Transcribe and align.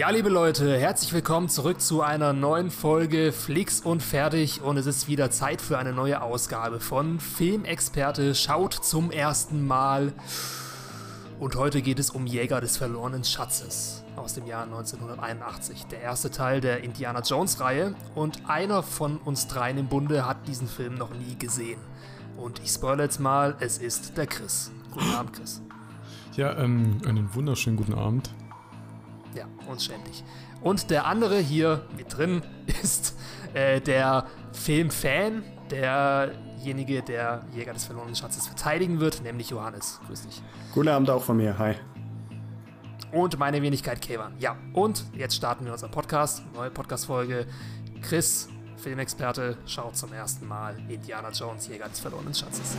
Ja, 0.00 0.08
liebe 0.08 0.30
Leute, 0.30 0.78
herzlich 0.78 1.12
willkommen 1.12 1.50
zurück 1.50 1.78
zu 1.78 2.00
einer 2.00 2.32
neuen 2.32 2.70
Folge 2.70 3.32
Flix 3.32 3.82
und 3.82 4.02
Fertig 4.02 4.62
und 4.62 4.78
es 4.78 4.86
ist 4.86 5.08
wieder 5.08 5.30
Zeit 5.30 5.60
für 5.60 5.76
eine 5.76 5.92
neue 5.92 6.22
Ausgabe 6.22 6.80
von 6.80 7.20
Filmexperte 7.20 8.34
schaut 8.34 8.72
zum 8.72 9.10
ersten 9.10 9.66
Mal. 9.66 10.14
Und 11.38 11.54
heute 11.54 11.82
geht 11.82 11.98
es 11.98 12.08
um 12.08 12.26
Jäger 12.26 12.62
des 12.62 12.78
verlorenen 12.78 13.24
Schatzes 13.24 14.02
aus 14.16 14.32
dem 14.32 14.46
Jahr 14.46 14.62
1981. 14.62 15.84
Der 15.90 16.00
erste 16.00 16.30
Teil 16.30 16.62
der 16.62 16.82
Indiana 16.82 17.20
Jones-Reihe 17.20 17.94
und 18.14 18.48
einer 18.48 18.82
von 18.82 19.18
uns 19.18 19.48
dreien 19.48 19.76
im 19.76 19.88
Bunde 19.88 20.24
hat 20.24 20.48
diesen 20.48 20.66
Film 20.66 20.94
noch 20.94 21.10
nie 21.10 21.36
gesehen. 21.38 21.78
Und 22.38 22.58
ich 22.64 22.70
spoilere 22.70 23.02
jetzt 23.02 23.20
mal, 23.20 23.54
es 23.60 23.76
ist 23.76 24.16
der 24.16 24.26
Chris. 24.26 24.72
Guten 24.92 25.14
Abend, 25.14 25.34
Chris. 25.34 25.60
Ja, 26.36 26.56
ähm, 26.56 27.02
einen 27.04 27.34
wunderschönen 27.34 27.76
guten 27.76 27.92
Abend. 27.92 28.30
Ja, 29.34 29.46
uns 29.68 29.84
ständig. 29.84 30.24
Und 30.60 30.90
der 30.90 31.06
andere 31.06 31.38
hier 31.38 31.84
mit 31.96 32.16
drin 32.16 32.42
ist 32.82 33.16
äh, 33.54 33.80
der 33.80 34.26
Filmfan, 34.52 35.42
derjenige, 35.70 37.02
der 37.02 37.44
Jäger 37.54 37.72
des 37.72 37.84
verlorenen 37.84 38.16
Schatzes 38.16 38.46
verteidigen 38.46 39.00
wird, 39.00 39.22
nämlich 39.22 39.50
Johannes. 39.50 40.00
Grüß 40.06 40.22
dich. 40.22 40.42
Guten 40.74 40.88
Abend 40.88 41.10
auch 41.10 41.22
von 41.22 41.36
mir. 41.36 41.58
Hi. 41.58 41.74
Und 43.12 43.38
meine 43.38 43.60
Wenigkeit 43.62 44.00
Kevan. 44.00 44.34
Ja, 44.38 44.56
und 44.72 45.04
jetzt 45.14 45.34
starten 45.34 45.64
wir 45.64 45.72
unseren 45.72 45.90
Podcast. 45.90 46.42
Neue 46.54 46.70
Podcast-Folge. 46.70 47.46
Chris, 48.02 48.48
Filmexperte, 48.76 49.58
schaut 49.66 49.96
zum 49.96 50.12
ersten 50.12 50.46
Mal 50.46 50.76
Indiana 50.88 51.30
Jones, 51.30 51.68
Jäger 51.68 51.88
des 51.88 52.00
verlorenen 52.00 52.34
Schatzes. 52.34 52.76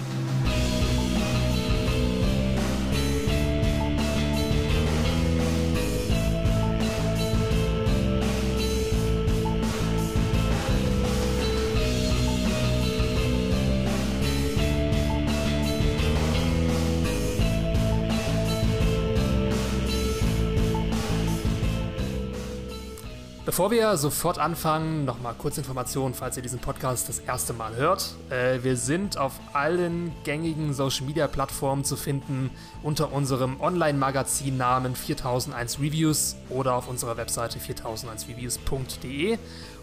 Bevor 23.62 23.70
wir 23.70 23.96
sofort 23.96 24.40
anfangen, 24.40 25.06
nochmal 25.06 25.36
kurz 25.38 25.60
Informationen, 25.60 26.16
falls 26.16 26.36
ihr 26.36 26.42
diesen 26.42 26.58
Podcast 26.58 27.08
das 27.10 27.20
erste 27.20 27.54
Mal 27.54 27.76
hört. 27.76 28.16
Äh, 28.32 28.64
wir 28.64 28.76
sind 28.76 29.20
auf 29.20 29.34
allen 29.54 30.12
gängigen 30.24 30.74
Social 30.74 31.06
Media 31.06 31.28
Plattformen 31.28 31.84
zu 31.84 31.96
finden 31.96 32.50
unter 32.82 33.14
unserem 33.14 33.62
Online-Magazin 33.62 34.58
Namen 34.58 34.96
4001 34.96 35.78
Reviews 35.78 36.38
oder 36.50 36.74
auf 36.74 36.88
unserer 36.88 37.18
Webseite 37.18 37.60
4001reviews.de. 37.60 39.38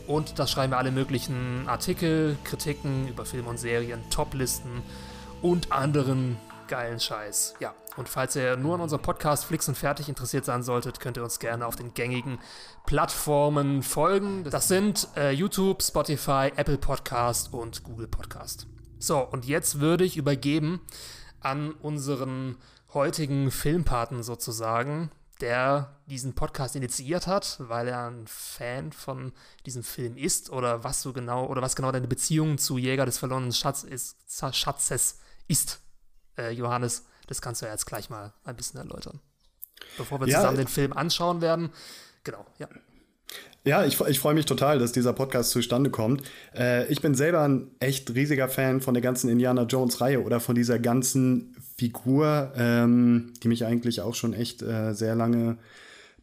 Und 0.08 0.40
da 0.40 0.48
schreiben 0.48 0.72
wir 0.72 0.78
alle 0.78 0.90
möglichen 0.90 1.68
Artikel, 1.68 2.36
Kritiken 2.42 3.06
über 3.06 3.24
Filme 3.24 3.48
und 3.48 3.60
Serien, 3.60 4.00
Toplisten 4.10 4.82
und 5.40 5.70
anderen 5.70 6.36
geilen 6.68 7.00
Scheiß. 7.00 7.54
Ja, 7.58 7.74
und 7.96 8.08
falls 8.08 8.36
ihr 8.36 8.56
nur 8.56 8.76
an 8.76 8.80
unserem 8.80 9.02
Podcast 9.02 9.44
Flix 9.44 9.68
und 9.68 9.76
Fertig 9.76 10.08
interessiert 10.08 10.44
sein 10.44 10.62
solltet, 10.62 11.00
könnt 11.00 11.16
ihr 11.16 11.24
uns 11.24 11.40
gerne 11.40 11.66
auf 11.66 11.74
den 11.74 11.94
gängigen 11.94 12.38
Plattformen 12.86 13.82
folgen. 13.82 14.44
Das 14.44 14.68
sind 14.68 15.08
äh, 15.16 15.32
YouTube, 15.32 15.82
Spotify, 15.82 16.52
Apple 16.54 16.78
Podcast 16.78 17.52
und 17.52 17.82
Google 17.82 18.06
Podcast. 18.06 18.68
So, 19.00 19.18
und 19.18 19.46
jetzt 19.46 19.80
würde 19.80 20.04
ich 20.04 20.16
übergeben 20.16 20.80
an 21.40 21.72
unseren 21.72 22.56
heutigen 22.94 23.50
Filmpaten 23.50 24.22
sozusagen, 24.22 25.10
der 25.40 25.96
diesen 26.06 26.34
Podcast 26.34 26.74
initiiert 26.76 27.26
hat, 27.26 27.56
weil 27.60 27.88
er 27.88 28.08
ein 28.08 28.26
Fan 28.26 28.92
von 28.92 29.32
diesem 29.66 29.82
Film 29.82 30.16
ist 30.16 30.50
oder 30.50 30.84
was 30.84 31.02
so 31.02 31.12
genau 31.12 31.46
oder 31.46 31.62
was 31.62 31.76
genau 31.76 31.92
deine 31.92 32.08
Beziehung 32.08 32.58
zu 32.58 32.78
Jäger 32.78 33.06
des 33.06 33.18
verlorenen 33.18 33.52
Schatz 33.52 33.84
ist, 33.84 34.16
Schatzes 34.52 35.18
ist 35.46 35.80
äh, 36.38 36.50
Johannes, 36.50 37.04
das 37.26 37.42
kannst 37.42 37.62
du 37.62 37.66
ja 37.66 37.72
jetzt 37.72 37.86
gleich 37.86 38.10
mal 38.10 38.32
ein 38.44 38.56
bisschen 38.56 38.80
erläutern. 38.80 39.20
Bevor 39.96 40.20
wir 40.20 40.28
ja, 40.28 40.38
zusammen 40.38 40.58
den 40.58 40.68
Film 40.68 40.92
anschauen 40.92 41.40
werden. 41.40 41.70
Genau, 42.24 42.46
ja. 42.58 42.68
Ja, 43.64 43.84
ich, 43.84 44.00
ich 44.00 44.18
freue 44.18 44.34
mich 44.34 44.46
total, 44.46 44.78
dass 44.78 44.92
dieser 44.92 45.12
Podcast 45.12 45.50
zustande 45.50 45.90
kommt. 45.90 46.22
Äh, 46.56 46.90
ich 46.90 47.02
bin 47.02 47.14
selber 47.14 47.42
ein 47.42 47.70
echt 47.80 48.14
riesiger 48.14 48.48
Fan 48.48 48.80
von 48.80 48.94
der 48.94 49.02
ganzen 49.02 49.28
Indiana 49.28 49.64
Jones-Reihe 49.64 50.22
oder 50.22 50.40
von 50.40 50.54
dieser 50.54 50.78
ganzen 50.78 51.54
Figur, 51.76 52.52
ähm, 52.56 53.34
die 53.42 53.48
mich 53.48 53.66
eigentlich 53.66 54.00
auch 54.00 54.14
schon 54.14 54.32
echt 54.32 54.62
äh, 54.62 54.94
sehr 54.94 55.14
lange 55.14 55.58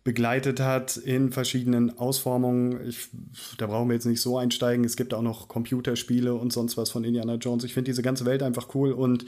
begleitet 0.04 0.60
hat 0.60 0.98
in 0.98 1.32
verschiedenen 1.32 1.98
Ausformungen. 1.98 2.80
Ich, 2.88 3.10
da 3.58 3.68
brauchen 3.68 3.90
wir 3.90 3.96
jetzt 3.96 4.06
nicht 4.06 4.22
so 4.22 4.38
einsteigen. 4.38 4.86
Es 4.86 4.96
gibt 4.96 5.14
auch 5.14 5.22
noch 5.22 5.48
Computerspiele 5.48 6.34
und 6.34 6.54
sonst 6.54 6.78
was 6.78 6.90
von 6.90 7.04
Indiana 7.04 7.36
Jones. 7.36 7.64
Ich 7.64 7.74
finde 7.74 7.90
diese 7.90 8.02
ganze 8.02 8.26
Welt 8.26 8.44
einfach 8.44 8.74
cool 8.76 8.92
und 8.92 9.26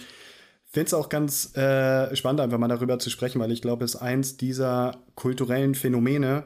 finde 0.78 0.90
es 0.90 0.94
auch 0.94 1.10
ganz 1.10 1.58
äh, 1.58 2.16
spannend, 2.16 2.40
einfach 2.40 2.60
mal 2.60 2.68
darüber 2.68 3.00
zu 3.00 3.10
sprechen, 3.10 3.42
weil 3.42 3.52
ich 3.52 3.64
glaube, 3.64 3.84
es 3.84 3.96
ist 3.96 4.02
eins 4.02 4.38
dieser 4.38 4.98
kulturellen 5.16 5.74
Phänomene, 5.74 6.44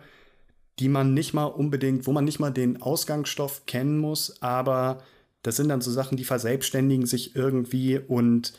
die 0.80 0.88
man 0.88 1.14
nicht 1.14 1.34
mal 1.34 1.44
unbedingt, 1.44 2.08
wo 2.08 2.14
man 2.14 2.24
nicht 2.24 2.40
mal 2.40 2.50
den 2.50 2.82
Ausgangsstoff 2.82 3.66
kennen 3.66 3.98
muss, 3.98 4.42
aber 4.42 5.04
das 5.44 5.58
sind 5.58 5.68
dann 5.68 5.82
so 5.82 5.92
Sachen, 5.92 6.16
die 6.16 6.24
verselbstständigen 6.24 7.06
sich 7.06 7.36
irgendwie 7.36 8.00
und 8.00 8.54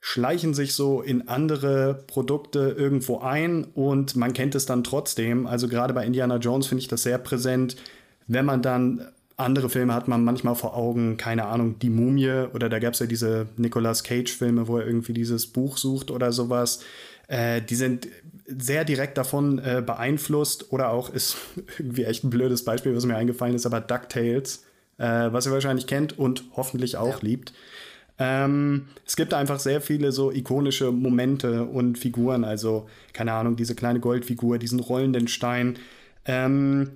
schleichen 0.00 0.52
sich 0.52 0.74
so 0.74 1.00
in 1.00 1.28
andere 1.28 2.04
Produkte 2.06 2.74
irgendwo 2.76 3.20
ein 3.20 3.64
und 3.64 4.16
man 4.16 4.34
kennt 4.34 4.54
es 4.54 4.66
dann 4.66 4.84
trotzdem. 4.84 5.46
Also 5.46 5.66
gerade 5.68 5.94
bei 5.94 6.04
Indiana 6.04 6.36
Jones 6.36 6.66
finde 6.66 6.82
ich 6.82 6.88
das 6.88 7.04
sehr 7.04 7.16
präsent, 7.16 7.76
wenn 8.26 8.44
man 8.44 8.60
dann 8.60 9.08
andere 9.40 9.68
Filme 9.68 9.94
hat 9.94 10.08
man 10.08 10.24
manchmal 10.24 10.54
vor 10.54 10.76
Augen, 10.76 11.16
keine 11.16 11.46
Ahnung, 11.46 11.78
Die 11.78 11.90
Mumie 11.90 12.46
oder 12.52 12.68
da 12.68 12.78
gab 12.78 12.94
es 12.94 13.00
ja 13.00 13.06
diese 13.06 13.46
Nicolas 13.56 14.04
Cage-Filme, 14.04 14.68
wo 14.68 14.78
er 14.78 14.86
irgendwie 14.86 15.12
dieses 15.12 15.46
Buch 15.46 15.76
sucht 15.76 16.10
oder 16.10 16.32
sowas. 16.32 16.82
Äh, 17.28 17.62
die 17.62 17.74
sind 17.74 18.08
sehr 18.46 18.84
direkt 18.84 19.16
davon 19.18 19.58
äh, 19.58 19.82
beeinflusst 19.84 20.72
oder 20.72 20.90
auch 20.90 21.10
ist 21.10 21.36
irgendwie 21.78 22.04
echt 22.04 22.24
ein 22.24 22.30
blödes 22.30 22.64
Beispiel, 22.64 22.94
was 22.94 23.06
mir 23.06 23.16
eingefallen 23.16 23.54
ist, 23.54 23.66
aber 23.66 23.80
DuckTales, 23.80 24.64
äh, 24.98 25.32
was 25.32 25.46
ihr 25.46 25.52
wahrscheinlich 25.52 25.86
kennt 25.86 26.18
und 26.18 26.44
hoffentlich 26.56 26.96
auch 26.96 27.22
ja. 27.22 27.28
liebt. 27.28 27.52
Ähm, 28.18 28.88
es 29.06 29.16
gibt 29.16 29.32
einfach 29.32 29.58
sehr 29.58 29.80
viele 29.80 30.12
so 30.12 30.30
ikonische 30.30 30.92
Momente 30.92 31.64
und 31.64 31.98
Figuren, 31.98 32.44
also 32.44 32.88
keine 33.14 33.32
Ahnung, 33.32 33.56
diese 33.56 33.74
kleine 33.74 33.98
Goldfigur, 34.00 34.58
diesen 34.58 34.78
rollenden 34.78 35.26
Stein. 35.26 35.78
Ähm, 36.26 36.90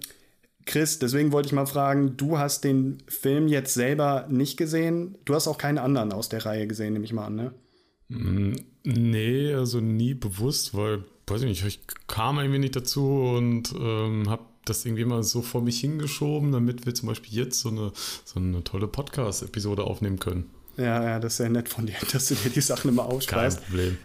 Chris, 0.67 0.99
deswegen 0.99 1.33
wollte 1.33 1.47
ich 1.47 1.53
mal 1.53 1.67
fragen, 1.67 2.17
du 2.17 2.39
hast 2.39 2.65
den 2.65 2.99
Film 3.07 3.49
jetzt 3.49 3.75
selber 3.75 4.27
nicht 4.31 4.57
gesehen. 4.57 5.17
Du 5.25 5.35
hast 5.35 5.47
auch 5.47 5.59
keine 5.59 5.83
anderen 5.83 6.13
aus 6.13 6.29
der 6.29 6.45
Reihe 6.45 6.67
gesehen, 6.67 6.95
nehme 6.95 7.05
ich 7.05 7.13
mal 7.13 7.27
an, 7.27 7.35
ne? 7.35 7.55
Mm, 8.09 8.57
nee, 8.85 9.53
also 9.53 9.81
nie 9.81 10.15
bewusst, 10.15 10.75
weil, 10.75 11.05
weiß 11.27 11.43
ich 11.43 11.49
nicht, 11.49 11.65
ich 11.65 11.81
kam 12.07 12.39
irgendwie 12.39 12.59
nicht 12.59 12.77
dazu 12.77 13.35
und 13.37 13.75
ähm, 13.79 14.29
habe 14.31 14.45
das 14.65 14.85
irgendwie 14.85 15.05
mal 15.05 15.23
so 15.23 15.43
vor 15.43 15.63
mich 15.63 15.81
hingeschoben, 15.81 16.53
damit 16.53 16.87
wir 16.87 16.95
zum 16.95 17.09
Beispiel 17.09 17.35
jetzt 17.35 17.61
so 17.61 17.69
eine, 17.69 17.93
so 18.25 18.41
eine 18.41 18.65
tolle 18.65 18.89
Podcast-Episode 18.89 19.85
aufnehmen 19.85 20.19
können. 20.19 20.51
Ja, 20.77 21.03
ja, 21.05 21.21
das 21.21 21.35
ist 21.35 21.37
sehr 21.39 21.51
nett 21.51 21.69
von 21.69 21.87
dir, 21.87 21.95
dass 22.13 22.29
du 22.29 22.35
dir 22.35 22.51
die 22.51 22.61
Sachen 22.61 22.91
immer 22.91 23.05
aufschreibst. 23.05 23.59
Kein 23.59 23.67
Problem. 23.67 23.99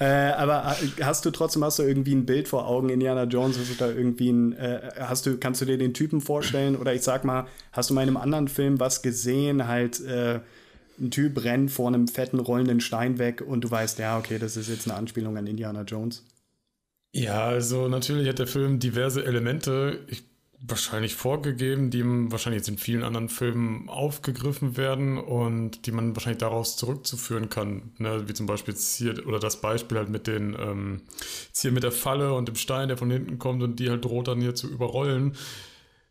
Äh, 0.00 0.04
aber 0.04 0.76
äh, 0.80 1.02
hast 1.02 1.24
du 1.24 1.30
trotzdem 1.30 1.64
hast 1.64 1.78
du 1.78 1.82
irgendwie 1.82 2.14
ein 2.14 2.26
Bild 2.26 2.48
vor 2.48 2.66
Augen, 2.66 2.88
Indiana 2.88 3.24
Jones? 3.24 3.56
Du 3.56 3.74
da 3.78 3.88
irgendwie 3.88 4.30
ein, 4.30 4.52
äh, 4.54 4.90
hast 4.98 5.26
du, 5.26 5.38
kannst 5.38 5.60
du 5.60 5.64
dir 5.64 5.78
den 5.78 5.94
Typen 5.94 6.20
vorstellen? 6.20 6.76
Oder 6.76 6.94
ich 6.94 7.02
sag 7.02 7.24
mal, 7.24 7.46
hast 7.72 7.90
du 7.90 7.94
mal 7.94 8.02
in 8.02 8.08
einem 8.08 8.16
anderen 8.16 8.48
Film 8.48 8.80
was 8.80 9.02
gesehen? 9.02 9.68
Halt, 9.68 10.00
äh, 10.00 10.40
ein 10.98 11.10
Typ 11.10 11.42
rennt 11.44 11.70
vor 11.70 11.88
einem 11.88 12.08
fetten 12.08 12.38
rollenden 12.38 12.80
Stein 12.80 13.18
weg 13.18 13.42
und 13.46 13.62
du 13.62 13.70
weißt, 13.70 13.98
ja, 13.98 14.18
okay, 14.18 14.38
das 14.38 14.56
ist 14.56 14.68
jetzt 14.68 14.86
eine 14.88 14.96
Anspielung 14.96 15.36
an 15.36 15.46
Indiana 15.46 15.82
Jones. 15.82 16.24
Ja, 17.12 17.46
also 17.46 17.88
natürlich 17.88 18.28
hat 18.28 18.38
der 18.38 18.46
Film 18.46 18.78
diverse 18.78 19.24
Elemente. 19.24 20.00
Ich 20.08 20.24
wahrscheinlich 20.66 21.14
vorgegeben, 21.14 21.90
die 21.90 22.02
wahrscheinlich 22.04 22.60
jetzt 22.60 22.68
in 22.68 22.78
vielen 22.78 23.02
anderen 23.02 23.28
Filmen 23.28 23.88
aufgegriffen 23.88 24.76
werden 24.76 25.18
und 25.18 25.86
die 25.86 25.92
man 25.92 26.16
wahrscheinlich 26.16 26.40
daraus 26.40 26.76
zurückzuführen 26.76 27.50
kann. 27.50 27.92
Ne? 27.98 28.28
Wie 28.28 28.34
zum 28.34 28.46
Beispiel 28.46 28.74
hier, 28.74 29.26
oder 29.26 29.38
das 29.38 29.60
Beispiel 29.60 29.98
halt 29.98 30.08
mit 30.08 30.26
den, 30.26 30.56
ähm, 30.58 31.02
jetzt 31.46 31.60
hier 31.60 31.72
mit 31.72 31.82
der 31.82 31.92
Falle 31.92 32.32
und 32.34 32.48
dem 32.48 32.56
Stein, 32.56 32.88
der 32.88 32.96
von 32.96 33.10
hinten 33.10 33.38
kommt 33.38 33.62
und 33.62 33.78
die 33.78 33.90
halt 33.90 34.04
droht 34.04 34.28
dann 34.28 34.40
hier 34.40 34.54
zu 34.54 34.68
überrollen. 34.68 35.36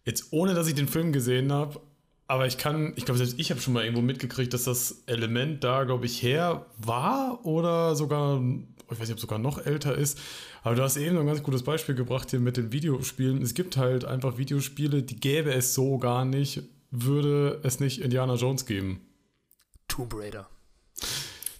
Jetzt 0.06 0.28
ohne, 0.32 0.54
dass 0.54 0.68
ich 0.68 0.76
den 0.76 0.88
Film 0.88 1.14
gesehen 1.14 1.52
habe, 1.52 1.80
aber 2.28 2.48
ich 2.48 2.58
kann, 2.58 2.94
ich 2.96 3.06
glaube, 3.06 3.18
selbst 3.18 3.40
ich 3.40 3.52
habe 3.52 3.62
schon 3.62 3.74
mal 3.74 3.84
irgendwo 3.84 4.02
mitgekriegt, 4.02 4.54
dass 4.54 4.64
das 4.64 5.04
Element 5.08 5.64
da, 5.64 5.84
glaube 5.84 6.06
ich, 6.06 6.22
her 6.24 6.66
war 6.78 7.46
oder 7.46 7.96
sogar 7.96 8.42
ich 8.94 9.00
weiß 9.00 9.08
nicht, 9.08 9.14
ob 9.14 9.20
sogar 9.20 9.40
noch 9.40 9.66
älter 9.66 9.96
ist. 9.96 10.20
Aber 10.64 10.76
du 10.76 10.84
hast 10.84 10.98
eben 10.98 11.18
ein 11.18 11.26
ganz 11.26 11.44
gutes 11.44 11.64
Beispiel 11.64 11.96
gebracht 11.96 12.30
hier 12.30 12.40
mit 12.40 12.58
den 12.58 12.72
Videospielen. 12.72 13.42
Es 13.42 13.54
gibt 13.54 13.78
halt 13.78 14.06
einfach 14.06 14.38
Videospiele, 14.38 15.04
die 15.04 15.20
gäbe 15.20 15.54
es 15.54 15.74
so 15.74 15.98
gar 15.98 16.26
nicht, 16.26 16.64
würde 16.92 17.60
es 17.64 17.80
nicht 17.80 18.02
Indiana 18.02 18.36
Jones 18.36 18.66
geben. 18.66 19.02
Tomb 19.88 20.14
Raider. 20.16 20.48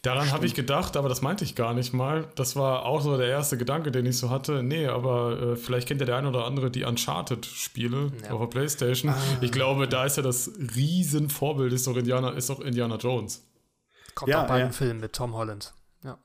Daran 0.04 0.34
habe 0.34 0.46
ich 0.46 0.54
gedacht, 0.54 0.98
aber 0.98 1.08
das 1.08 1.22
meinte 1.22 1.46
ich 1.46 1.56
gar 1.56 1.74
nicht 1.74 1.94
mal. 1.94 2.28
Das 2.36 2.58
war 2.58 2.84
auch 2.86 3.00
so 3.00 3.16
der 3.16 3.30
erste 3.30 3.58
Gedanke, 3.58 3.90
den 3.90 4.06
ich 4.06 4.18
so 4.18 4.30
hatte. 4.30 4.62
Nee, 4.62 4.88
aber 4.88 5.42
äh, 5.42 5.56
vielleicht 5.56 5.88
kennt 5.88 6.02
ja 6.02 6.06
der 6.06 6.18
eine 6.18 6.28
oder 6.28 6.44
andere 6.44 6.70
die 6.70 6.84
Uncharted-Spiele 6.84 8.12
ja. 8.22 8.32
auf 8.32 8.42
der 8.42 8.48
Playstation. 8.48 9.14
Ah. 9.14 9.18
Ich 9.40 9.54
glaube, 9.54 9.88
da 9.88 10.04
ist 10.04 10.18
ja 10.18 10.24
das 10.24 10.52
Riesenvorbild, 10.76 11.72
ist 11.72 11.88
doch 11.88 11.96
Indiana, 11.96 12.32
ist 12.32 12.50
doch 12.50 12.60
Indiana 12.60 12.98
Jones. 12.98 13.48
Kommt 14.14 14.30
ja, 14.30 14.44
auch 14.44 14.48
bei 14.48 14.60
ja. 14.60 14.66
einem 14.66 14.74
Film 14.74 15.00
mit 15.00 15.14
Tom 15.14 15.36
Holland. 15.36 15.74
Ja. 16.04 16.18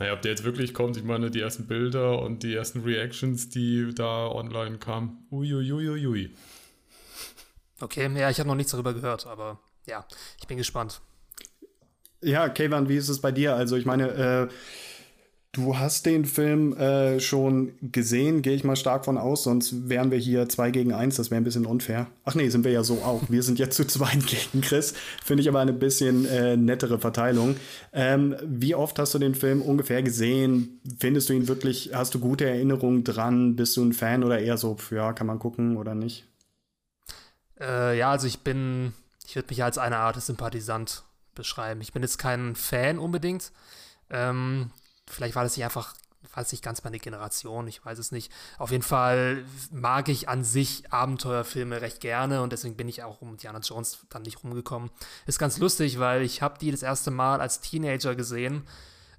Naja, 0.00 0.14
ob 0.14 0.22
der 0.22 0.32
jetzt 0.32 0.42
wirklich 0.42 0.74
kommt, 0.74 0.96
ich 0.96 1.04
meine, 1.04 1.30
die 1.30 1.40
ersten 1.40 1.68
Bilder 1.68 2.20
und 2.20 2.42
die 2.42 2.52
ersten 2.52 2.80
Reactions, 2.80 3.48
die 3.48 3.94
da 3.94 4.26
online 4.26 4.78
kamen. 4.78 5.28
Uiuiuiui. 5.30 5.88
Ui, 5.88 6.06
ui. 6.08 6.36
Okay, 7.80 8.12
ja, 8.18 8.28
ich 8.28 8.40
habe 8.40 8.48
noch 8.48 8.56
nichts 8.56 8.72
darüber 8.72 8.92
gehört, 8.92 9.28
aber 9.28 9.60
ja, 9.86 10.04
ich 10.40 10.48
bin 10.48 10.58
gespannt. 10.58 11.00
Ja, 12.24 12.48
Kevan, 12.48 12.88
wie 12.88 12.96
ist 12.96 13.08
es 13.08 13.20
bei 13.20 13.32
dir? 13.32 13.54
Also, 13.54 13.76
ich 13.76 13.86
meine, 13.86 14.08
äh, 14.08 14.48
du 15.54 15.78
hast 15.78 16.06
den 16.06 16.24
Film 16.24 16.76
äh, 16.76 17.20
schon 17.20 17.72
gesehen, 17.80 18.42
gehe 18.42 18.54
ich 18.54 18.64
mal 18.64 18.76
stark 18.76 19.04
von 19.04 19.18
aus, 19.18 19.44
sonst 19.44 19.88
wären 19.88 20.10
wir 20.10 20.18
hier 20.18 20.48
zwei 20.48 20.70
gegen 20.70 20.92
eins, 20.92 21.16
das 21.16 21.30
wäre 21.30 21.40
ein 21.40 21.44
bisschen 21.44 21.66
unfair. 21.66 22.08
Ach 22.24 22.34
nee, 22.34 22.48
sind 22.48 22.64
wir 22.64 22.72
ja 22.72 22.82
so 22.82 22.94
auch. 23.02 23.22
Wir 23.28 23.42
sind 23.42 23.58
jetzt 23.58 23.76
zu 23.76 23.86
zweit 23.86 24.26
gegen 24.26 24.62
Chris. 24.62 24.94
Finde 25.24 25.42
ich 25.42 25.48
aber 25.48 25.60
eine 25.60 25.72
bisschen 25.72 26.26
äh, 26.26 26.56
nettere 26.56 26.98
Verteilung. 26.98 27.56
Ähm, 27.92 28.36
wie 28.44 28.74
oft 28.74 28.98
hast 28.98 29.14
du 29.14 29.18
den 29.18 29.34
Film 29.34 29.62
ungefähr 29.62 30.02
gesehen? 30.02 30.80
Findest 30.98 31.28
du 31.28 31.32
ihn 31.34 31.48
wirklich, 31.48 31.90
hast 31.94 32.14
du 32.14 32.20
gute 32.20 32.46
Erinnerungen 32.46 33.04
dran? 33.04 33.56
Bist 33.56 33.76
du 33.76 33.84
ein 33.84 33.92
Fan 33.92 34.24
oder 34.24 34.40
eher 34.40 34.56
so, 34.56 34.76
ja, 34.90 35.12
kann 35.12 35.26
man 35.26 35.38
gucken 35.38 35.76
oder 35.76 35.94
nicht? 35.94 36.26
Äh, 37.60 37.98
ja, 37.98 38.10
also 38.10 38.26
ich 38.26 38.40
bin, 38.40 38.92
ich 39.26 39.36
würde 39.36 39.48
mich 39.50 39.62
als 39.62 39.78
eine 39.78 39.98
Art 39.98 40.20
Sympathisant 40.20 41.04
beschreiben. 41.34 41.80
Ich 41.80 41.92
bin 41.92 42.02
jetzt 42.02 42.18
kein 42.18 42.54
Fan 42.56 42.98
unbedingt. 42.98 43.52
Ähm, 44.10 44.70
vielleicht 45.06 45.34
war 45.34 45.42
das 45.44 45.56
nicht 45.56 45.64
einfach, 45.64 45.94
war 46.34 46.44
nicht 46.50 46.62
ganz 46.62 46.84
meine 46.84 46.98
Generation, 46.98 47.68
ich 47.68 47.84
weiß 47.84 47.98
es 47.98 48.12
nicht. 48.12 48.32
Auf 48.58 48.70
jeden 48.70 48.82
Fall 48.82 49.44
mag 49.70 50.08
ich 50.08 50.28
an 50.28 50.44
sich 50.44 50.92
Abenteuerfilme 50.92 51.80
recht 51.80 52.00
gerne 52.00 52.42
und 52.42 52.52
deswegen 52.52 52.76
bin 52.76 52.88
ich 52.88 53.02
auch 53.02 53.20
um 53.20 53.36
Diana 53.36 53.60
Jones 53.60 54.06
dann 54.10 54.22
nicht 54.22 54.42
rumgekommen. 54.42 54.90
Ist 55.26 55.38
ganz 55.38 55.58
lustig, 55.58 55.98
weil 55.98 56.22
ich 56.22 56.42
habe 56.42 56.58
die 56.58 56.70
das 56.70 56.82
erste 56.82 57.10
Mal 57.10 57.40
als 57.40 57.60
Teenager 57.60 58.14
gesehen. 58.14 58.66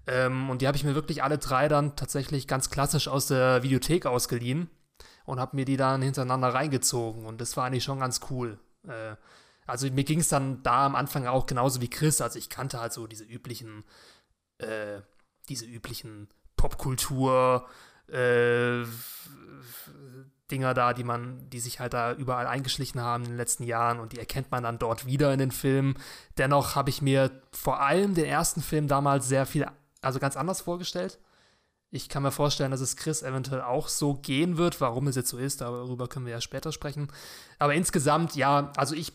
Ähm, 0.07 0.49
und 0.49 0.61
die 0.61 0.67
habe 0.67 0.77
ich 0.77 0.83
mir 0.83 0.95
wirklich 0.95 1.23
alle 1.23 1.37
drei 1.37 1.67
dann 1.67 1.95
tatsächlich 1.95 2.47
ganz 2.47 2.69
klassisch 2.69 3.07
aus 3.07 3.27
der 3.27 3.63
Videothek 3.63 4.05
ausgeliehen 4.05 4.69
und 5.25 5.39
habe 5.39 5.55
mir 5.55 5.65
die 5.65 5.77
dann 5.77 6.01
hintereinander 6.01 6.53
reingezogen. 6.53 7.25
Und 7.25 7.41
das 7.41 7.57
war 7.57 7.65
eigentlich 7.65 7.83
schon 7.83 7.99
ganz 7.99 8.19
cool. 8.29 8.59
Äh, 8.87 9.15
also 9.65 9.89
mir 9.89 10.03
ging 10.03 10.19
es 10.19 10.29
dann 10.29 10.61
da 10.63 10.85
am 10.85 10.95
Anfang 10.95 11.25
auch 11.27 11.45
genauso 11.45 11.81
wie 11.81 11.89
Chris. 11.89 12.21
Also 12.21 12.37
ich 12.39 12.49
kannte 12.49 12.79
halt 12.79 12.93
so 12.93 13.07
diese 13.07 13.23
üblichen, 13.23 13.83
äh, 14.59 15.01
diese 15.49 15.65
üblichen 15.65 16.29
Popkultur, 16.55 17.67
äh, 18.07 18.83
Dinger 20.51 20.75
da, 20.75 20.93
die 20.93 21.03
man, 21.03 21.49
die 21.49 21.59
sich 21.59 21.79
halt 21.79 21.93
da 21.93 22.13
überall 22.13 22.45
eingeschlichen 22.45 23.01
haben 23.01 23.23
in 23.23 23.31
den 23.31 23.37
letzten 23.37 23.63
Jahren 23.63 23.99
und 23.99 24.13
die 24.13 24.19
erkennt 24.19 24.51
man 24.51 24.61
dann 24.61 24.77
dort 24.77 25.07
wieder 25.07 25.33
in 25.33 25.39
den 25.39 25.51
Filmen. 25.51 25.95
Dennoch 26.37 26.75
habe 26.75 26.91
ich 26.91 27.01
mir 27.01 27.41
vor 27.51 27.81
allem 27.81 28.13
den 28.13 28.25
ersten 28.25 28.61
Film 28.61 28.87
damals 28.87 29.27
sehr 29.27 29.47
viel, 29.47 29.65
also 30.01 30.19
ganz 30.19 30.37
anders 30.37 30.61
vorgestellt. 30.61 31.19
Ich 31.89 32.09
kann 32.09 32.21
mir 32.21 32.31
vorstellen, 32.31 32.71
dass 32.71 32.81
es 32.81 32.95
Chris 32.95 33.23
eventuell 33.23 33.61
auch 33.61 33.87
so 33.87 34.15
gehen 34.15 34.57
wird. 34.57 34.81
Warum 34.81 35.07
es 35.07 35.15
jetzt 35.15 35.29
so 35.29 35.37
ist, 35.37 35.61
darüber 35.61 36.07
können 36.07 36.25
wir 36.25 36.33
ja 36.33 36.41
später 36.41 36.71
sprechen. 36.71 37.07
Aber 37.57 37.73
insgesamt, 37.73 38.35
ja, 38.35 38.71
also 38.75 38.93
ich 38.93 39.13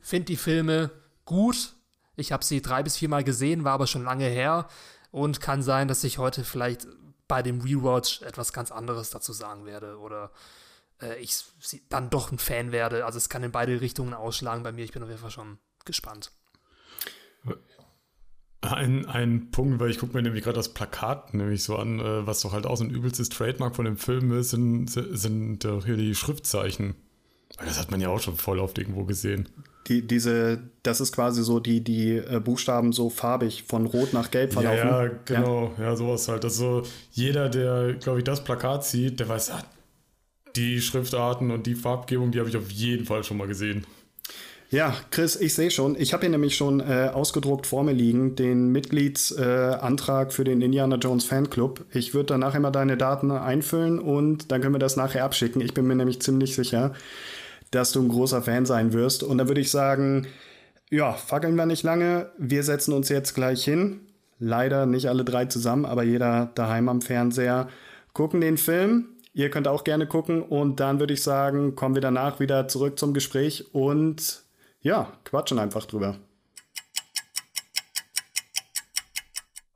finde 0.00 0.26
die 0.26 0.36
Filme 0.36 0.90
gut. 1.24 1.74
Ich 2.16 2.32
habe 2.32 2.44
sie 2.44 2.60
drei 2.60 2.82
bis 2.82 2.96
viermal 2.96 3.24
gesehen, 3.24 3.64
war 3.64 3.72
aber 3.72 3.86
schon 3.86 4.04
lange 4.04 4.26
her. 4.26 4.68
Und 5.10 5.40
kann 5.40 5.62
sein, 5.62 5.88
dass 5.88 6.04
ich 6.04 6.18
heute 6.18 6.44
vielleicht 6.44 6.86
bei 7.26 7.42
dem 7.42 7.60
Rewatch 7.60 8.22
etwas 8.22 8.52
ganz 8.52 8.70
anderes 8.70 9.10
dazu 9.10 9.32
sagen 9.32 9.66
werde. 9.66 9.98
Oder 9.98 10.30
äh, 11.00 11.18
ich 11.20 11.44
dann 11.88 12.10
doch 12.10 12.30
ein 12.30 12.38
Fan 12.38 12.72
werde. 12.72 13.04
Also 13.04 13.18
es 13.18 13.28
kann 13.28 13.42
in 13.42 13.52
beide 13.52 13.80
Richtungen 13.80 14.14
ausschlagen 14.14 14.62
bei 14.62 14.72
mir. 14.72 14.84
Ich 14.84 14.92
bin 14.92 15.02
auf 15.02 15.08
jeden 15.08 15.20
Fall 15.20 15.30
schon 15.30 15.58
gespannt. 15.84 16.32
Ein, 18.62 19.06
ein 19.06 19.50
Punkt, 19.50 19.80
weil 19.80 19.90
ich 19.90 19.98
gucke 19.98 20.14
mir 20.14 20.22
nämlich 20.22 20.44
gerade 20.44 20.56
das 20.56 20.74
Plakat 20.74 21.32
nämlich 21.32 21.62
so 21.62 21.76
an, 21.76 21.98
äh, 21.98 22.26
was 22.26 22.42
doch 22.42 22.52
halt 22.52 22.66
auch 22.66 22.76
so 22.76 22.84
ein 22.84 22.90
übelstes 22.90 23.30
Trademark 23.30 23.74
von 23.74 23.86
dem 23.86 23.96
Film 23.96 24.38
ist, 24.38 24.50
sind, 24.50 24.90
sind 24.90 25.64
doch 25.64 25.86
hier 25.86 25.96
die 25.96 26.14
Schriftzeichen. 26.14 26.94
Das 27.56 27.78
hat 27.78 27.90
man 27.90 28.02
ja 28.02 28.10
auch 28.10 28.20
schon 28.20 28.36
voll 28.36 28.58
oft 28.58 28.76
irgendwo 28.76 29.04
gesehen. 29.04 29.48
Die, 29.86 30.06
diese, 30.06 30.60
das 30.82 31.00
ist 31.00 31.12
quasi 31.12 31.42
so 31.42 31.58
die, 31.58 31.82
die 31.82 32.16
äh, 32.16 32.40
Buchstaben 32.40 32.92
so 32.92 33.10
farbig 33.10 33.64
von 33.66 33.86
rot 33.86 34.12
nach 34.12 34.30
gelb 34.30 34.52
verlaufen. 34.52 34.88
Ja, 34.88 35.04
ja 35.04 35.10
genau, 35.24 35.72
ja. 35.78 35.84
ja, 35.84 35.96
sowas 35.96 36.28
halt. 36.28 36.44
Also 36.44 36.82
jeder, 37.12 37.48
der, 37.48 37.94
glaube 37.94 38.18
ich, 38.18 38.24
das 38.24 38.44
Plakat 38.44 38.84
sieht, 38.84 39.20
der 39.20 39.28
weiß, 39.28 39.50
ah, 39.50 39.64
die 40.56 40.80
Schriftarten 40.80 41.50
und 41.50 41.66
die 41.66 41.74
Farbgebung, 41.74 42.30
die 42.30 42.38
habe 42.38 42.48
ich 42.48 42.56
auf 42.56 42.70
jeden 42.70 43.06
Fall 43.06 43.24
schon 43.24 43.36
mal 43.36 43.48
gesehen. 43.48 43.86
Ja, 44.70 44.94
Chris, 45.10 45.34
ich 45.34 45.54
sehe 45.54 45.70
schon. 45.72 45.96
Ich 45.98 46.12
habe 46.12 46.20
hier 46.20 46.30
nämlich 46.30 46.56
schon 46.56 46.78
äh, 46.78 47.10
ausgedruckt 47.12 47.66
vor 47.66 47.82
mir 47.82 47.92
liegen 47.92 48.36
den 48.36 48.70
Mitgliedsantrag 48.70 50.28
äh, 50.28 50.30
für 50.30 50.44
den 50.44 50.62
Indiana 50.62 50.94
Jones 50.94 51.24
Fanclub. 51.24 51.84
Ich 51.92 52.14
würde 52.14 52.26
dann 52.26 52.40
nachher 52.40 52.60
mal 52.60 52.70
deine 52.70 52.96
Daten 52.96 53.32
einfüllen 53.32 53.98
und 53.98 54.52
dann 54.52 54.60
können 54.60 54.74
wir 54.74 54.78
das 54.78 54.96
nachher 54.96 55.24
abschicken. 55.24 55.60
Ich 55.60 55.74
bin 55.74 55.88
mir 55.88 55.96
nämlich 55.96 56.22
ziemlich 56.22 56.54
sicher, 56.54 56.94
dass 57.70 57.92
du 57.92 58.02
ein 58.02 58.08
großer 58.08 58.42
Fan 58.42 58.66
sein 58.66 58.92
wirst. 58.92 59.22
Und 59.22 59.38
dann 59.38 59.48
würde 59.48 59.60
ich 59.60 59.70
sagen, 59.70 60.26
ja, 60.90 61.12
fackeln 61.12 61.54
wir 61.54 61.66
nicht 61.66 61.82
lange. 61.82 62.30
Wir 62.38 62.62
setzen 62.62 62.92
uns 62.92 63.08
jetzt 63.08 63.34
gleich 63.34 63.64
hin. 63.64 64.00
Leider 64.38 64.86
nicht 64.86 65.08
alle 65.08 65.24
drei 65.24 65.44
zusammen, 65.44 65.84
aber 65.84 66.02
jeder 66.02 66.50
daheim 66.54 66.88
am 66.88 67.02
Fernseher. 67.02 67.68
Gucken 68.12 68.40
den 68.40 68.56
Film. 68.56 69.08
Ihr 69.32 69.50
könnt 69.50 69.68
auch 69.68 69.84
gerne 69.84 70.06
gucken 70.06 70.42
und 70.42 70.80
dann 70.80 70.98
würde 70.98 71.14
ich 71.14 71.22
sagen, 71.22 71.76
kommen 71.76 71.94
wir 71.94 72.02
danach 72.02 72.40
wieder 72.40 72.66
zurück 72.66 72.98
zum 72.98 73.14
Gespräch 73.14 73.72
und 73.72 74.42
ja, 74.80 75.12
quatschen 75.24 75.60
einfach 75.60 75.86
drüber. 75.86 76.16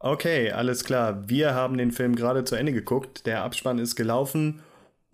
Okay, 0.00 0.50
alles 0.50 0.84
klar. 0.84 1.28
Wir 1.28 1.54
haben 1.54 1.78
den 1.78 1.92
Film 1.92 2.16
gerade 2.16 2.44
zu 2.44 2.56
Ende 2.56 2.72
geguckt. 2.72 3.26
Der 3.26 3.44
Abspann 3.44 3.78
ist 3.78 3.94
gelaufen. 3.94 4.63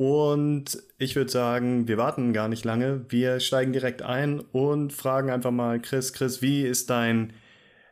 Und 0.01 0.83
ich 0.97 1.15
würde 1.15 1.31
sagen, 1.31 1.87
wir 1.87 1.99
warten 1.99 2.33
gar 2.33 2.49
nicht 2.49 2.65
lange. 2.65 3.05
Wir 3.11 3.39
steigen 3.39 3.75
direkt 3.75 4.01
ein 4.01 4.41
und 4.41 4.95
fragen 4.95 5.29
einfach 5.29 5.51
mal 5.51 5.79
Chris, 5.79 6.15
Chris, 6.15 6.41
wie 6.41 6.63
ist 6.63 6.89
dein 6.89 7.35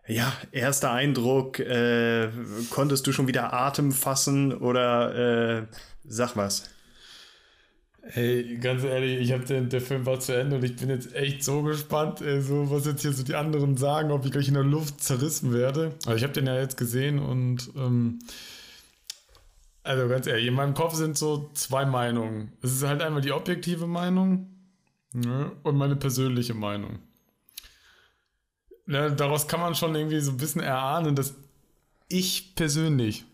ja, 0.06 0.32
erster 0.50 0.90
Eindruck? 0.90 1.59
Äh, 1.59 2.30
konntest 2.71 3.06
du 3.06 3.12
schon 3.12 3.28
wieder 3.28 3.52
Atem 3.52 3.92
fassen 3.92 4.54
oder 4.54 5.59
äh, 5.59 5.62
sag 6.06 6.35
was? 6.35 6.71
Hey, 8.00 8.56
ganz 8.56 8.85
ehrlich, 8.85 9.21
ich 9.21 9.32
habe 9.32 9.44
den, 9.44 9.68
der 9.68 9.82
Film 9.82 10.06
war 10.06 10.18
zu 10.18 10.32
Ende 10.32 10.56
und 10.56 10.64
ich 10.64 10.76
bin 10.76 10.88
jetzt 10.88 11.14
echt 11.14 11.44
so 11.44 11.61
gespannt, 11.62 12.23
ey, 12.23 12.40
so, 12.40 12.71
was 12.71 12.87
jetzt 12.87 13.02
hier 13.02 13.12
so 13.12 13.23
die 13.23 13.35
anderen 13.35 13.76
sagen, 13.76 14.12
ob 14.12 14.25
ich 14.25 14.32
gleich 14.32 14.49
in 14.49 14.54
der 14.54 14.64
Luft 14.64 15.02
zerrissen 15.02 15.52
werde. 15.52 15.92
Also 16.06 16.16
ich 16.16 16.23
habe 16.23 16.32
den 16.32 16.47
ja 16.47 16.59
jetzt 16.59 16.78
gesehen 16.78 17.18
und 17.18 17.68
ähm, 17.76 18.21
also 19.88 20.09
ganz 20.09 20.26
ehrlich, 20.26 20.47
in 20.47 20.54
meinem 20.54 20.75
Kopf 20.75 20.95
sind 20.95 21.16
so 21.16 21.50
zwei 21.54 21.85
Meinungen. 21.85 22.52
Es 22.62 22.73
ist 22.73 22.85
halt 22.85 23.02
einmal 23.02 23.23
die 23.23 23.33
objektive 23.33 23.87
Meinung 23.87 24.49
ne, 25.12 25.52
und 25.62 25.76
meine 25.76 25.97
persönliche 25.97 26.54
Meinung. 26.54 26.99
Ne, 28.87 29.12
daraus 29.12 29.49
kann 29.49 29.61
man 29.61 29.75
schon 29.75 29.95
irgendwie 29.95 30.21
so 30.21 30.30
ein 30.30 30.37
bisschen 30.37 30.62
erahnen, 30.62 31.14
dass 31.14 31.35
ich 32.09 32.54
persönlich 32.54 33.25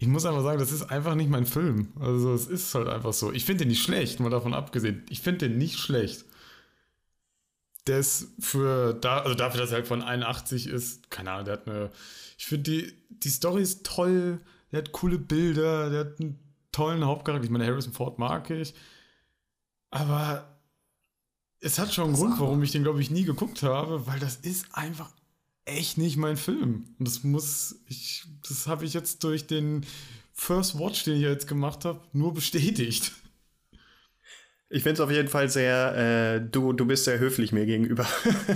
ich 0.00 0.06
muss 0.06 0.24
einfach 0.24 0.42
sagen, 0.42 0.60
das 0.60 0.70
ist 0.70 0.90
einfach 0.90 1.16
nicht 1.16 1.28
mein 1.28 1.44
Film. 1.44 1.88
Also 1.98 2.32
es 2.32 2.46
ist 2.46 2.72
halt 2.74 2.88
einfach 2.88 3.12
so. 3.12 3.32
Ich 3.32 3.44
finde 3.44 3.64
den 3.64 3.68
nicht 3.68 3.82
schlecht, 3.82 4.20
mal 4.20 4.30
davon 4.30 4.54
abgesehen. 4.54 5.04
Ich 5.10 5.20
finde 5.20 5.48
den 5.48 5.58
nicht 5.58 5.78
schlecht. 5.78 6.24
Der 7.88 7.98
ist 7.98 8.28
für, 8.38 8.94
da, 8.94 9.18
also 9.18 9.34
dafür, 9.34 9.60
dass 9.60 9.70
er 9.70 9.78
halt 9.78 9.88
von 9.88 10.02
81 10.02 10.68
ist, 10.68 11.10
keine 11.10 11.32
Ahnung, 11.32 11.46
der 11.46 11.54
hat 11.54 11.66
eine, 11.66 11.90
ich 12.36 12.46
finde 12.46 12.70
die, 12.70 12.92
die 13.10 13.28
Story 13.28 13.62
ist 13.62 13.84
toll, 13.84 14.40
der 14.72 14.78
hat 14.78 14.92
coole 14.92 15.18
Bilder, 15.18 15.90
der 15.90 16.00
hat 16.00 16.20
einen 16.20 16.38
tollen 16.72 17.04
Hauptcharakter. 17.04 17.44
Ich 17.44 17.50
meine, 17.50 17.66
Harrison 17.66 17.92
Ford 17.92 18.18
mag 18.18 18.50
ich. 18.50 18.74
Aber 19.90 20.58
es 21.60 21.78
hat 21.78 21.92
schon 21.92 22.08
einen 22.08 22.14
Grund, 22.14 22.38
warum 22.38 22.62
ich 22.62 22.72
den, 22.72 22.82
glaube 22.82 23.00
ich, 23.00 23.10
nie 23.10 23.24
geguckt 23.24 23.62
habe, 23.62 24.06
weil 24.06 24.18
das 24.20 24.36
ist 24.36 24.66
einfach 24.72 25.10
echt 25.64 25.98
nicht 25.98 26.16
mein 26.16 26.36
Film. 26.36 26.94
Und 26.98 27.08
das 27.08 27.24
muss, 27.24 27.76
ich, 27.86 28.24
das 28.46 28.66
habe 28.66 28.84
ich 28.84 28.94
jetzt 28.94 29.24
durch 29.24 29.46
den 29.46 29.84
First 30.32 30.78
Watch, 30.78 31.04
den 31.04 31.16
ich 31.16 31.22
jetzt 31.22 31.48
gemacht 31.48 31.84
habe, 31.84 32.00
nur 32.12 32.32
bestätigt. 32.32 33.12
Ich 34.70 34.82
finde 34.82 34.94
es 34.94 35.00
auf 35.00 35.10
jeden 35.10 35.28
Fall 35.28 35.48
sehr, 35.48 35.96
äh, 35.96 36.40
du, 36.40 36.74
du 36.74 36.84
bist 36.84 37.04
sehr 37.04 37.18
höflich 37.18 37.52
mir 37.52 37.64
gegenüber, 37.64 38.06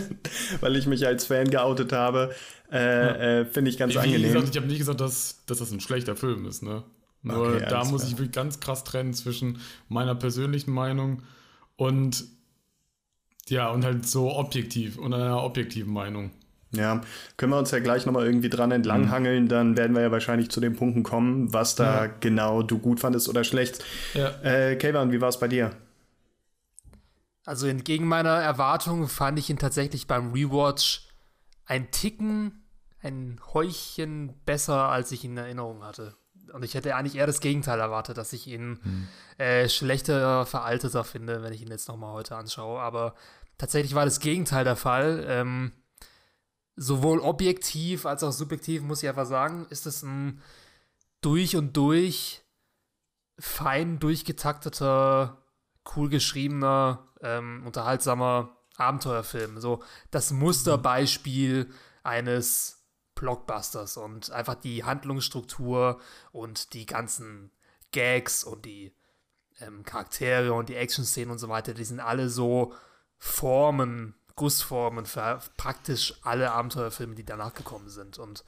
weil 0.60 0.76
ich 0.76 0.86
mich 0.86 1.06
als 1.06 1.24
Fan 1.24 1.48
geoutet 1.48 1.92
habe. 1.92 2.34
Äh, 2.70 2.78
ja. 2.78 3.14
äh, 3.40 3.44
finde 3.46 3.70
ich 3.70 3.78
ganz 3.78 3.94
Wie 3.94 3.98
angenehm. 3.98 4.32
Gesagt, 4.32 4.50
ich 4.50 4.56
habe 4.56 4.66
nicht 4.66 4.78
gesagt, 4.78 5.00
dass, 5.00 5.44
dass 5.46 5.58
das 5.58 5.70
ein 5.72 5.80
schlechter 5.80 6.14
Film 6.14 6.46
ist, 6.46 6.62
ne? 6.62 6.84
Nur 7.22 7.54
okay, 7.54 7.66
da 7.68 7.84
muss 7.84 8.06
klar. 8.08 8.20
ich 8.20 8.32
ganz 8.32 8.60
krass 8.60 8.84
trennen 8.84 9.14
zwischen 9.14 9.60
meiner 9.88 10.14
persönlichen 10.14 10.72
Meinung 10.72 11.22
und 11.76 12.24
ja, 13.48 13.70
und 13.70 13.84
halt 13.84 14.06
so 14.06 14.34
objektiv 14.34 14.98
und 14.98 15.14
einer 15.14 15.42
objektiven 15.42 15.92
Meinung. 15.92 16.30
Ja, 16.72 17.02
können 17.36 17.52
wir 17.52 17.58
uns 17.58 17.70
ja 17.70 17.80
gleich 17.80 18.06
nochmal 18.06 18.26
irgendwie 18.26 18.48
dran 18.48 18.72
entlanghangeln, 18.72 19.44
mhm. 19.44 19.48
dann 19.48 19.76
werden 19.76 19.94
wir 19.94 20.02
ja 20.02 20.10
wahrscheinlich 20.10 20.50
zu 20.50 20.60
den 20.60 20.74
Punkten 20.74 21.02
kommen, 21.02 21.52
was 21.52 21.74
da 21.74 22.06
ja. 22.06 22.12
genau 22.20 22.62
du 22.62 22.78
gut 22.78 22.98
fandest 22.98 23.28
oder 23.28 23.44
schlecht. 23.44 23.84
Ja. 24.14 24.30
Äh, 24.42 24.76
Kayvan, 24.76 25.12
wie 25.12 25.20
war 25.20 25.28
es 25.28 25.38
bei 25.38 25.48
dir? 25.48 25.70
Also 27.44 27.66
entgegen 27.66 28.06
meiner 28.06 28.40
Erwartungen 28.40 29.08
fand 29.08 29.38
ich 29.38 29.50
ihn 29.50 29.58
tatsächlich 29.58 30.06
beim 30.06 30.32
Rewatch 30.32 31.08
ein 31.66 31.90
Ticken, 31.90 32.64
ein 33.00 33.40
Häuchchen 33.52 34.34
besser, 34.44 34.88
als 34.88 35.10
ich 35.12 35.24
ihn 35.24 35.32
in 35.32 35.38
Erinnerung 35.38 35.82
hatte. 35.82 36.16
Und 36.52 36.64
ich 36.64 36.74
hätte 36.74 36.94
eigentlich 36.94 37.16
eher 37.16 37.26
das 37.26 37.40
Gegenteil 37.40 37.80
erwartet, 37.80 38.18
dass 38.18 38.32
ich 38.32 38.46
ihn 38.46 38.78
hm. 38.82 39.08
äh, 39.38 39.68
schlechter, 39.68 40.46
veralteter 40.46 41.02
finde, 41.02 41.42
wenn 41.42 41.52
ich 41.52 41.62
ihn 41.62 41.70
jetzt 41.70 41.88
nochmal 41.88 42.12
heute 42.12 42.36
anschaue. 42.36 42.80
Aber 42.80 43.14
tatsächlich 43.58 43.94
war 43.94 44.04
das 44.04 44.20
Gegenteil 44.20 44.64
der 44.64 44.76
Fall. 44.76 45.24
Ähm, 45.26 45.72
sowohl 46.76 47.20
objektiv 47.20 48.06
als 48.06 48.22
auch 48.22 48.32
subjektiv, 48.32 48.82
muss 48.82 49.02
ich 49.02 49.08
einfach 49.08 49.26
sagen, 49.26 49.66
ist 49.70 49.86
es 49.86 50.02
ein 50.02 50.42
durch 51.20 51.56
und 51.56 51.76
durch 51.76 52.42
fein 53.38 53.98
durchgetakteter, 53.98 55.42
cool 55.96 56.08
geschriebener, 56.08 57.08
ähm, 57.22 57.62
unterhaltsamer 57.66 58.56
Abenteuerfilm. 58.76 59.60
So 59.60 59.82
das 60.10 60.30
Musterbeispiel 60.30 61.70
eines 62.02 62.82
Blockbusters 63.14 63.96
und 63.96 64.30
einfach 64.30 64.56
die 64.56 64.84
Handlungsstruktur 64.84 66.00
und 66.32 66.72
die 66.72 66.86
ganzen 66.86 67.52
Gags 67.92 68.42
und 68.42 68.64
die 68.64 68.94
ähm, 69.60 69.84
Charaktere 69.84 70.52
und 70.52 70.68
die 70.68 70.76
Action-Szenen 70.76 71.30
und 71.30 71.38
so 71.38 71.48
weiter, 71.48 71.74
die 71.74 71.84
sind 71.84 72.00
alle 72.00 72.28
so 72.28 72.74
Formen, 73.18 74.14
Gussformen 74.34 75.06
für 75.06 75.40
praktisch 75.56 76.14
alle 76.22 76.52
Abenteuerfilme, 76.52 77.14
die 77.14 77.24
danach 77.24 77.54
gekommen 77.54 77.88
sind. 77.90 78.18
Und 78.18 78.44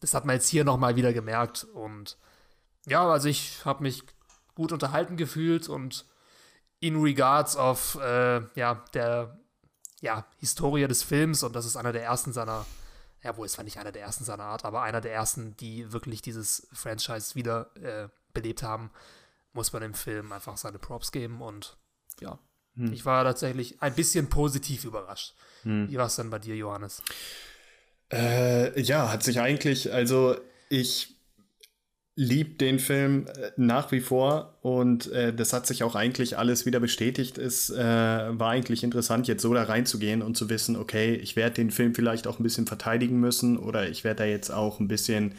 das 0.00 0.14
hat 0.14 0.24
man 0.24 0.36
jetzt 0.36 0.48
hier 0.48 0.64
nochmal 0.64 0.94
wieder 0.96 1.12
gemerkt. 1.12 1.64
Und 1.64 2.18
ja, 2.86 3.04
also 3.08 3.28
ich 3.28 3.64
habe 3.64 3.82
mich 3.82 4.04
gut 4.54 4.72
unterhalten 4.72 5.16
gefühlt 5.16 5.68
und 5.68 6.06
in 6.80 7.00
regards 7.00 7.56
of 7.56 7.98
äh, 8.02 8.40
ja, 8.54 8.84
der 8.94 9.38
ja, 10.00 10.26
Historie 10.38 10.86
des 10.86 11.02
Films 11.02 11.42
und 11.42 11.54
das 11.54 11.66
ist 11.66 11.76
einer 11.76 11.92
der 11.92 12.04
ersten 12.04 12.32
seiner 12.32 12.66
ja, 13.26 13.36
wo 13.36 13.44
es 13.44 13.56
war 13.56 13.64
nicht 13.64 13.78
einer 13.78 13.92
der 13.92 14.02
ersten 14.02 14.24
seiner 14.24 14.44
Art, 14.44 14.64
aber 14.64 14.82
einer 14.82 15.00
der 15.00 15.12
ersten, 15.12 15.56
die 15.56 15.92
wirklich 15.92 16.22
dieses 16.22 16.68
Franchise 16.72 17.34
wieder 17.34 17.70
äh, 17.76 18.08
belebt 18.32 18.62
haben, 18.62 18.90
muss 19.52 19.72
man 19.72 19.82
dem 19.82 19.94
Film 19.94 20.32
einfach 20.32 20.56
seine 20.56 20.78
Props 20.78 21.10
geben 21.10 21.42
und 21.42 21.76
ja, 22.20 22.38
hm. 22.74 22.92
ich 22.92 23.04
war 23.04 23.24
tatsächlich 23.24 23.82
ein 23.82 23.94
bisschen 23.94 24.28
positiv 24.28 24.84
überrascht. 24.84 25.34
Hm. 25.62 25.90
Wie 25.90 25.96
war 25.96 26.06
es 26.06 26.16
denn 26.16 26.30
bei 26.30 26.38
dir, 26.38 26.54
Johannes? 26.54 27.02
Äh, 28.12 28.80
ja, 28.80 29.10
hat 29.10 29.24
sich 29.24 29.40
eigentlich, 29.40 29.92
also 29.92 30.36
ich 30.68 31.15
lieb 32.16 32.58
den 32.58 32.78
Film 32.78 33.26
äh, 33.26 33.50
nach 33.56 33.92
wie 33.92 34.00
vor 34.00 34.54
und 34.62 35.12
äh, 35.12 35.34
das 35.34 35.52
hat 35.52 35.66
sich 35.66 35.82
auch 35.82 35.94
eigentlich 35.94 36.38
alles 36.38 36.64
wieder 36.64 36.80
bestätigt. 36.80 37.36
Es 37.36 37.68
äh, 37.68 37.76
war 37.76 38.50
eigentlich 38.50 38.82
interessant, 38.82 39.28
jetzt 39.28 39.42
so 39.42 39.52
da 39.52 39.64
reinzugehen 39.64 40.22
und 40.22 40.36
zu 40.36 40.48
wissen, 40.48 40.76
okay, 40.76 41.14
ich 41.14 41.36
werde 41.36 41.56
den 41.56 41.70
Film 41.70 41.94
vielleicht 41.94 42.26
auch 42.26 42.40
ein 42.40 42.42
bisschen 42.42 42.66
verteidigen 42.66 43.20
müssen 43.20 43.58
oder 43.58 43.88
ich 43.88 44.02
werde 44.02 44.18
da 44.20 44.24
jetzt 44.24 44.50
auch 44.50 44.80
ein 44.80 44.88
bisschen 44.88 45.34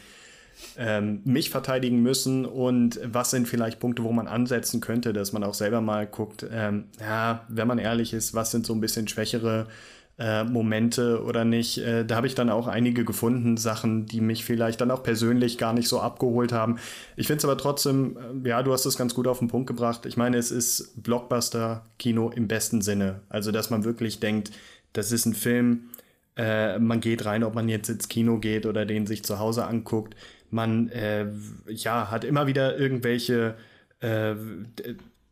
ähm, 0.76 1.20
mich 1.24 1.50
verteidigen 1.50 2.00
müssen 2.00 2.46
und 2.46 3.00
was 3.04 3.30
sind 3.30 3.48
vielleicht 3.48 3.80
Punkte, 3.80 4.04
wo 4.04 4.12
man 4.12 4.28
ansetzen 4.28 4.80
könnte, 4.80 5.12
dass 5.12 5.32
man 5.32 5.42
auch 5.42 5.54
selber 5.54 5.80
mal 5.80 6.06
guckt, 6.06 6.46
ähm, 6.50 6.84
ja, 7.00 7.44
wenn 7.48 7.66
man 7.66 7.78
ehrlich 7.78 8.12
ist, 8.12 8.34
was 8.34 8.52
sind 8.52 8.66
so 8.66 8.72
ein 8.72 8.80
bisschen 8.80 9.08
schwächere 9.08 9.62
äh, 9.62 9.97
Momente 10.44 11.22
oder 11.22 11.44
nicht. 11.44 11.78
Äh, 11.78 12.04
da 12.04 12.16
habe 12.16 12.26
ich 12.26 12.34
dann 12.34 12.50
auch 12.50 12.66
einige 12.66 13.04
gefunden, 13.04 13.56
Sachen, 13.56 14.06
die 14.06 14.20
mich 14.20 14.44
vielleicht 14.44 14.80
dann 14.80 14.90
auch 14.90 15.02
persönlich 15.02 15.58
gar 15.58 15.72
nicht 15.72 15.88
so 15.88 16.00
abgeholt 16.00 16.52
haben. 16.52 16.78
Ich 17.16 17.28
finde 17.28 17.38
es 17.38 17.44
aber 17.44 17.56
trotzdem, 17.56 18.16
äh, 18.44 18.48
ja, 18.48 18.62
du 18.62 18.72
hast 18.72 18.84
es 18.84 18.98
ganz 18.98 19.14
gut 19.14 19.28
auf 19.28 19.38
den 19.38 19.48
Punkt 19.48 19.68
gebracht. 19.68 20.06
Ich 20.06 20.16
meine, 20.16 20.36
es 20.36 20.50
ist 20.50 21.02
Blockbuster-Kino 21.02 22.30
im 22.30 22.48
besten 22.48 22.82
Sinne. 22.82 23.20
Also, 23.28 23.52
dass 23.52 23.70
man 23.70 23.84
wirklich 23.84 24.18
denkt, 24.18 24.50
das 24.92 25.12
ist 25.12 25.24
ein 25.26 25.34
Film, 25.34 25.90
äh, 26.36 26.78
man 26.80 27.00
geht 27.00 27.24
rein, 27.24 27.44
ob 27.44 27.54
man 27.54 27.68
jetzt 27.68 27.88
ins 27.88 28.08
Kino 28.08 28.38
geht 28.38 28.66
oder 28.66 28.86
den 28.86 29.06
sich 29.06 29.22
zu 29.24 29.38
Hause 29.38 29.66
anguckt. 29.66 30.16
Man, 30.50 30.88
äh, 30.88 31.26
ja, 31.68 32.10
hat 32.10 32.24
immer 32.24 32.46
wieder 32.48 32.76
irgendwelche 32.76 33.54
äh, 34.00 34.34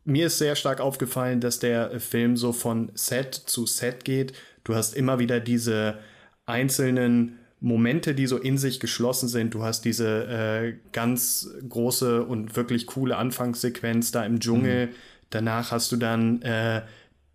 mir 0.07 0.27
ist 0.27 0.37
sehr 0.37 0.55
stark 0.55 0.79
aufgefallen, 0.79 1.41
dass 1.41 1.59
der 1.59 1.99
Film 1.99 2.37
so 2.37 2.53
von 2.53 2.91
Set 2.95 3.35
zu 3.35 3.65
Set 3.65 4.05
geht. 4.05 4.31
Du 4.67 4.75
hast 4.75 4.95
immer 4.95 5.17
wieder 5.17 5.39
diese 5.39 5.97
einzelnen 6.45 7.39
Momente, 7.61 8.13
die 8.13 8.27
so 8.27 8.37
in 8.37 8.57
sich 8.57 8.81
geschlossen 8.81 9.29
sind. 9.29 9.53
Du 9.53 9.63
hast 9.63 9.85
diese 9.85 10.27
äh, 10.27 10.73
ganz 10.91 11.49
große 11.69 12.23
und 12.23 12.57
wirklich 12.57 12.85
coole 12.85 13.15
Anfangssequenz 13.15 14.11
da 14.11 14.25
im 14.25 14.41
Dschungel. 14.41 14.87
Mhm. 14.87 14.91
Danach 15.29 15.71
hast 15.71 15.93
du 15.93 15.95
dann 15.95 16.41
äh, 16.41 16.81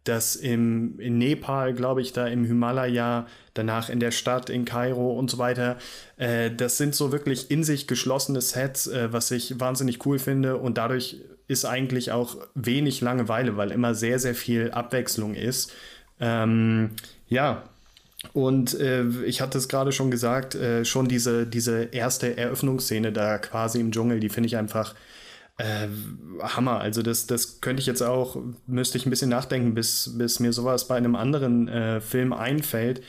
das 0.05 0.37
im, 0.37 1.01
in 1.01 1.17
Nepal, 1.17 1.73
glaube 1.73 2.03
ich, 2.03 2.13
da 2.13 2.27
im 2.27 2.45
Himalaya, 2.45 3.27
danach 3.55 3.89
in 3.89 3.99
der 3.99 4.11
Stadt, 4.11 4.51
in 4.51 4.67
Kairo 4.67 5.19
und 5.19 5.31
so 5.31 5.39
weiter. 5.39 5.79
Äh, 6.19 6.51
das 6.51 6.77
sind 6.77 6.95
so 6.95 7.13
wirklich 7.13 7.51
in 7.51 7.65
sich 7.65 7.87
geschlossene 7.87 8.43
Sets, 8.43 8.89
äh, 8.89 9.11
was 9.11 9.31
ich 9.31 9.59
wahnsinnig 9.59 10.05
cool 10.05 10.19
finde. 10.19 10.59
Und 10.59 10.77
dadurch 10.77 11.23
ist 11.49 11.65
eigentlich 11.65 12.13
auch 12.13 12.37
wenig 12.55 13.01
Langeweile, 13.01 13.57
weil 13.57 13.71
immer 13.71 13.95
sehr, 13.95 14.19
sehr 14.19 14.35
viel 14.35 14.71
Abwechslung 14.71 15.35
ist. 15.35 15.73
Ähm, 16.21 16.91
ja, 17.33 17.65
und 18.33 18.79
äh, 18.79 19.05
ich 19.25 19.41
hatte 19.41 19.59
es 19.59 19.69
gerade 19.69 19.91
schon 19.91 20.11
gesagt, 20.11 20.55
äh, 20.55 20.85
schon 20.85 21.09
diese, 21.09 21.47
diese 21.47 21.85
erste 21.85 22.37
Eröffnungsszene 22.37 23.13
da 23.13 23.39
quasi 23.39 23.81
im 23.81 23.91
Dschungel, 23.91 24.21
die 24.21 24.29
finde 24.29 24.47
ich 24.47 24.57
einfach 24.57 24.95
äh, 25.59 25.89
Hammer. 26.41 26.81
Also 26.81 27.03
das, 27.03 27.27
das 27.27 27.61
könnte 27.61 27.81
ich 27.81 27.87
jetzt 27.87 28.03
auch, 28.03 28.37
müsste 28.67 28.99
ich 28.99 29.07
ein 29.07 29.11
bisschen 29.11 29.31
nachdenken, 29.31 29.75
bis, 29.75 30.13
bis 30.17 30.41
mir 30.41 30.53
sowas 30.53 30.87
bei 30.89 30.97
einem 30.97 31.17
anderen 31.17 31.69
äh, 31.69 32.01
Film 32.01 32.33
einfällt. 32.33 33.03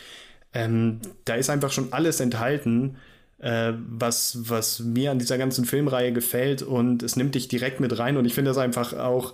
Ähm, 0.53 1.00
da 1.25 1.36
ist 1.36 1.50
einfach 1.50 1.72
schon 1.72 1.94
alles 1.94 2.20
enthalten, 2.20 2.98
äh, 3.39 3.74
was, 3.89 4.38
was 4.50 4.80
mir 4.80 5.12
an 5.12 5.20
dieser 5.20 5.38
ganzen 5.38 5.65
Filmreihe 5.65 6.13
gefällt 6.13 6.63
und 6.63 7.03
es 7.03 7.15
nimmt 7.15 7.36
dich 7.36 7.48
direkt 7.48 7.80
mit 7.80 7.98
rein 8.00 8.18
und 8.18 8.25
ich 8.25 8.34
finde 8.34 8.50
das 8.51 8.58
einfach 8.58 8.94
auch 8.94 9.34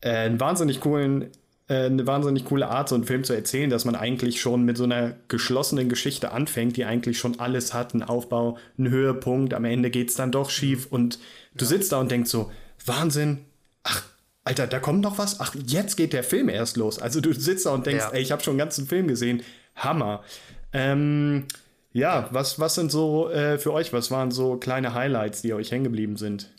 äh, 0.00 0.10
einen 0.10 0.40
wahnsinnig 0.40 0.80
coolen 0.80 1.28
eine 1.68 2.06
wahnsinnig 2.06 2.44
coole 2.44 2.68
Art, 2.68 2.88
so 2.88 2.94
einen 2.94 3.04
Film 3.04 3.24
zu 3.24 3.32
erzählen, 3.32 3.70
dass 3.70 3.84
man 3.84 3.94
eigentlich 3.94 4.40
schon 4.40 4.64
mit 4.64 4.76
so 4.76 4.84
einer 4.84 5.14
geschlossenen 5.28 5.88
Geschichte 5.88 6.32
anfängt, 6.32 6.76
die 6.76 6.84
eigentlich 6.84 7.18
schon 7.18 7.40
alles 7.40 7.72
hat, 7.72 7.94
einen 7.94 8.02
Aufbau, 8.02 8.58
einen 8.76 8.90
Höhepunkt, 8.90 9.54
am 9.54 9.64
Ende 9.64 9.90
geht 9.90 10.10
es 10.10 10.16
dann 10.16 10.32
doch 10.32 10.50
schief 10.50 10.86
und 10.90 11.18
du 11.54 11.64
ja. 11.64 11.68
sitzt 11.68 11.92
da 11.92 12.00
und 12.00 12.10
denkst 12.10 12.30
so, 12.30 12.50
Wahnsinn, 12.84 13.44
ach, 13.84 14.02
Alter, 14.44 14.66
da 14.66 14.80
kommt 14.80 15.02
noch 15.02 15.18
was, 15.18 15.40
ach, 15.40 15.54
jetzt 15.66 15.96
geht 15.96 16.12
der 16.12 16.24
Film 16.24 16.48
erst 16.48 16.76
los. 16.76 16.98
Also 16.98 17.20
du 17.20 17.32
sitzt 17.32 17.66
da 17.66 17.70
und 17.70 17.86
denkst, 17.86 18.04
ja. 18.04 18.10
ey, 18.10 18.22
ich 18.22 18.32
habe 18.32 18.42
schon 18.42 18.52
einen 18.52 18.58
ganzen 18.58 18.86
Film 18.86 19.06
gesehen, 19.06 19.42
Hammer. 19.76 20.24
Ähm, 20.72 21.46
ja, 21.92 22.28
was, 22.32 22.58
was 22.58 22.74
sind 22.74 22.90
so 22.90 23.30
äh, 23.30 23.58
für 23.58 23.72
euch, 23.72 23.92
was 23.92 24.10
waren 24.10 24.30
so 24.30 24.56
kleine 24.56 24.94
Highlights, 24.94 25.42
die 25.42 25.52
euch 25.52 25.70
hängen 25.70 25.84
geblieben 25.84 26.16
sind? 26.16 26.50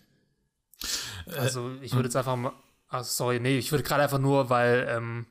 Also 1.37 1.71
ich 1.81 1.93
würde 1.93 2.07
jetzt 2.07 2.15
einfach 2.15 2.35
mal 2.35 2.53
Ach, 2.95 3.03
sorry, 3.03 3.39
nee, 3.39 3.57
ich 3.57 3.71
würde 3.71 3.83
gerade 3.83 4.03
einfach 4.03 4.19
nur, 4.19 4.51
weil 4.51 4.85
ähm, 4.87 5.25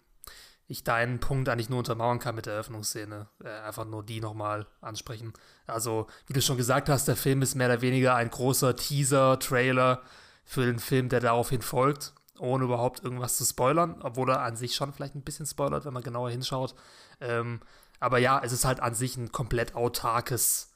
ich 0.67 0.83
deinen 0.83 1.21
Punkt 1.21 1.49
eigentlich 1.49 1.69
nur 1.69 1.79
untermauern 1.79 2.19
kann 2.19 2.35
mit 2.35 2.47
der 2.47 2.55
Eröffnungsszene, 2.55 3.29
äh, 3.45 3.49
einfach 3.61 3.85
nur 3.85 4.03
die 4.03 4.21
nochmal 4.21 4.67
ansprechen. 4.81 5.33
Also, 5.69 6.09
wie 6.27 6.33
du 6.33 6.43
schon 6.43 6.57
gesagt 6.57 6.89
hast, 6.89 7.07
der 7.07 7.15
Film 7.15 7.41
ist 7.41 7.55
mehr 7.55 7.69
oder 7.69 7.81
weniger 7.81 8.17
ein 8.17 8.31
großer 8.31 8.75
Teaser, 8.75 9.39
Trailer 9.39 10.03
für 10.45 10.67
den 10.67 10.81
Film, 10.81 11.09
der 11.09 11.21
daraufhin 11.21 11.63
folgt, 11.63 12.15
ohne 12.37 12.65
überhaupt 12.65 13.05
irgendwas 13.05 13.37
zu 13.37 13.45
spoilern, 13.45 14.03
obwohl 14.03 14.31
er 14.31 14.43
an 14.43 14.57
sich 14.57 14.75
schon 14.75 14.93
vielleicht 14.93 15.15
ein 15.15 15.23
bisschen 15.23 15.47
spoilert, 15.47 15.85
wenn 15.85 15.95
man 15.95 16.03
genauer 16.03 16.31
hinschaut. 16.31 16.75
Ähm, 17.21 17.61
aber 18.01 18.19
ja, 18.19 18.41
es 18.43 18.51
ist 18.51 18.65
halt 18.65 18.81
an 18.81 18.97
sich 18.97 19.17
ein 19.17 19.31
komplett 19.31 19.77
autarkes 19.77 20.73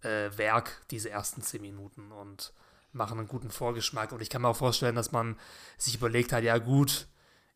äh, 0.00 0.36
Werk, 0.36 0.82
diese 0.90 1.08
ersten 1.08 1.42
zehn 1.42 1.62
Minuten. 1.62 2.10
Und 2.10 2.52
machen 2.96 3.18
einen 3.18 3.28
guten 3.28 3.50
Vorgeschmack. 3.50 4.12
Und 4.12 4.22
ich 4.22 4.30
kann 4.30 4.42
mir 4.42 4.48
auch 4.48 4.56
vorstellen, 4.56 4.96
dass 4.96 5.12
man 5.12 5.36
sich 5.78 5.94
überlegt 5.94 6.32
hat, 6.32 6.42
ja 6.42 6.58
gut, 6.58 7.06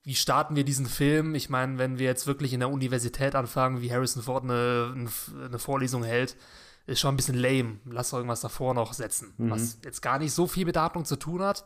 wie 0.02 0.14
starten 0.14 0.56
wir 0.56 0.64
diesen 0.64 0.87
Film? 0.87 1.35
Ich 1.35 1.50
meine, 1.50 1.78
wenn 1.78 1.99
wir 1.99 2.06
jetzt 2.06 2.26
wirklich 2.26 2.52
in 2.52 2.61
der 2.61 2.70
Universität 2.70 3.35
anfangen, 3.35 3.82
wie 3.82 3.92
Harrison 3.92 4.23
Ford 4.23 4.44
eine, 4.44 5.09
eine 5.44 5.59
Vorlesung 5.59 6.04
hält, 6.04 6.37
ist 6.87 7.00
schon 7.00 7.14
ein 7.14 7.16
bisschen 7.16 7.37
lame. 7.37 7.78
Lass 7.85 8.11
doch 8.11 8.18
irgendwas 8.18 8.40
davor 8.40 8.75
noch 8.75 8.94
setzen, 8.94 9.35
mhm. 9.37 9.50
was 9.50 9.78
jetzt 9.85 10.00
gar 10.00 10.18
nicht 10.18 10.32
so 10.32 10.47
viel 10.47 10.64
mit 10.64 10.76
der 10.76 10.82
Handlung 10.82 11.04
zu 11.04 11.16
tun 11.16 11.42
hat. 11.42 11.64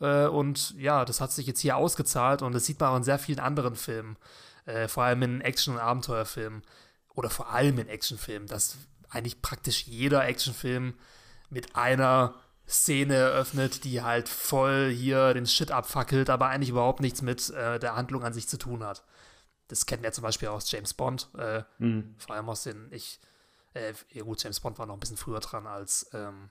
Äh, 0.00 0.26
und 0.26 0.74
ja, 0.78 1.04
das 1.04 1.20
hat 1.20 1.32
sich 1.32 1.46
jetzt 1.46 1.60
hier 1.60 1.76
ausgezahlt 1.76 2.42
und 2.42 2.52
das 2.52 2.66
sieht 2.66 2.78
man 2.80 2.90
auch 2.90 2.96
in 2.96 3.02
sehr 3.02 3.18
vielen 3.18 3.40
anderen 3.40 3.76
Filmen. 3.76 4.16
Äh, 4.66 4.88
vor 4.88 5.04
allem 5.04 5.22
in 5.22 5.40
Action- 5.40 5.74
und 5.74 5.80
Abenteuerfilmen. 5.80 6.62
Oder 7.14 7.30
vor 7.30 7.50
allem 7.50 7.78
in 7.78 7.88
Actionfilmen, 7.88 8.46
dass 8.46 8.76
eigentlich 9.08 9.42
praktisch 9.42 9.86
jeder 9.86 10.26
Actionfilm 10.26 10.94
mit 11.48 11.74
einer 11.74 12.34
Szene 12.70 13.14
eröffnet, 13.16 13.84
die 13.84 14.02
halt 14.02 14.28
voll 14.28 14.90
hier 14.90 15.34
den 15.34 15.46
Shit 15.46 15.72
abfackelt, 15.72 16.30
aber 16.30 16.46
eigentlich 16.46 16.70
überhaupt 16.70 17.00
nichts 17.00 17.20
mit 17.20 17.50
äh, 17.50 17.78
der 17.80 17.96
Handlung 17.96 18.22
an 18.22 18.32
sich 18.32 18.48
zu 18.48 18.58
tun 18.58 18.84
hat. 18.84 19.04
das 19.68 19.86
kennen 19.86 20.02
wir 20.02 20.12
zum 20.12 20.22
Beispiel 20.22 20.48
aus 20.48 20.70
James 20.70 20.94
Bond, 20.94 21.28
äh, 21.36 21.62
mhm. 21.78 22.14
vor 22.18 22.36
allem 22.36 22.48
aus 22.48 22.62
den, 22.62 22.88
ich, 22.92 23.20
äh, 23.74 23.92
ja 24.10 24.22
gut, 24.22 24.42
James 24.42 24.60
Bond 24.60 24.78
war 24.78 24.86
noch 24.86 24.94
ein 24.94 25.00
bisschen 25.00 25.16
früher 25.16 25.40
dran 25.40 25.66
als, 25.66 26.08
ähm, 26.12 26.50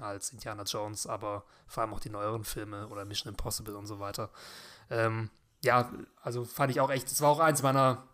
als 0.00 0.30
Indiana 0.32 0.64
Jones, 0.64 1.06
aber 1.06 1.44
vor 1.66 1.82
allem 1.82 1.94
auch 1.94 2.00
die 2.00 2.10
neueren 2.10 2.44
Filme 2.44 2.88
oder 2.88 3.04
Mission 3.04 3.30
Impossible 3.32 3.76
und 3.76 3.86
so 3.86 4.00
weiter. 4.00 4.30
Ähm, 4.90 5.30
ja, 5.62 5.92
also 6.22 6.44
fand 6.44 6.70
ich 6.70 6.80
auch 6.80 6.90
echt, 6.90 7.10
das 7.10 7.20
war 7.20 7.30
auch 7.30 7.40
eins 7.40 7.62
meiner 7.62 8.08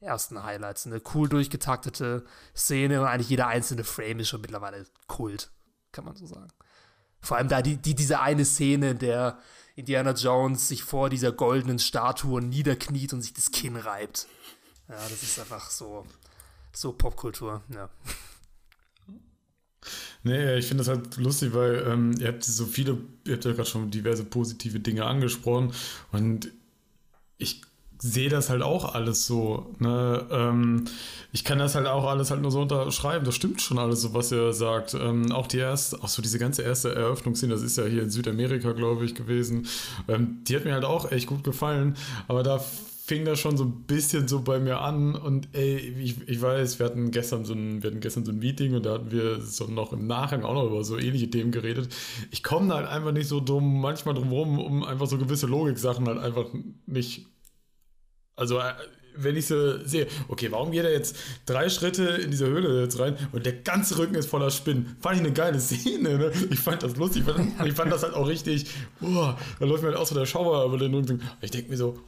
ersten 0.00 0.42
Highlights. 0.42 0.86
Eine 0.86 1.00
cool 1.14 1.28
durchgetaktete 1.28 2.24
Szene 2.54 3.00
und 3.00 3.06
eigentlich 3.06 3.30
jeder 3.30 3.46
einzelne 3.46 3.84
Frame 3.84 4.20
ist 4.20 4.28
schon 4.28 4.40
mittlerweile 4.40 4.86
Kult, 5.06 5.50
kann 5.92 6.04
man 6.04 6.16
so 6.16 6.26
sagen. 6.26 6.48
Vor 7.20 7.36
allem 7.36 7.48
da 7.48 7.62
die, 7.62 7.76
die, 7.76 7.94
diese 7.94 8.20
eine 8.20 8.44
Szene, 8.44 8.90
in 8.90 8.98
der 8.98 9.38
Indiana 9.74 10.12
Jones 10.12 10.68
sich 10.68 10.82
vor 10.82 11.10
dieser 11.10 11.32
goldenen 11.32 11.78
Statue 11.78 12.40
niederkniet 12.40 13.12
und 13.12 13.22
sich 13.22 13.34
das 13.34 13.50
Kinn 13.50 13.76
reibt. 13.76 14.26
Ja, 14.88 14.96
das 14.96 15.22
ist 15.22 15.38
einfach 15.38 15.70
so, 15.70 16.06
so 16.72 16.92
Popkultur, 16.92 17.62
ja. 17.74 17.90
Nee, 20.22 20.56
ich 20.56 20.66
finde 20.66 20.82
das 20.82 20.88
halt 20.88 21.16
lustig, 21.16 21.54
weil 21.54 21.86
ähm, 21.86 22.14
ihr 22.18 22.28
habt 22.28 22.42
so 22.42 22.66
viele, 22.66 22.98
ihr 23.24 23.34
habt 23.34 23.44
ja 23.44 23.52
gerade 23.52 23.68
schon 23.68 23.90
diverse 23.90 24.24
positive 24.24 24.80
Dinge 24.80 25.04
angesprochen 25.04 25.72
und 26.10 26.50
ich 27.38 27.62
sehe 27.98 28.28
das 28.28 28.50
halt 28.50 28.62
auch 28.62 28.94
alles 28.94 29.26
so. 29.26 29.74
Ne? 29.78 30.24
Ähm, 30.30 30.84
ich 31.32 31.44
kann 31.44 31.58
das 31.58 31.74
halt 31.74 31.86
auch 31.86 32.04
alles 32.04 32.30
halt 32.30 32.42
nur 32.42 32.50
so 32.50 32.60
unterschreiben. 32.60 33.24
Das 33.24 33.34
stimmt 33.34 33.60
schon 33.60 33.78
alles 33.78 34.02
so, 34.02 34.14
was 34.14 34.32
er 34.32 34.52
sagt. 34.52 34.94
Ähm, 34.94 35.32
auch 35.32 35.46
die 35.46 35.58
erste, 35.58 36.02
auch 36.02 36.08
so 36.08 36.22
diese 36.22 36.38
ganze 36.38 36.62
erste 36.62 36.94
Eröffnungsszene, 36.94 37.54
das 37.54 37.62
ist 37.62 37.78
ja 37.78 37.84
hier 37.84 38.02
in 38.02 38.10
Südamerika, 38.10 38.72
glaube 38.72 39.04
ich, 39.04 39.14
gewesen. 39.14 39.66
Ähm, 40.08 40.40
die 40.44 40.56
hat 40.56 40.64
mir 40.64 40.74
halt 40.74 40.84
auch 40.84 41.10
echt 41.10 41.26
gut 41.26 41.44
gefallen. 41.44 41.96
Aber 42.28 42.42
da 42.42 42.60
fing 43.06 43.24
das 43.24 43.38
schon 43.38 43.56
so 43.56 43.64
ein 43.64 43.84
bisschen 43.86 44.26
so 44.26 44.40
bei 44.40 44.58
mir 44.58 44.80
an 44.80 45.14
und 45.14 45.48
ey, 45.52 45.76
ich, 45.76 46.28
ich 46.28 46.42
weiß, 46.42 46.80
wir 46.80 46.86
hatten 46.86 47.12
gestern 47.12 47.44
so 47.44 47.54
ein, 47.54 47.80
wir 47.80 47.90
hatten 47.90 48.00
gestern 48.00 48.24
so 48.24 48.32
ein 48.32 48.40
Meeting 48.40 48.74
und 48.74 48.84
da 48.84 48.94
hatten 48.94 49.12
wir 49.12 49.40
so 49.40 49.66
noch 49.66 49.92
im 49.92 50.08
Nachgang 50.08 50.42
auch 50.42 50.54
noch 50.54 50.66
über 50.66 50.82
so 50.82 50.98
ähnliche 50.98 51.30
Themen 51.30 51.52
geredet. 51.52 51.88
Ich 52.32 52.42
komme 52.42 52.74
halt 52.74 52.88
einfach 52.88 53.12
nicht 53.12 53.28
so 53.28 53.38
dumm 53.38 53.80
manchmal 53.80 54.16
drum 54.16 54.30
rum, 54.32 54.58
um 54.58 54.82
einfach 54.82 55.06
so 55.06 55.18
gewisse 55.18 55.46
Logik-Sachen 55.46 56.08
halt 56.08 56.18
einfach 56.18 56.46
nicht 56.86 57.26
also, 58.36 58.58
äh, 58.58 58.74
wenn 59.18 59.36
ich 59.36 59.46
so 59.46 59.84
sehe, 59.84 60.06
okay, 60.28 60.52
warum 60.52 60.70
geht 60.70 60.84
er 60.84 60.92
jetzt 60.92 61.16
drei 61.46 61.68
Schritte 61.68 62.04
in 62.04 62.30
diese 62.30 62.46
Höhle 62.46 62.82
jetzt 62.82 62.98
rein 62.98 63.16
und 63.32 63.46
der 63.46 63.54
ganze 63.54 63.98
Rücken 63.98 64.14
ist 64.14 64.28
voller 64.28 64.50
Spinnen? 64.50 64.96
Fand 65.00 65.16
ich 65.16 65.22
eine 65.22 65.32
geile 65.32 65.58
Szene, 65.58 66.18
ne? 66.18 66.32
Ich 66.50 66.60
fand 66.60 66.82
das 66.82 66.96
lustig, 66.96 67.22
ich 67.26 67.34
fand, 67.34 67.66
ich 67.66 67.74
fand 67.74 67.92
das 67.92 68.02
halt 68.02 68.14
auch 68.14 68.28
richtig, 68.28 68.66
boah, 69.00 69.38
da 69.58 69.64
läuft 69.64 69.82
mir 69.82 69.88
halt 69.88 69.98
auch 69.98 70.06
so 70.06 70.14
der 70.14 70.26
Schauer 70.26 70.66
über 70.66 70.78
den 70.78 70.94
Rücken. 70.94 71.22
Ich 71.40 71.50
denke 71.50 71.70
mir 71.70 71.76
so, 71.76 71.98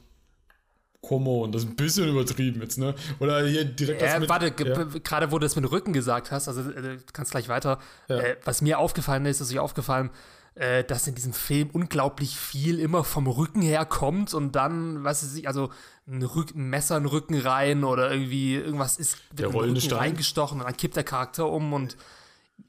Come 1.00 1.30
on, 1.30 1.52
das 1.52 1.62
ist 1.62 1.70
ein 1.70 1.76
bisschen 1.76 2.08
übertrieben 2.08 2.60
jetzt, 2.60 2.76
ne? 2.76 2.92
Oder 3.20 3.46
hier 3.46 3.64
direkt 3.64 4.02
äh, 4.02 4.18
mit, 4.18 4.28
Warte, 4.28 4.46
ja. 4.46 4.84
gerade 5.02 5.30
wo 5.30 5.38
du 5.38 5.46
das 5.46 5.54
mit 5.54 5.64
dem 5.64 5.68
Rücken 5.68 5.92
gesagt 5.92 6.32
hast, 6.32 6.48
also 6.48 6.60
äh, 6.60 6.82
du 6.82 6.98
kannst 7.12 7.30
gleich 7.30 7.48
weiter. 7.48 7.78
Ja. 8.08 8.18
Äh, 8.18 8.36
was 8.44 8.62
mir 8.62 8.80
aufgefallen 8.80 9.24
ist, 9.24 9.40
ist 9.40 9.52
euch 9.52 9.60
aufgefallen, 9.60 10.08
äh, 10.08 10.10
dass 10.58 11.06
in 11.06 11.14
diesem 11.14 11.32
Film 11.32 11.70
unglaublich 11.72 12.36
viel 12.36 12.80
immer 12.80 13.04
vom 13.04 13.28
Rücken 13.28 13.62
her 13.62 13.84
kommt 13.84 14.34
und 14.34 14.52
dann, 14.56 15.04
weiß 15.04 15.34
ich 15.36 15.46
also 15.46 15.70
ein, 16.08 16.22
Rück 16.22 16.54
ein 16.54 16.68
Messer 16.68 16.96
in 16.96 17.04
den 17.04 17.10
Rücken 17.10 17.38
rein 17.38 17.84
oder 17.84 18.10
irgendwie 18.10 18.56
irgendwas 18.56 18.96
ist 18.96 19.18
mit 19.30 19.38
der 19.38 19.54
Rücken 19.54 19.80
Stein. 19.80 19.98
reingestochen 19.98 20.58
und 20.58 20.66
dann 20.66 20.76
kippt 20.76 20.96
der 20.96 21.04
Charakter 21.04 21.48
um 21.48 21.72
und 21.72 21.96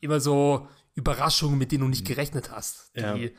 immer 0.01 0.19
so 0.19 0.67
Überraschungen, 0.93 1.57
mit 1.57 1.71
denen 1.71 1.81
du 1.81 1.87
nicht 1.87 2.05
gerechnet 2.05 2.51
hast, 2.51 2.91
die 2.95 3.33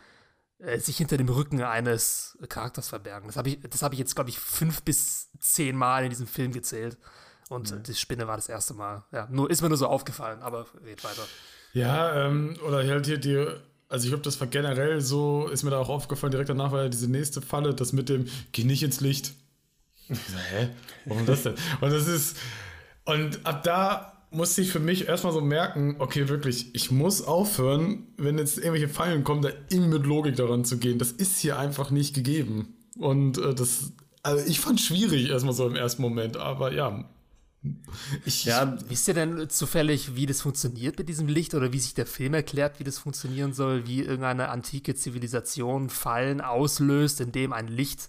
ja. 0.59 0.67
äh, 0.67 0.79
sich 0.81 0.97
hinter 0.97 1.17
dem 1.17 1.29
Rücken 1.29 1.63
eines 1.63 2.37
Charakters 2.49 2.89
verbergen. 2.89 3.29
Das 3.29 3.37
habe 3.37 3.51
ich, 3.51 3.59
hab 3.83 3.93
ich 3.93 3.99
jetzt, 3.99 4.15
glaube 4.15 4.31
ich, 4.31 4.39
fünf 4.41 4.83
bis 4.83 5.31
zehn 5.39 5.77
Mal 5.77 6.05
in 6.05 6.11
diesem 6.11 6.27
Film 6.27 6.53
gezählt. 6.53 6.99
Und 7.51 7.73
mhm. 7.73 7.83
die 7.83 7.95
Spinne 7.95 8.27
war 8.27 8.37
das 8.37 8.49
erste 8.49 8.75
Mal. 8.75 9.05
Ja, 9.13 9.29
nur, 9.31 9.51
ist 9.51 9.61
mir 9.63 9.69
nur 9.69 9.79
so 9.79 9.87
aufgefallen, 9.87 10.41
aber 10.41 10.67
red 10.85 11.05
weiter. 11.05 11.23
Ja, 11.73 12.27
ähm, 12.27 12.57
oder 12.67 12.79
halt 12.79 13.07
hier 13.07 13.19
die 13.19 13.47
also 13.91 14.05
ich 14.05 14.11
glaube, 14.11 14.23
das 14.23 14.41
war 14.41 14.47
generell 14.47 15.01
so, 15.01 15.49
ist 15.49 15.65
mir 15.65 15.71
da 15.71 15.79
auch 15.79 15.89
aufgefallen, 15.89 16.31
direkt 16.31 16.49
danach 16.49 16.73
war 16.73 16.85
ja 16.85 16.89
diese 16.89 17.11
nächste 17.11 17.43
Falle, 17.43 17.75
das 17.75 17.93
mit 17.93 18.09
dem, 18.09 18.27
geh 18.53 18.65
nicht 18.65 18.83
ins 18.83 19.01
Licht. 19.01 19.35
Ich 20.09 20.19
so, 20.19 20.39
hä? 20.39 20.71
Warum 21.05 21.25
das 21.25 21.45
denn? 21.45 21.55
Und 21.81 21.93
das 21.93 22.09
ist, 22.09 22.37
und 23.05 23.47
ab 23.47 23.63
da 23.63 24.21
musste 24.33 24.61
ich 24.61 24.73
für 24.73 24.81
mich 24.81 25.07
erstmal 25.07 25.33
so 25.33 25.41
merken, 25.41 25.97
okay, 26.01 26.29
wirklich, 26.29 26.75
ich 26.75 26.91
muss 26.91 27.23
aufhören, 27.23 28.09
wenn 28.17 28.37
jetzt 28.37 28.59
irgendwelche 28.59 28.89
Fallen 28.89 29.23
kommen, 29.23 29.43
da 29.43 29.51
irgendwie 29.69 29.99
mit 29.99 30.07
Logik 30.07 30.35
daran 30.35 30.65
zu 30.65 30.79
gehen. 30.79 30.99
Das 30.99 31.13
ist 31.13 31.39
hier 31.39 31.61
einfach 31.61 31.93
nicht 31.93 32.13
gegeben. 32.15 32.75
Und 32.99 33.39
äh, 33.39 33.55
das, 33.55 33.93
also 34.25 34.45
ich 34.45 34.59
fand 34.59 34.81
schwierig 34.81 35.29
erstmal 35.29 35.55
so 35.55 35.67
im 35.67 35.77
ersten 35.77 36.03
Moment, 36.03 36.37
aber 36.37 36.73
ja, 36.73 37.05
ich, 38.25 38.47
ja, 38.47 38.79
wisst 38.89 39.09
ihr 39.09 39.15
denn 39.15 39.51
zufällig, 39.51 40.17
wie 40.17 40.25
das 40.25 40.41
funktioniert 40.41 40.99
mit 40.99 41.09
diesem 41.11 41.29
Licht 41.29 41.55
oder 41.55 41.73
wie 41.73 41.79
sich 41.79 41.93
der 41.93 42.07
Film 42.07 42.33
erklärt, 42.33 42.79
wie 42.79 42.85
das 42.85 42.99
funktionieren 42.99 43.53
soll, 43.53 43.87
wie 43.87 44.01
irgendeine 44.01 44.49
antike 44.49 44.95
Zivilisation 44.95 45.91
Fallen 45.91 46.41
auslöst, 46.41 47.21
indem 47.21 47.53
ein 47.53 47.69
Licht, 47.69 48.09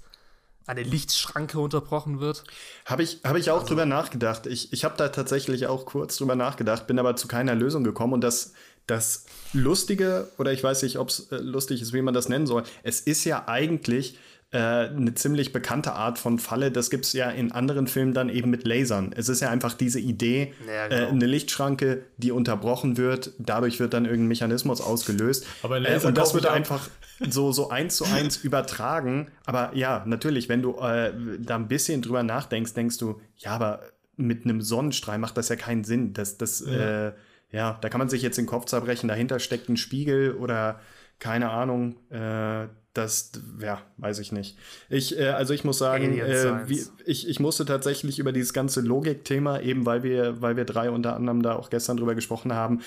eine 0.67 0.83
Lichtschranke 0.83 1.59
unterbrochen 1.59 2.21
wird? 2.21 2.45
Habe 2.85 3.03
ich, 3.03 3.19
hab 3.25 3.35
ich 3.35 3.51
auch 3.51 3.55
also, 3.55 3.67
drüber 3.67 3.85
nachgedacht. 3.85 4.45
Ich, 4.45 4.71
ich 4.71 4.85
habe 4.85 4.95
da 4.95 5.09
tatsächlich 5.09 5.67
auch 5.67 5.85
kurz 5.85 6.15
drüber 6.15 6.35
nachgedacht, 6.35 6.87
bin 6.87 6.97
aber 6.97 7.17
zu 7.17 7.27
keiner 7.27 7.53
Lösung 7.53 7.83
gekommen 7.83 8.13
und 8.13 8.21
das, 8.21 8.53
das 8.87 9.25
Lustige, 9.51 10.29
oder 10.37 10.53
ich 10.53 10.63
weiß 10.63 10.83
nicht, 10.83 10.97
ob 10.97 11.09
es 11.09 11.29
äh, 11.31 11.37
lustig 11.37 11.81
ist, 11.81 11.91
wie 11.91 12.01
man 12.01 12.13
das 12.13 12.29
nennen 12.29 12.47
soll, 12.47 12.63
es 12.83 13.01
ist 13.01 13.25
ja 13.25 13.49
eigentlich 13.49 14.17
äh, 14.51 14.57
eine 14.57 15.13
ziemlich 15.13 15.53
bekannte 15.53 15.93
Art 15.93 16.19
von 16.19 16.37
Falle. 16.37 16.71
Das 16.71 16.89
gibt 16.89 17.05
es 17.05 17.13
ja 17.13 17.29
in 17.29 17.51
anderen 17.51 17.87
Filmen 17.87 18.13
dann 18.13 18.29
eben 18.29 18.49
mit 18.49 18.67
Lasern. 18.67 19.13
Es 19.15 19.29
ist 19.29 19.39
ja 19.41 19.49
einfach 19.49 19.73
diese 19.73 19.99
Idee, 19.99 20.53
ja, 20.67 20.87
genau. 20.87 21.01
äh, 21.01 21.07
eine 21.07 21.25
Lichtschranke, 21.25 22.03
die 22.17 22.31
unterbrochen 22.31 22.97
wird, 22.97 23.31
dadurch 23.39 23.79
wird 23.79 23.93
dann 23.93 24.05
irgendein 24.05 24.27
Mechanismus 24.27 24.81
ausgelöst. 24.81 25.45
Aber 25.63 25.79
Laser 25.79 26.05
äh, 26.05 26.07
und 26.07 26.17
das 26.17 26.33
wird 26.33 26.47
einfach 26.47 26.89
so, 27.19 27.51
so 27.51 27.69
eins 27.69 27.95
zu 27.95 28.05
eins 28.05 28.37
übertragen. 28.43 29.31
Aber 29.45 29.71
ja, 29.73 30.03
natürlich, 30.05 30.49
wenn 30.49 30.61
du 30.61 30.77
äh, 30.79 31.13
da 31.39 31.55
ein 31.55 31.67
bisschen 31.67 32.01
drüber 32.01 32.23
nachdenkst, 32.23 32.73
denkst 32.73 32.97
du, 32.97 33.21
ja, 33.37 33.51
aber 33.51 33.81
mit 34.17 34.43
einem 34.43 34.61
Sonnenstrahl 34.61 35.17
macht 35.17 35.37
das 35.37 35.49
ja 35.49 35.55
keinen 35.55 35.83
Sinn. 35.83 36.13
Das, 36.13 36.37
das, 36.37 36.63
ja. 36.65 37.07
Äh, 37.07 37.13
ja, 37.51 37.77
da 37.81 37.89
kann 37.89 37.99
man 37.99 38.09
sich 38.09 38.21
jetzt 38.21 38.37
den 38.37 38.45
Kopf 38.45 38.65
zerbrechen, 38.65 39.07
dahinter 39.07 39.39
steckt 39.39 39.69
ein 39.69 39.77
Spiegel 39.77 40.33
oder 40.35 40.79
keine 41.19 41.51
Ahnung, 41.51 41.95
äh, 42.09 42.67
das, 42.93 43.31
ja, 43.61 43.81
weiß 43.97 44.19
ich 44.19 44.31
nicht. 44.31 44.57
Ich, 44.89 45.17
äh, 45.17 45.29
also 45.29 45.53
ich 45.53 45.63
muss 45.63 45.77
sagen, 45.77 46.17
äh, 46.19 46.67
wie, 46.67 46.83
ich, 47.05 47.27
ich 47.27 47.39
musste 47.39 47.65
tatsächlich 47.65 48.19
über 48.19 48.31
dieses 48.31 48.53
ganze 48.53 48.81
Logik-Thema, 48.81 49.61
eben 49.61 49.85
weil 49.85 50.03
wir, 50.03 50.41
weil 50.41 50.57
wir 50.57 50.65
drei 50.65 50.89
unter 50.91 51.15
anderem 51.15 51.41
da 51.41 51.55
auch 51.55 51.69
gestern 51.69 51.97
drüber 51.97 52.15
gesprochen 52.15 52.53
haben, 52.53 52.81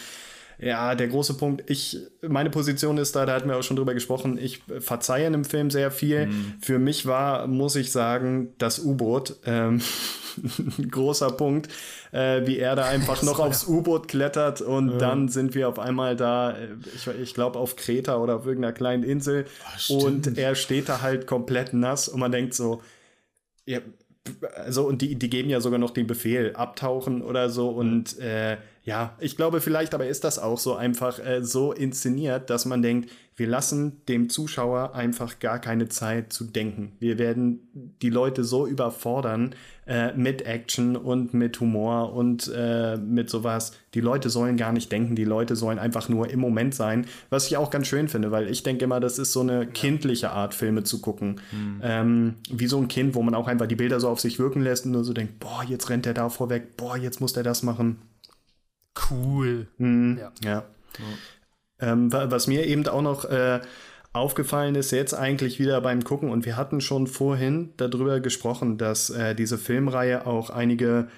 ja, 0.59 0.95
der 0.95 1.09
große 1.09 1.35
Punkt, 1.35 1.69
ich, 1.69 1.99
meine 2.23 2.51
Position 2.51 2.99
ist 2.99 3.17
da, 3.17 3.27
da 3.27 3.35
hatten 3.35 3.49
wir 3.49 3.57
auch 3.57 3.62
schon 3.62 3.77
drüber 3.77 3.95
gesprochen, 3.95 4.38
ich 4.38 4.62
verzeihe 4.79 5.27
in 5.27 5.33
dem 5.33 5.45
Film 5.45 5.71
sehr 5.71 5.90
viel. 5.90 6.27
Mhm. 6.27 6.55
Für 6.61 6.79
mich 6.79 7.07
war, 7.07 7.47
muss 7.47 7.77
ich 7.77 7.90
sagen, 7.90 8.53
das 8.59 8.79
U-Boot 8.79 9.37
ähm, 9.47 9.81
ein 10.79 10.90
großer 10.90 11.33
Punkt, 11.33 11.69
äh, 12.14 12.46
wie 12.46 12.59
er 12.59 12.77
da 12.77 12.85
einfach 12.88 13.22
noch 13.22 13.40
aufs 13.40 13.66
U-Boot 13.66 14.09
klettert 14.09 14.61
und 14.61 14.92
ja. 14.92 14.98
dann 14.98 15.29
sind 15.29 15.55
wir 15.55 15.68
auf 15.68 15.79
einmal 15.79 16.16
da, 16.16 16.53
äh, 16.53 16.68
ich, 16.94 17.07
ich 17.07 17.35
glaube 17.35 17.59
auf 17.59 17.77
Kreta 17.77 18.16
oder 18.16 18.37
auf 18.37 18.46
irgendeiner 18.46 18.72
kleinen 18.72 19.03
Insel. 19.03 19.46
Ach, 19.66 19.90
und 19.90 20.38
er 20.38 20.55
steht 20.55 20.88
da 20.88 21.03
halt 21.03 21.27
komplett 21.27 21.74
nass 21.74 22.09
und 22.09 22.20
man 22.20 22.31
denkt 22.31 22.55
so, 22.55 22.81
ja, 23.66 23.81
also 24.57 24.87
und 24.87 25.03
die, 25.03 25.16
die 25.16 25.29
geben 25.29 25.50
ja 25.50 25.61
sogar 25.61 25.79
noch 25.79 25.90
den 25.90 26.07
Befehl, 26.07 26.55
abtauchen 26.55 27.20
oder 27.20 27.50
so. 27.50 27.68
Und 27.68 28.18
äh, 28.20 28.57
ja, 28.85 29.16
ich 29.18 29.37
glaube 29.37 29.62
vielleicht, 29.62 29.94
aber 29.94 30.07
ist 30.07 30.25
das 30.25 30.38
auch 30.38 30.59
so 30.59 30.75
einfach 30.75 31.18
äh, 31.18 31.42
so 31.42 31.73
inszeniert, 31.73 32.51
dass 32.51 32.66
man 32.66 32.83
denkt, 32.83 33.11
wir 33.35 33.47
lassen 33.47 34.03
dem 34.09 34.29
Zuschauer 34.29 34.94
einfach 34.94 35.38
gar 35.38 35.59
keine 35.59 35.88
Zeit 35.88 36.35
zu 36.35 36.44
denken. 36.44 36.92
Wir 37.01 37.18
werden 37.18 37.97
die 38.03 38.11
Leute 38.11 38.44
so 38.44 38.66
überfordern 38.66 39.55
äh, 39.87 40.12
mit 40.12 40.42
Action 40.42 40.97
und 40.97 41.33
mit 41.33 41.59
Humor 41.61 42.12
und 42.12 42.53
äh, 42.55 42.99
mit 42.99 43.31
sowas. 43.31 43.73
Die 43.94 44.03
Leute 44.03 44.29
sollen 44.29 44.59
gar 44.59 44.73
nicht 44.73 44.92
denken, 44.92 45.16
die 45.16 45.25
Leute 45.25 45.57
sollen 45.57 45.79
einfach 45.79 46.11
nur 46.11 46.29
im 46.29 46.40
Moment 46.40 46.75
sein, 46.75 47.07
was 47.31 47.47
ich 47.47 47.57
auch 47.57 47.70
ganz 47.70 47.87
schön 47.87 48.09
finde, 48.09 48.31
weil 48.33 48.51
ich 48.51 48.62
denke 48.62 48.85
immer, 48.85 49.01
das 49.01 49.18
ist 49.18 49.33
so 49.33 49.40
eine 49.40 49.66
kindliche 49.66 50.31
Art, 50.31 50.53
Filme 50.53 50.85
zu 50.85 51.01
gucken. 51.01 51.40
Mhm. 51.53 51.81
Ähm, 51.83 52.35
wie 52.51 52.66
so 52.66 52.79
ein 52.79 52.88
Kind, 52.88 53.14
wo 53.14 53.23
man 53.23 53.35
auch 53.35 53.49
einfach 53.49 53.66
die 53.66 53.77
Bilder 53.77 53.99
so 53.99 54.11
auf 54.11 54.20
sich 54.20 54.38
wirken 54.38 54.62
lässt 54.62 54.85
und 54.85 54.92
nur 54.92 55.05
so 55.05 55.14
denkt, 55.14 55.40
boah, 55.40 55.64
jetzt 55.66 55.88
rennt 55.88 56.05
der 56.05 56.14
da 56.14 56.29
vorweg, 56.29 56.77
boah, 56.77 56.99
jetzt 56.99 57.23
muss 57.23 57.33
der 57.33 57.42
das 57.42 57.62
machen 57.62 57.97
cool. 59.11 59.69
Mhm, 59.79 60.19
ja. 60.19 60.33
ja. 60.43 60.65
Ähm, 61.81 62.13
was 62.13 62.47
mir 62.47 62.67
eben 62.67 62.87
auch 62.87 63.03
noch 63.03 63.25
äh, 63.25 63.61
aufgefallen 64.13 64.77
ist, 64.77 64.93
jetzt 64.93 65.13
eigentlich 65.13 65.59
wieder 65.59 65.81
beim 65.81 66.05
Gucken, 66.05 66.31
und 66.31 66.47
wir 66.47 66.57
hatten 66.57 66.81
schon 66.81 67.07
vorhin 67.07 67.73
darüber 67.77 68.21
gesprochen, 68.21 68.79
dass 68.79 69.11
äh, 69.11 69.35
diese 69.35 69.59
Filmreihe 69.59 70.27
auch 70.27 70.51
einige 70.51 71.09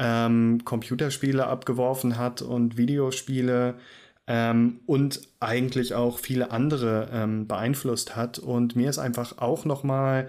ähm, 0.00 0.62
Computerspiele 0.64 1.46
abgeworfen 1.46 2.18
hat 2.18 2.42
und 2.42 2.76
Videospiele 2.76 3.74
ähm, 4.26 4.80
und 4.86 5.20
eigentlich 5.38 5.94
auch 5.94 6.18
viele 6.18 6.50
andere 6.50 7.08
ähm, 7.12 7.46
beeinflusst 7.46 8.16
hat. 8.16 8.38
Und 8.38 8.74
mir 8.74 8.90
ist 8.90 8.98
einfach 8.98 9.38
auch 9.38 9.64
noch 9.64 9.84
mal 9.84 10.26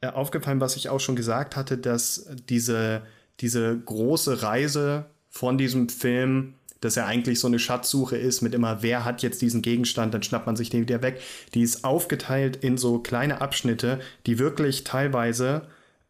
äh, 0.00 0.08
aufgefallen, 0.08 0.60
was 0.60 0.76
ich 0.76 0.90
auch 0.90 1.00
schon 1.00 1.16
gesagt 1.16 1.56
hatte, 1.56 1.78
dass 1.78 2.28
diese, 2.48 3.02
diese 3.40 3.76
große 3.78 4.42
Reise 4.42 5.06
von 5.34 5.58
diesem 5.58 5.88
Film 5.88 6.54
dass 6.80 6.98
er 6.98 7.06
eigentlich 7.06 7.40
so 7.40 7.46
eine 7.46 7.58
Schatzsuche 7.58 8.18
ist 8.18 8.42
mit 8.42 8.54
immer, 8.54 8.82
wer 8.82 9.06
hat 9.06 9.22
jetzt 9.22 9.40
diesen 9.40 9.62
Gegenstand, 9.62 10.12
dann 10.12 10.22
schnappt 10.22 10.44
man 10.44 10.54
sich 10.54 10.68
den 10.68 10.82
wieder 10.82 11.00
weg. 11.00 11.18
Die 11.54 11.62
ist 11.62 11.82
aufgeteilt 11.82 12.56
in 12.56 12.76
so 12.76 12.98
kleine 12.98 13.40
Abschnitte, 13.40 14.00
die 14.26 14.38
wirklich 14.38 14.84
teilweise 14.84 15.62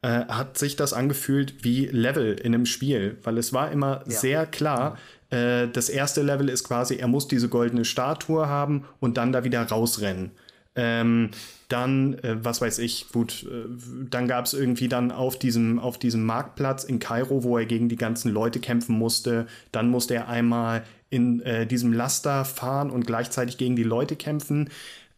äh, 0.03 0.25
hat 0.27 0.59
sich 0.59 0.75
das 0.75 0.93
angefühlt 0.93 1.63
wie 1.63 1.87
Level 1.87 2.33
in 2.35 2.55
einem 2.55 2.67
Spiel, 2.67 3.19
weil 3.23 3.39
es 3.39 3.53
war 3.53 3.71
immer 3.71 4.03
ja. 4.07 4.19
sehr 4.19 4.47
klar, 4.47 4.99
äh, 5.31 5.69
das 5.69 5.89
erste 5.89 6.23
Level 6.23 6.49
ist 6.49 6.65
quasi, 6.65 6.97
er 6.97 7.07
muss 7.07 7.29
diese 7.29 7.49
goldene 7.49 7.85
Statue 7.85 8.49
haben 8.49 8.85
und 8.99 9.17
dann 9.17 9.33
da 9.33 9.45
wieder 9.45 9.63
rausrennen. 9.63 10.33
Ähm, 10.75 11.31
dann, 11.75 12.15
äh, 12.21 12.37
was 12.45 12.61
weiß 12.61 12.79
ich, 12.79 13.09
gut, 13.13 13.45
äh, 13.51 13.65
dann 14.09 14.29
gab 14.29 14.45
es 14.45 14.55
irgendwie 14.55 14.89
dann 14.89 15.11
auf 15.11 15.37
diesem, 15.37 15.81
auf 15.81 15.99
diesem 15.99 16.25
Marktplatz 16.25 16.85
in 16.85 17.01
Kairo, 17.01 17.43
wo 17.43 17.59
er 17.59 17.67
gegen 17.67 17.89
die 17.89 17.97
ganzen 17.97 18.31
Leute 18.31 18.61
kämpfen 18.61 18.97
musste. 18.97 19.47
Dann 19.73 19.91
musste 19.91 20.15
er 20.15 20.29
einmal 20.29 20.85
in 21.11 21.41
äh, 21.41 21.67
diesem 21.67 21.93
Laster 21.93 22.45
fahren 22.45 22.91
und 22.91 23.09
gleichzeitig 23.09 23.59
gegen 23.59 23.75
die 23.75 23.83
Leute 23.83 24.15
kämpfen. 24.15 24.71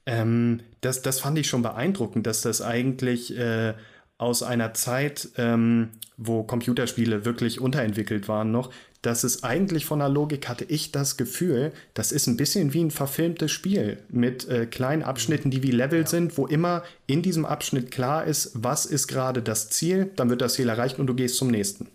Ähm, 0.07 0.61
das, 0.81 1.03
das 1.03 1.21
fand 1.21 1.39
ich 1.39 1.47
schon 1.47 1.61
beeindruckend, 1.61 2.27
dass 2.27 2.41
das 2.41 2.63
eigentlich 2.63 3.37
äh, 3.37 3.75
aus 4.17 4.43
einer 4.43 4.73
Zeit, 4.73 5.29
ähm, 5.37 5.91
wo 6.17 6.43
Computerspiele 6.43 7.27
wirklich 7.27 7.61
unterentwickelt 7.61 8.29
waren 8.29 8.51
noch, 8.51 8.71
dass 9.07 9.23
es 9.23 9.45
eigentlich 9.45 9.87
von 9.87 10.01
der 10.01 10.09
Logik 10.09 10.49
hatte 10.49 10.65
ich 10.65 10.91
das 10.91 11.17
Gefühl, 11.17 11.73
das 11.95 12.11
ist 12.11 12.27
ein 12.27 12.37
bisschen 12.37 12.73
wie 12.73 12.83
ein 12.83 12.91
verfilmtes 12.91 13.53
Spiel 13.53 14.03
mit 14.09 14.49
äh, 14.49 14.67
kleinen 14.67 15.05
Abschnitten, 15.05 15.51
die 15.51 15.63
wie 15.63 15.71
Level 15.71 16.01
ja. 16.01 16.07
sind, 16.07 16.37
wo 16.37 16.49
immer 16.49 16.83
in 17.07 17.23
diesem 17.23 17.47
Abschnitt 17.47 17.93
klar 17.93 18.25
ist, 18.25 18.51
was 18.55 18.85
ist 18.85 19.07
gerade 19.07 19.43
das 19.43 19.71
Ziel, 19.71 20.11
dann 20.17 20.29
wird 20.29 20.41
das 20.41 20.55
Ziel 20.55 20.69
erreicht 20.69 20.99
und 20.99 21.07
du 21.07 21.15
gehst 21.15 21.37
zum 21.37 21.49
nächsten. 21.49 21.89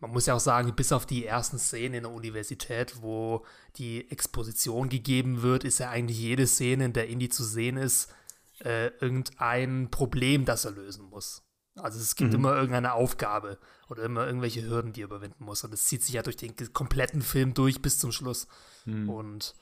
Man 0.00 0.10
muss 0.10 0.26
ja 0.26 0.34
auch 0.34 0.40
sagen, 0.40 0.74
bis 0.74 0.90
auf 0.90 1.06
die 1.06 1.24
ersten 1.24 1.60
Szenen 1.60 1.94
in 1.94 2.02
der 2.02 2.12
Universität, 2.12 3.00
wo 3.00 3.44
die 3.76 4.10
Exposition 4.10 4.88
gegeben 4.88 5.42
wird, 5.42 5.62
ist 5.62 5.78
ja 5.78 5.90
eigentlich 5.90 6.18
jede 6.18 6.48
Szene, 6.48 6.86
in 6.86 6.92
der 6.92 7.06
Indy 7.06 7.28
zu 7.28 7.44
sehen 7.44 7.76
ist, 7.76 8.12
äh, 8.64 8.88
irgendein 9.00 9.88
Problem, 9.92 10.44
das 10.46 10.64
er 10.64 10.72
lösen 10.72 11.04
muss. 11.08 11.44
Also 11.76 11.98
es 11.98 12.16
gibt 12.16 12.30
mhm. 12.30 12.36
immer 12.36 12.54
irgendeine 12.54 12.92
Aufgabe 12.92 13.58
oder 13.88 14.02
immer 14.02 14.26
irgendwelche 14.26 14.62
Hürden, 14.62 14.92
die 14.92 15.02
er 15.02 15.06
überwinden 15.06 15.44
muss. 15.44 15.64
Und 15.64 15.72
es 15.72 15.84
zieht 15.86 16.02
sich 16.02 16.14
ja 16.14 16.22
durch 16.22 16.36
den 16.36 16.54
kompletten 16.72 17.22
Film 17.22 17.54
durch 17.54 17.80
bis 17.80 17.98
zum 17.98 18.12
Schluss. 18.12 18.46
Mhm. 18.84 19.08
Und 19.08 19.54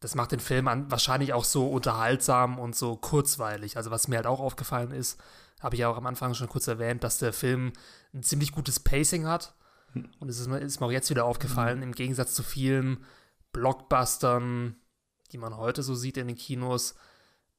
das 0.00 0.14
macht 0.14 0.32
den 0.32 0.40
Film 0.40 0.68
an, 0.68 0.90
wahrscheinlich 0.90 1.32
auch 1.32 1.44
so 1.44 1.68
unterhaltsam 1.68 2.58
und 2.58 2.76
so 2.76 2.96
kurzweilig. 2.96 3.76
Also 3.76 3.90
was 3.90 4.08
mir 4.08 4.16
halt 4.16 4.26
auch 4.26 4.40
aufgefallen 4.40 4.92
ist, 4.92 5.18
habe 5.60 5.74
ich 5.74 5.80
ja 5.80 5.88
auch 5.88 5.96
am 5.96 6.06
Anfang 6.06 6.34
schon 6.34 6.48
kurz 6.48 6.66
erwähnt, 6.66 7.04
dass 7.04 7.18
der 7.18 7.32
Film 7.32 7.72
ein 8.14 8.22
ziemlich 8.22 8.52
gutes 8.52 8.80
Pacing 8.80 9.26
hat. 9.26 9.54
Mhm. 9.94 10.10
Und 10.18 10.28
es 10.28 10.40
ist, 10.40 10.48
ist, 10.48 10.80
mir 10.80 10.86
auch 10.86 10.92
jetzt 10.92 11.10
wieder 11.10 11.24
aufgefallen, 11.24 11.78
mhm. 11.78 11.84
im 11.84 11.92
Gegensatz 11.92 12.34
zu 12.34 12.42
vielen 12.42 13.04
Blockbustern, 13.52 14.76
die 15.32 15.38
man 15.38 15.56
heute 15.56 15.82
so 15.82 15.94
sieht 15.94 16.16
in 16.16 16.28
den 16.28 16.36
Kinos, 16.36 16.94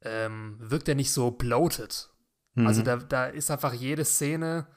ähm, 0.02 0.58
wirkt 0.60 0.88
er 0.88 0.96
nicht 0.96 1.12
so 1.12 1.32
bloated. 1.32 2.11
Also 2.56 2.62
mhm. 2.62 2.68
Also 2.68 2.82
da, 2.84 2.96
da 2.98 3.26
ist 3.26 3.52
einfach 3.52 3.74
jede 3.74 4.06
Szene 4.06 4.68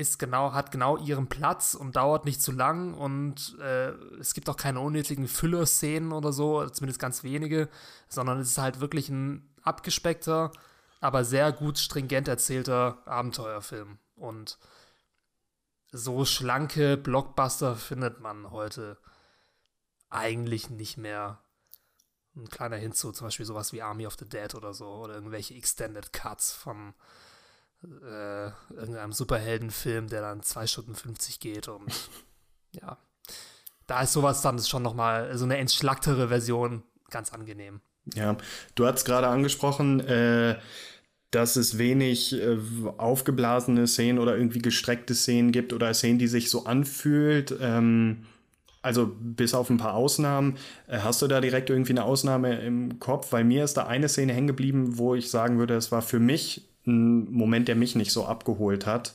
ist 0.00 0.18
genau, 0.18 0.52
hat 0.52 0.70
genau 0.70 0.96
ihren 0.96 1.28
Platz 1.28 1.74
und 1.74 1.94
dauert 1.94 2.24
nicht 2.24 2.40
zu 2.40 2.52
lang 2.52 2.94
und 2.94 3.56
äh, 3.60 3.90
es 4.18 4.32
gibt 4.32 4.48
auch 4.48 4.56
keine 4.56 4.80
unnötigen 4.80 5.28
Füller-Szenen 5.28 6.12
oder 6.12 6.32
so, 6.32 6.66
zumindest 6.70 6.98
ganz 6.98 7.22
wenige, 7.22 7.68
sondern 8.08 8.40
es 8.40 8.48
ist 8.48 8.58
halt 8.58 8.80
wirklich 8.80 9.10
ein 9.10 9.54
abgespeckter, 9.62 10.52
aber 11.00 11.22
sehr 11.22 11.52
gut 11.52 11.78
stringent 11.78 12.28
erzählter 12.28 13.02
Abenteuerfilm. 13.06 13.98
Und 14.16 14.58
so 15.92 16.24
schlanke 16.24 16.96
Blockbuster 16.96 17.76
findet 17.76 18.20
man 18.20 18.50
heute 18.50 18.96
eigentlich 20.08 20.70
nicht 20.70 20.96
mehr. 20.96 21.40
Ein 22.36 22.48
kleiner 22.48 22.76
Hinzu, 22.76 23.12
zum 23.12 23.26
Beispiel 23.26 23.46
sowas 23.46 23.72
wie 23.72 23.82
Army 23.82 24.06
of 24.06 24.16
the 24.18 24.28
Dead 24.28 24.54
oder 24.54 24.72
so, 24.72 24.86
oder 24.86 25.14
irgendwelche 25.14 25.54
Extended 25.54 26.12
Cuts 26.12 26.52
von 26.52 26.94
äh, 27.82 28.46
irgendeinem 28.74 29.12
Superheldenfilm, 29.12 30.08
der 30.08 30.20
dann 30.20 30.42
2 30.42 30.66
Stunden 30.66 30.94
50 30.94 31.40
geht 31.40 31.68
und 31.68 31.92
ja. 32.72 32.98
Da 33.86 34.02
ist 34.02 34.12
sowas 34.12 34.42
dann 34.42 34.58
schon 34.60 34.82
nochmal 34.82 35.36
so 35.36 35.44
eine 35.44 35.58
entschlacktere 35.58 36.28
Version 36.28 36.84
ganz 37.10 37.32
angenehm. 37.32 37.80
Ja, 38.14 38.36
du 38.76 38.86
hast 38.86 39.04
gerade 39.04 39.26
angesprochen, 39.26 40.00
äh, 40.00 40.58
dass 41.30 41.56
es 41.56 41.78
wenig 41.78 42.32
äh, 42.34 42.58
aufgeblasene 42.96 43.86
Szenen 43.86 44.18
oder 44.18 44.36
irgendwie 44.36 44.60
gestreckte 44.60 45.14
Szenen 45.14 45.52
gibt 45.52 45.72
oder 45.72 45.92
Szenen, 45.94 46.18
die 46.18 46.28
sich 46.28 46.50
so 46.50 46.64
anfühlt. 46.64 47.54
Ähm, 47.60 48.26
also 48.82 49.10
bis 49.18 49.54
auf 49.54 49.70
ein 49.70 49.76
paar 49.76 49.94
Ausnahmen. 49.94 50.56
Äh, 50.86 50.98
hast 50.98 51.22
du 51.22 51.26
da 51.26 51.40
direkt 51.40 51.70
irgendwie 51.70 51.92
eine 51.92 52.04
Ausnahme 52.04 52.60
im 52.60 52.98
Kopf? 52.98 53.32
Weil 53.32 53.44
mir 53.44 53.64
ist 53.64 53.76
da 53.76 53.86
eine 53.86 54.08
Szene 54.08 54.32
hängen 54.32 54.46
geblieben, 54.46 54.98
wo 54.98 55.14
ich 55.14 55.30
sagen 55.30 55.58
würde, 55.58 55.74
es 55.74 55.92
war 55.92 56.02
für 56.02 56.18
mich 56.20 56.62
ein 56.86 57.30
Moment, 57.30 57.68
der 57.68 57.76
mich 57.76 57.94
nicht 57.94 58.12
so 58.12 58.24
abgeholt 58.24 58.86
hat. 58.86 59.14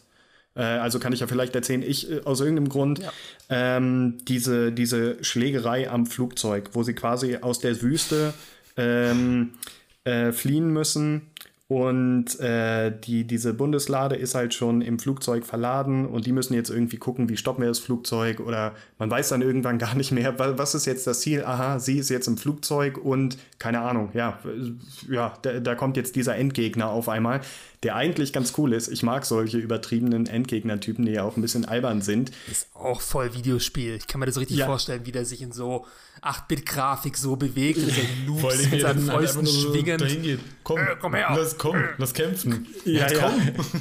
Äh, 0.56 0.63
also 0.63 0.99
kann 0.99 1.13
ich 1.13 1.19
ja 1.19 1.28
vielleicht 1.28 1.56
erzählen, 1.56 1.82
ich 1.82 2.12
äh, 2.12 2.21
aus 2.25 2.39
irgendeinem 2.39 2.69
Grund 2.69 2.99
ja. 2.99 3.12
ähm, 3.49 4.17
diese, 4.28 4.71
diese 4.71 5.23
Schlägerei 5.23 5.89
am 5.89 6.06
Flugzeug, 6.06 6.69
wo 6.73 6.84
sie 6.84 6.93
quasi 6.93 7.38
aus 7.38 7.60
der 7.60 7.82
Wüste 7.82 8.34
ähm, 8.78 9.51
äh, 10.04 10.32
fliehen 10.32 10.69
müssen 10.69 11.23
und 11.67 12.39
äh, 12.39 12.91
die, 12.95 13.25
diese 13.25 13.56
Bundeslade 13.56 14.15
ist 14.15 14.36
halt 14.36 14.54
schon 14.54 14.82
im 14.82 14.99
Flugzeug 14.99 15.47
verladen 15.47 16.06
und 16.06 16.28
die 16.28 16.32
müssen 16.32 16.54
jetzt 16.54 16.69
irgendwie 16.69 16.97
gucken, 16.97 17.28
wie 17.28 17.38
stoppen 17.38 17.63
wir 17.63 17.69
das 17.69 17.80
Flugzeug 17.80 18.39
oder 18.39 18.75
man 18.99 19.10
weiß 19.10 19.30
dann 19.30 19.41
irgendwann 19.41 19.78
gar 19.80 19.95
nicht 19.95 20.12
mehr, 20.12 20.38
was 20.38 20.75
ist 20.75 20.86
jetzt 20.86 21.08
das 21.08 21.21
Ziel? 21.21 21.43
Aha, 21.43 21.80
sie 21.80 21.97
ist 21.97 22.10
jetzt 22.10 22.28
im 22.28 22.38
Flugzeug 22.38 22.99
und 22.99 23.39
keine 23.58 23.82
Ahnung, 23.82 24.10
ja, 24.13 24.38
ja, 25.10 25.34
da, 25.41 25.60
da 25.60 25.73
kommt 25.73 25.97
jetzt 25.97 26.15
dieser 26.15 26.36
Endgegner 26.36 26.89
auf 26.89 27.10
einmal 27.10 27.41
der 27.86 27.95
eigentlich 27.95 28.34
ganz 28.34 28.54
cool 28.58 28.74
ist. 28.74 28.88
Ich 28.88 29.04
mag 29.04 29.28
solche 29.28 29.60
übertriebenen 29.60 30.26
Endgegnertypen, 30.26 31.06
die 31.06 31.12
ja 31.12 31.24
auch 31.24 31.38
ein 31.38 31.41
bisschen 31.43 31.65
albern 31.65 32.02
sind. 32.02 32.32
Ist 32.50 32.67
auch 32.74 33.00
voll 33.00 33.36
Videospiel. 33.36 33.93
Ich 33.93 34.08
kann 34.08 34.19
mir 34.19 34.26
das 34.26 34.34
so 34.34 34.39
richtig 34.39 34.58
ja. 34.58 34.65
vorstellen, 34.65 35.06
wie 35.06 35.12
der 35.12 35.24
sich 35.24 35.43
in 35.43 35.52
so 35.52 35.86
8-Bit-Grafik 36.26 37.15
so 37.15 37.36
bewegt, 37.36 37.80
so 37.80 38.02
Loops 38.26 38.71
mit 38.71 38.82
seinen 38.82 39.02
Fäusten 39.02 39.45
so 39.45 39.71
schwingend. 39.71 40.02
Dahin 40.02 40.39
Komm, 40.63 40.80
äh, 40.80 40.95
komm 41.00 41.13
her. 41.13 41.28
Lass, 41.36 41.56
komm, 41.60 41.76
lass 42.00 42.13
kämpfen. 42.15 42.65
Ja, 42.86 43.12
ja. 43.12 43.32
komm. 43.54 43.71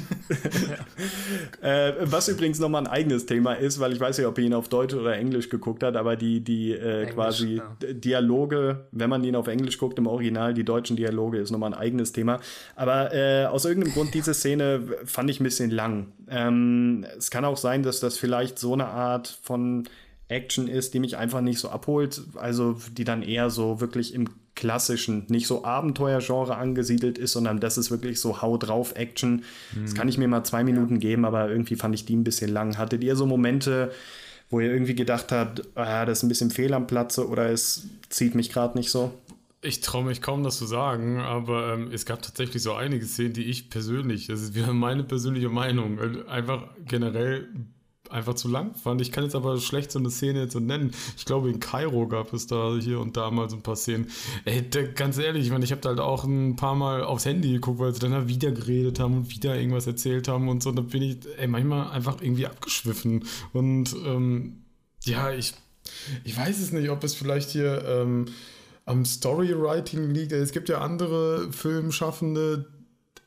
äh, 1.61 1.93
was 2.01 2.27
übrigens 2.27 2.59
nochmal 2.59 2.83
ein 2.83 2.87
eigenes 2.87 3.25
Thema 3.25 3.53
ist, 3.53 3.79
weil 3.79 3.93
ich 3.93 3.99
weiß 3.99 4.19
nicht, 4.19 4.27
ob 4.27 4.37
ihr 4.37 4.45
ihn 4.45 4.53
auf 4.53 4.69
Deutsch 4.69 4.93
oder 4.93 5.15
Englisch 5.17 5.49
geguckt 5.49 5.81
habt, 5.81 5.97
aber 5.97 6.15
die, 6.15 6.41
die 6.41 6.73
äh, 6.73 6.99
Englisch, 6.99 7.15
quasi 7.15 7.55
ja. 7.55 7.93
Dialoge, 7.93 8.85
wenn 8.91 9.09
man 9.09 9.23
ihn 9.23 9.35
auf 9.35 9.47
Englisch 9.47 9.79
guckt 9.79 9.97
im 9.97 10.05
Original, 10.05 10.53
die 10.53 10.63
deutschen 10.63 10.95
Dialoge 10.95 11.39
ist 11.39 11.49
nochmal 11.49 11.73
ein 11.73 11.79
eigenes 11.79 12.11
Thema. 12.11 12.39
Aber 12.75 13.11
äh, 13.11 13.45
aus 13.45 13.65
irgendeinem 13.65 13.94
Grund, 13.95 14.13
diese 14.13 14.33
Szene 14.33 14.83
fand 15.05 15.29
ich 15.29 15.39
ein 15.39 15.43
bisschen 15.43 15.71
lang. 15.71 16.07
Ähm, 16.29 17.05
es 17.17 17.31
kann 17.31 17.45
auch 17.45 17.57
sein, 17.57 17.81
dass 17.81 17.99
das 17.99 18.17
vielleicht 18.17 18.59
so 18.59 18.73
eine 18.73 18.87
Art 18.87 19.39
von 19.41 19.87
Action 20.27 20.67
ist, 20.67 20.93
die 20.93 20.99
mich 20.99 21.17
einfach 21.17 21.41
nicht 21.41 21.59
so 21.59 21.69
abholt. 21.69 22.21
Also 22.35 22.77
die 22.91 23.05
dann 23.05 23.23
eher 23.23 23.49
so 23.49 23.79
wirklich 23.79 24.13
im 24.13 24.29
klassischen, 24.55 25.25
nicht 25.29 25.47
so 25.47 25.65
Abenteuergenre 25.65 26.55
angesiedelt 26.55 27.17
ist, 27.17 27.33
sondern 27.33 27.59
das 27.59 27.77
ist 27.77 27.91
wirklich 27.91 28.19
so 28.19 28.41
Hau 28.41 28.57
drauf 28.57 28.95
Action. 28.95 29.43
Mhm. 29.73 29.83
Das 29.83 29.95
kann 29.95 30.07
ich 30.07 30.17
mir 30.17 30.27
mal 30.27 30.43
zwei 30.43 30.63
Minuten 30.63 30.99
geben, 30.99 31.25
aber 31.25 31.49
irgendwie 31.49 31.75
fand 31.75 31.95
ich 31.95 32.05
die 32.05 32.15
ein 32.15 32.23
bisschen 32.23 32.51
lang. 32.51 32.77
Hattet 32.77 33.03
ihr 33.03 33.15
so 33.15 33.25
Momente, 33.25 33.91
wo 34.49 34.59
ihr 34.59 34.71
irgendwie 34.71 34.95
gedacht 34.95 35.31
habt, 35.31 35.63
ah, 35.75 36.05
das 36.05 36.19
ist 36.19 36.23
ein 36.23 36.29
bisschen 36.29 36.51
fehl 36.51 36.73
am 36.73 36.87
Platze 36.87 37.27
oder 37.27 37.49
es 37.49 37.87
zieht 38.09 38.35
mich 38.35 38.51
gerade 38.51 38.77
nicht 38.77 38.91
so? 38.91 39.13
Ich 39.65 39.81
traue 39.81 40.05
mich 40.05 40.21
kaum, 40.21 40.43
das 40.43 40.57
zu 40.57 40.65
sagen, 40.65 41.19
aber 41.19 41.73
ähm, 41.73 41.89
es 41.91 42.05
gab 42.05 42.21
tatsächlich 42.21 42.61
so 42.61 42.73
einige 42.73 43.05
Szenen, 43.05 43.33
die 43.33 43.45
ich 43.45 43.69
persönlich, 43.69 44.27
das 44.27 44.41
ist 44.41 44.53
wieder 44.53 44.71
meine 44.73 45.03
persönliche 45.03 45.49
Meinung, 45.49 45.97
äh, 45.97 46.29
einfach 46.29 46.67
generell 46.85 47.49
einfach 48.11 48.35
zu 48.35 48.47
lang 48.47 48.75
fand. 48.75 49.01
Ich 49.01 49.11
kann 49.11 49.23
jetzt 49.23 49.35
aber 49.35 49.59
schlecht 49.59 49.91
so 49.91 49.97
eine 49.97 50.11
Szene 50.11 50.41
jetzt 50.41 50.53
so 50.53 50.59
nennen. 50.59 50.91
Ich 51.17 51.25
glaube, 51.25 51.49
in 51.49 51.59
Kairo 51.59 52.07
gab 52.07 52.31
es 52.33 52.45
da 52.45 52.75
hier 52.79 52.99
und 52.99 53.17
da 53.17 53.31
mal 53.31 53.49
so 53.49 53.55
ein 53.55 53.63
paar 53.63 53.75
Szenen. 53.75 54.11
Ey, 54.45 54.69
da, 54.69 54.83
ganz 54.83 55.17
ehrlich, 55.17 55.45
ich 55.45 55.51
meine, 55.51 55.65
ich 55.65 55.71
habe 55.71 55.81
da 55.81 55.89
halt 55.89 55.99
auch 55.99 56.23
ein 56.23 56.55
paar 56.55 56.75
Mal 56.75 57.03
aufs 57.03 57.25
Handy 57.25 57.51
geguckt, 57.53 57.79
weil 57.79 57.93
sie 57.93 57.99
dann 57.99 58.13
halt 58.13 58.27
wieder 58.27 58.51
geredet 58.51 58.99
haben 58.99 59.15
und 59.15 59.31
wieder 59.31 59.55
irgendwas 59.57 59.87
erzählt 59.87 60.27
haben 60.27 60.47
und 60.47 60.61
so. 60.61 60.69
Und 60.69 60.75
da 60.75 60.81
bin 60.83 61.01
ich 61.01 61.17
ey, 61.37 61.47
manchmal 61.47 61.89
einfach 61.89 62.21
irgendwie 62.21 62.45
abgeschwiffen. 62.45 63.25
Und 63.53 63.95
ähm, 64.05 64.63
ja, 65.03 65.31
ich, 65.31 65.53
ich 66.23 66.37
weiß 66.37 66.59
es 66.59 66.71
nicht, 66.71 66.89
ob 66.89 67.03
es 67.03 67.15
vielleicht 67.15 67.49
hier 67.49 67.83
ähm, 67.85 68.25
am 68.85 69.05
Storywriting 69.05 70.11
liegt. 70.11 70.31
Es 70.31 70.51
gibt 70.51 70.69
ja 70.69 70.79
andere 70.79 71.51
Filmschaffende, 71.51 72.71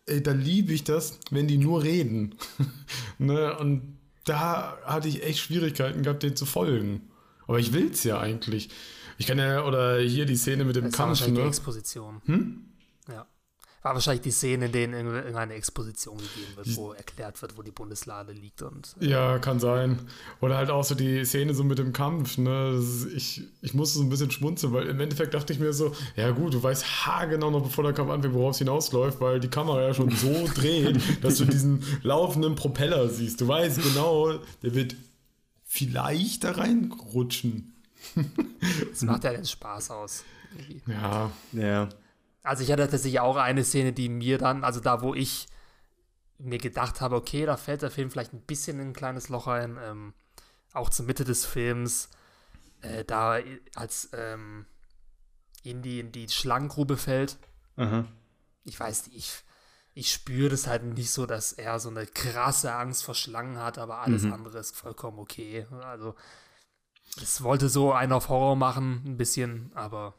ey, 0.06 0.22
da 0.22 0.32
liebe 0.32 0.72
ich 0.72 0.84
das, 0.84 1.18
wenn 1.30 1.48
die 1.48 1.58
nur 1.58 1.82
reden. 1.82 2.36
ne? 3.18 3.56
Und 3.58 3.98
da 4.24 4.78
hatte 4.84 5.08
ich 5.08 5.24
echt 5.24 5.40
Schwierigkeiten 5.40 6.02
gehabt, 6.02 6.22
den 6.22 6.36
zu 6.36 6.46
folgen. 6.46 7.02
Aber 7.46 7.58
ich 7.58 7.72
will 7.72 7.90
es 7.90 8.04
ja 8.04 8.20
eigentlich. 8.20 8.70
Ich 9.16 9.26
kann 9.26 9.38
ja, 9.38 9.64
oder 9.64 9.98
hier 9.98 10.26
die 10.26 10.36
Szene 10.36 10.64
mit 10.64 10.76
dem 10.76 10.84
das 10.84 10.94
Kampf. 10.94 11.26
Ne? 11.26 11.34
Die 11.34 11.40
Exposition. 11.40 12.22
Hm? 12.26 12.64
War 13.82 13.94
wahrscheinlich 13.94 14.22
die 14.22 14.32
Szene, 14.32 14.66
in 14.66 14.72
der 14.72 14.82
irgendeine 14.82 15.54
Exposition 15.54 16.18
gegeben 16.18 16.56
wird, 16.56 16.76
wo 16.76 16.92
erklärt 16.92 17.40
wird, 17.40 17.56
wo 17.56 17.62
die 17.62 17.70
Bundeslade 17.70 18.32
liegt. 18.32 18.62
Und, 18.62 18.96
äh 19.00 19.06
ja, 19.06 19.38
kann 19.38 19.60
sein. 19.60 20.00
Oder 20.40 20.56
halt 20.56 20.70
auch 20.70 20.82
so 20.82 20.96
die 20.96 21.24
Szene 21.24 21.54
so 21.54 21.62
mit 21.62 21.78
dem 21.78 21.92
Kampf. 21.92 22.38
Ne? 22.38 22.82
ich, 23.14 23.44
ich 23.62 23.74
musste 23.74 23.98
so 23.98 24.04
ein 24.04 24.08
bisschen 24.08 24.30
schmunzeln, 24.32 24.72
weil 24.72 24.88
im 24.88 24.98
Endeffekt 24.98 25.32
dachte 25.34 25.52
ich 25.52 25.60
mir 25.60 25.72
so, 25.72 25.92
ja 26.16 26.30
gut, 26.32 26.54
du 26.54 26.62
weißt 26.62 27.06
haargenau 27.06 27.50
noch, 27.50 27.62
bevor 27.62 27.84
der 27.84 27.92
Kampf 27.92 28.10
anfängt, 28.10 28.34
worauf 28.34 28.52
es 28.52 28.58
hinausläuft, 28.58 29.20
weil 29.20 29.38
die 29.38 29.48
Kamera 29.48 29.82
ja 29.82 29.94
schon 29.94 30.10
so 30.10 30.48
dreht, 30.54 31.00
dass 31.22 31.36
du 31.36 31.44
diesen 31.44 31.84
laufenden 32.02 32.56
Propeller 32.56 33.08
siehst. 33.08 33.40
Du 33.40 33.46
weißt 33.46 33.80
genau, 33.82 34.38
der 34.62 34.74
wird 34.74 34.96
vielleicht 35.64 36.42
da 36.44 36.52
reinrutschen. 36.52 37.74
Das 38.90 39.02
macht 39.02 39.24
ja 39.24 39.32
den 39.32 39.44
Spaß 39.44 39.90
aus. 39.90 40.24
Irgendwie. 40.56 40.90
Ja. 40.90 41.30
Ja. 41.52 41.88
Also 42.48 42.62
ich 42.62 42.72
hatte 42.72 42.88
tatsächlich 42.88 43.20
auch 43.20 43.36
eine 43.36 43.62
Szene, 43.62 43.92
die 43.92 44.08
mir 44.08 44.38
dann, 44.38 44.64
also 44.64 44.80
da, 44.80 45.02
wo 45.02 45.14
ich 45.14 45.48
mir 46.38 46.56
gedacht 46.56 47.02
habe, 47.02 47.16
okay, 47.16 47.44
da 47.44 47.58
fällt 47.58 47.82
der 47.82 47.90
Film 47.90 48.10
vielleicht 48.10 48.32
ein 48.32 48.40
bisschen 48.40 48.80
in 48.80 48.88
ein 48.88 48.92
kleines 48.94 49.28
Loch 49.28 49.48
ein, 49.48 49.76
ähm, 49.78 50.14
auch 50.72 50.88
zur 50.88 51.04
Mitte 51.04 51.24
des 51.24 51.44
Films, 51.44 52.08
äh, 52.80 53.04
da 53.04 53.38
als 53.74 54.08
ähm, 54.14 54.64
Indy 55.62 56.00
in 56.00 56.10
die 56.10 56.26
Schlangengrube 56.26 56.96
fällt. 56.96 57.36
Aha. 57.76 58.06
Ich 58.64 58.80
weiß 58.80 59.08
nicht, 59.08 59.18
ich, 59.18 59.44
ich 59.92 60.10
spüre 60.10 60.48
das 60.48 60.68
halt 60.68 60.84
nicht 60.84 61.10
so, 61.10 61.26
dass 61.26 61.52
er 61.52 61.78
so 61.78 61.90
eine 61.90 62.06
krasse 62.06 62.72
Angst 62.72 63.04
vor 63.04 63.14
Schlangen 63.14 63.58
hat, 63.58 63.76
aber 63.76 63.98
alles 63.98 64.22
mhm. 64.22 64.32
andere 64.32 64.58
ist 64.58 64.74
vollkommen 64.74 65.18
okay. 65.18 65.66
Also 65.82 66.14
es 67.20 67.42
wollte 67.42 67.68
so 67.68 67.92
einen 67.92 68.12
auf 68.12 68.30
Horror 68.30 68.56
machen, 68.56 69.02
ein 69.04 69.18
bisschen, 69.18 69.70
aber 69.74 70.14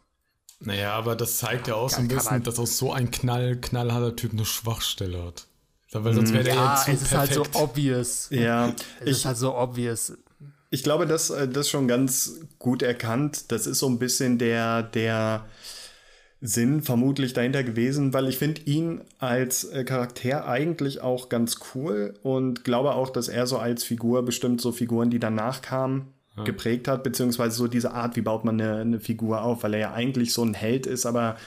naja, 0.60 0.94
aber 0.94 1.16
das 1.16 1.38
zeigt 1.38 1.68
ja, 1.68 1.76
auch 1.76 1.90
so 1.90 1.98
ein 1.98 2.08
bisschen, 2.08 2.32
halt 2.32 2.48
dass 2.48 2.60
auch 2.60 2.68
so 2.68 2.92
ein 2.92 3.12
knall, 3.12 3.56
knallharter 3.58 4.16
Typ 4.16 4.34
eine 4.34 4.46
Schwachstelle 4.46 5.24
hat. 5.24 5.48
Weil 5.92 6.14
sonst 6.14 6.34
wäre 6.34 6.44
der 6.44 6.56
ja, 6.56 6.76
ja 6.76 6.76
zu 6.76 6.92
es 6.92 7.02
ist 7.02 7.10
perfekt. 7.10 7.38
halt 7.38 7.54
so 7.54 7.60
obvious. 7.60 8.28
Ja, 8.32 8.68
es 9.00 9.06
ich, 9.06 9.10
ist 9.10 9.26
halt 9.26 9.38
so 9.38 9.56
obvious. 9.56 10.14
Ich 10.70 10.84
glaube, 10.84 11.08
das, 11.08 11.30
äh, 11.32 11.48
das 11.48 11.70
schon 11.70 11.88
ganz 11.88 12.42
gut 12.60 12.84
erkannt. 12.84 13.52
Das 13.52 13.66
ist 13.66 13.80
so 13.80 13.88
ein 13.88 13.98
bisschen 13.98 14.38
der, 14.38 14.84
der 14.84 15.46
Sinn 16.42 16.84
vermutlich 16.84 17.34
dahinter 17.34 17.64
gewesen, 17.64 18.14
weil 18.14 18.28
ich 18.28 18.38
finde 18.38 18.62
ihn 18.62 19.02
als 19.18 19.64
äh, 19.64 19.84
Charakter 19.84 20.48
eigentlich 20.48 21.02
auch 21.02 21.30
ganz 21.30 21.60
cool 21.74 22.14
und 22.22 22.64
glaube 22.64 22.94
auch, 22.94 23.10
dass 23.10 23.28
er 23.28 23.48
so 23.48 23.58
als 23.58 23.84
Figur 23.84 24.24
bestimmt 24.24 24.62
so 24.62 24.72
Figuren, 24.72 25.10
die 25.10 25.20
danach 25.20 25.62
kamen, 25.62 26.14
ja. 26.40 26.44
geprägt 26.46 26.88
hat, 26.88 27.04
beziehungsweise 27.04 27.56
so 27.56 27.68
diese 27.68 27.92
Art, 27.94 28.16
wie 28.16 28.22
baut 28.22 28.46
man 28.46 28.60
eine, 28.60 28.78
eine, 28.78 29.00
Figur 29.00 29.42
auf, 29.44 29.64
weil 29.64 29.74
er 29.76 29.80
ja 29.80 29.94
eigentlich 29.94 30.34
so 30.34 30.44
ein 30.44 30.54
Held 30.54 30.88
ist, 30.88 31.06
aber 31.06 31.38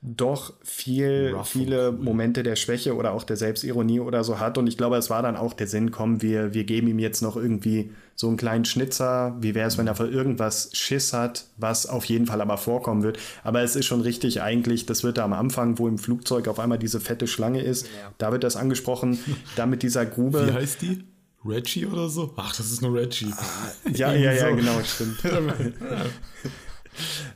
doch 0.00 0.52
viel, 0.62 1.32
Rough 1.34 1.48
viele 1.48 1.90
cool. 1.90 1.98
Momente 1.98 2.42
der 2.42 2.56
Schwäche 2.56 2.94
oder 2.94 3.12
auch 3.12 3.24
der 3.24 3.36
Selbstironie 3.36 4.00
oder 4.00 4.22
so 4.22 4.38
hat. 4.38 4.56
Und 4.56 4.66
ich 4.68 4.76
glaube, 4.76 4.96
es 4.96 5.10
war 5.10 5.22
dann 5.22 5.36
auch 5.36 5.54
der 5.54 5.66
Sinn, 5.66 5.90
komm, 5.90 6.22
wir, 6.22 6.54
wir 6.54 6.64
geben 6.64 6.86
ihm 6.86 6.98
jetzt 7.00 7.20
noch 7.20 7.36
irgendwie 7.36 7.90
so 8.14 8.28
einen 8.28 8.36
kleinen 8.36 8.64
Schnitzer. 8.64 9.36
Wie 9.40 9.54
wäre 9.54 9.66
es, 9.66 9.76
wenn 9.76 9.88
er 9.88 9.96
für 9.96 10.06
irgendwas 10.06 10.70
Schiss 10.72 11.12
hat, 11.12 11.46
was 11.56 11.86
auf 11.86 12.04
jeden 12.04 12.26
Fall 12.26 12.40
aber 12.40 12.58
vorkommen 12.58 13.02
wird. 13.02 13.18
Aber 13.42 13.62
es 13.62 13.74
ist 13.74 13.86
schon 13.86 14.00
richtig 14.00 14.40
eigentlich, 14.40 14.86
das 14.86 15.02
wird 15.02 15.18
da 15.18 15.24
am 15.24 15.32
Anfang, 15.32 15.78
wo 15.78 15.88
im 15.88 15.98
Flugzeug 15.98 16.46
auf 16.46 16.60
einmal 16.60 16.78
diese 16.78 17.00
fette 17.00 17.26
Schlange 17.26 17.62
ist, 17.62 17.86
ja. 17.86 18.12
da 18.18 18.30
wird 18.30 18.44
das 18.44 18.54
angesprochen, 18.54 19.18
da 19.56 19.66
mit 19.66 19.82
dieser 19.82 20.06
Grube. 20.06 20.46
Wie 20.46 20.52
heißt 20.52 20.82
die? 20.82 21.04
Reggie 21.48 21.86
oder 21.86 22.08
so? 22.08 22.32
Ach, 22.36 22.54
das 22.56 22.70
ist 22.70 22.82
nur 22.82 22.94
Reggie. 22.94 23.32
Ah, 23.36 23.72
ja, 23.92 24.12
ja, 24.12 24.32
ja, 24.32 24.50
so. 24.50 24.56
genau, 24.56 24.82
stimmt. 24.82 25.22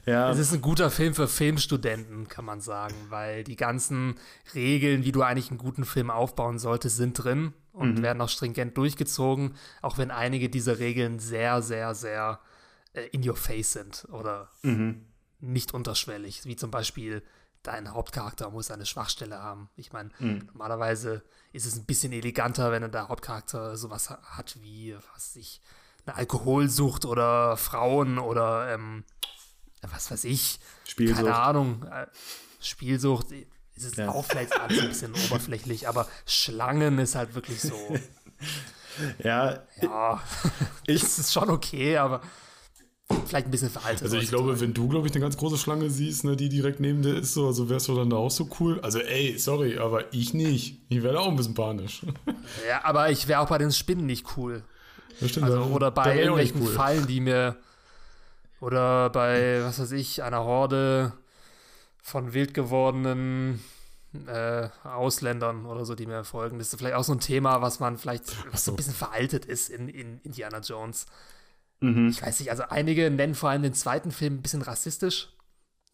ja. 0.07 0.31
Es 0.31 0.39
ist 0.39 0.53
ein 0.53 0.61
guter 0.61 0.91
Film 0.91 1.15
für 1.15 1.29
Filmstudenten, 1.29 2.29
kann 2.29 2.45
man 2.45 2.61
sagen, 2.61 2.95
weil 3.09 3.45
die 3.45 3.57
ganzen 3.57 4.17
Regeln, 4.55 5.05
wie 5.05 5.13
du 5.13 5.23
eigentlich 5.23 5.51
einen 5.51 5.59
guten 5.59 5.85
Film 5.85 6.11
aufbauen 6.11 6.59
solltest, 6.59 6.97
sind 6.97 7.15
drin 7.15 7.53
und 7.73 7.99
mhm. 7.99 8.03
werden 8.03 8.21
auch 8.21 8.29
stringent 8.29 8.77
durchgezogen, 8.77 9.55
auch 9.81 9.99
wenn 9.99 10.11
einige 10.11 10.49
dieser 10.49 10.79
Regeln 10.79 11.19
sehr, 11.19 11.63
sehr, 11.63 11.95
sehr 11.95 12.41
äh, 12.93 13.07
in 13.13 13.27
your 13.27 13.37
face 13.37 13.73
sind 13.73 14.07
oder 14.13 14.51
mhm. 14.63 15.07
nicht 15.41 15.75
unterschwellig, 15.75 16.45
wie 16.45 16.57
zum 16.57 16.71
Beispiel 16.71 17.23
dein 17.63 17.93
Hauptcharakter 17.93 18.51
muss 18.51 18.71
eine 18.71 18.87
Schwachstelle 18.87 19.39
haben. 19.39 19.71
Ich 19.77 19.93
meine, 19.93 20.11
mhm. 20.19 20.49
normalerweise 20.53 21.23
ist 21.53 21.67
es 21.67 21.77
ein 21.77 21.85
bisschen 21.85 22.13
eleganter, 22.13 22.73
wenn 22.73 22.91
der 22.91 23.09
Hauptcharakter 23.09 23.77
sowas 23.77 24.11
hat 24.11 24.59
wie, 24.61 24.97
was 25.15 25.37
ich, 25.37 25.61
eine 26.05 26.17
Alkoholsucht 26.17 27.05
oder 27.05 27.57
Frauen 27.57 28.19
oder 28.19 28.75
ähm, 28.75 29.05
was 29.83 30.11
weiß 30.11 30.25
ich, 30.25 30.59
Spielsucht. 30.87 31.19
keine 31.19 31.37
Ahnung, 31.37 31.85
äh, 31.85 32.07
Spielsucht. 32.61 33.33
Ist 33.75 33.85
es 33.85 33.97
ja. 33.97 34.09
auch 34.09 34.25
vielleicht 34.25 34.59
alles 34.59 34.81
ein 34.81 34.89
bisschen 34.89 35.15
oberflächlich, 35.27 35.89
aber 35.89 36.09
Schlangen 36.27 36.99
ist 36.99 37.15
halt 37.15 37.35
wirklich 37.35 37.61
so. 37.61 37.97
ja, 39.19 39.63
ja, 39.81 40.23
ich, 40.87 41.03
es 41.03 41.19
ist 41.19 41.33
schon 41.33 41.51
okay, 41.51 41.97
aber 41.97 42.21
vielleicht 43.27 43.47
ein 43.47 43.51
bisschen 43.51 43.71
veraltet. 43.71 44.03
Also 44.03 44.17
ich 44.17 44.29
glaube, 44.29 44.61
wenn 44.61 44.75
du, 44.75 44.89
glaube 44.89 45.07
ich, 45.07 45.13
eine 45.13 45.21
ganz 45.21 45.37
große 45.37 45.59
Schlange 45.59 45.91
siehst, 45.91 46.25
ne, 46.25 46.37
die 46.37 46.49
direkt 46.49 46.81
neben 46.81 47.03
dir 47.03 47.17
ist, 47.17 47.35
so, 47.35 47.47
also 47.47 47.69
wärst 47.69 47.89
du 47.89 47.95
dann 47.95 48.11
da 48.11 48.17
auch 48.17 48.31
so 48.31 48.49
cool. 48.61 48.81
Also 48.81 48.99
ey, 48.99 49.39
sorry, 49.39 49.79
aber 49.79 50.13
ich 50.13 50.35
nicht. 50.35 50.81
Ich 50.89 51.03
wäre 51.03 51.21
auch 51.21 51.29
ein 51.29 51.37
bisschen 51.37 51.55
panisch. 51.55 52.03
Ja, 52.69 52.85
aber 52.85 53.11
ich 53.11 53.29
wäre 53.29 53.41
auch 53.41 53.49
bei 53.49 53.59
den 53.59 53.73
Spinnen 53.73 54.07
nicht 54.07 54.37
cool. 54.37 54.63
Das 55.21 55.31
stimmt, 55.31 55.47
also, 55.47 55.63
oder 55.65 55.91
bei 55.91 56.17
irgendwelchen 56.19 56.63
cool. 56.63 56.73
Fallen, 56.73 57.07
die 57.07 57.21
mir 57.21 57.57
oder 58.61 59.11
bei, 59.11 59.63
was 59.63 59.81
weiß 59.81 59.93
ich, 59.93 60.23
einer 60.23 60.45
Horde 60.45 61.13
von 62.03 62.33
wild 62.33 62.55
gewordenen 62.55 63.63
äh, 64.27 64.69
Ausländern 64.85 65.67
oder 65.67 65.85
so, 65.85 65.95
die 65.95 66.07
mir 66.07 66.25
folgen. 66.25 66.59
Das 66.59 66.73
ist 66.73 66.79
vielleicht 66.79 66.97
auch 66.97 67.05
so 67.05 67.13
ein 67.13 67.21
Thema, 67.21 67.63
was 67.63 67.81
man 67.81 67.99
vielleicht, 67.99 68.25
was 68.53 68.65
so 68.65 68.73
ein 68.73 68.77
bisschen 68.77 68.95
veraltet 68.95 69.45
ist 69.45 69.71
in, 69.71 69.89
in 69.89 70.21
Indiana 70.23 70.59
Jones. 70.59 71.07
Mhm. 71.83 72.09
Ich 72.09 72.23
weiß 72.23 72.41
nicht, 72.41 72.51
also 72.51 72.65
einige 72.69 73.11
nennen 73.11 73.35
vor 73.35 73.51
allem 73.51 73.63
den 73.63 73.75
zweiten 73.75 74.11
Film 74.11 74.35
ein 74.35 74.43
bisschen 74.43 74.63
rassistisch. 74.63 75.29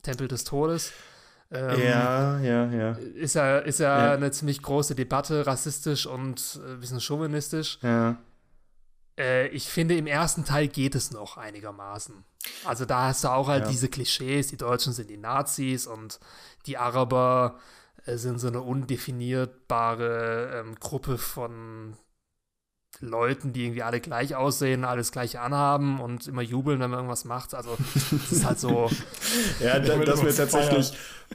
Tempel 0.03 0.29
des 0.29 0.45
Todes. 0.45 0.93
Ähm, 1.51 1.81
ja, 1.81 2.39
ja, 2.41 2.67
ja. 2.67 2.93
Ist 2.93 3.35
ja, 3.35 3.59
ist 3.59 3.81
ja, 3.81 4.07
ja, 4.07 4.13
eine 4.13 4.31
ziemlich 4.31 4.63
große 4.63 4.95
Debatte, 4.95 5.47
rassistisch 5.47 6.07
und 6.07 6.61
äh, 6.63 6.73
ein 6.73 6.81
bisschen 6.81 7.01
chauvinistisch. 7.01 7.79
Ja. 7.83 8.19
Äh, 9.19 9.49
ich 9.49 9.69
finde, 9.69 9.97
im 9.97 10.07
ersten 10.07 10.45
Teil 10.45 10.69
geht 10.69 10.95
es 10.95 11.11
noch 11.11 11.39
einigermaßen. 11.39 12.25
Also 12.65 12.85
da 12.85 13.09
hast 13.09 13.25
du 13.25 13.29
auch 13.29 13.49
halt 13.49 13.65
ja. 13.65 13.71
diese 13.71 13.89
Klischees, 13.89 14.49
die 14.49 14.57
Deutschen 14.57 14.93
sind 14.93 15.11
die 15.11 15.17
Nazis 15.17 15.87
und 15.87 16.21
die 16.67 16.79
Araber 16.79 17.59
äh, 18.05 18.17
sind 18.17 18.39
so 18.39 18.49
eine 18.49 18.61
undefinierbare 18.61 20.61
ähm, 20.61 20.75
Gruppe 20.77 21.19
von 21.19 21.95
Leuten, 23.01 23.53
die 23.53 23.65
irgendwie 23.65 23.83
alle 23.83 24.01
gleich 24.01 24.35
aussehen, 24.35 24.85
alles 24.85 25.13
gleich 25.13 25.39
anhaben 25.39 26.01
und 26.01 26.27
immer 26.27 26.43
jubeln, 26.43 26.81
wenn 26.81 26.91
man 26.91 27.01
irgendwas 27.01 27.25
macht. 27.25 27.55
Also 27.55 27.77
es 28.25 28.33
ist 28.33 28.45
halt 28.45 28.59
so. 28.59 28.91
ja, 29.63 29.79
da, 29.79 29.97
das 29.99 30.17
ist 30.19 30.25
mir 30.25 30.35
tatsächlich 30.35 30.93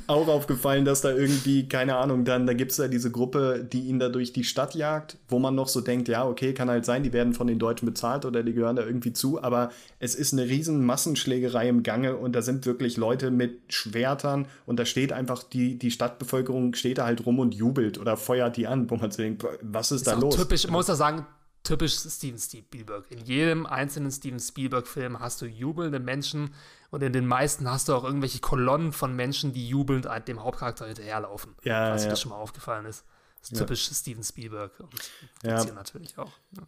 auch 0.08 0.28
aufgefallen, 0.28 0.84
dass 0.84 1.02
da 1.02 1.12
irgendwie, 1.12 1.68
keine 1.70 1.96
Ahnung, 1.96 2.26
dann, 2.26 2.48
da 2.48 2.54
gibt 2.54 2.72
es 2.72 2.78
da 2.78 2.88
diese 2.88 3.12
Gruppe, 3.12 3.66
die 3.72 3.84
ihn 3.88 4.00
da 4.00 4.10
durch 4.10 4.34
die 4.34 4.44
Stadt 4.44 4.76
jagt, 4.76 5.18
wo 5.30 5.40
man 5.40 5.56
noch 5.56 5.68
so 5.70 5.80
denkt, 5.80 6.08
ja, 6.10 6.28
okay, 6.28 6.54
kann 6.54 6.70
halt 6.70 6.84
sein, 6.84 7.04
die 7.04 7.14
werden 7.14 7.34
von 7.34 7.48
den 7.48 7.60
Deutschen 7.60 7.86
bezahlt 7.86 8.26
oder 8.26 8.44
die 8.44 8.54
gehören 8.54 8.76
da 8.76 8.84
irgendwie 8.84 9.14
zu, 9.14 9.42
aber 9.42 9.72
es 10.00 10.16
ist 10.16 10.34
eine 10.34 10.44
riesen 10.44 10.84
Massenschlägerei 10.84 11.70
im 11.70 11.84
Gange 11.84 12.18
und 12.18 12.34
da 12.34 12.42
sind 12.42 12.66
wirklich 12.66 12.98
Leute 12.98 13.32
mit 13.32 13.62
Schwertern 13.72 14.48
und 14.66 14.80
da 14.80 14.86
steht 14.86 15.14
einfach 15.14 15.44
die, 15.44 15.78
die 15.78 15.92
Stadtbevölkerung 15.92 16.74
steht 16.74 16.98
da 16.98 17.06
halt 17.06 17.26
rum 17.26 17.40
und 17.40 17.54
jubelt 17.54 17.98
oder 18.00 18.18
feuert 18.18 18.58
die 18.58 18.68
an, 18.68 18.90
wo 18.90 18.96
man 18.96 19.12
so 19.12 19.22
denkt, 19.22 19.46
was 19.62 19.92
ist, 19.92 20.02
ist 20.02 20.08
da 20.08 20.16
los? 20.16 20.36
Typisch, 20.36 20.66
man 20.66 20.74
muss 20.74 20.88
da 20.88 20.96
sagen, 20.96 21.26
typisch 21.64 21.96
Steven 21.98 22.38
Spielberg. 22.38 23.10
In 23.10 23.20
jedem 23.20 23.66
einzelnen 23.66 24.12
Steven 24.12 24.40
Spielberg-Film 24.40 25.20
hast 25.20 25.42
du 25.42 25.46
jubelnde 25.46 26.00
Menschen 26.00 26.54
und 26.92 27.02
in 27.02 27.14
den 27.14 27.26
meisten 27.26 27.70
hast 27.70 27.88
du 27.88 27.96
auch 27.96 28.04
irgendwelche 28.04 28.40
Kolonnen 28.40 28.92
von 28.92 29.16
Menschen, 29.16 29.54
die 29.54 29.68
jubelnd 29.68 30.08
dem 30.28 30.44
Hauptcharakter 30.44 30.86
hinterherlaufen. 30.86 31.56
Ja, 31.64 31.90
falls 31.90 32.04
ja. 32.04 32.08
dir 32.08 32.12
das 32.12 32.22
schon 32.22 32.30
mal 32.30 32.38
aufgefallen 32.38 32.86
ist. 32.86 33.06
Das 33.42 33.52
ist 33.52 33.58
typisch 33.58 33.88
ja. 33.88 33.96
Steven 33.96 34.24
Spielberg 34.24 34.80
und 34.80 35.12
ja. 35.44 35.64
hier 35.64 35.74
natürlich 35.74 36.18
auch. 36.18 36.32
Ja. 36.58 36.64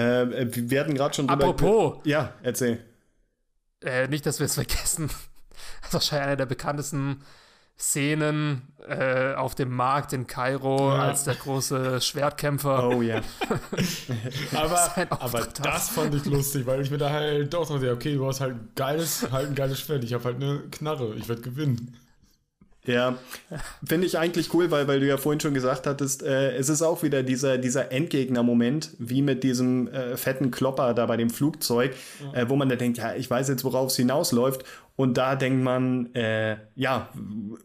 Äh, 0.00 0.48
wir 0.50 0.80
hatten 0.80 0.94
gerade 0.94 1.14
schon 1.14 1.28
Apropos. 1.28 1.98
Ja, 2.04 2.34
erzähl. 2.42 2.84
Äh, 3.82 4.08
nicht, 4.08 4.26
dass 4.26 4.38
wir 4.38 4.46
es 4.46 4.54
vergessen. 4.54 5.10
Das 5.80 5.88
ist 5.88 5.94
wahrscheinlich 5.94 6.26
einer 6.26 6.36
der 6.36 6.46
bekanntesten 6.46 7.24
Szenen 7.80 8.62
äh, 8.88 9.34
auf 9.34 9.54
dem 9.54 9.74
Markt 9.74 10.12
in 10.12 10.26
Kairo 10.26 10.90
ja. 10.90 11.02
als 11.02 11.24
der 11.24 11.36
große 11.36 12.00
Schwertkämpfer. 12.00 12.88
Oh 12.88 13.02
ja. 13.02 13.20
aber, 14.54 15.10
aber 15.10 15.46
das 15.62 15.90
fand 15.90 16.14
ich 16.14 16.24
lustig, 16.24 16.66
weil 16.66 16.80
ich 16.80 16.90
mir 16.90 16.98
da 16.98 17.10
halt 17.10 17.54
doch 17.54 17.68
dachte, 17.68 17.92
okay, 17.92 18.14
du 18.14 18.26
hast 18.26 18.40
halt 18.40 18.54
ein 18.54 18.68
geiles, 18.74 19.30
halt 19.30 19.48
ein 19.48 19.54
geiles 19.54 19.80
Schwert, 19.80 20.02
ich 20.02 20.12
habe 20.12 20.24
halt 20.24 20.36
eine 20.36 20.60
Knarre, 20.70 21.14
ich 21.14 21.28
werde 21.28 21.42
gewinnen. 21.42 21.96
Ja, 22.88 23.18
finde 23.84 24.06
ich 24.06 24.16
eigentlich 24.16 24.54
cool, 24.54 24.70
weil, 24.70 24.88
weil 24.88 25.00
du 25.00 25.06
ja 25.06 25.18
vorhin 25.18 25.40
schon 25.40 25.52
gesagt 25.52 25.86
hattest, 25.86 26.22
äh, 26.22 26.56
es 26.56 26.70
ist 26.70 26.80
auch 26.80 27.02
wieder 27.02 27.22
dieser, 27.22 27.58
dieser 27.58 27.92
Endgegner-Moment, 27.92 28.92
wie 28.98 29.20
mit 29.20 29.44
diesem 29.44 29.88
äh, 29.88 30.16
fetten 30.16 30.50
Klopper 30.50 30.94
da 30.94 31.04
bei 31.04 31.18
dem 31.18 31.28
Flugzeug, 31.28 31.94
ja. 32.32 32.40
äh, 32.40 32.48
wo 32.48 32.56
man 32.56 32.70
da 32.70 32.76
denkt, 32.76 32.96
ja, 32.96 33.14
ich 33.14 33.28
weiß 33.28 33.48
jetzt, 33.48 33.62
worauf 33.64 33.90
es 33.90 33.96
hinausläuft. 33.96 34.64
Und 34.96 35.18
da 35.18 35.36
denkt 35.36 35.62
man, 35.62 36.14
äh, 36.14 36.56
ja, 36.76 37.10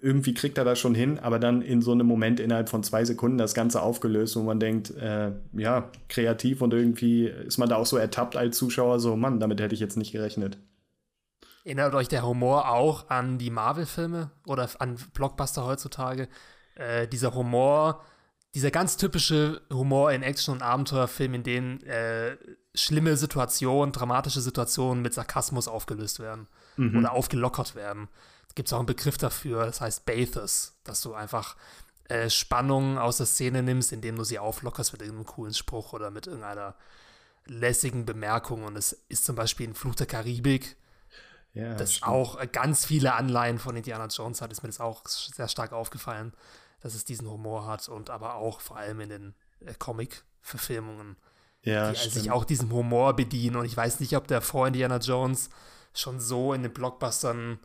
irgendwie 0.01 0.33
kriegt 0.33 0.57
er 0.57 0.65
das 0.65 0.77
schon 0.77 0.93
hin, 0.93 1.17
aber 1.19 1.39
dann 1.39 1.61
in 1.61 1.81
so 1.81 1.93
einem 1.93 2.05
Moment 2.05 2.41
innerhalb 2.41 2.67
von 2.67 2.83
zwei 2.83 3.05
Sekunden 3.05 3.37
das 3.37 3.53
Ganze 3.53 3.81
aufgelöst, 3.81 4.35
wo 4.35 4.41
man 4.41 4.59
denkt, 4.59 4.93
äh, 4.97 5.31
ja, 5.53 5.89
kreativ 6.09 6.61
und 6.61 6.73
irgendwie 6.73 7.27
ist 7.27 7.59
man 7.59 7.69
da 7.69 7.77
auch 7.77 7.85
so 7.85 7.95
ertappt 7.95 8.35
als 8.35 8.57
Zuschauer, 8.57 8.99
so, 8.99 9.15
Mann, 9.15 9.39
damit 9.39 9.61
hätte 9.61 9.73
ich 9.73 9.79
jetzt 9.79 9.95
nicht 9.95 10.11
gerechnet. 10.11 10.57
Erinnert 11.63 11.93
euch 11.93 12.09
der 12.09 12.25
Humor 12.25 12.69
auch 12.69 13.09
an 13.09 13.37
die 13.37 13.49
Marvel-Filme 13.49 14.31
oder 14.45 14.69
an 14.79 14.97
Blockbuster 15.13 15.65
heutzutage? 15.65 16.27
Äh, 16.75 17.07
dieser 17.07 17.33
Humor, 17.33 18.03
dieser 18.53 18.69
ganz 18.69 18.97
typische 18.97 19.61
Humor 19.71 20.11
in 20.11 20.23
Action- 20.23 20.55
und 20.55 20.61
Abenteuerfilmen, 20.61 21.35
in 21.35 21.43
denen 21.43 21.83
äh, 21.83 22.37
schlimme 22.75 23.15
Situationen, 23.15 23.93
dramatische 23.93 24.41
Situationen 24.41 25.01
mit 25.01 25.13
Sarkasmus 25.13 25.67
aufgelöst 25.67 26.19
werden 26.19 26.47
mhm. 26.75 26.97
oder 26.97 27.13
aufgelockert 27.13 27.75
werden. 27.75 28.09
Da 28.49 28.53
gibt 28.55 28.67
es 28.67 28.73
auch 28.73 28.79
einen 28.79 28.85
Begriff 28.85 29.17
dafür, 29.17 29.65
das 29.65 29.79
heißt 29.79 30.05
Bathos, 30.05 30.79
dass 30.83 31.01
du 31.01 31.13
einfach 31.13 31.55
äh, 32.09 32.29
Spannungen 32.29 32.97
aus 32.97 33.17
der 33.17 33.25
Szene 33.25 33.63
nimmst, 33.63 33.93
indem 33.93 34.17
du 34.17 34.25
sie 34.25 34.37
auflockerst 34.37 34.91
mit 34.91 35.01
irgendeinem 35.01 35.27
coolen 35.27 35.53
Spruch 35.53 35.93
oder 35.93 36.11
mit 36.11 36.27
irgendeiner 36.27 36.75
lässigen 37.45 38.05
Bemerkung. 38.05 38.63
Und 38.63 38.75
es 38.75 38.91
ist 39.07 39.23
zum 39.23 39.37
Beispiel 39.37 39.67
in 39.67 39.75
Fluch 39.75 39.95
der 39.95 40.07
Karibik 40.07 40.75
ja, 41.53 41.75
das 41.75 41.95
stimmt. 41.95 42.11
auch 42.11 42.51
ganz 42.51 42.85
viele 42.85 43.13
Anleihen 43.13 43.59
von 43.59 43.75
Indiana 43.75 44.07
Jones 44.07 44.41
hat, 44.41 44.51
ist 44.51 44.63
mir 44.63 44.69
das 44.69 44.79
auch 44.79 45.05
sehr 45.07 45.47
stark 45.47 45.71
aufgefallen, 45.71 46.33
dass 46.81 46.95
es 46.95 47.05
diesen 47.05 47.29
Humor 47.29 47.67
hat 47.67 47.87
und 47.89 48.09
aber 48.09 48.35
auch 48.35 48.59
vor 48.59 48.77
allem 48.77 48.99
in 49.01 49.09
den 49.09 49.35
äh, 49.59 49.73
Comic-Verfilmungen, 49.75 51.15
ja, 51.61 51.91
die 51.91 51.97
stimmt. 51.97 52.13
sich 52.13 52.31
auch 52.31 52.43
diesem 52.43 52.71
Humor 52.71 53.15
bedienen. 53.15 53.55
Und 53.55 53.65
ich 53.65 53.77
weiß 53.77 53.99
nicht, 53.99 54.17
ob 54.17 54.27
der 54.27 54.41
vor 54.41 54.67
Indiana 54.67 54.97
Jones 54.97 55.51
schon 55.93 56.19
so 56.19 56.53
in 56.53 56.63
den 56.63 56.73
Blockbustern 56.73 57.59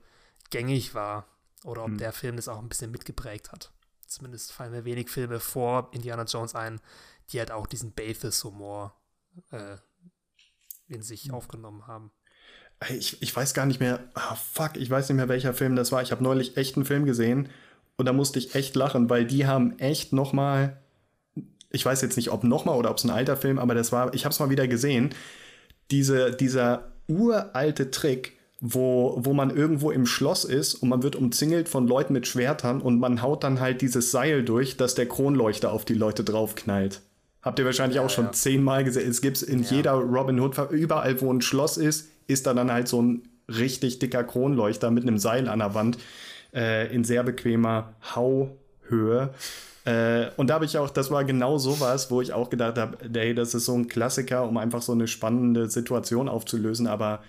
gängig 0.50 0.94
war 0.94 1.26
oder 1.64 1.82
ob 1.82 1.90
hm. 1.90 1.98
der 1.98 2.12
Film 2.12 2.36
das 2.36 2.48
auch 2.48 2.58
ein 2.58 2.68
bisschen 2.68 2.90
mitgeprägt 2.90 3.52
hat. 3.52 3.72
Zumindest 4.06 4.52
fallen 4.52 4.72
mir 4.72 4.84
wenig 4.84 5.08
Filme 5.08 5.40
vor 5.40 5.88
Indiana 5.92 6.24
Jones 6.24 6.54
ein, 6.54 6.80
die 7.30 7.38
halt 7.38 7.50
auch 7.50 7.66
diesen 7.66 7.92
Bathos-Humor 7.92 8.94
äh, 9.50 9.76
in 10.88 11.00
sich 11.02 11.24
hm. 11.24 11.34
aufgenommen 11.34 11.86
haben 11.86 12.12
ich, 12.90 13.20
ich 13.20 13.34
weiß 13.34 13.54
gar 13.54 13.66
nicht 13.66 13.80
mehr, 13.80 14.00
oh 14.14 14.36
fuck, 14.52 14.76
ich 14.76 14.88
weiß 14.88 15.08
nicht 15.08 15.16
mehr, 15.16 15.28
welcher 15.28 15.54
Film 15.54 15.76
das 15.76 15.92
war. 15.92 16.02
Ich 16.02 16.12
habe 16.12 16.22
neulich 16.22 16.56
echt 16.56 16.76
einen 16.76 16.84
Film 16.84 17.04
gesehen 17.06 17.48
und 17.96 18.06
da 18.06 18.12
musste 18.12 18.38
ich 18.38 18.54
echt 18.54 18.76
lachen, 18.76 19.10
weil 19.10 19.26
die 19.26 19.46
haben 19.46 19.78
echt 19.78 20.12
noch 20.12 20.32
mal, 20.32 20.76
ich 21.70 21.84
weiß 21.84 22.00
jetzt 22.02 22.16
nicht, 22.16 22.30
ob 22.30 22.44
noch 22.44 22.64
mal 22.64 22.76
oder 22.76 22.90
ob 22.90 22.98
es 22.98 23.04
ein 23.04 23.10
alter 23.10 23.36
Film, 23.36 23.58
aber 23.58 23.74
das 23.74 23.90
war, 23.90 24.14
ich 24.14 24.24
habe 24.24 24.32
es 24.32 24.38
mal 24.38 24.50
wieder 24.50 24.68
gesehen, 24.68 25.10
diese, 25.90 26.30
dieser 26.30 26.92
uralte 27.08 27.90
Trick, 27.90 28.38
wo, 28.60 29.16
wo 29.18 29.32
man 29.32 29.54
irgendwo 29.54 29.90
im 29.90 30.06
Schloss 30.06 30.44
ist 30.44 30.74
und 30.74 30.88
man 30.88 31.02
wird 31.02 31.16
umzingelt 31.16 31.68
von 31.68 31.86
Leuten 31.86 32.12
mit 32.12 32.26
Schwertern 32.26 32.80
und 32.80 32.98
man 32.98 33.22
haut 33.22 33.44
dann 33.44 33.60
halt 33.60 33.82
dieses 33.82 34.10
Seil 34.10 34.44
durch, 34.44 34.76
dass 34.76 34.94
der 34.94 35.06
Kronleuchter 35.06 35.72
auf 35.72 35.84
die 35.84 35.94
Leute 35.94 36.24
draufknallt. 36.24 37.00
Habt 37.42 37.58
ihr 37.58 37.64
wahrscheinlich 37.64 37.96
ja, 37.96 38.04
auch 38.04 38.10
schon 38.10 38.26
ja. 38.26 38.32
zehnmal 38.32 38.82
gesehen. 38.82 39.08
Es 39.08 39.20
gibt 39.20 39.42
in 39.42 39.62
ja. 39.62 39.70
jeder 39.70 39.92
Robin 39.92 40.40
Hood, 40.40 40.56
überall 40.70 41.20
wo 41.20 41.32
ein 41.32 41.40
Schloss 41.40 41.76
ist, 41.76 42.08
ist 42.28 42.46
da 42.46 42.54
dann 42.54 42.70
halt 42.70 42.86
so 42.86 43.02
ein 43.02 43.28
richtig 43.48 43.98
dicker 43.98 44.22
Kronleuchter 44.22 44.90
mit 44.90 45.02
einem 45.02 45.18
Seil 45.18 45.48
an 45.48 45.58
der 45.58 45.74
Wand 45.74 45.98
äh, 46.54 46.94
in 46.94 47.02
sehr 47.02 47.24
bequemer 47.24 47.94
Hauhöhe. 48.14 49.30
Äh, 49.84 50.30
und 50.36 50.48
da 50.48 50.54
habe 50.54 50.66
ich 50.66 50.76
auch, 50.76 50.90
das 50.90 51.10
war 51.10 51.24
genau 51.24 51.58
sowas, 51.58 52.10
wo 52.10 52.20
ich 52.20 52.32
auch 52.32 52.50
gedacht 52.50 52.78
habe, 52.78 52.98
hey, 53.12 53.34
das 53.34 53.54
ist 53.54 53.64
so 53.64 53.74
ein 53.74 53.88
Klassiker, 53.88 54.46
um 54.46 54.58
einfach 54.58 54.82
so 54.82 54.92
eine 54.92 55.08
spannende 55.08 55.70
Situation 55.70 56.28
aufzulösen, 56.28 56.86
aber 56.86 57.22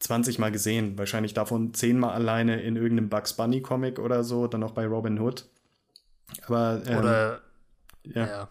20 0.00 0.38
Mal 0.38 0.50
gesehen, 0.50 0.98
wahrscheinlich 0.98 1.34
davon 1.34 1.72
10 1.72 1.98
Mal 1.98 2.12
alleine 2.12 2.60
in 2.62 2.74
irgendeinem 2.76 3.10
Bugs 3.10 3.34
Bunny 3.34 3.62
Comic 3.62 3.98
oder 3.98 4.24
so, 4.24 4.46
dann 4.46 4.60
noch 4.60 4.72
bei 4.72 4.86
Robin 4.86 5.20
Hood. 5.20 5.46
Aber 6.46 6.82
ähm, 6.86 6.98
oder 6.98 7.40
ja. 8.04 8.26
ja. 8.26 8.48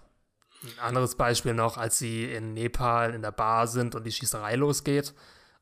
Ein 0.61 0.87
anderes 0.87 1.15
Beispiel 1.15 1.53
noch, 1.53 1.77
als 1.77 1.97
sie 1.97 2.25
in 2.25 2.53
Nepal 2.53 3.13
in 3.13 3.21
der 3.21 3.31
Bar 3.31 3.67
sind 3.67 3.95
und 3.95 4.05
die 4.05 4.11
Schießerei 4.11 4.55
losgeht 4.55 5.13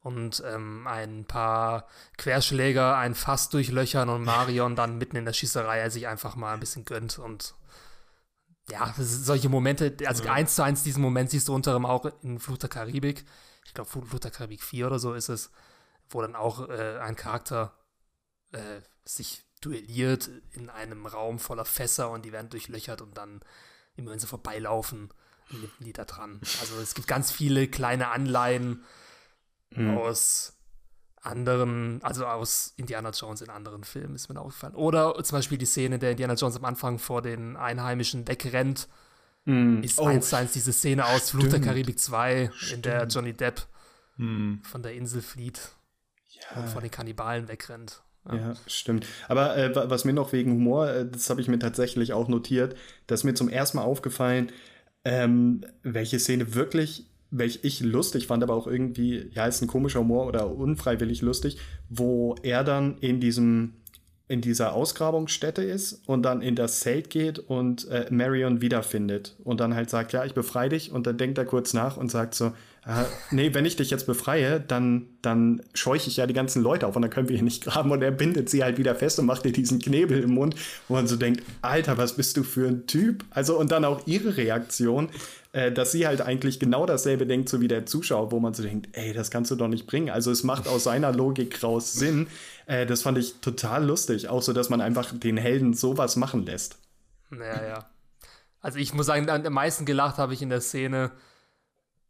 und 0.07 0.41
ähm, 0.45 0.87
ein 0.87 1.25
paar 1.25 1.85
Querschläger 2.17 2.97
ein 2.97 3.13
Fass 3.13 3.49
durchlöchern 3.49 4.07
und 4.07 4.23
Marion 4.23 4.77
dann 4.77 4.97
mitten 4.97 5.17
in 5.17 5.25
der 5.25 5.33
Schießerei 5.33 5.89
sich 5.89 6.07
einfach 6.07 6.37
mal 6.37 6.53
ein 6.53 6.61
bisschen 6.61 6.85
gönnt 6.85 7.19
und 7.19 7.55
ja, 8.69 8.93
solche 8.97 9.49
Momente, 9.49 9.95
also 10.05 10.23
ja. 10.23 10.31
eins 10.31 10.55
zu 10.55 10.63
eins 10.63 10.83
diesen 10.83 11.01
Moment 11.01 11.29
siehst 11.29 11.49
du 11.49 11.53
unter 11.53 11.75
anderem 11.75 11.85
auch 11.85 12.09
in 12.21 12.39
Fluch 12.39 12.57
der 12.57 12.69
Karibik. 12.69 13.25
Ich 13.65 13.73
glaube, 13.73 13.89
Fluch 13.89 14.19
der 14.19 14.31
Karibik 14.31 14.63
4 14.63 14.87
oder 14.87 14.99
so 14.99 15.13
ist 15.13 15.27
es, 15.27 15.51
wo 16.09 16.21
dann 16.21 16.35
auch 16.35 16.69
äh, 16.69 16.99
ein 16.99 17.17
Charakter 17.17 17.73
äh, 18.53 18.79
sich 19.03 19.43
duelliert 19.59 20.29
in 20.53 20.69
einem 20.69 21.05
Raum 21.05 21.37
voller 21.37 21.65
Fässer 21.65 22.11
und 22.11 22.23
die 22.23 22.31
werden 22.31 22.49
durchlöchert 22.49 23.01
und 23.01 23.17
dann, 23.17 23.41
immer 23.97 24.11
wenn 24.11 24.19
sie 24.19 24.27
vorbeilaufen, 24.27 25.13
nimmt 25.49 25.73
die 25.79 25.93
da 25.93 26.05
dran. 26.05 26.39
Also 26.61 26.79
es 26.79 26.93
gibt 26.93 27.09
ganz 27.09 27.29
viele 27.31 27.67
kleine 27.67 28.07
Anleihen 28.07 28.85
mhm. 29.71 29.97
aus 29.97 30.57
anderen, 31.27 31.99
also 32.03 32.25
aus 32.25 32.73
Indiana 32.77 33.11
Jones 33.11 33.41
in 33.41 33.49
anderen 33.49 33.83
Filmen, 33.83 34.15
ist 34.15 34.29
mir 34.29 34.39
aufgefallen. 34.39 34.75
Oder 34.75 35.21
zum 35.23 35.37
Beispiel 35.37 35.57
die 35.57 35.65
Szene, 35.65 35.95
in 35.95 36.01
der 36.01 36.11
Indiana 36.11 36.35
Jones 36.35 36.55
am 36.55 36.65
Anfang 36.65 36.99
vor 36.99 37.21
den 37.21 37.57
Einheimischen 37.57 38.27
wegrennt, 38.27 38.87
mm. 39.45 39.81
ist 39.81 39.99
oh, 39.99 40.05
eins 40.05 40.29
zu 40.29 40.37
eins 40.37 40.53
diese 40.53 40.73
Szene 40.73 41.05
aus 41.05 41.31
Fluch 41.31 41.47
der 41.47 41.59
Karibik 41.59 41.99
2, 41.99 42.51
stimmt. 42.53 42.73
in 42.73 42.81
der 42.83 43.07
Johnny 43.07 43.33
Depp 43.33 43.67
mm. 44.17 44.61
von 44.63 44.83
der 44.83 44.93
Insel 44.93 45.21
flieht 45.21 45.59
ja. 46.29 46.61
und 46.61 46.69
vor 46.69 46.81
den 46.81 46.91
Kannibalen 46.91 47.47
wegrennt. 47.47 48.01
Ja. 48.29 48.35
ja, 48.35 48.53
stimmt. 48.67 49.05
Aber 49.27 49.55
äh, 49.57 49.89
was 49.89 50.05
mir 50.05 50.13
noch 50.13 50.33
wegen 50.33 50.51
Humor, 50.51 50.89
äh, 50.89 51.09
das 51.09 51.29
habe 51.29 51.41
ich 51.41 51.47
mir 51.47 51.59
tatsächlich 51.59 52.13
auch 52.13 52.27
notiert, 52.27 52.75
dass 53.07 53.23
mir 53.23 53.33
zum 53.33 53.49
ersten 53.49 53.77
Mal 53.77 53.83
aufgefallen, 53.83 54.51
ähm, 55.05 55.65
welche 55.83 56.19
Szene 56.19 56.53
wirklich 56.53 57.05
welch 57.31 57.59
ich 57.63 57.81
lustig 57.81 58.27
fand, 58.27 58.43
aber 58.43 58.53
auch 58.53 58.67
irgendwie, 58.67 59.29
ja, 59.33 59.45
ist 59.45 59.61
ein 59.61 59.67
komischer 59.67 59.99
Humor 59.99 60.27
oder 60.27 60.49
unfreiwillig 60.49 61.21
lustig, 61.21 61.57
wo 61.89 62.35
er 62.43 62.63
dann 62.63 62.97
in 62.99 63.19
diesem 63.19 63.73
in 64.29 64.41
dieser 64.41 64.73
Ausgrabungsstätte 64.73 65.63
ist 65.63 66.01
und 66.05 66.23
dann 66.23 66.41
in 66.41 66.55
das 66.55 66.81
Zelt 66.81 67.09
geht 67.09 67.39
und 67.39 67.87
äh, 67.87 68.07
Marion 68.11 68.59
wiederfindet 68.61 69.37
und 69.43 69.61
dann 69.61 69.73
halt 69.73 69.89
sagt, 69.89 70.11
ja, 70.11 70.25
ich 70.25 70.33
befreie 70.33 70.67
dich. 70.67 70.91
Und 70.91 71.07
dann 71.07 71.17
denkt 71.17 71.37
er 71.37 71.45
kurz 71.45 71.73
nach 71.73 71.95
und 71.95 72.11
sagt 72.11 72.35
so, 72.35 72.51
äh, 72.87 73.03
nee, 73.31 73.53
wenn 73.53 73.65
ich 73.65 73.75
dich 73.75 73.89
jetzt 73.89 74.05
befreie, 74.05 74.61
dann, 74.61 75.07
dann 75.21 75.61
scheuche 75.73 76.07
ich 76.07 76.15
ja 76.15 76.25
die 76.25 76.33
ganzen 76.33 76.63
Leute 76.63 76.87
auf 76.87 76.95
und 76.95 77.01
dann 77.01 77.11
können 77.11 77.27
wir 77.27 77.35
hier 77.35 77.43
nicht 77.43 77.65
graben 77.65 77.91
und 77.91 78.01
er 78.01 78.11
bindet 78.11 78.49
sie 78.49 78.63
halt 78.63 78.77
wieder 78.77 78.95
fest 78.95 79.19
und 79.19 79.25
macht 79.25 79.45
ihr 79.45 79.51
diesen 79.51 79.79
Knebel 79.79 80.23
im 80.23 80.33
Mund, 80.33 80.55
wo 80.87 80.93
man 80.93 81.05
so 81.05 81.17
denkt, 81.17 81.43
Alter, 81.61 81.97
was 81.97 82.13
bist 82.13 82.37
du 82.37 82.43
für 82.43 82.65
ein 82.69 82.87
Typ? 82.87 83.25
Also 83.29 83.59
und 83.59 83.71
dann 83.71 83.83
auch 83.83 84.07
ihre 84.07 84.37
Reaktion, 84.37 85.09
äh, 85.51 85.69
dass 85.69 85.91
sie 85.91 86.07
halt 86.07 86.21
eigentlich 86.21 86.61
genau 86.61 86.85
dasselbe 86.85 87.27
denkt, 87.27 87.49
so 87.49 87.59
wie 87.59 87.67
der 87.67 87.85
Zuschauer, 87.85 88.31
wo 88.31 88.39
man 88.39 88.53
so 88.53 88.63
denkt, 88.63 88.87
ey, 88.93 89.11
das 89.11 89.31
kannst 89.31 89.51
du 89.51 89.57
doch 89.57 89.67
nicht 89.67 89.85
bringen. 89.85 90.09
Also 90.09 90.31
es 90.31 90.45
macht 90.45 90.69
aus 90.69 90.85
seiner 90.85 91.11
Logik 91.11 91.61
raus 91.61 91.91
Sinn. 91.91 92.27
Äh, 92.67 92.85
das 92.85 93.01
fand 93.01 93.17
ich 93.17 93.41
total 93.41 93.85
lustig, 93.85 94.29
auch 94.29 94.41
so, 94.41 94.53
dass 94.53 94.69
man 94.69 94.79
einfach 94.79 95.13
den 95.13 95.35
Helden 95.35 95.73
sowas 95.73 96.15
machen 96.15 96.45
lässt. 96.45 96.77
Ja, 97.31 97.67
ja. 97.67 97.89
Also 98.61 98.79
ich 98.79 98.93
muss 98.93 99.07
sagen, 99.07 99.29
am 99.29 99.53
meisten 99.53 99.85
gelacht 99.85 100.17
habe 100.19 100.33
ich 100.33 100.41
in 100.41 100.49
der 100.49 100.61
Szene, 100.61 101.11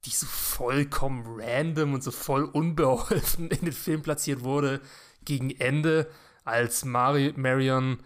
die 0.08 0.12
so 0.12 0.26
vollkommen 0.26 1.24
random 1.40 1.94
und 1.94 2.04
so 2.04 2.12
voll 2.12 2.46
unbeholfen 2.46 3.48
in 3.52 3.66
den 3.66 3.74
Film 3.74 4.02
platziert 4.02 4.44
wurde, 4.44 4.82
gegen 5.26 5.52
Ende, 5.52 6.10
als 6.46 6.86
Mari 6.86 7.34
Marion 7.36 7.98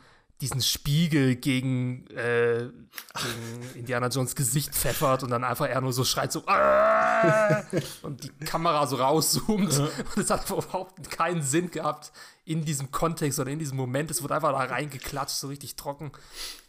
diesen 0.42 0.62
Spiegel 0.62 1.36
gegen, 1.36 2.08
äh, 2.08 2.64
gegen 2.64 3.70
Indiana 3.76 4.08
Jones 4.08 4.34
Gesicht 4.36 4.74
pfeffert 4.74 5.22
und 5.22 5.30
dann 5.30 5.44
einfach 5.44 5.68
er 5.68 5.82
nur 5.82 5.94
so 5.94 6.04
schreit 6.04 6.32
so 6.32 6.44
Aah! 6.48 7.64
und 8.02 8.24
die 8.24 8.46
Kamera 8.46 8.88
so 8.88 8.96
rauszoomt 8.96 9.78
und 9.80 10.18
es 10.18 10.32
hat 10.32 10.50
überhaupt 10.50 11.12
keinen 11.12 11.44
Sinn 11.44 11.70
gehabt 11.70 12.12
in 12.44 12.66
diesem 12.66 12.92
Kontext 12.92 13.40
oder 13.40 13.52
in 13.52 13.60
diesem 13.60 13.78
Moment. 13.78 14.10
Es 14.10 14.24
wurde 14.24 14.36
einfach 14.36 14.52
da 14.52 14.58
reingeklatscht, 14.58 15.36
so 15.36 15.48
richtig 15.48 15.76
trocken. 15.76 16.12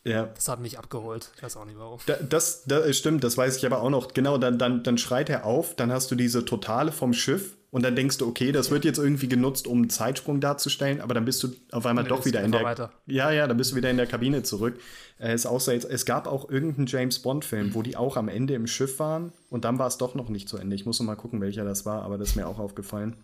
Ja. 0.04 0.26
Das 0.34 0.48
hat 0.48 0.60
mich 0.60 0.78
abgeholt. 0.78 1.30
Ich 1.36 1.42
weiß 1.42 1.56
auch 1.56 1.64
nicht 1.64 1.78
warum. 1.78 1.98
Da, 2.06 2.16
das, 2.16 2.64
das 2.64 2.96
stimmt, 2.96 3.24
das 3.24 3.36
weiß 3.36 3.56
ich 3.56 3.64
aber 3.64 3.80
auch 3.80 3.90
noch. 3.90 4.12
Genau, 4.12 4.36
dann, 4.38 4.58
dann, 4.58 4.82
dann 4.82 4.98
schreit 4.98 5.30
er 5.30 5.46
auf, 5.46 5.74
dann 5.74 5.90
hast 5.90 6.10
du 6.10 6.14
diese 6.14 6.44
Totale 6.44 6.92
vom 6.92 7.14
Schiff 7.14 7.56
und 7.70 7.82
dann 7.84 7.96
denkst 7.96 8.18
du, 8.18 8.28
okay, 8.28 8.52
das 8.52 8.70
wird 8.70 8.84
jetzt 8.84 8.98
irgendwie 8.98 9.28
genutzt, 9.28 9.66
um 9.66 9.78
einen 9.78 9.90
Zeitsprung 9.90 10.40
darzustellen, 10.40 11.00
aber 11.00 11.14
dann 11.14 11.24
bist 11.24 11.42
du 11.42 11.48
auf 11.70 11.86
einmal 11.86 12.04
doch 12.04 12.26
wieder 12.26 12.42
in 12.42 12.52
der. 12.52 12.64
Weiter. 12.64 12.92
Ja, 13.06 13.30
ja, 13.30 13.46
dann 13.46 13.56
bist 13.56 13.72
du 13.72 13.76
wieder 13.76 13.90
in 13.90 13.96
der 13.96 14.06
Kabine 14.06 14.42
zurück. 14.42 14.78
Äh, 15.18 15.32
es, 15.32 15.46
außer 15.46 15.72
jetzt, 15.72 15.88
es 15.88 16.04
gab 16.04 16.26
auch 16.26 16.50
irgendeinen 16.50 16.86
James 16.86 17.20
Bond-Film, 17.20 17.74
wo 17.74 17.80
die 17.80 17.96
auch 17.96 18.18
am 18.18 18.28
Ende 18.28 18.54
im 18.54 18.66
Schiff 18.66 18.98
waren 18.98 19.32
und 19.48 19.64
dann 19.64 19.78
war 19.78 19.86
es 19.86 19.96
doch 19.96 20.14
noch 20.14 20.28
nicht 20.28 20.50
zu 20.50 20.58
Ende. 20.58 20.76
Ich 20.76 20.84
muss 20.84 21.00
noch 21.00 21.06
mal 21.06 21.16
gucken, 21.16 21.40
welcher 21.40 21.64
das 21.64 21.86
war, 21.86 22.02
aber 22.02 22.18
das 22.18 22.30
ist 22.30 22.36
mir 22.36 22.46
auch 22.46 22.58
aufgefallen. 22.58 23.16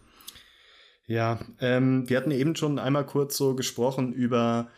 Ja, 1.08 1.38
ähm, 1.60 2.08
wir 2.08 2.18
hatten 2.18 2.30
eben 2.30 2.54
schon 2.54 2.78
einmal 2.78 3.06
kurz 3.06 3.36
so 3.38 3.56
gesprochen 3.56 4.12
über 4.12 4.68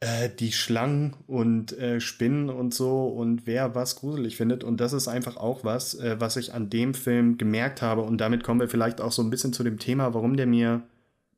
äh, 0.00 0.28
die 0.28 0.50
Schlangen 0.50 1.14
und 1.28 1.72
äh, 1.78 2.00
Spinnen 2.00 2.50
und 2.50 2.74
so 2.74 3.06
und 3.06 3.46
wer 3.46 3.76
was 3.76 3.94
gruselig 3.94 4.36
findet. 4.36 4.64
Und 4.64 4.80
das 4.80 4.92
ist 4.92 5.06
einfach 5.06 5.36
auch 5.36 5.62
was, 5.62 5.94
äh, 5.94 6.16
was 6.18 6.36
ich 6.36 6.52
an 6.52 6.68
dem 6.68 6.94
Film 6.94 7.38
gemerkt 7.38 7.80
habe. 7.80 8.02
Und 8.02 8.18
damit 8.20 8.42
kommen 8.42 8.58
wir 8.58 8.68
vielleicht 8.68 9.00
auch 9.00 9.12
so 9.12 9.22
ein 9.22 9.30
bisschen 9.30 9.52
zu 9.52 9.62
dem 9.62 9.78
Thema, 9.78 10.14
warum 10.14 10.36
der 10.36 10.46
mir 10.46 10.82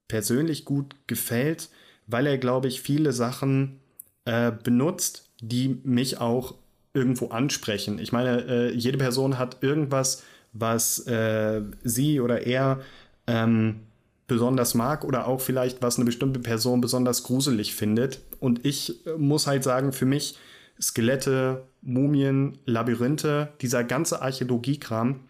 persönlich 0.09 0.65
gut 0.65 0.97
gefällt, 1.07 1.69
weil 2.07 2.27
er, 2.27 2.39
glaube 2.39 2.69
ich, 2.69 2.81
viele 2.81 3.13
Sachen 3.13 3.79
äh, 4.25 4.51
benutzt, 4.51 5.29
die 5.43 5.81
mich 5.85 6.19
auch 6.19 6.55
irgendwo 6.95 7.29
ansprechen. 7.29 7.99
Ich 7.99 8.13
meine, 8.13 8.43
äh, 8.47 8.73
jede 8.73 8.97
Person 8.97 9.39
hat 9.39 9.59
irgendwas, 9.63 10.25
was 10.55 11.07
äh, 11.07 11.61
sie 11.85 12.21
oder 12.21 12.47
er 12.47 12.81
ähm, 13.27 13.81
besonders 14.29 14.75
mag 14.75 15.05
oder 15.05 15.27
auch 15.27 15.41
vielleicht, 15.41 15.83
was 15.83 15.97
eine 15.97 16.05
bestimmte 16.05 16.39
Person 16.39 16.81
besonders 16.81 17.25
gruselig 17.25 17.75
findet. 17.75 18.21
Und 18.39 18.65
ich 18.65 19.05
äh, 19.07 19.15
muss 19.17 19.49
halt 19.49 19.65
sagen, 19.65 19.93
für 19.93 20.07
mich 20.07 20.37
Skelette, 20.81 21.65
Mumien, 21.83 22.59
Labyrinthe, 22.65 23.49
dieser 23.61 23.83
ganze 23.83 24.23
Archäologiekram, 24.23 25.21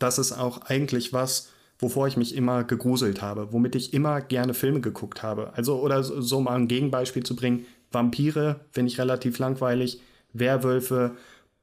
das 0.00 0.18
ist 0.18 0.32
auch 0.32 0.62
eigentlich 0.62 1.12
was, 1.12 1.50
wovor 1.78 2.08
ich 2.08 2.16
mich 2.16 2.34
immer 2.34 2.64
gegruselt 2.64 3.22
habe, 3.22 3.52
womit 3.52 3.76
ich 3.76 3.94
immer 3.94 4.20
gerne 4.20 4.52
Filme 4.52 4.80
geguckt 4.80 5.22
habe. 5.22 5.52
Also, 5.54 5.78
oder 5.80 6.02
so 6.02 6.40
mal 6.40 6.56
ein 6.56 6.68
Gegenbeispiel 6.68 7.22
zu 7.22 7.36
bringen, 7.36 7.66
Vampire 7.92 8.60
finde 8.72 8.90
ich 8.90 8.98
relativ 8.98 9.38
langweilig, 9.38 10.00
Werwölfe 10.32 11.12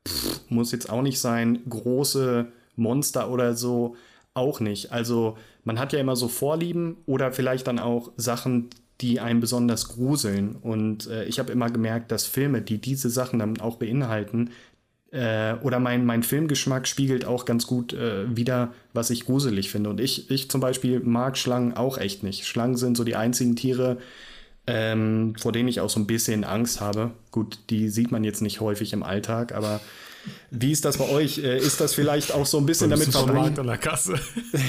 pff, 0.07 0.41
muss 0.49 0.71
jetzt 0.71 0.89
auch 0.89 1.01
nicht 1.01 1.19
sein, 1.19 1.59
große 1.67 2.47
Monster 2.75 3.29
oder 3.29 3.55
so 3.55 3.95
auch 4.37 4.59
nicht. 4.59 4.91
Also 4.91 5.37
man 5.63 5.79
hat 5.79 5.93
ja 5.93 5.99
immer 5.99 6.15
so 6.15 6.27
Vorlieben 6.27 6.97
oder 7.05 7.31
vielleicht 7.31 7.67
dann 7.67 7.79
auch 7.79 8.11
Sachen, 8.17 8.69
die 9.01 9.19
einen 9.19 9.39
besonders 9.39 9.89
gruseln. 9.89 10.55
Und 10.55 11.07
äh, 11.07 11.25
ich 11.25 11.39
habe 11.39 11.51
immer 11.51 11.69
gemerkt, 11.69 12.11
dass 12.11 12.25
Filme, 12.25 12.61
die 12.61 12.79
diese 12.79 13.09
Sachen 13.09 13.39
dann 13.39 13.59
auch 13.59 13.77
beinhalten, 13.77 14.51
äh, 15.11 15.53
oder 15.61 15.79
mein, 15.79 16.05
mein 16.05 16.23
Filmgeschmack 16.23 16.87
spiegelt 16.87 17.25
auch 17.25 17.45
ganz 17.45 17.65
gut 17.65 17.93
äh, 17.93 18.35
wieder, 18.35 18.73
was 18.93 19.09
ich 19.09 19.25
gruselig 19.25 19.71
finde. 19.71 19.89
Und 19.89 19.99
ich, 19.99 20.29
ich 20.29 20.49
zum 20.49 20.61
Beispiel 20.61 20.99
mag 20.99 21.37
Schlangen 21.37 21.73
auch 21.73 21.97
echt 21.97 22.23
nicht. 22.23 22.45
Schlangen 22.45 22.75
sind 22.75 22.97
so 22.97 23.03
die 23.03 23.15
einzigen 23.15 23.55
Tiere, 23.55 23.97
ähm, 24.65 25.33
vor 25.37 25.53
denen 25.53 25.69
ich 25.69 25.79
auch 25.79 25.89
so 25.89 25.99
ein 25.99 26.07
bisschen 26.07 26.43
Angst 26.43 26.81
habe. 26.81 27.11
Gut, 27.31 27.59
die 27.69 27.87
sieht 27.89 28.11
man 28.11 28.23
jetzt 28.23 28.41
nicht 28.41 28.59
häufig 28.59 28.91
im 28.91 29.03
Alltag, 29.03 29.53
aber 29.53 29.79
wie 30.51 30.71
ist 30.71 30.85
das 30.85 30.97
bei 30.97 31.09
euch? 31.09 31.39
Äh, 31.39 31.57
ist 31.57 31.81
das 31.81 31.93
vielleicht 31.93 32.33
auch 32.33 32.45
so 32.45 32.57
ein 32.57 32.65
bisschen 32.65 32.89
damit 32.89 33.11
verbunden? 33.11 33.59
an 33.59 33.67
der 33.67 33.77
Kasse. 33.77 34.15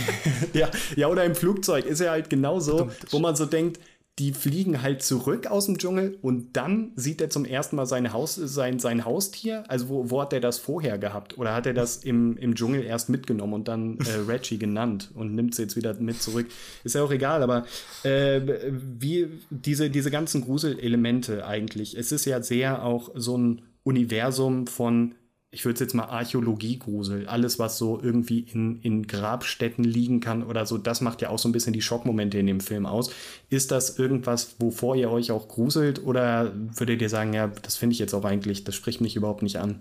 ja, 0.52 0.70
ja, 0.96 1.08
oder 1.08 1.24
im 1.24 1.34
Flugzeug 1.34 1.86
ist 1.86 2.00
ja 2.00 2.10
halt 2.10 2.30
genauso, 2.30 2.90
wo 3.10 3.18
man 3.18 3.36
so 3.36 3.46
denkt, 3.46 3.78
die 4.18 4.32
fliegen 4.32 4.82
halt 4.82 5.02
zurück 5.02 5.46
aus 5.46 5.66
dem 5.66 5.78
Dschungel 5.78 6.18
und 6.22 6.56
dann 6.56 6.90
sieht 6.96 7.20
er 7.20 7.30
zum 7.30 7.44
ersten 7.44 7.76
Mal 7.76 7.86
sein, 7.86 8.12
Haus, 8.12 8.34
sein, 8.34 8.80
sein 8.80 9.04
Haustier. 9.04 9.64
Also 9.68 9.88
wo, 9.88 10.10
wo 10.10 10.20
hat 10.22 10.32
er 10.32 10.40
das 10.40 10.58
vorher 10.58 10.98
gehabt? 10.98 11.38
Oder 11.38 11.54
hat 11.54 11.66
er 11.66 11.74
das 11.74 11.98
im, 11.98 12.36
im 12.36 12.56
Dschungel 12.56 12.82
erst 12.82 13.10
mitgenommen 13.10 13.52
und 13.54 13.68
dann 13.68 13.98
äh, 13.98 14.18
Reggie 14.28 14.58
genannt 14.58 15.12
und 15.14 15.34
nimmt 15.34 15.54
sie 15.54 15.62
jetzt 15.62 15.76
wieder 15.76 15.94
mit 15.94 16.20
zurück? 16.20 16.48
Ist 16.82 16.96
ja 16.96 17.02
auch 17.02 17.12
egal, 17.12 17.42
aber 17.44 17.64
äh, 18.02 18.40
wie 18.72 19.28
diese, 19.50 19.88
diese 19.88 20.10
ganzen 20.10 20.42
Gruselelemente 20.42 21.46
eigentlich, 21.46 21.96
es 21.96 22.10
ist 22.10 22.24
ja 22.24 22.42
sehr 22.42 22.84
auch 22.84 23.10
so 23.14 23.38
ein 23.38 23.62
Universum 23.84 24.66
von 24.66 25.14
ich 25.50 25.64
würde 25.64 25.74
es 25.74 25.80
jetzt 25.80 25.94
mal 25.94 26.04
Archäologie-Grusel, 26.04 27.26
alles, 27.26 27.58
was 27.58 27.78
so 27.78 28.00
irgendwie 28.00 28.40
in, 28.40 28.80
in 28.82 29.06
Grabstätten 29.06 29.82
liegen 29.82 30.20
kann 30.20 30.42
oder 30.42 30.66
so, 30.66 30.76
das 30.76 31.00
macht 31.00 31.22
ja 31.22 31.30
auch 31.30 31.38
so 31.38 31.48
ein 31.48 31.52
bisschen 31.52 31.72
die 31.72 31.80
Schockmomente 31.80 32.38
in 32.38 32.46
dem 32.46 32.60
Film 32.60 32.84
aus. 32.84 33.10
Ist 33.48 33.70
das 33.70 33.98
irgendwas, 33.98 34.56
wovor 34.58 34.94
ihr 34.94 35.10
euch 35.10 35.30
auch 35.30 35.48
gruselt 35.48 36.04
oder 36.04 36.52
würdet 36.54 37.00
ihr 37.00 37.08
sagen, 37.08 37.32
ja, 37.32 37.46
das 37.46 37.76
finde 37.76 37.94
ich 37.94 37.98
jetzt 37.98 38.12
auch 38.12 38.24
eigentlich, 38.24 38.64
das 38.64 38.74
spricht 38.74 39.00
mich 39.00 39.16
überhaupt 39.16 39.42
nicht 39.42 39.56
an? 39.56 39.80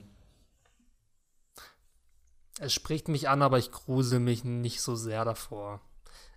Es 2.59 2.73
spricht 2.73 3.09
mich 3.09 3.27
an, 3.27 3.41
aber 3.41 3.59
ich 3.59 3.71
grusel 3.71 4.19
mich 4.19 4.43
nicht 4.45 4.81
so 4.81 4.95
sehr 4.95 5.25
davor. 5.25 5.81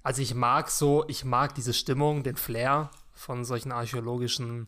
Also 0.03 0.23
ich 0.23 0.35
mag 0.35 0.71
so, 0.71 1.05
ich 1.09 1.25
mag 1.25 1.55
diese 1.55 1.73
Stimmung, 1.73 2.25
den 2.25 2.37
Flair 2.37 2.91
von 3.13 3.45
solchen 3.45 3.71
archäologischen 3.71 4.67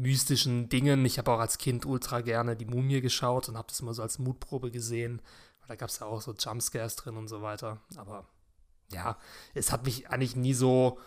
mystischen 0.00 0.68
Dingen. 0.68 1.04
Ich 1.04 1.18
habe 1.18 1.30
auch 1.32 1.40
als 1.40 1.58
Kind 1.58 1.86
ultra 1.86 2.20
gerne 2.20 2.56
die 2.56 2.66
Mumie 2.66 3.00
geschaut 3.00 3.48
und 3.48 3.56
habe 3.56 3.68
das 3.68 3.80
immer 3.80 3.94
so 3.94 4.02
als 4.02 4.18
Mutprobe 4.18 4.70
gesehen. 4.70 5.20
Da 5.66 5.74
gab 5.74 5.88
es 5.88 5.98
ja 5.98 6.06
auch 6.06 6.20
so 6.20 6.32
Jumpscares 6.32 6.96
drin 6.96 7.16
und 7.16 7.28
so 7.28 7.42
weiter. 7.42 7.80
Aber 7.96 8.26
ja, 8.90 9.18
es 9.54 9.72
hat 9.72 9.84
mich 9.84 10.08
eigentlich 10.10 10.36
nie 10.36 10.54
so 10.54 10.98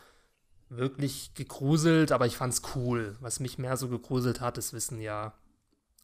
wirklich 0.70 1.34
gegruselt, 1.34 2.12
aber 2.12 2.26
ich 2.26 2.38
fand 2.38 2.54
es 2.54 2.62
cool. 2.76 3.18
Was 3.22 3.40
mich 3.40 3.58
mehr 3.58 3.78
so 3.78 3.88
gegruselt 3.88 4.42
hat, 4.42 4.58
das 4.58 4.74
wissen 4.74 5.00
ja 5.00 5.34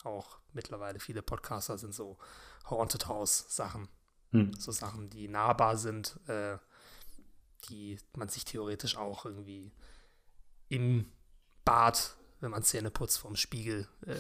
auch 0.04 0.40
mittlerweile 0.54 1.00
viele 1.00 1.22
Podcaster, 1.22 1.78
sind 1.78 1.94
so 1.94 2.18
Haunted 2.70 3.08
House 3.08 3.46
Sachen. 3.50 3.90
Hm. 4.32 4.54
So 4.54 4.72
Sachen, 4.72 5.10
die 5.10 5.28
nahbar 5.28 5.78
sind, 5.78 6.20
äh, 6.28 6.58
die 7.70 7.98
man 8.16 8.30
sich 8.30 8.46
theoretisch 8.46 8.98
auch 8.98 9.26
irgendwie 9.26 9.72
im 10.70 11.12
Bad 11.64 12.16
wenn 12.46 12.52
man 12.52 12.64
Zähne 12.64 12.90
putzt 12.90 13.18
vorm 13.18 13.36
Spiegel 13.36 13.88
äh, 14.06 14.14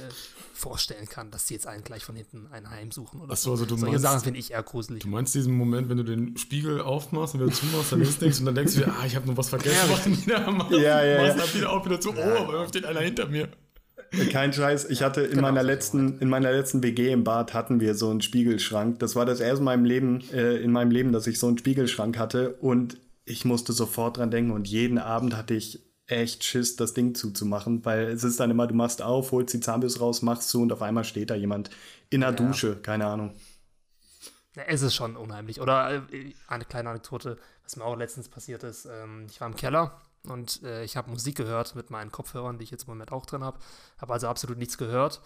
vorstellen 0.53 1.07
kann, 1.07 1.32
dass 1.32 1.45
die 1.45 1.53
jetzt 1.53 1.67
einen 1.67 1.84
gleich 1.84 2.03
von 2.03 2.15
hinten 2.15 2.47
ein 2.51 2.69
Heim 2.69 2.91
suchen 2.91 3.21
oder 3.21 3.36
so. 3.36 3.51
Also 3.51 3.65
du 3.65 3.78
Solche 3.78 3.99
Sachen 3.99 4.21
finde 4.21 4.39
ich 4.39 4.51
eher 4.51 4.63
gruselig. 4.63 5.03
Du 5.03 5.09
meinst 5.09 5.34
diesen 5.36 5.55
Moment, 5.55 5.88
wenn 5.89 5.97
du 5.97 6.03
den 6.03 6.36
Spiegel 6.38 6.82
aufmachst 6.82 7.36
und 7.36 7.41
wieder 7.41 7.53
zumachst, 7.53 7.91
dann 7.91 8.01
ist 8.01 8.21
nichts 8.21 8.39
und 8.39 8.47
dann 8.47 8.55
denkst 8.55 8.73
du 8.73 8.82
dir, 8.82 8.88
ah, 8.88 9.05
ich 9.05 9.15
habe 9.15 9.28
noch 9.28 9.38
was 9.38 9.49
vergessen. 9.49 10.23
ja, 10.26 10.39
ja, 10.71 10.78
ja, 10.78 11.05
ja. 11.05 11.36
Machst 11.36 11.47
dann 11.47 11.53
wieder 11.61 11.71
auf, 11.71 11.86
wieder 11.86 11.99
zu, 12.01 12.09
oh, 12.09 12.51
da 12.51 12.67
steht 12.67 12.86
einer 12.86 13.01
hinter 13.01 13.28
mir. 13.28 13.47
Kein 14.32 14.53
Scheiß. 14.53 14.89
Ich 14.89 15.01
hatte 15.01 15.21
in 15.21 15.32
genau 15.32 15.43
meiner 15.43 15.63
letzten, 15.63 16.19
in 16.19 16.30
meiner 16.30 16.51
letzten 16.51 16.82
WG 16.84 17.11
im 17.11 17.23
Bad 17.23 17.53
hatten 17.53 17.80
wir 17.80 17.95
so 17.95 18.09
einen 18.09 18.21
Spiegelschrank. 18.21 18.99
Das 18.99 19.15
war 19.15 19.26
das 19.26 19.39
erste 19.39 19.63
Mal 19.63 19.73
im 19.73 19.86
Leben, 19.86 20.21
äh, 20.32 20.57
in 20.57 20.71
meinem 20.71 20.91
Leben, 20.91 21.11
dass 21.11 21.28
ich 21.28 21.39
so 21.39 21.47
einen 21.47 21.57
Spiegelschrank 21.57 22.17
hatte 22.17 22.53
und 22.55 22.97
ich 23.26 23.45
musste 23.45 23.73
sofort 23.73 24.17
dran 24.17 24.32
denken 24.32 24.51
und 24.51 24.67
jeden 24.67 24.97
Abend 24.97 25.36
hatte 25.36 25.55
ich 25.55 25.84
echt 26.07 26.43
Schiss, 26.43 26.75
das 26.75 26.93
Ding 26.93 27.15
zuzumachen, 27.15 27.83
weil 27.85 28.05
es 28.05 28.23
ist 28.23 28.39
dann 28.39 28.51
immer, 28.51 28.67
du 28.67 28.75
machst 28.75 29.01
auf, 29.01 29.31
holst 29.31 29.53
die 29.53 29.59
Zahnbürste 29.59 29.99
raus, 29.99 30.21
machst 30.21 30.49
zu 30.49 30.61
und 30.61 30.71
auf 30.71 30.81
einmal 30.81 31.03
steht 31.03 31.29
da 31.29 31.35
jemand 31.35 31.69
in 32.09 32.21
der 32.21 32.29
ja. 32.29 32.35
Dusche, 32.35 32.75
keine 32.77 33.07
Ahnung. 33.07 33.33
Es 34.67 34.81
ist 34.81 34.95
schon 34.95 35.17
unheimlich. 35.17 35.59
Oder 35.59 36.03
äh, 36.11 36.33
eine 36.47 36.65
kleine 36.65 36.89
Anekdote, 36.89 37.37
was 37.63 37.75
mir 37.75 37.83
auch 37.83 37.97
letztens 37.97 38.29
passiert 38.29 38.63
ist. 38.63 38.85
Ähm, 38.85 39.27
ich 39.29 39.41
war 39.41 39.47
im 39.47 39.55
Keller 39.55 39.99
und 40.23 40.63
äh, 40.63 40.83
ich 40.83 40.95
habe 40.95 41.09
Musik 41.09 41.35
gehört 41.35 41.75
mit 41.75 41.89
meinen 41.89 42.11
Kopfhörern, 42.11 42.57
die 42.57 42.63
ich 42.63 42.71
jetzt 42.71 42.83
im 42.83 42.91
Moment 42.91 43.11
auch 43.11 43.25
drin 43.25 43.43
habe. 43.43 43.59
Habe 43.97 44.13
also 44.13 44.27
absolut 44.27 44.57
nichts 44.57 44.77
gehört. 44.77 45.21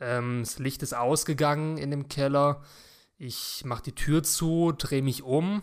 Ähm, 0.00 0.40
das 0.40 0.58
Licht 0.58 0.82
ist 0.82 0.94
ausgegangen 0.94 1.78
in 1.78 1.90
dem 1.90 2.08
Keller. 2.08 2.62
Ich 3.16 3.64
mache 3.64 3.84
die 3.84 3.94
Tür 3.94 4.22
zu, 4.22 4.72
drehe 4.76 5.02
mich 5.02 5.22
um 5.22 5.62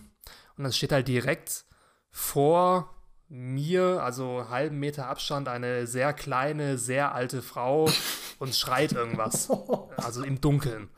und 0.58 0.64
dann 0.64 0.74
steht 0.74 0.92
halt 0.92 1.08
direkt 1.08 1.66
vor 2.10 2.90
mir, 3.30 4.04
also 4.04 4.40
einen 4.40 4.50
halben 4.50 4.80
Meter 4.80 5.08
Abstand, 5.08 5.48
eine 5.48 5.88
sehr 5.88 6.14
kleine, 6.14 6.78
sehr 6.78 7.14
alte 7.14 7.42
Frau 7.42 7.90
und 8.40 8.56
schreit 8.56 8.94
irgendwas. 8.94 9.50
Also 9.98 10.24
im 10.24 10.42
Dunkeln. 10.42 10.90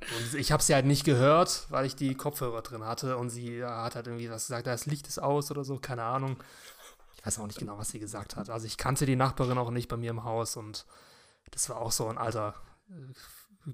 Und 0.00 0.34
ich 0.34 0.50
habe 0.50 0.62
sie 0.62 0.74
halt 0.74 0.86
nicht 0.86 1.04
gehört, 1.04 1.66
weil 1.70 1.86
ich 1.86 1.94
die 1.94 2.14
Kopfhörer 2.14 2.62
drin 2.62 2.84
hatte 2.84 3.16
und 3.16 3.30
sie 3.30 3.64
hat 3.64 3.94
halt 3.94 4.06
irgendwie 4.06 4.28
was 4.30 4.46
gesagt, 4.46 4.66
das 4.66 4.86
Licht 4.86 5.06
ist 5.06 5.18
aus 5.18 5.50
oder 5.50 5.64
so, 5.64 5.78
keine 5.78 6.02
Ahnung. 6.02 6.42
Ich 7.16 7.24
weiß 7.24 7.38
auch 7.38 7.46
nicht 7.46 7.58
genau, 7.58 7.78
was 7.78 7.90
sie 7.90 8.00
gesagt 8.00 8.36
hat. 8.36 8.50
Also 8.50 8.66
ich 8.66 8.76
kannte 8.76 9.06
die 9.06 9.16
Nachbarin 9.16 9.56
auch 9.56 9.70
nicht 9.70 9.88
bei 9.88 9.96
mir 9.96 10.10
im 10.10 10.24
Haus 10.24 10.56
und 10.56 10.84
das 11.52 11.68
war 11.68 11.76
auch 11.76 11.92
so 11.92 12.08
ein 12.08 12.18
alter 12.18 12.54
äh, 12.90 13.72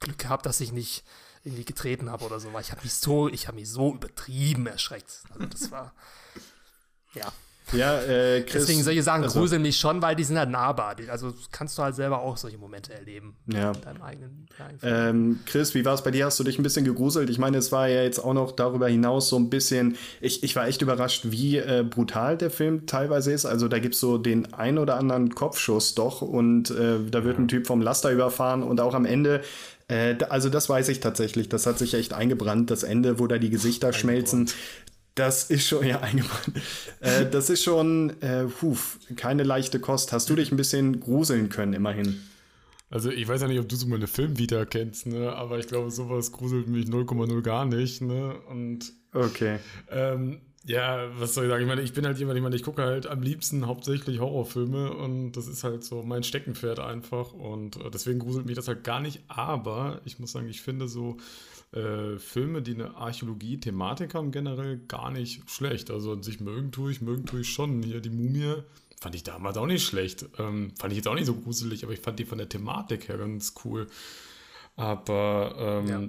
Glück 0.00 0.18
gehabt, 0.18 0.46
dass 0.46 0.60
ich 0.60 0.72
nicht 0.72 1.04
irgendwie 1.44 1.64
getreten 1.64 2.10
habe 2.10 2.24
oder 2.24 2.38
so, 2.38 2.52
weil 2.52 2.62
ich 2.62 2.70
habe 2.70 2.82
mich 2.82 2.94
so, 2.94 3.28
ich 3.28 3.48
habe 3.48 3.56
mich 3.56 3.68
so 3.68 3.94
übertrieben 3.94 4.66
erschreckt. 4.66 5.22
Also 5.30 5.46
das 5.46 5.70
war 5.70 5.94
ja. 7.14 7.32
Ja, 7.72 8.00
äh, 8.02 8.42
Chris, 8.42 8.66
Deswegen 8.66 8.82
solche 8.82 9.02
Sachen 9.02 9.22
also, 9.24 9.40
gruseln 9.40 9.62
mich 9.62 9.78
schon, 9.78 10.02
weil 10.02 10.14
die 10.14 10.24
sind 10.24 10.38
halt 10.38 10.50
nahbar. 10.50 10.96
Also 11.08 11.32
kannst 11.50 11.78
du 11.78 11.82
halt 11.82 11.94
selber 11.94 12.20
auch 12.20 12.36
solche 12.36 12.58
Momente 12.58 12.92
erleben. 12.92 13.34
Ja. 13.46 13.72
Eigenen, 14.02 14.46
ähm, 14.82 15.40
Chris, 15.46 15.74
wie 15.74 15.84
war 15.84 15.94
es 15.94 16.02
bei 16.02 16.10
dir? 16.10 16.26
Hast 16.26 16.38
du 16.38 16.44
dich 16.44 16.58
ein 16.58 16.62
bisschen 16.62 16.84
gegruselt? 16.84 17.30
Ich 17.30 17.38
meine, 17.38 17.56
es 17.56 17.72
war 17.72 17.88
ja 17.88 18.02
jetzt 18.02 18.18
auch 18.18 18.34
noch 18.34 18.52
darüber 18.52 18.88
hinaus 18.88 19.28
so 19.28 19.36
ein 19.36 19.48
bisschen. 19.48 19.96
Ich, 20.20 20.42
ich 20.42 20.54
war 20.54 20.66
echt 20.66 20.82
überrascht, 20.82 21.26
wie 21.30 21.56
äh, 21.58 21.84
brutal 21.88 22.36
der 22.36 22.50
Film 22.50 22.86
teilweise 22.86 23.32
ist. 23.32 23.46
Also 23.46 23.68
da 23.68 23.78
gibt 23.78 23.94
es 23.94 24.00
so 24.00 24.18
den 24.18 24.52
ein 24.52 24.78
oder 24.78 24.96
anderen 24.96 25.34
Kopfschuss 25.34 25.94
doch 25.94 26.20
und 26.20 26.70
äh, 26.70 26.98
da 27.10 27.24
wird 27.24 27.38
ein 27.38 27.48
Typ 27.48 27.66
vom 27.66 27.80
Laster 27.80 28.10
überfahren 28.10 28.62
und 28.62 28.80
auch 28.80 28.94
am 28.94 29.06
Ende 29.06 29.42
äh, 29.92 30.16
also 30.28 30.48
das 30.48 30.68
weiß 30.68 30.88
ich 30.88 31.00
tatsächlich. 31.00 31.48
Das 31.48 31.66
hat 31.66 31.78
sich 31.78 31.94
echt 31.94 32.14
eingebrannt. 32.14 32.70
Das 32.70 32.82
Ende, 32.82 33.18
wo 33.18 33.26
da 33.26 33.38
die 33.38 33.50
Gesichter 33.50 33.92
schmelzen. 33.92 34.48
Das 35.14 35.50
ist 35.50 35.66
schon, 35.68 35.86
ja, 35.86 36.00
eingebrannt. 36.00 36.60
Äh, 37.00 37.28
das 37.28 37.50
ist 37.50 37.62
schon, 37.62 38.10
äh, 38.22 38.46
huf, 38.62 38.98
keine 39.16 39.42
leichte 39.42 39.80
Kost. 39.80 40.12
Hast 40.12 40.30
du 40.30 40.36
dich 40.36 40.50
ein 40.52 40.56
bisschen 40.56 41.00
gruseln 41.00 41.48
können, 41.48 41.74
immerhin? 41.74 42.22
Also, 42.90 43.10
ich 43.10 43.26
weiß 43.26 43.40
ja 43.42 43.48
nicht, 43.48 43.58
ob 43.60 43.68
du 43.68 43.76
so 43.76 43.86
meine 43.86 44.06
Filmvita 44.06 44.64
kennst, 44.66 45.06
ne? 45.06 45.32
Aber 45.32 45.58
ich 45.58 45.66
glaube, 45.66 45.90
sowas 45.90 46.30
gruselt 46.32 46.68
mich 46.68 46.86
0,0 46.86 47.42
gar 47.42 47.64
nicht, 47.64 48.02
ne? 48.02 48.34
Und. 48.48 48.92
Okay. 49.14 49.58
Ähm, 49.90 50.40
Ja, 50.64 51.08
was 51.18 51.34
soll 51.34 51.44
ich 51.46 51.50
sagen? 51.50 51.62
Ich 51.62 51.68
meine, 51.68 51.82
ich 51.82 51.92
bin 51.92 52.06
halt 52.06 52.18
jemand, 52.18 52.36
ich 52.36 52.42
meine, 52.42 52.54
ich 52.54 52.62
gucke 52.62 52.82
halt 52.82 53.06
am 53.06 53.20
liebsten 53.22 53.66
hauptsächlich 53.66 54.20
Horrorfilme 54.20 54.92
und 54.92 55.32
das 55.32 55.48
ist 55.48 55.64
halt 55.64 55.82
so 55.84 56.02
mein 56.04 56.22
Steckenpferd 56.22 56.78
einfach 56.80 57.32
und 57.32 57.76
äh, 57.76 57.90
deswegen 57.90 58.20
gruselt 58.20 58.46
mich 58.46 58.54
das 58.56 58.68
halt 58.68 58.84
gar 58.84 59.00
nicht. 59.00 59.22
Aber 59.28 60.00
ich 60.04 60.18
muss 60.20 60.32
sagen, 60.32 60.48
ich 60.48 60.62
finde 60.62 60.86
so 60.86 61.16
äh, 61.72 62.18
Filme, 62.18 62.62
die 62.62 62.74
eine 62.74 62.94
Archäologie-Thematik 62.96 64.14
haben, 64.14 64.30
generell 64.30 64.78
gar 64.78 65.10
nicht 65.10 65.48
schlecht. 65.50 65.90
Also 65.90 66.12
an 66.12 66.22
sich 66.22 66.40
mögen 66.40 66.70
tue 66.72 66.92
ich, 66.92 67.00
mögen 67.00 67.26
tue 67.26 67.40
ich 67.40 67.50
schon. 67.50 67.82
Hier 67.82 68.00
die 68.00 68.10
Mumie 68.10 68.62
fand 69.00 69.14
ich 69.14 69.22
damals 69.22 69.56
auch 69.56 69.66
nicht 69.66 69.84
schlecht. 69.84 70.26
Ähm, 70.38 70.72
fand 70.78 70.92
ich 70.92 70.98
jetzt 70.98 71.08
auch 71.08 71.14
nicht 71.14 71.26
so 71.26 71.34
gruselig, 71.34 71.84
aber 71.84 71.92
ich 71.92 72.00
fand 72.00 72.18
die 72.18 72.24
von 72.24 72.38
der 72.38 72.48
Thematik 72.48 73.08
her 73.08 73.18
ganz 73.18 73.54
cool. 73.64 73.86
Aber 74.76 75.54
ähm, 75.58 75.86
ja 75.86 76.08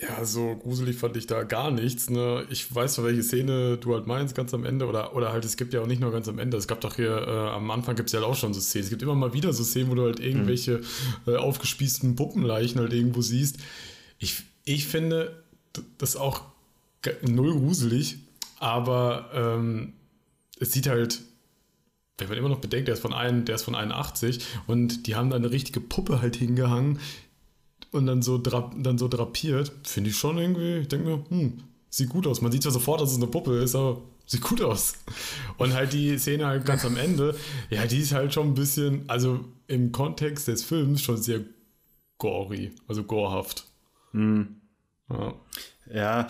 ja, 0.00 0.24
so 0.24 0.56
gruselig 0.56 0.96
fand 0.96 1.16
ich 1.16 1.26
da 1.26 1.42
gar 1.42 1.70
nichts. 1.70 2.10
Ne? 2.10 2.46
Ich 2.50 2.72
weiß, 2.74 3.02
welche 3.02 3.22
Szene 3.22 3.78
du 3.78 3.94
halt 3.94 4.06
meinst, 4.06 4.34
ganz 4.34 4.52
am 4.52 4.64
Ende. 4.64 4.86
Oder, 4.86 5.14
oder 5.16 5.32
halt, 5.32 5.44
es 5.44 5.56
gibt 5.56 5.72
ja 5.72 5.80
auch 5.80 5.86
nicht 5.86 6.00
nur 6.00 6.12
ganz 6.12 6.28
am 6.28 6.38
Ende. 6.38 6.56
Es 6.56 6.68
gab 6.68 6.80
doch 6.80 6.96
hier, 6.96 7.16
äh, 7.16 7.48
am 7.50 7.70
Anfang 7.70 7.96
gibt 7.96 8.08
es 8.08 8.12
ja 8.12 8.20
halt 8.20 8.30
auch 8.30 8.36
schon 8.36 8.52
so 8.52 8.60
Szenen. 8.60 8.84
Es 8.84 8.90
gibt 8.90 9.02
immer 9.02 9.14
mal 9.14 9.32
wieder 9.32 9.52
so 9.52 9.64
Szenen, 9.64 9.90
wo 9.90 9.94
du 9.94 10.02
halt 10.02 10.20
irgendwelche 10.20 10.78
mhm. 11.26 11.32
äh, 11.32 11.36
aufgespießten 11.36 12.14
Puppenleichen 12.16 12.80
halt 12.80 12.92
irgendwo 12.92 13.22
siehst. 13.22 13.58
Ich, 14.18 14.42
ich 14.64 14.86
finde 14.86 15.42
das 15.98 16.16
auch 16.16 16.42
null 17.22 17.52
gruselig, 17.52 18.18
aber 18.58 19.30
ähm, 19.32 19.92
es 20.58 20.72
sieht 20.72 20.86
halt 20.88 21.22
wenn 22.18 22.28
man 22.30 22.38
immer 22.38 22.48
noch 22.48 22.60
bedenkt, 22.60 22.88
der 22.88 22.94
ist 22.94 23.02
von, 23.02 23.12
ein, 23.12 23.44
der 23.44 23.56
ist 23.56 23.64
von 23.64 23.74
81 23.74 24.42
und 24.66 25.06
die 25.06 25.16
haben 25.16 25.28
da 25.28 25.36
eine 25.36 25.50
richtige 25.50 25.82
Puppe 25.82 26.22
halt 26.22 26.34
hingehangen, 26.34 26.98
und 27.96 28.06
dann 28.06 28.22
so, 28.22 28.38
dann 28.38 28.98
so 28.98 29.08
drapiert, 29.08 29.72
finde 29.84 30.10
ich 30.10 30.16
schon 30.16 30.38
irgendwie, 30.38 30.78
ich 30.78 30.88
denke 30.88 31.08
mir, 31.08 31.24
hm, 31.28 31.62
sieht 31.88 32.10
gut 32.10 32.26
aus. 32.26 32.40
Man 32.42 32.52
sieht 32.52 32.62
zwar 32.62 32.72
sofort, 32.72 33.00
dass 33.00 33.10
es 33.10 33.16
eine 33.16 33.26
Puppe 33.26 33.58
ist, 33.58 33.74
aber 33.74 34.02
sieht 34.26 34.42
gut 34.42 34.60
aus. 34.62 34.94
Und 35.56 35.72
halt 35.72 35.92
die 35.92 36.18
Szene 36.18 36.46
halt 36.46 36.64
ganz 36.66 36.84
am 36.84 36.96
Ende, 36.96 37.34
ja, 37.70 37.86
die 37.86 37.98
ist 37.98 38.12
halt 38.12 38.34
schon 38.34 38.48
ein 38.48 38.54
bisschen, 38.54 39.08
also 39.08 39.44
im 39.66 39.92
Kontext 39.92 40.48
des 40.48 40.62
Films 40.62 41.02
schon 41.02 41.16
sehr 41.16 41.40
gory, 42.18 42.72
also 42.88 43.02
gorehaft. 43.02 43.66
Hm. 44.12 44.60
Ja. 45.08 45.34
ja. 45.92 46.28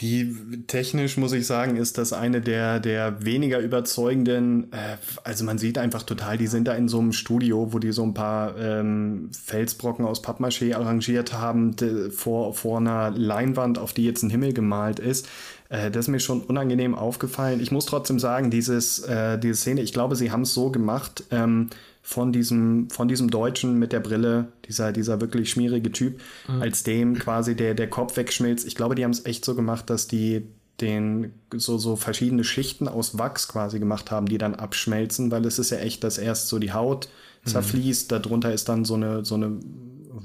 Die 0.00 0.64
technisch 0.66 1.16
muss 1.16 1.32
ich 1.32 1.46
sagen, 1.46 1.76
ist 1.76 1.96
das 1.96 2.12
eine 2.12 2.40
der, 2.40 2.80
der 2.80 3.24
weniger 3.24 3.60
überzeugenden. 3.60 4.72
Äh, 4.72 4.96
also 5.22 5.44
man 5.44 5.58
sieht 5.58 5.78
einfach 5.78 6.02
total, 6.02 6.38
die 6.38 6.48
sind 6.48 6.66
da 6.66 6.74
in 6.74 6.88
so 6.88 6.98
einem 6.98 7.12
Studio, 7.12 7.72
wo 7.72 7.78
die 7.78 7.92
so 7.92 8.02
ein 8.02 8.12
paar 8.12 8.58
ähm, 8.58 9.30
Felsbrocken 9.32 10.04
aus 10.04 10.24
Pappmaché 10.24 10.74
arrangiert 10.74 11.34
haben, 11.34 11.76
de, 11.76 12.10
vor, 12.10 12.52
vor 12.52 12.78
einer 12.78 13.12
Leinwand, 13.12 13.78
auf 13.78 13.92
die 13.92 14.04
jetzt 14.04 14.24
ein 14.24 14.30
Himmel 14.30 14.54
gemalt 14.54 14.98
ist. 14.98 15.28
Äh, 15.68 15.92
das 15.92 16.06
ist 16.06 16.08
mir 16.08 16.20
schon 16.20 16.40
unangenehm 16.40 16.96
aufgefallen. 16.96 17.60
Ich 17.60 17.70
muss 17.70 17.86
trotzdem 17.86 18.18
sagen, 18.18 18.50
dieses, 18.50 18.98
äh, 19.00 19.38
diese 19.38 19.54
Szene, 19.54 19.82
ich 19.82 19.92
glaube, 19.92 20.16
sie 20.16 20.32
haben 20.32 20.42
es 20.42 20.52
so 20.52 20.70
gemacht. 20.70 21.22
Ähm, 21.30 21.70
von 22.02 22.32
diesem, 22.32 22.90
von 22.90 23.06
diesem 23.06 23.30
Deutschen 23.30 23.78
mit 23.78 23.92
der 23.92 24.00
Brille, 24.00 24.48
dieser, 24.66 24.92
dieser 24.92 25.20
wirklich 25.20 25.50
schmierige 25.50 25.92
Typ, 25.92 26.20
mhm. 26.48 26.60
als 26.60 26.82
dem 26.82 27.14
quasi 27.18 27.54
der, 27.54 27.74
der 27.74 27.88
Kopf 27.88 28.16
wegschmilzt. 28.16 28.66
Ich 28.66 28.74
glaube, 28.74 28.96
die 28.96 29.04
haben 29.04 29.12
es 29.12 29.24
echt 29.24 29.44
so 29.44 29.54
gemacht, 29.54 29.88
dass 29.88 30.08
die 30.08 30.42
den 30.80 31.32
so, 31.54 31.78
so 31.78 31.94
verschiedene 31.96 32.42
Schichten 32.42 32.88
aus 32.88 33.18
Wachs 33.18 33.46
quasi 33.46 33.78
gemacht 33.78 34.10
haben, 34.10 34.26
die 34.26 34.38
dann 34.38 34.56
abschmelzen, 34.56 35.30
weil 35.30 35.44
es 35.46 35.60
ist 35.60 35.70
ja 35.70 35.78
echt, 35.78 36.02
dass 36.02 36.18
erst 36.18 36.48
so 36.48 36.58
die 36.58 36.72
Haut 36.72 37.08
mhm. 37.44 37.50
zerfließt, 37.50 38.10
mhm. 38.10 38.22
darunter 38.22 38.52
ist 38.52 38.68
dann 38.68 38.84
so 38.84 38.94
eine, 38.94 39.24
so 39.24 39.36
eine 39.36 39.60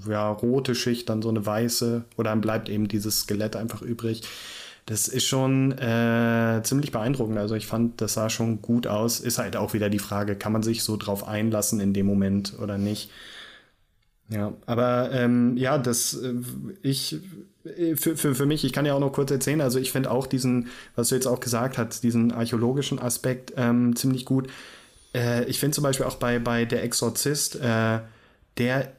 ja, 0.10 0.32
rote 0.32 0.74
Schicht, 0.74 1.10
dann 1.10 1.22
so 1.22 1.30
eine 1.30 1.46
weiße, 1.46 2.06
oder 2.18 2.32
dann 2.32 2.42
bleibt 2.42 2.70
eben 2.70 2.88
dieses 2.88 3.22
Skelett 3.22 3.56
einfach 3.56 3.82
übrig. 3.82 4.24
Das 4.88 5.10
ist 5.10 5.26
schon 5.26 5.74
äh, 5.74 6.62
ziemlich 6.64 6.92
beeindruckend. 6.92 7.38
Also 7.38 7.56
ich 7.56 7.68
fand, 7.68 8.00
das 8.00 8.14
sah 8.14 8.30
schon 8.30 8.62
gut 8.62 8.88
aus. 8.88 9.20
Ist 9.20 9.38
halt 9.38 9.58
auch 9.58 9.74
wieder 9.74 9.90
die 9.90 10.00
Frage, 10.00 10.38
kann 10.38 10.54
man 10.54 10.64
sich 10.64 10.82
so 10.82 10.96
drauf 10.96 11.28
einlassen 11.28 11.82
in 11.82 11.94
dem 11.94 12.06
Moment 12.06 12.58
oder 12.58 12.78
nicht? 12.78 13.12
Ja, 14.30 14.54
aber 14.66 15.12
ähm, 15.12 15.58
ja, 15.58 15.78
das 15.78 16.14
äh, 16.16 16.34
ich 16.84 17.20
äh, 17.66 17.96
für, 17.98 18.16
für, 18.16 18.34
für 18.34 18.46
mich, 18.46 18.64
ich 18.64 18.74
kann 18.74 18.86
ja 18.86 18.94
auch 18.94 19.00
noch 19.02 19.12
kurz 19.12 19.30
erzählen, 19.32 19.62
also 19.62 19.78
ich 19.78 19.92
finde 19.92 20.10
auch 20.12 20.26
diesen, 20.26 20.68
was 20.96 21.10
du 21.10 21.16
jetzt 21.16 21.28
auch 21.28 21.42
gesagt 21.42 21.78
hast, 21.78 22.04
diesen 22.04 22.32
archäologischen 22.32 23.00
Aspekt 23.00 23.54
ähm, 23.58 23.96
ziemlich 23.96 24.26
gut. 24.26 24.48
Äh, 25.14 25.46
ich 25.46 25.60
finde 25.60 25.76
zum 25.76 25.84
Beispiel 25.84 26.06
auch 26.06 26.16
bei, 26.16 26.40
bei 26.40 26.66
Der 26.66 26.84
Exorzist, 26.84 27.56
äh, 27.58 28.00
der 28.58 28.94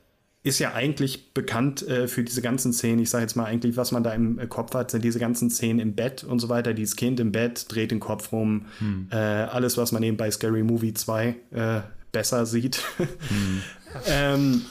ist 0.49 0.59
ja 0.59 0.72
eigentlich 0.72 1.32
bekannt 1.34 1.86
äh, 1.86 2.09
für 2.09 2.24
diese 2.24 2.40
ganzen 2.42 2.72
Szenen. 2.72 3.01
Ich 3.01 3.11
sage 3.11 3.22
jetzt 3.22 3.36
mal 3.36 3.44
eigentlich, 3.44 3.76
was 3.76 3.92
man 3.92 4.03
da 4.03 4.12
im 4.12 4.38
äh, 4.38 4.46
Kopf 4.46 4.74
hat, 4.74 4.90
sind 4.90 5.05
diese 5.05 5.18
ganzen 5.18 5.51
Szenen 5.51 5.78
im 5.78 5.94
Bett 5.94 6.24
und 6.24 6.40
so 6.40 6.49
weiter. 6.49 6.72
Dieses 6.72 6.96
Kind 6.96 7.20
im 7.20 7.32
Bett 7.32 7.66
dreht 7.68 7.90
den 7.90 8.01
Kopf 8.01 8.32
rum. 8.32 8.66
Hm. 8.78 9.09
Äh, 9.11 9.16
alles, 9.16 9.76
was 9.76 9.92
man 9.92 10.03
eben 10.03 10.16
bei 10.16 10.30
Scary 10.30 10.62
Movie 10.62 10.94
2 10.94 11.36
äh, 11.51 11.80
besser 12.12 12.46
sieht. 12.46 12.82
Hm. 12.96 13.62
ähm, 14.07 14.62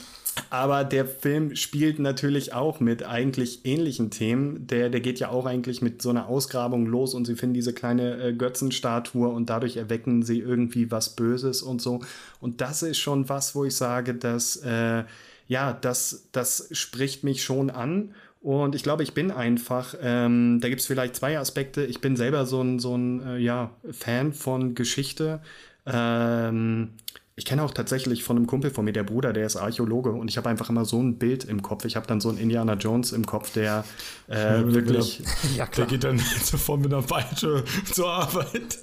aber 0.50 0.84
der 0.84 1.06
Film 1.06 1.54
spielt 1.54 1.98
natürlich 1.98 2.52
auch 2.52 2.80
mit 2.80 3.04
eigentlich 3.04 3.64
ähnlichen 3.64 4.10
Themen. 4.10 4.66
Der, 4.66 4.88
der 4.88 5.00
geht 5.00 5.20
ja 5.20 5.30
auch 5.30 5.46
eigentlich 5.46 5.82
mit 5.82 6.02
so 6.02 6.10
einer 6.10 6.28
Ausgrabung 6.28 6.86
los 6.86 7.14
und 7.14 7.24
sie 7.24 7.36
finden 7.36 7.54
diese 7.54 7.72
kleine 7.72 8.20
äh, 8.20 8.32
Götzenstatue 8.32 9.28
und 9.28 9.50
dadurch 9.50 9.76
erwecken 9.76 10.22
sie 10.22 10.40
irgendwie 10.40 10.90
was 10.90 11.10
Böses 11.10 11.62
und 11.62 11.80
so. 11.80 12.00
Und 12.40 12.60
das 12.60 12.82
ist 12.82 12.98
schon 12.98 13.28
was, 13.28 13.54
wo 13.54 13.64
ich 13.64 13.74
sage, 13.74 14.14
dass 14.14 14.56
äh, 14.56 15.04
ja, 15.48 15.72
das, 15.72 16.28
das 16.32 16.68
spricht 16.72 17.24
mich 17.24 17.42
schon 17.42 17.70
an. 17.70 18.14
Und 18.40 18.76
ich 18.76 18.84
glaube, 18.84 19.02
ich 19.02 19.14
bin 19.14 19.32
einfach, 19.32 19.94
ähm, 20.00 20.60
da 20.60 20.68
gibt 20.68 20.80
es 20.80 20.86
vielleicht 20.86 21.16
zwei 21.16 21.38
Aspekte. 21.38 21.84
Ich 21.84 22.00
bin 22.00 22.16
selber 22.16 22.46
so 22.46 22.62
ein, 22.62 22.78
so 22.78 22.96
ein 22.96 23.26
äh, 23.26 23.38
ja, 23.38 23.72
Fan 23.90 24.32
von 24.32 24.74
Geschichte. 24.76 25.40
Ähm, 25.86 26.90
ich 27.34 27.44
kenne 27.44 27.62
auch 27.62 27.70
tatsächlich 27.70 28.24
von 28.24 28.36
einem 28.36 28.46
Kumpel 28.46 28.70
von 28.70 28.84
mir, 28.84 28.92
der 28.92 29.04
Bruder, 29.04 29.32
der 29.32 29.46
ist 29.46 29.56
Archäologe 29.56 30.10
und 30.10 30.28
ich 30.28 30.36
habe 30.36 30.48
einfach 30.48 30.70
immer 30.70 30.84
so 30.84 31.00
ein 31.00 31.18
Bild 31.18 31.44
im 31.44 31.62
Kopf. 31.62 31.84
Ich 31.84 31.94
habe 31.94 32.04
dann 32.06 32.20
so 32.20 32.28
einen 32.28 32.38
Indiana 32.38 32.74
Jones 32.74 33.12
im 33.12 33.26
Kopf, 33.26 33.52
der 33.52 33.84
äh, 34.28 34.60
ja, 34.60 34.72
wirklich. 34.72 35.22
Der, 35.22 35.50
ja, 35.56 35.66
klar. 35.66 35.86
der 35.86 35.96
geht 35.96 36.04
dann 36.04 36.18
sofort 36.42 36.80
mit 36.80 36.92
einer 36.92 37.02
Peitsche 37.02 37.64
zur 37.92 38.10
Arbeit. 38.10 38.78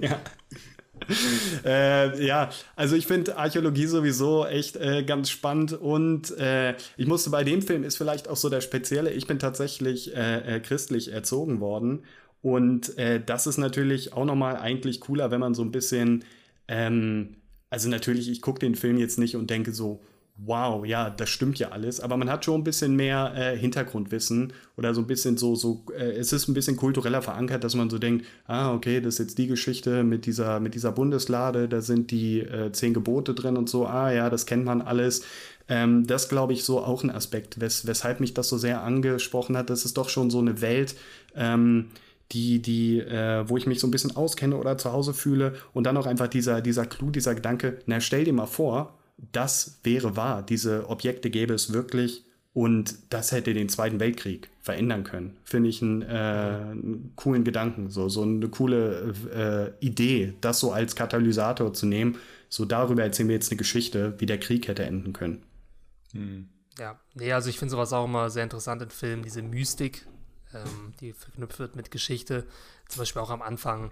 ja. 0.00 0.20
Äh, 1.64 2.24
ja, 2.24 2.50
also 2.76 2.96
ich 2.96 3.06
finde 3.06 3.36
Archäologie 3.36 3.86
sowieso 3.86 4.46
echt 4.46 4.76
äh, 4.76 5.02
ganz 5.04 5.30
spannend 5.30 5.72
und 5.72 6.36
äh, 6.38 6.74
ich 6.96 7.06
musste 7.06 7.30
bei 7.30 7.44
dem 7.44 7.62
Film 7.62 7.84
ist 7.84 7.96
vielleicht 7.96 8.28
auch 8.28 8.36
so 8.36 8.48
der 8.48 8.60
spezielle. 8.60 9.10
Ich 9.10 9.26
bin 9.26 9.38
tatsächlich 9.38 10.14
äh, 10.14 10.56
äh, 10.56 10.60
christlich 10.60 11.12
erzogen 11.12 11.60
worden 11.60 12.04
und 12.42 12.96
äh, 12.98 13.20
das 13.24 13.46
ist 13.46 13.58
natürlich 13.58 14.12
auch 14.12 14.24
nochmal 14.24 14.56
eigentlich 14.56 15.00
cooler, 15.00 15.30
wenn 15.30 15.40
man 15.40 15.54
so 15.54 15.62
ein 15.62 15.72
bisschen, 15.72 16.24
ähm, 16.68 17.36
also 17.70 17.88
natürlich, 17.88 18.28
ich 18.28 18.42
gucke 18.42 18.60
den 18.60 18.74
Film 18.74 18.98
jetzt 18.98 19.18
nicht 19.18 19.36
und 19.36 19.50
denke 19.50 19.72
so, 19.72 20.00
wow, 20.38 20.86
ja, 20.86 21.10
das 21.10 21.28
stimmt 21.30 21.58
ja 21.58 21.70
alles, 21.70 22.00
aber 22.00 22.16
man 22.16 22.30
hat 22.30 22.44
schon 22.44 22.60
ein 22.60 22.64
bisschen 22.64 22.94
mehr 22.94 23.32
äh, 23.36 23.56
Hintergrundwissen 23.56 24.52
oder 24.76 24.94
so 24.94 25.00
ein 25.00 25.06
bisschen 25.06 25.36
so, 25.36 25.56
so 25.56 25.84
äh, 25.96 26.12
es 26.12 26.32
ist 26.32 26.48
ein 26.48 26.54
bisschen 26.54 26.76
kultureller 26.76 27.22
verankert, 27.22 27.64
dass 27.64 27.74
man 27.74 27.90
so 27.90 27.98
denkt, 27.98 28.24
ah, 28.46 28.72
okay, 28.72 29.00
das 29.00 29.14
ist 29.14 29.18
jetzt 29.18 29.38
die 29.38 29.48
Geschichte 29.48 30.04
mit 30.04 30.26
dieser, 30.26 30.60
mit 30.60 30.74
dieser 30.74 30.92
Bundeslade, 30.92 31.68
da 31.68 31.80
sind 31.80 32.12
die 32.12 32.40
äh, 32.40 32.70
zehn 32.70 32.94
Gebote 32.94 33.34
drin 33.34 33.56
und 33.56 33.68
so, 33.68 33.86
ah 33.86 34.12
ja, 34.12 34.30
das 34.30 34.46
kennt 34.46 34.64
man 34.64 34.80
alles. 34.80 35.22
Ähm, 35.68 36.06
das 36.06 36.28
glaube 36.28 36.52
ich 36.52 36.64
so 36.64 36.80
auch 36.80 37.02
ein 37.02 37.10
Aspekt, 37.10 37.60
wes 37.60 37.86
weshalb 37.86 38.20
mich 38.20 38.32
das 38.32 38.48
so 38.48 38.56
sehr 38.56 38.82
angesprochen 38.82 39.56
hat. 39.56 39.70
Das 39.70 39.84
ist 39.84 39.96
doch 39.96 40.08
schon 40.08 40.30
so 40.30 40.38
eine 40.38 40.60
Welt, 40.60 40.94
ähm, 41.34 41.86
die, 42.32 42.62
die, 42.62 43.00
äh, 43.00 43.48
wo 43.48 43.56
ich 43.56 43.66
mich 43.66 43.80
so 43.80 43.86
ein 43.86 43.90
bisschen 43.90 44.16
auskenne 44.16 44.56
oder 44.56 44.78
zu 44.78 44.92
Hause 44.92 45.14
fühle 45.14 45.54
und 45.72 45.84
dann 45.84 45.96
auch 45.96 46.06
einfach 46.06 46.28
dieser, 46.28 46.60
dieser 46.60 46.86
Clou, 46.86 47.10
dieser 47.10 47.34
Gedanke, 47.34 47.78
na 47.86 48.00
stell 48.00 48.24
dir 48.24 48.32
mal 48.32 48.46
vor, 48.46 48.97
das 49.32 49.78
wäre 49.82 50.16
wahr. 50.16 50.42
Diese 50.42 50.88
Objekte 50.88 51.30
gäbe 51.30 51.54
es 51.54 51.72
wirklich 51.72 52.24
und 52.54 52.96
das 53.10 53.32
hätte 53.32 53.54
den 53.54 53.68
Zweiten 53.68 54.00
Weltkrieg 54.00 54.48
verändern 54.60 55.04
können. 55.04 55.36
Finde 55.44 55.70
ich 55.70 55.82
einen, 55.82 56.02
äh, 56.02 56.06
einen, 56.06 57.12
coolen 57.16 57.44
Gedanken, 57.44 57.90
so, 57.90 58.08
so 58.08 58.22
eine 58.22 58.48
coole 58.48 59.74
äh, 59.80 59.84
Idee, 59.84 60.34
das 60.40 60.60
so 60.60 60.72
als 60.72 60.96
Katalysator 60.96 61.72
zu 61.72 61.86
nehmen. 61.86 62.16
So 62.48 62.64
darüber 62.64 63.02
erzählen 63.02 63.28
wir 63.28 63.36
jetzt 63.36 63.50
eine 63.50 63.58
Geschichte, 63.58 64.14
wie 64.18 64.26
der 64.26 64.40
Krieg 64.40 64.68
hätte 64.68 64.84
enden 64.84 65.12
können. 65.12 65.42
Hm. 66.12 66.48
Ja, 66.78 66.98
nee, 67.14 67.32
also 67.32 67.50
ich 67.50 67.58
finde 67.58 67.72
sowas 67.72 67.92
auch 67.92 68.04
immer 68.04 68.30
sehr 68.30 68.44
interessant 68.44 68.82
in 68.82 68.90
Filmen, 68.90 69.22
diese 69.22 69.42
Mystik, 69.42 70.06
ähm, 70.54 70.94
die 71.00 71.12
verknüpft 71.12 71.58
wird 71.58 71.76
mit 71.76 71.90
Geschichte. 71.90 72.46
Zum 72.88 73.00
Beispiel 73.00 73.20
auch 73.20 73.30
am 73.30 73.42
Anfang 73.42 73.90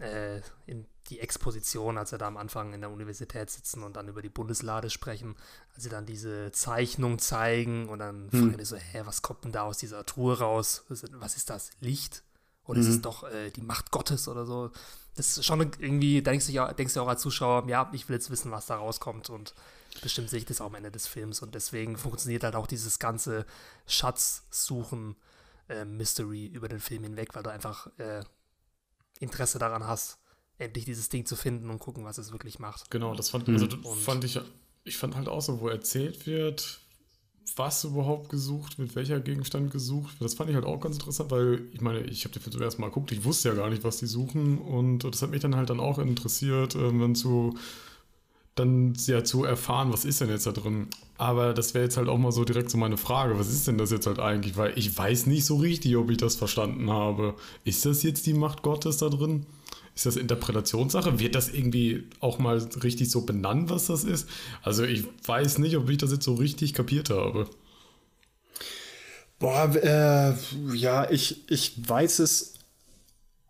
äh, 0.00 0.40
in 0.66 0.86
die 1.12 1.20
Exposition, 1.20 1.98
als 1.98 2.12
er 2.12 2.18
da 2.18 2.26
am 2.26 2.36
Anfang 2.36 2.72
in 2.72 2.80
der 2.80 2.90
Universität 2.90 3.50
sitzen 3.50 3.82
und 3.82 3.96
dann 3.96 4.08
über 4.08 4.22
die 4.22 4.30
Bundeslade 4.30 4.88
sprechen, 4.88 5.36
als 5.74 5.84
sie 5.84 5.90
dann 5.90 6.06
diese 6.06 6.50
Zeichnung 6.52 7.18
zeigen 7.18 7.88
und 7.88 7.98
dann 7.98 8.30
hm. 8.30 8.40
fragen 8.40 8.58
die 8.58 8.64
so, 8.64 8.76
hä, 8.76 9.02
was 9.04 9.22
kommt 9.22 9.44
denn 9.44 9.52
da 9.52 9.62
aus 9.62 9.78
dieser 9.78 10.06
Truhe 10.06 10.38
raus? 10.38 10.84
Was 10.88 11.36
ist 11.36 11.50
das? 11.50 11.70
Licht? 11.80 12.22
Oder 12.64 12.78
mhm. 12.78 12.82
ist 12.82 12.90
es 12.90 12.96
mhm. 12.98 13.02
doch 13.02 13.24
äh, 13.24 13.50
die 13.50 13.60
Macht 13.60 13.90
Gottes 13.90 14.28
oder 14.28 14.46
so? 14.46 14.70
Das 15.16 15.36
ist 15.36 15.44
schon 15.44 15.60
irgendwie, 15.60 16.22
denkst 16.22 16.46
du, 16.46 16.52
ja, 16.52 16.72
denkst 16.72 16.94
du 16.94 17.00
auch 17.00 17.08
als 17.08 17.20
Zuschauer, 17.20 17.68
ja, 17.68 17.90
ich 17.92 18.08
will 18.08 18.14
jetzt 18.14 18.30
wissen, 18.30 18.50
was 18.50 18.66
da 18.66 18.76
rauskommt 18.76 19.28
und 19.30 19.54
bestimmt 20.00 20.30
sehe 20.30 20.38
ich 20.38 20.46
das 20.46 20.60
auch 20.60 20.66
am 20.66 20.74
Ende 20.76 20.90
des 20.90 21.06
Films 21.06 21.42
und 21.42 21.54
deswegen 21.54 21.98
funktioniert 21.98 22.44
halt 22.44 22.54
auch 22.54 22.66
dieses 22.66 22.98
ganze 22.98 23.44
Schatzsuchen 23.86 25.16
äh, 25.68 25.84
Mystery 25.84 26.46
über 26.46 26.68
den 26.68 26.80
Film 26.80 27.02
hinweg, 27.02 27.34
weil 27.34 27.42
du 27.42 27.50
einfach 27.50 27.88
äh, 27.98 28.24
Interesse 29.18 29.58
daran 29.58 29.86
hast, 29.86 30.18
endlich 30.62 30.84
dieses 30.84 31.08
Ding 31.08 31.26
zu 31.26 31.36
finden 31.36 31.70
und 31.70 31.78
gucken, 31.78 32.04
was 32.04 32.18
es 32.18 32.32
wirklich 32.32 32.58
macht. 32.58 32.90
Genau, 32.90 33.14
das 33.14 33.30
fand, 33.30 33.48
also, 33.48 33.66
das 33.66 33.78
fand 33.98 34.24
ich, 34.24 34.40
ich 34.84 34.96
fand 34.96 35.16
halt 35.16 35.28
auch 35.28 35.42
so, 35.42 35.60
wo 35.60 35.68
erzählt 35.68 36.26
wird, 36.26 36.80
was 37.56 37.84
überhaupt 37.84 38.28
gesucht 38.28 38.78
wird, 38.78 38.94
welcher 38.94 39.20
Gegenstand 39.20 39.70
gesucht 39.70 40.20
wird. 40.20 40.30
Das 40.30 40.34
fand 40.34 40.50
ich 40.50 40.56
halt 40.56 40.64
auch 40.64 40.80
ganz 40.80 40.96
interessant, 40.96 41.30
weil 41.30 41.62
ich 41.72 41.80
meine, 41.80 42.00
ich 42.00 42.24
habe 42.24 42.32
den 42.32 42.42
Film 42.42 42.52
zum 42.52 42.62
ersten 42.62 42.80
Mal 42.80 42.88
geguckt, 42.88 43.12
ich 43.12 43.24
wusste 43.24 43.48
ja 43.50 43.54
gar 43.54 43.70
nicht, 43.70 43.84
was 43.84 43.98
die 43.98 44.06
suchen 44.06 44.58
und 44.58 45.04
das 45.04 45.22
hat 45.22 45.30
mich 45.30 45.40
dann 45.40 45.56
halt 45.56 45.70
dann 45.70 45.80
auch 45.80 45.98
interessiert, 45.98 46.74
äh, 46.74 47.00
wenn 47.00 47.14
zu 47.14 47.54
dann 48.54 48.94
ja 49.06 49.24
zu 49.24 49.44
erfahren, 49.44 49.92
was 49.92 50.04
ist 50.04 50.20
denn 50.20 50.28
jetzt 50.28 50.46
da 50.46 50.52
drin. 50.52 50.88
Aber 51.16 51.54
das 51.54 51.72
wäre 51.72 51.84
jetzt 51.84 51.96
halt 51.96 52.08
auch 52.08 52.18
mal 52.18 52.32
so 52.32 52.44
direkt 52.44 52.70
so 52.70 52.76
meine 52.76 52.98
Frage, 52.98 53.38
was 53.38 53.48
ist 53.48 53.66
denn 53.66 53.78
das 53.78 53.90
jetzt 53.90 54.06
halt 54.06 54.18
eigentlich? 54.18 54.56
Weil 54.56 54.76
ich 54.76 54.96
weiß 54.96 55.26
nicht 55.26 55.46
so 55.46 55.56
richtig, 55.56 55.96
ob 55.96 56.10
ich 56.10 56.18
das 56.18 56.36
verstanden 56.36 56.90
habe. 56.90 57.34
Ist 57.64 57.86
das 57.86 58.02
jetzt 58.02 58.26
die 58.26 58.34
Macht 58.34 58.62
Gottes 58.62 58.98
da 58.98 59.08
drin? 59.08 59.46
Ist 59.94 60.06
das 60.06 60.16
Interpretationssache? 60.16 61.18
Wird 61.18 61.34
das 61.34 61.50
irgendwie 61.50 62.04
auch 62.20 62.38
mal 62.38 62.58
richtig 62.82 63.10
so 63.10 63.22
benannt, 63.22 63.68
was 63.68 63.86
das 63.86 64.04
ist? 64.04 64.28
Also 64.62 64.84
ich 64.84 65.04
weiß 65.26 65.58
nicht, 65.58 65.76
ob 65.76 65.88
ich 65.90 65.98
das 65.98 66.12
jetzt 66.12 66.24
so 66.24 66.34
richtig 66.34 66.72
kapiert 66.72 67.10
habe. 67.10 67.46
Boah, 69.38 69.74
äh, 69.74 70.34
ja, 70.76 71.10
ich, 71.10 71.50
ich 71.50 71.74
weiß 71.76 72.20
es. 72.20 72.54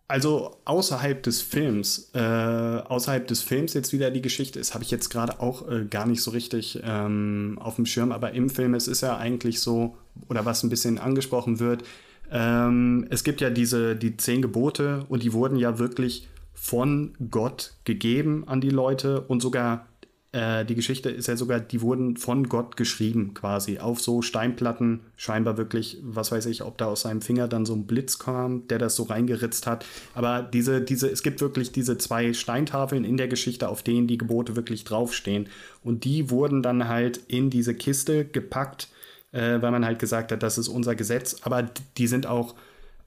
Also 0.09 0.57
außerhalb 0.65 1.23
des 1.23 1.41
Films, 1.41 2.11
äh, 2.13 2.19
außerhalb 2.19 3.25
des 3.25 3.41
Films 3.41 3.73
jetzt 3.73 3.93
wieder 3.93 4.11
die 4.11 4.21
Geschichte 4.21 4.59
ist, 4.59 4.73
habe 4.73 4.83
ich 4.83 4.91
jetzt 4.91 5.09
gerade 5.09 5.39
auch 5.39 5.67
äh, 5.69 5.85
gar 5.85 6.05
nicht 6.05 6.21
so 6.21 6.31
richtig 6.31 6.79
ähm, 6.83 7.57
auf 7.61 7.77
dem 7.77 7.85
Schirm. 7.85 8.11
Aber 8.11 8.33
im 8.33 8.49
Film 8.49 8.73
es 8.73 8.87
ist 8.87 9.01
ja 9.01 9.17
eigentlich 9.17 9.61
so, 9.61 9.95
oder 10.29 10.45
was 10.45 10.61
ein 10.63 10.69
bisschen 10.69 10.99
angesprochen 10.99 11.59
wird, 11.59 11.83
ähm, 12.31 13.05
es 13.09 13.23
gibt 13.23 13.41
ja 13.41 13.49
diese 13.49 13.95
die 13.95 14.17
zehn 14.17 14.41
Gebote 14.41 15.05
und 15.09 15.23
die 15.23 15.33
wurden 15.33 15.57
ja 15.57 15.79
wirklich 15.79 16.27
von 16.63 17.13
Gott 17.29 17.73
gegeben 17.83 18.45
an 18.47 18.61
die 18.61 18.69
Leute 18.69 19.19
und 19.19 19.41
sogar 19.41 19.85
äh, 20.31 20.63
die 20.63 20.75
Geschichte 20.75 21.09
ist 21.09 21.27
ja 21.27 21.35
sogar, 21.35 21.59
die 21.59 21.81
wurden 21.81 22.15
von 22.15 22.47
Gott 22.47 22.77
geschrieben 22.77 23.33
quasi 23.33 23.79
auf 23.79 23.99
so 23.99 24.21
Steinplatten, 24.21 25.01
scheinbar 25.17 25.57
wirklich, 25.57 25.97
was 26.03 26.31
weiß 26.31 26.45
ich, 26.45 26.63
ob 26.63 26.77
da 26.77 26.85
aus 26.85 27.01
seinem 27.01 27.21
Finger 27.21 27.49
dann 27.49 27.65
so 27.65 27.73
ein 27.73 27.85
Blitz 27.85 28.17
kam, 28.17 28.65
der 28.69 28.79
das 28.79 28.95
so 28.95 29.03
reingeritzt 29.03 29.67
hat. 29.67 29.85
Aber 30.15 30.41
diese, 30.41 30.79
diese, 30.79 31.11
es 31.11 31.21
gibt 31.21 31.41
wirklich 31.41 31.73
diese 31.73 31.97
zwei 31.97 32.31
Steintafeln 32.31 33.03
in 33.03 33.17
der 33.17 33.27
Geschichte, 33.27 33.67
auf 33.67 33.83
denen 33.83 34.07
die 34.07 34.17
Gebote 34.17 34.55
wirklich 34.55 34.85
draufstehen. 34.85 35.49
Und 35.83 36.05
die 36.05 36.29
wurden 36.29 36.63
dann 36.63 36.87
halt 36.87 37.17
in 37.27 37.49
diese 37.49 37.75
Kiste 37.75 38.23
gepackt, 38.23 38.87
äh, 39.33 39.61
weil 39.61 39.71
man 39.71 39.83
halt 39.83 39.99
gesagt 39.99 40.31
hat, 40.31 40.41
das 40.43 40.57
ist 40.57 40.69
unser 40.69 40.95
Gesetz. 40.95 41.41
Aber 41.41 41.69
die 41.97 42.07
sind 42.07 42.25
auch 42.25 42.55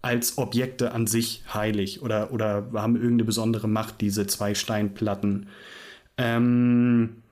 als 0.03 0.39
Objekte 0.39 0.93
an 0.93 1.07
sich 1.07 1.43
heilig 1.53 2.03
oder, 2.03 2.33
oder 2.33 2.69
haben 2.75 2.97
irgendeine 2.97 3.25
besondere 3.25 3.69
Macht, 3.69 4.01
diese 4.01 4.27
zwei 4.27 4.55
Steinplatten. 4.55 5.49
Ähm, 6.17 7.23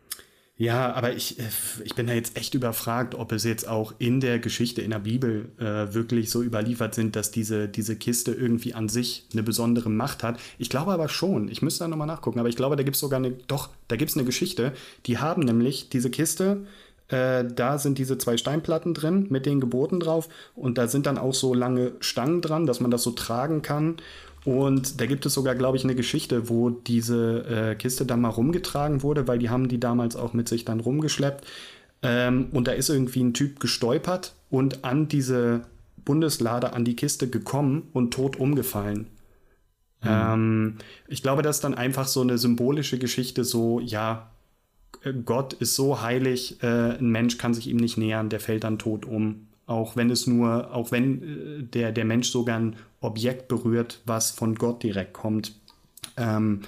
ja, 0.57 0.93
aber 0.93 1.12
ich, 1.15 1.37
ich 1.83 1.95
bin 1.97 2.07
da 2.07 2.12
jetzt 2.12 2.37
echt 2.37 2.55
überfragt, 2.55 3.17
ob 3.17 3.33
es 3.33 3.43
jetzt 3.43 3.67
auch 3.67 3.93
in 3.99 4.21
der 4.21 4.39
Geschichte 4.39 4.83
in 4.83 4.91
der 4.91 5.01
Bibel 5.01 5.51
äh, 5.59 5.93
wirklich 5.93 6.31
so 6.31 6.45
überliefert 6.45 6.95
sind, 6.95 7.17
dass 7.17 7.33
diese, 7.33 7.69
diese 7.69 7.97
Kiste 7.97 8.33
irgendwie 8.33 8.73
an 8.73 8.89
sich 8.89 9.27
eine 9.33 9.43
besondere 9.43 9.91
Macht 9.91 10.23
hat. 10.23 10.39
Ich 10.59 10.71
glaube 10.71 10.93
aber 10.93 11.09
schon. 11.09 11.49
Ich 11.49 11.61
müsste 11.61 11.83
da 11.83 11.89
nochmal 11.89 12.07
nachgucken. 12.07 12.39
Aber 12.39 12.49
ich 12.49 12.55
glaube, 12.55 12.77
da 12.77 12.85
gibt 12.85 12.95
es 12.95 13.01
sogar 13.01 13.19
eine, 13.19 13.33
doch, 13.33 13.71
da 13.89 13.97
gibt 13.97 14.12
es 14.12 14.17
eine 14.17 14.25
Geschichte. 14.25 14.73
Die 15.07 15.19
haben 15.19 15.43
nämlich 15.43 15.89
diese 15.89 16.09
Kiste 16.09 16.65
äh, 17.09 17.44
da 17.44 17.78
sind 17.78 17.98
diese 17.98 18.18
zwei 18.18 18.36
Steinplatten 18.36 18.94
drin 18.94 19.26
mit 19.28 19.46
den 19.46 19.61
Geboten 19.61 20.00
drauf 20.00 20.28
und 20.55 20.78
da 20.78 20.88
sind 20.88 21.07
dann 21.07 21.18
auch 21.18 21.34
so 21.34 21.55
lange 21.55 21.92
Stangen 22.00 22.40
dran, 22.40 22.66
dass 22.66 22.80
man 22.80 22.90
das 22.90 23.02
so 23.02 23.11
tragen 23.11 23.62
kann. 23.62 23.96
Und 24.44 25.00
da 25.00 25.07
gibt 25.07 25.24
es 25.24 25.32
sogar, 25.32 25.55
glaube 25.55 25.76
ich, 25.78 25.84
eine 25.84 25.94
Geschichte, 25.94 26.48
wo 26.48 26.68
diese 26.68 27.44
äh, 27.46 27.74
Kiste 27.76 28.05
dann 28.05 28.20
mal 28.20 28.28
rumgetragen 28.28 29.02
wurde, 29.02 29.26
weil 29.26 29.38
die 29.38 29.48
haben 29.48 29.68
die 29.68 29.80
damals 29.80 30.16
auch 30.16 30.34
mit 30.34 30.48
sich 30.48 30.64
dann 30.66 30.80
rumgeschleppt. 30.80 31.46
Ähm, 32.02 32.48
und 32.52 32.68
da 32.68 32.72
ist 32.72 32.90
irgendwie 32.90 33.22
ein 33.22 33.32
Typ 33.32 33.59
gestolpert 33.59 34.34
und 34.50 34.84
an 34.84 35.09
diese 35.09 35.62
Bundeslade, 36.05 36.74
an 36.74 36.84
die 36.84 36.96
Kiste 36.96 37.28
gekommen 37.28 37.88
und 37.94 38.12
tot 38.12 38.36
umgefallen. 38.36 39.07
Mhm. 40.02 40.09
Ähm, 40.11 40.78
ich 41.09 41.22
glaube, 41.22 41.42
das 41.42 41.57
ist 41.57 41.64
dann 41.64 41.74
einfach 41.74 42.07
so 42.07 42.20
eine 42.20 42.36
symbolische 42.36 42.98
Geschichte, 42.98 43.44
so, 43.44 43.80
ja, 43.80 44.30
Gott 45.24 45.55
ist 45.55 45.74
so 45.74 46.01
heilig, 46.01 46.62
äh, 46.62 46.97
ein 46.99 47.11
Mensch 47.11 47.38
kann 47.38 47.55
sich 47.55 47.68
ihm 47.68 47.76
nicht 47.76 47.97
nähern, 47.97 48.28
der 48.28 48.40
fällt 48.40 48.64
dann 48.64 48.78
tot 48.78 49.05
um. 49.05 49.47
Auch 49.66 49.97
wenn 49.97 50.11
es 50.11 50.26
nur, 50.26 50.74
auch 50.74 50.92
wenn 50.92 51.22
äh, 51.22 51.62
der, 51.62 51.92
der 51.92 52.05
Mensch 52.05 52.30
sogar 52.30 52.59
ein 52.59 52.76
Objekt 53.01 53.49
berührt, 53.49 54.01
was 54.07 54.30
von 54.30 54.55
Gott 54.55 54.82
direkt 54.82 55.12
kommt. 55.12 55.55
Ähm, 56.16 56.62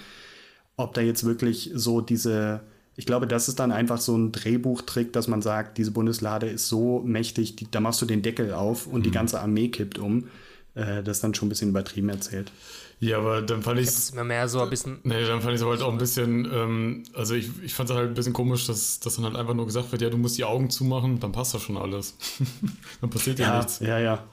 ob 0.76 0.94
da 0.94 1.00
jetzt 1.00 1.24
wirklich 1.24 1.70
so 1.74 2.00
diese, 2.00 2.60
ich 2.96 3.06
glaube, 3.06 3.26
das 3.26 3.48
ist 3.48 3.58
dann 3.58 3.72
einfach 3.72 3.98
so 3.98 4.16
ein 4.16 4.32
Drehbuchtrick, 4.32 5.12
dass 5.12 5.28
man 5.28 5.42
sagt, 5.42 5.78
diese 5.78 5.90
Bundeslade 5.90 6.46
ist 6.46 6.68
so 6.68 7.02
mächtig, 7.04 7.56
die, 7.56 7.70
da 7.70 7.80
machst 7.80 8.00
du 8.02 8.06
den 8.06 8.22
Deckel 8.22 8.52
auf 8.52 8.86
und 8.86 9.00
mhm. 9.00 9.04
die 9.04 9.10
ganze 9.10 9.40
Armee 9.40 9.68
kippt 9.68 9.98
um. 9.98 10.28
Äh, 10.74 11.02
das 11.02 11.18
ist 11.18 11.24
dann 11.24 11.34
schon 11.34 11.46
ein 11.46 11.50
bisschen 11.50 11.70
übertrieben 11.70 12.08
erzählt. 12.08 12.52
Ja, 12.98 13.18
aber 13.18 13.42
dann 13.42 13.62
fand 13.62 13.78
ich 13.78 13.88
es. 13.88 14.10
immer 14.10 14.24
mehr 14.24 14.48
so 14.48 14.60
ein 14.60 14.70
bisschen. 14.70 15.00
Nee, 15.02 15.26
dann 15.26 15.42
fand 15.42 15.54
ich 15.54 15.60
es 15.60 15.66
halt 15.66 15.82
auch 15.82 15.92
ein 15.92 15.98
bisschen. 15.98 16.50
Ähm, 16.50 17.02
also, 17.14 17.34
ich, 17.34 17.50
ich 17.62 17.74
fand 17.74 17.90
es 17.90 17.96
halt 17.96 18.08
ein 18.08 18.14
bisschen 18.14 18.32
komisch, 18.32 18.66
dass, 18.66 19.00
dass 19.00 19.16
dann 19.16 19.26
halt 19.26 19.36
einfach 19.36 19.52
nur 19.54 19.66
gesagt 19.66 19.92
wird: 19.92 20.00
Ja, 20.00 20.08
du 20.08 20.16
musst 20.16 20.38
die 20.38 20.44
Augen 20.44 20.70
zumachen, 20.70 21.20
dann 21.20 21.32
passt 21.32 21.52
das 21.52 21.62
schon 21.62 21.76
alles. 21.76 22.16
dann 23.00 23.10
passiert 23.10 23.38
ja, 23.38 23.48
ja 23.48 23.56
nichts. 23.58 23.80
Ja, 23.80 23.98
ja. 23.98 24.24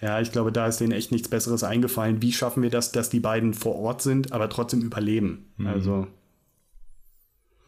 Ja, 0.00 0.20
ich 0.20 0.32
glaube, 0.32 0.52
da 0.52 0.66
ist 0.66 0.78
denen 0.78 0.92
echt 0.92 1.12
nichts 1.12 1.28
Besseres 1.28 1.62
eingefallen. 1.62 2.20
Wie 2.20 2.32
schaffen 2.32 2.62
wir 2.62 2.70
das, 2.70 2.92
dass 2.92 3.08
die 3.08 3.20
beiden 3.20 3.54
vor 3.54 3.76
Ort 3.76 4.02
sind, 4.02 4.32
aber 4.32 4.50
trotzdem 4.50 4.82
überleben? 4.82 5.52
Mhm. 5.56 5.66
Also. 5.68 6.06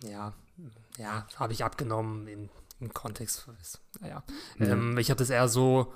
Ja, 0.03 0.35
ja, 0.99 1.27
habe 1.37 1.53
ich 1.53 1.65
abgenommen 1.65 2.27
in, 2.27 2.51
im 2.81 2.93
Kontext. 2.93 3.49
Naja. 4.01 4.23
Mhm. 4.59 4.67
Ähm, 4.67 4.99
ich 4.99 5.11
habe 5.11 5.19
das 5.19 5.31
eher 5.31 5.49
so 5.49 5.93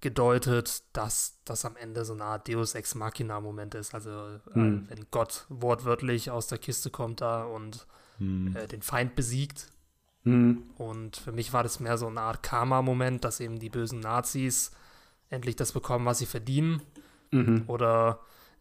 gedeutet, 0.00 0.82
dass 0.92 1.38
das 1.44 1.64
am 1.64 1.76
Ende 1.76 2.04
so 2.04 2.14
eine 2.14 2.24
Art 2.24 2.48
Deus 2.48 2.74
Ex 2.74 2.94
Machina 2.94 3.40
Moment 3.40 3.74
ist. 3.74 3.94
Also 3.94 4.38
mhm. 4.54 4.86
äh, 4.86 4.90
wenn 4.90 5.06
Gott 5.10 5.46
wortwörtlich 5.48 6.30
aus 6.30 6.46
der 6.46 6.58
Kiste 6.58 6.90
kommt 6.90 7.20
da 7.20 7.44
und 7.44 7.86
mhm. 8.18 8.56
äh, 8.56 8.66
den 8.66 8.82
Feind 8.82 9.14
besiegt. 9.14 9.68
Mhm. 10.24 10.64
Und 10.78 11.16
für 11.16 11.32
mich 11.32 11.52
war 11.52 11.62
das 11.62 11.80
mehr 11.80 11.98
so 11.98 12.06
eine 12.06 12.20
Art 12.20 12.42
Karma-Moment, 12.42 13.24
dass 13.24 13.40
eben 13.40 13.58
die 13.58 13.70
bösen 13.70 14.00
Nazis 14.00 14.70
endlich 15.28 15.56
das 15.56 15.72
bekommen, 15.72 16.06
was 16.06 16.18
sie 16.18 16.26
verdienen. 16.26 16.82
Mhm. 17.30 17.64
Oder 17.66 18.20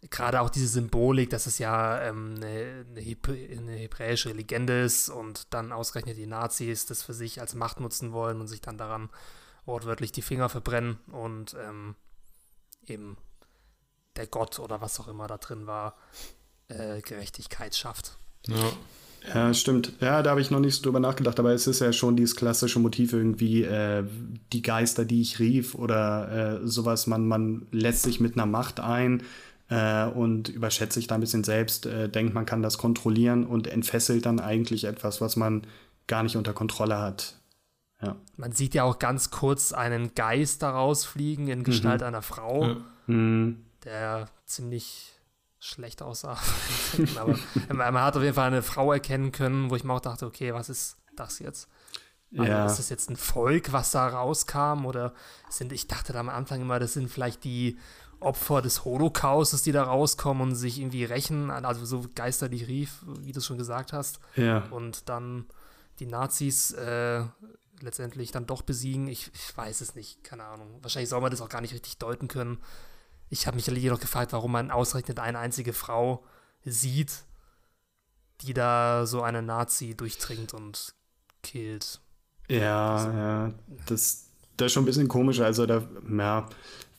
gerade 0.10 0.42
auch 0.42 0.50
diese 0.50 0.68
Symbolik, 0.68 1.30
dass 1.30 1.48
es 1.48 1.58
ja 1.58 2.02
ähm, 2.02 2.36
eine, 2.38 2.86
eine, 2.96 3.58
eine, 3.58 3.74
hebräische 3.74 4.32
Legende 4.32 4.82
ist 4.82 5.10
und 5.10 5.54
dann 5.54 5.72
ausgerechnet 5.72 6.18
die 6.18 6.28
Nazis 6.28 6.86
das 6.86 7.04
für 7.04 7.14
sich 7.14 7.42
als 7.42 7.56
Macht 7.56 7.80
nutzen 7.80 8.14
wollen 8.14 8.40
und 8.40 8.48
sich 8.48 8.62
dann 8.62 8.78
daran 8.78 9.10
wortwörtlich 9.70 10.12
die 10.12 10.22
Finger 10.22 10.50
verbrennen 10.50 10.98
und 11.12 11.56
ähm, 11.64 11.96
eben 12.88 13.18
der 14.16 14.28
Gott 14.28 14.60
oder 14.60 14.82
was 14.82 15.00
auch 15.00 15.08
immer 15.08 15.28
da 15.28 15.38
drin 15.38 15.68
war, 15.68 15.96
äh, 16.68 17.02
Gerechtigkeit 17.02 17.76
schafft. 17.76 18.18
Ja. 18.48 18.72
Ja, 19.34 19.54
stimmt. 19.54 19.94
Ja, 20.00 20.24
da 20.24 20.32
habe 20.32 20.42
ich 20.42 20.50
noch 20.50 20.62
nicht 20.62 20.76
so 20.76 20.84
drüber 20.84 21.00
nachgedacht, 21.00 21.40
aber 21.40 21.54
es 21.54 21.68
ist 21.68 21.82
ja 21.82 21.92
schon 21.92 22.16
dieses 22.16 22.38
klassische 22.38 22.80
Motiv 22.80 23.14
irgendwie, 23.14 23.64
äh, 23.64 24.04
die 24.54 24.62
Geister, 24.62 25.04
die 25.06 25.22
ich 25.22 25.40
rief 25.40 25.76
oder 25.76 26.62
äh, 26.62 26.68
sowas, 26.68 27.06
man, 27.06 27.28
man 27.28 27.68
lässt 27.72 28.04
sich 28.04 28.20
mit 28.20 28.36
einer 28.36 28.46
Macht 28.46 28.80
ein 28.80 29.24
äh, 29.70 30.06
und 30.06 30.50
überschätzt 30.50 30.94
sich 30.94 31.08
da 31.08 31.16
ein 31.16 31.22
bisschen 31.22 31.44
selbst, 31.44 31.86
äh, 31.86 32.08
denkt, 32.08 32.34
man 32.34 32.46
kann 32.46 32.62
das 32.62 32.78
kontrollieren 32.78 33.46
und 33.46 33.68
entfesselt 33.68 34.26
dann 34.26 34.40
eigentlich 34.40 34.86
etwas, 34.86 35.20
was 35.20 35.36
man 35.36 35.64
gar 36.08 36.24
nicht 36.24 36.38
unter 36.38 36.54
Kontrolle 36.54 37.00
hat. 37.00 37.39
Ja. 38.02 38.16
Man 38.38 38.54
sieht 38.54 38.74
ja 38.74 38.84
auch 38.84 39.00
ganz 39.00 39.30
kurz 39.30 39.74
einen 39.74 40.16
Geist 40.16 40.62
daraus 40.62 41.06
fliegen 41.06 41.48
in 41.48 41.64
Gestalt 41.64 42.02
mhm. 42.02 42.08
einer 42.08 42.22
Frau, 42.22 42.66
ja. 42.66 42.78
mhm. 43.08 43.66
der 43.84 44.30
ziemlich 44.46 45.14
schlecht 45.60 46.02
aussah. 46.02 46.38
Aber 47.20 47.38
man 47.74 48.02
hat 48.02 48.16
auf 48.16 48.24
jeden 48.24 48.36
Fall 48.36 48.48
eine 48.48 48.62
Frau 48.62 48.94
erkennen 48.94 49.32
können, 49.32 49.70
wo 49.70 49.76
ich 49.76 49.84
mir 49.84 49.94
auch 49.94 50.00
dachte, 50.00 50.26
okay, 50.26 50.54
was 50.54 50.70
ist 50.70 50.98
das 51.16 51.40
jetzt? 51.40 51.68
Also 52.38 52.44
ja. 52.52 52.66
ist 52.66 52.78
das 52.78 52.90
jetzt 52.90 53.10
ein 53.10 53.18
Volk, 53.18 53.74
was 53.74 53.92
da 53.92 54.08
rauskam? 54.08 54.86
Oder 54.86 55.14
sind, 55.50 55.74
ich 55.74 55.88
dachte 55.88 56.14
da 56.14 56.20
am 56.20 56.30
Anfang 56.30 56.62
immer, 56.62 56.80
das 56.80 56.94
sind 56.94 57.10
vielleicht 57.10 57.44
die 57.44 57.78
Opfer 58.20 58.62
des 58.62 58.86
Holocaustes, 58.86 59.64
die 59.64 59.72
da 59.72 59.84
rauskommen 59.84 60.50
und 60.50 60.56
sich 60.56 60.80
irgendwie 60.80 61.06
rächen, 61.06 61.50
also 61.50 61.86
so 61.86 62.06
Geister, 62.16 62.50
die 62.50 62.64
rief, 62.64 63.04
wie 63.22 63.32
du 63.32 63.42
schon 63.42 63.58
gesagt 63.58 63.94
hast. 63.94 64.20
Ja. 64.36 64.66
Und 64.72 65.10
dann 65.10 65.46
die 66.00 66.06
Nazis 66.06 66.72
äh, 66.72 67.24
letztendlich 67.82 68.32
dann 68.32 68.46
doch 68.46 68.62
besiegen. 68.62 69.08
Ich, 69.08 69.32
ich 69.34 69.58
weiß 69.58 69.82
es 69.82 69.96
nicht, 69.96 70.24
keine 70.24 70.46
Ahnung. 70.46 70.80
Wahrscheinlich 70.82 71.10
soll 71.10 71.22
man 71.22 71.32
das 71.32 71.42
auch 71.42 71.50
gar 71.50 71.62
nicht 71.62 71.74
richtig 71.74 71.98
deuten 71.98 72.28
können. 72.28 72.60
Ich 73.30 73.48
habe 73.48 73.56
mich 73.56 73.68
jedoch 73.68 74.00
gefragt, 74.00 74.34
warum 74.34 74.52
man 74.52 74.72
ausgerechnet 74.72 75.20
eine 75.20 75.40
einzige 75.40 75.74
Frau 75.74 76.24
sieht, 76.66 77.24
die 78.42 78.54
da 78.54 79.06
so 79.06 79.22
eine 79.22 79.42
Nazi 79.42 79.96
durchdringt 79.96 80.54
und 80.54 80.94
killt. 81.44 82.02
Ja, 82.48 82.96
also, 82.96 83.10
ja, 83.12 83.54
das, 83.86 84.26
das 84.58 84.68
ist 84.68 84.74
schon 84.74 84.84
ein 84.84 84.88
bisschen 84.88 85.08
komisch. 85.08 85.40
Also 85.40 85.66
da, 85.66 85.84
ja, 86.10 86.50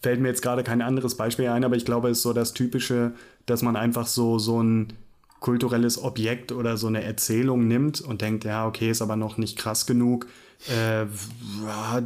fällt 0.03 0.21
mir 0.21 0.29
jetzt 0.29 0.43
gerade 0.43 0.63
kein 0.63 0.83
anderes 0.83 1.17
Beispiel 1.17 1.49
ein, 1.49 1.65
aber 1.65 1.77
ich 1.77 1.85
glaube, 1.85 2.09
es 2.11 2.19
ist 2.19 2.23
so 2.23 2.33
das 2.33 2.53
Typische, 2.53 3.13
dass 3.47 3.63
man 3.63 3.77
einfach 3.77 4.07
so, 4.07 4.39
so 4.39 4.63
ein 4.63 4.93
kulturelles 5.41 6.03
Objekt 6.03 6.53
oder 6.53 6.77
so 6.77 6.87
eine 6.87 7.03
Erzählung 7.03 7.67
nimmt 7.67 8.01
und 8.01 8.21
denkt, 8.21 8.45
ja, 8.45 8.67
okay, 8.67 8.91
ist 8.91 9.03
aber 9.03 9.17
noch 9.17 9.39
nicht 9.39 9.59
krass 9.59 9.87
genug. 9.87 10.27
Äh, 10.69 11.07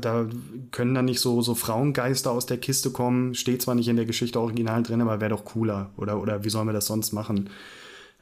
da 0.01 0.27
können 0.71 0.95
dann 0.95 1.07
nicht 1.07 1.21
so, 1.21 1.43
so 1.43 1.55
Frauengeister 1.55 2.31
aus 2.31 2.47
der 2.47 2.59
Kiste 2.59 2.91
kommen. 2.91 3.35
Steht 3.35 3.63
zwar 3.63 3.75
nicht 3.75 3.89
in 3.89 3.97
der 3.97 4.07
Geschichte 4.07 4.41
original 4.41 4.83
drin, 4.83 5.01
aber 5.01 5.21
wäre 5.21 5.31
doch 5.31 5.45
cooler. 5.45 5.91
Oder, 5.97 6.21
oder 6.21 6.45
wie 6.45 6.51
sollen 6.51 6.69
wir 6.69 6.73
das 6.73 6.87
sonst 6.87 7.13
machen? 7.13 7.51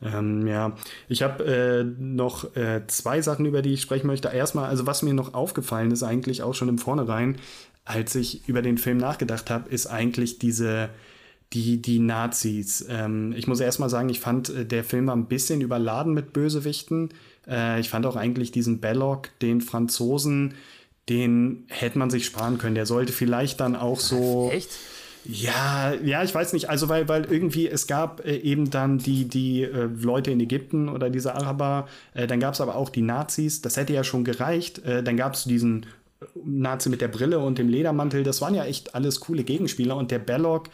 Ähm, 0.03 0.47
ja, 0.47 0.73
ich 1.09 1.23
habe 1.23 1.45
äh, 1.45 1.85
noch 1.85 2.57
äh, 2.57 2.83
zwei 2.89 3.23
Sachen, 3.23 3.47
über 3.47 3.63
die 3.63 3.75
ich 3.75 3.83
sprechen 3.83 4.07
möchte. 4.07 4.29
Erstmal, 4.29 4.69
also 4.69 4.87
was 4.87 5.03
mir 5.03 5.15
noch 5.15 5.35
aufgefallen 5.35 5.91
ist, 5.91 6.03
eigentlich 6.03 6.43
auch 6.43 6.55
schon 6.55 6.69
im 6.69 6.79
Vornherein, 6.79 7.37
als 7.85 8.15
ich 8.15 8.49
über 8.49 8.63
den 8.63 8.79
Film 8.79 8.99
nachgedacht 8.99 9.51
habe, 9.51 9.69
ist 9.69 9.87
eigentlich 9.87 10.39
diese, 10.39 10.89
die, 11.53 11.81
die 11.81 11.99
Nazis. 11.99 12.85
Ähm, 12.89 13.33
ich 13.37 13.47
muss 13.47 13.61
erstmal 13.61 13.91
sagen, 13.91 14.09
ich 14.09 14.21
fand, 14.21 14.49
äh, 14.49 14.65
der 14.67 14.83
Film 14.83 15.07
war 15.07 15.17
ein 15.17 15.27
bisschen 15.27 15.61
überladen 15.61 16.15
mit 16.15 16.33
Bösewichten. 16.33 17.11
Äh, 17.49 17.81
ich 17.81 17.89
fand 17.89 18.07
auch 18.07 18.17
eigentlich 18.17 18.53
diesen 18.53 18.81
Belloc, 18.81 19.31
den 19.41 19.61
Franzosen, 19.61 20.55
den 21.09 21.65
hätte 21.69 21.99
man 21.99 22.11
sich 22.11 22.27
sparen 22.27 22.59
können. 22.59 22.75
Der 22.75 22.87
sollte 22.87 23.13
vielleicht 23.13 23.61
dann 23.61 23.77
auch 23.77 24.01
so. 24.01 24.51
Echt? 24.53 24.71
Ja, 25.25 25.95
ja, 26.03 26.25
ich 26.25 26.35
weiß 26.35 26.53
nicht. 26.53 26.69
Also, 26.69 26.89
weil, 26.89 27.09
weil 27.09 27.27
irgendwie 27.31 27.69
es 27.69 27.87
gab 27.87 28.25
äh, 28.25 28.37
eben 28.39 28.71
dann 28.71 28.99
die, 28.99 29.29
die 29.29 29.63
äh, 29.63 29.89
Leute 30.01 30.33
in 30.33 30.41
Ägypten 30.41 30.89
oder 30.89 31.11
diese 31.11 31.35
Araber, 31.35 31.87
äh, 32.15 32.27
dann 32.27 32.41
gab 32.41 32.55
es 32.55 32.61
aber 32.61 32.75
auch 32.75 32.89
die 32.89 33.03
Nazis, 33.03 33.63
das 33.63 33.77
hätte 33.77 33.93
ja 33.93 34.03
schon 34.03 34.25
gereicht. 34.25 34.85
Äh, 34.85 35.03
dann 35.03 35.17
gab 35.17 35.35
es 35.35 35.45
diesen 35.45 35.87
Nazi 36.45 36.89
mit 36.89 37.01
der 37.01 37.09
Brille 37.09 37.39
und 37.39 37.59
dem 37.59 37.69
Ledermantel, 37.69 38.23
das 38.23 38.41
waren 38.41 38.55
ja 38.55 38.65
echt 38.65 38.95
alles 38.95 39.21
coole 39.21 39.45
Gegenspieler 39.45 39.97
und 39.97 40.11
der 40.11 40.19
Belloc, 40.19 40.69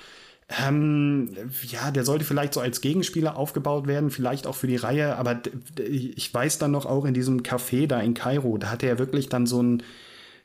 ähm, 0.49 1.30
ja, 1.66 1.90
der 1.90 2.05
sollte 2.05 2.24
vielleicht 2.24 2.55
so 2.55 2.61
als 2.61 2.80
Gegenspieler 2.80 3.36
aufgebaut 3.36 3.86
werden, 3.86 4.11
vielleicht 4.11 4.46
auch 4.46 4.55
für 4.55 4.66
die 4.66 4.76
Reihe, 4.76 5.16
aber 5.16 5.40
ich 5.78 6.32
weiß 6.32 6.59
dann 6.59 6.70
noch 6.70 6.86
auch 6.86 7.05
in 7.05 7.14
diesem 7.14 7.42
Café 7.42 7.86
da 7.86 8.01
in 8.01 8.14
Kairo, 8.14 8.57
da 8.57 8.70
hat 8.70 8.82
er 8.82 8.99
wirklich 8.99 9.28
dann 9.28 9.46
so 9.46 9.62
ein 9.62 9.82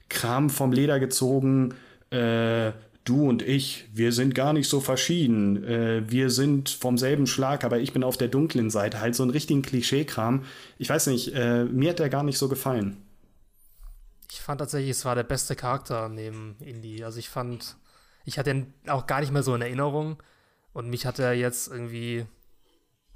Kram 0.09 0.49
vom 0.49 0.73
Leder 0.73 0.99
gezogen, 0.99 1.73
äh, 2.09 2.73
du 3.05 3.27
und 3.27 3.41
ich, 3.41 3.85
wir 3.93 4.11
sind 4.11 4.35
gar 4.35 4.53
nicht 4.53 4.69
so 4.69 4.79
verschieden. 4.79 5.63
Äh, 5.63 6.09
wir 6.09 6.29
sind 6.29 6.69
vom 6.69 6.97
selben 6.97 7.27
Schlag, 7.27 7.63
aber 7.63 7.79
ich 7.79 7.93
bin 7.93 8.03
auf 8.03 8.17
der 8.17 8.27
dunklen 8.27 8.69
Seite. 8.69 8.99
Halt 8.99 9.15
so 9.15 9.23
ein 9.23 9.29
richtigen 9.29 9.61
Klischee-Kram. 9.61 10.43
Ich 10.77 10.89
weiß 10.89 11.07
nicht, 11.07 11.33
äh, 11.33 11.65
mir 11.65 11.91
hat 11.91 11.99
der 11.99 12.09
gar 12.09 12.23
nicht 12.23 12.37
so 12.37 12.47
gefallen. 12.47 12.97
Ich 14.31 14.41
fand 14.41 14.59
tatsächlich, 14.59 14.91
es 14.91 15.05
war 15.05 15.15
der 15.15 15.23
beste 15.23 15.55
Charakter 15.55 16.09
neben 16.09 16.55
Indy. 16.59 17.03
Also 17.03 17.19
ich 17.19 17.29
fand, 17.29 17.75
ich 18.25 18.37
hatte 18.37 18.51
ihn 18.51 18.73
auch 18.87 19.07
gar 19.07 19.19
nicht 19.19 19.31
mehr 19.31 19.43
so 19.43 19.55
in 19.55 19.61
Erinnerung. 19.61 20.21
Und 20.73 20.89
mich 20.89 21.05
hat 21.05 21.19
er 21.19 21.33
jetzt 21.33 21.67
irgendwie, 21.67 22.25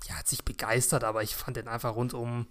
ja, 0.05 0.15
hat 0.15 0.27
sich 0.27 0.45
begeistert, 0.45 1.03
aber 1.03 1.23
ich 1.23 1.35
fand 1.35 1.57
den 1.57 1.67
einfach 1.67 1.95
rundum 1.95 2.47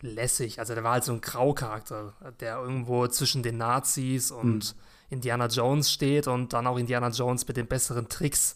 lässig. 0.00 0.58
Also 0.58 0.74
der 0.74 0.84
war 0.84 0.92
halt 0.92 1.04
so 1.04 1.12
ein 1.12 1.20
Graucharakter, 1.20 2.14
der 2.40 2.56
irgendwo 2.58 3.06
zwischen 3.08 3.42
den 3.42 3.58
Nazis 3.58 4.30
und 4.30 4.64
hm. 4.64 4.74
Indiana 5.10 5.46
Jones 5.46 5.92
steht 5.92 6.26
und 6.26 6.52
dann 6.52 6.66
auch 6.66 6.78
Indiana 6.78 7.08
Jones 7.08 7.46
mit 7.46 7.56
den 7.56 7.66
besseren 7.66 8.08
Tricks 8.08 8.54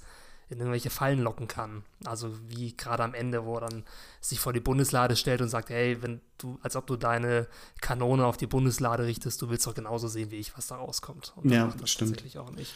in 0.49 0.59
irgendwelche 0.59 0.91
Fallen 0.91 1.21
locken 1.21 1.49
kann. 1.49 1.85
Also 2.05 2.31
wie 2.49 2.77
gerade 2.77 3.03
am 3.03 3.15
Ende, 3.15 3.45
wo 3.45 3.57
er 3.57 3.63
dann 3.63 3.85
sich 4.21 4.41
vor 4.41 4.53
die 4.53 4.61
Bundeslade 4.61 5.17
stellt 5.17 5.41
und 5.41 5.49
sagt, 5.49 5.71
hey, 5.71 6.03
wenn 6.03 6.21
du, 6.39 6.59
als 6.63 6.77
ob 6.77 6.87
du 6.87 6.97
deine 6.97 7.49
Kanone 7.81 8.27
auf 8.27 8.37
die 8.37 8.47
Bundeslade 8.47 9.05
richtest, 9.05 9.41
du 9.43 9.49
willst 9.49 9.67
doch 9.67 9.75
genauso 9.75 10.07
sehen 10.07 10.31
wie 10.31 10.37
ich, 10.37 10.57
was 10.57 10.67
da 10.67 10.77
rauskommt. 10.77 11.33
Und 11.37 11.51
ja, 11.51 11.73
das 11.79 11.91
stimmt. 11.91 12.13
Tatsächlich 12.13 12.39
auch 12.39 12.51
nicht. 12.51 12.75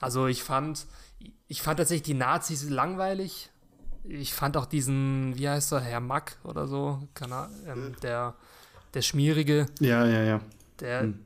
Also 0.00 0.26
ich 0.26 0.42
fand, 0.42 0.86
ich 1.48 1.62
fand 1.62 1.78
tatsächlich 1.78 2.04
die 2.04 2.14
Nazis 2.14 2.68
langweilig. 2.68 3.50
Ich 4.04 4.32
fand 4.32 4.56
auch 4.56 4.66
diesen, 4.66 5.36
wie 5.36 5.48
heißt 5.48 5.72
er, 5.72 5.80
Herr 5.80 6.00
Mack 6.00 6.38
oder 6.44 6.66
so, 6.66 7.06
er, 7.20 7.50
ähm, 7.66 7.94
der, 8.02 8.34
der 8.94 9.02
Schmierige. 9.02 9.66
Ja, 9.80 10.06
ja, 10.06 10.22
ja. 10.22 10.40
Der, 10.80 11.00
hm. 11.00 11.24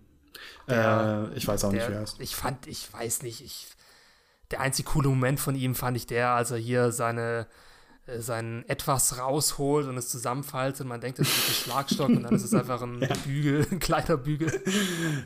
der 0.69 1.31
äh, 1.33 1.37
ich 1.37 1.47
weiß 1.47 1.65
auch 1.65 1.71
der, 1.71 1.81
nicht, 1.81 1.91
wer 1.91 1.99
er 1.99 2.05
ist. 2.05 2.21
Ich 2.21 2.35
fand, 2.35 2.67
ich 2.67 2.93
weiß 2.93 3.23
nicht, 3.23 3.45
ich 3.45 3.69
der 4.53 4.61
einzig 4.61 4.87
coole 4.87 5.09
Moment 5.09 5.41
von 5.41 5.55
ihm 5.55 5.75
fand 5.75 5.97
ich 5.97 6.07
der, 6.07 6.31
als 6.31 6.51
er 6.51 6.59
hier 6.59 6.93
seine 6.93 7.47
äh, 8.07 8.21
sein 8.21 8.65
etwas 8.69 9.19
rausholt 9.19 9.87
und 9.87 9.97
es 9.97 10.09
zusammenfaltet. 10.09 10.87
Man 10.87 11.01
denkt, 11.01 11.19
es 11.21 11.29
ist 11.29 11.49
ein 11.49 11.55
Schlagstock 11.55 12.09
und 12.09 12.23
dann 12.25 12.35
ist 12.35 12.45
es 12.45 12.55
einfach 12.55 12.83
ein 12.83 13.01
ja. 13.01 13.15
Bügel, 13.25 13.67
ein 13.71 13.79
kleiner 13.79 14.17
Bügel. 14.17 14.63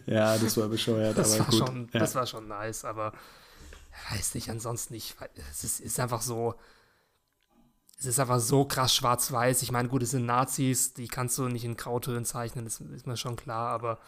Ja, 0.07 0.37
das 0.37 0.57
war 0.57 0.69
bescheuert, 0.69 1.17
das 1.17 1.35
aber 1.35 1.41
war 1.41 1.47
gut. 1.47 1.69
Schon, 1.69 1.89
ja. 1.93 2.01
Das 2.01 2.15
war 2.15 2.27
schon 2.27 2.49
nice, 2.49 2.85
aber 2.85 3.13
weiß 4.11 4.35
nicht, 4.35 4.51
ansonsten 4.51 4.95
nicht. 4.95 5.17
Es 5.51 5.65
ist, 5.65 5.81
ist 5.81 5.99
einfach 6.01 6.23
so. 6.23 6.55
Es 7.99 8.05
ist 8.05 8.21
einfach 8.21 8.41
so 8.41 8.67
krass 8.67 8.95
schwarz-weiß. 8.95 9.63
Ich 9.63 9.73
meine, 9.73 9.89
gut, 9.89 10.03
es 10.03 10.11
sind 10.11 10.27
Nazis, 10.27 10.93
die 10.93 11.09
kannst 11.09 11.39
du 11.39 11.49
nicht 11.49 11.65
in 11.65 11.79
Grautönen 11.79 12.27
zeichnen, 12.27 12.67
das 12.67 12.79
ist 12.79 13.07
mir 13.07 13.17
schon 13.17 13.37
klar, 13.37 13.71
aber 13.71 13.99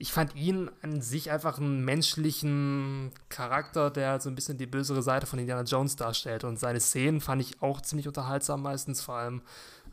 ich 0.00 0.12
fand 0.12 0.36
ihn 0.36 0.70
an 0.80 1.02
sich 1.02 1.32
einfach 1.32 1.58
einen 1.58 1.84
menschlichen 1.84 3.10
Charakter, 3.28 3.90
der 3.90 4.20
so 4.20 4.28
ein 4.28 4.36
bisschen 4.36 4.56
die 4.56 4.66
bösere 4.66 5.02
Seite 5.02 5.26
von 5.26 5.40
Indiana 5.40 5.62
Jones 5.62 5.96
darstellt. 5.96 6.44
Und 6.44 6.58
seine 6.58 6.78
Szenen 6.78 7.20
fand 7.20 7.42
ich 7.42 7.60
auch 7.62 7.80
ziemlich 7.80 8.06
unterhaltsam 8.06 8.62
meistens, 8.62 9.02
vor 9.02 9.16
allem 9.16 9.42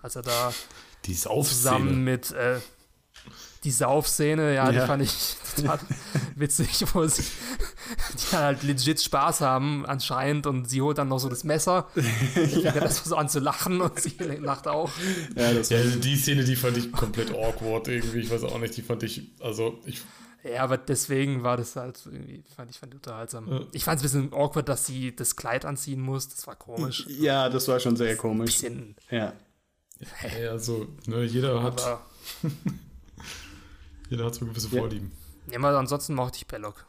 als 0.03 0.15
er 0.15 0.21
da 0.21 0.53
zusammen 1.49 2.03
mit 2.03 2.31
äh, 2.31 2.59
die 3.65 3.71
Saufszene, 3.71 4.53
ja, 4.53 4.69
ja, 4.69 4.71
die 4.71 4.87
fand 4.87 5.01
ich 5.01 5.35
total 5.55 5.79
witzig, 6.35 6.85
wo 6.93 7.05
sie 7.07 7.23
die 8.31 8.35
halt 8.35 8.63
legit 8.63 9.01
Spaß 9.01 9.41
haben 9.41 9.85
anscheinend 9.85 10.45
und 10.45 10.69
sie 10.69 10.81
holt 10.81 10.99
dann 10.99 11.09
noch 11.09 11.17
so 11.17 11.27
das 11.27 11.43
Messer. 11.43 11.87
ja. 12.61 12.71
das 12.71 13.03
so 13.03 13.15
an 13.15 13.27
zu 13.27 13.39
lachen 13.39 13.81
und 13.81 13.99
sie 13.99 14.15
lacht 14.39 14.67
auch. 14.67 14.91
Ja, 15.35 15.51
das 15.51 15.69
ja, 15.69 15.79
also 15.79 15.99
die 15.99 16.15
Szene, 16.15 16.43
die 16.43 16.55
fand 16.55 16.77
ich 16.77 16.91
komplett 16.91 17.31
awkward 17.31 17.87
irgendwie. 17.87 18.19
Ich 18.19 18.29
weiß 18.29 18.43
auch 18.43 18.59
nicht, 18.59 18.77
die 18.77 18.83
fand 18.83 19.01
ich, 19.03 19.31
also 19.41 19.79
ich. 19.85 20.01
Ja, 20.43 20.61
aber 20.61 20.77
deswegen 20.77 21.41
war 21.41 21.57
das 21.57 21.75
halt 21.75 21.99
irgendwie, 22.05 22.43
fand 22.55 22.69
ich 22.69 22.77
fand 22.77 22.93
unterhaltsam. 22.93 23.51
Ja. 23.51 23.61
Ich 23.71 23.83
fand 23.83 23.97
es 23.97 24.03
ein 24.03 24.29
bisschen 24.29 24.33
awkward, 24.39 24.69
dass 24.69 24.85
sie 24.85 25.15
das 25.15 25.35
Kleid 25.35 25.65
anziehen 25.65 26.01
muss. 26.01 26.29
Das 26.29 26.45
war 26.45 26.55
komisch. 26.55 27.07
Ja, 27.09 27.49
das 27.49 27.67
war 27.67 27.79
schon 27.79 27.95
sehr 27.95 28.15
komisch. 28.15 28.63
Ein 28.63 28.93
bisschen. 28.93 28.95
Ja. 29.09 29.33
Ja, 30.39 30.51
also, 30.51 30.87
ne, 31.07 31.23
jeder 31.23 31.63
hat. 31.63 31.81
Jeder 34.09 34.25
hat 34.25 34.35
so 34.35 34.45
gewisse 34.45 34.69
Vorlieben. 34.69 35.11
Ja, 35.51 35.59
aber 35.59 35.77
ansonsten 35.77 36.15
mochte 36.15 36.37
ich 36.37 36.47
Belloc. 36.47 36.85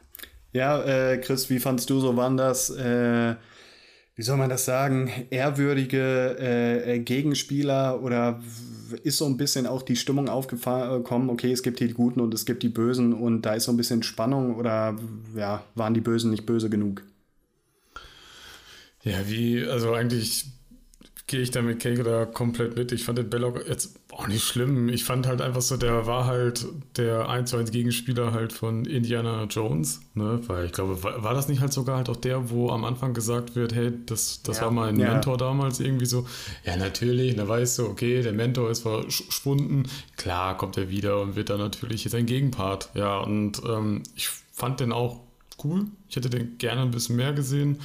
Ja, 0.53 0.81
äh, 0.83 1.17
Chris, 1.17 1.49
wie 1.49 1.59
fandst 1.59 1.89
du 1.89 1.99
so? 1.99 2.15
Waren 2.17 2.37
das, 2.37 2.69
äh, 2.69 3.35
wie 4.15 4.23
soll 4.23 4.37
man 4.37 4.49
das 4.49 4.65
sagen, 4.65 5.11
ehrwürdige 5.29 6.37
äh, 6.39 6.99
Gegenspieler 6.99 8.01
oder 8.01 8.41
ist 9.03 9.17
so 9.17 9.25
ein 9.25 9.37
bisschen 9.37 9.67
auch 9.67 9.81
die 9.81 9.95
Stimmung 9.95 10.29
aufgekommen, 10.29 11.29
okay, 11.29 11.51
es 11.51 11.61
gibt 11.61 11.79
die 11.79 11.93
Guten 11.93 12.21
und 12.21 12.33
es 12.33 12.45
gibt 12.45 12.63
die 12.63 12.69
Bösen 12.69 13.13
und 13.13 13.41
da 13.43 13.53
ist 13.53 13.65
so 13.65 13.71
ein 13.71 13.77
bisschen 13.77 14.01
Spannung 14.01 14.55
oder 14.55 14.95
ja, 15.35 15.63
waren 15.75 15.93
die 15.93 16.01
Bösen 16.01 16.31
nicht 16.31 16.45
böse 16.45 16.69
genug? 16.69 17.03
Ja, 19.03 19.27
wie, 19.27 19.63
also 19.65 19.93
eigentlich 19.93 20.45
gehe 21.27 21.41
ich 21.41 21.51
da 21.51 21.61
mit 21.61 21.81
Cake 21.81 22.03
da 22.03 22.25
komplett 22.25 22.77
mit. 22.77 22.93
Ich 22.93 23.03
fand 23.03 23.17
den 23.17 23.29
Belloc 23.29 23.67
jetzt 23.67 23.99
auch 24.11 24.27
nicht 24.27 24.45
schlimm. 24.45 24.87
Ich 24.87 25.03
fand 25.03 25.27
halt 25.27 25.41
einfach 25.41 25.61
so, 25.61 25.75
der 25.75 26.07
war 26.07 26.25
halt 26.25 26.65
der 26.95 27.27
1 27.27 27.49
zu 27.49 27.57
1 27.57 27.71
Gegenspieler 27.71 28.31
halt 28.31 28.53
von 28.53 28.85
Indiana 28.85 29.43
Jones, 29.43 29.99
ne? 30.13 30.39
Weil 30.47 30.65
ich 30.65 30.71
glaube, 30.71 31.03
war, 31.03 31.21
war, 31.21 31.33
das 31.33 31.49
nicht 31.49 31.59
halt 31.59 31.73
sogar 31.73 31.97
halt 31.97 32.07
auch 32.07 32.15
der, 32.15 32.49
wo 32.49 32.69
am 32.69 32.85
Anfang 32.85 33.13
gesagt 33.13 33.57
wird, 33.57 33.75
hey, 33.75 33.91
das, 34.05 34.41
das 34.41 34.57
ja. 34.57 34.63
war 34.63 34.71
mein 34.71 34.97
ja. 34.97 35.11
Mentor 35.11 35.37
damals 35.37 35.81
irgendwie 35.81 36.05
so. 36.05 36.25
Ja, 36.63 36.77
natürlich, 36.77 37.35
da 37.35 37.45
weißt 37.45 37.79
du, 37.79 37.87
okay, 37.87 38.21
der 38.21 38.33
Mentor 38.33 38.71
ist 38.71 38.79
verschwunden. 38.79 39.83
Klar 40.15 40.55
kommt 40.57 40.77
er 40.77 40.89
wieder 40.89 41.21
und 41.21 41.35
wird 41.35 41.49
dann 41.49 41.59
natürlich 41.59 42.05
jetzt 42.05 42.15
ein 42.15 42.25
Gegenpart. 42.25 42.89
Ja, 42.93 43.19
und 43.19 43.61
ähm, 43.67 44.03
ich 44.15 44.29
fand 44.53 44.79
den 44.79 44.93
auch 44.93 45.19
cool. 45.61 45.87
Ich 46.07 46.15
hätte 46.15 46.29
den 46.29 46.57
gerne 46.57 46.83
ein 46.83 46.91
bisschen 46.91 47.17
mehr 47.17 47.33
gesehen. 47.33 47.79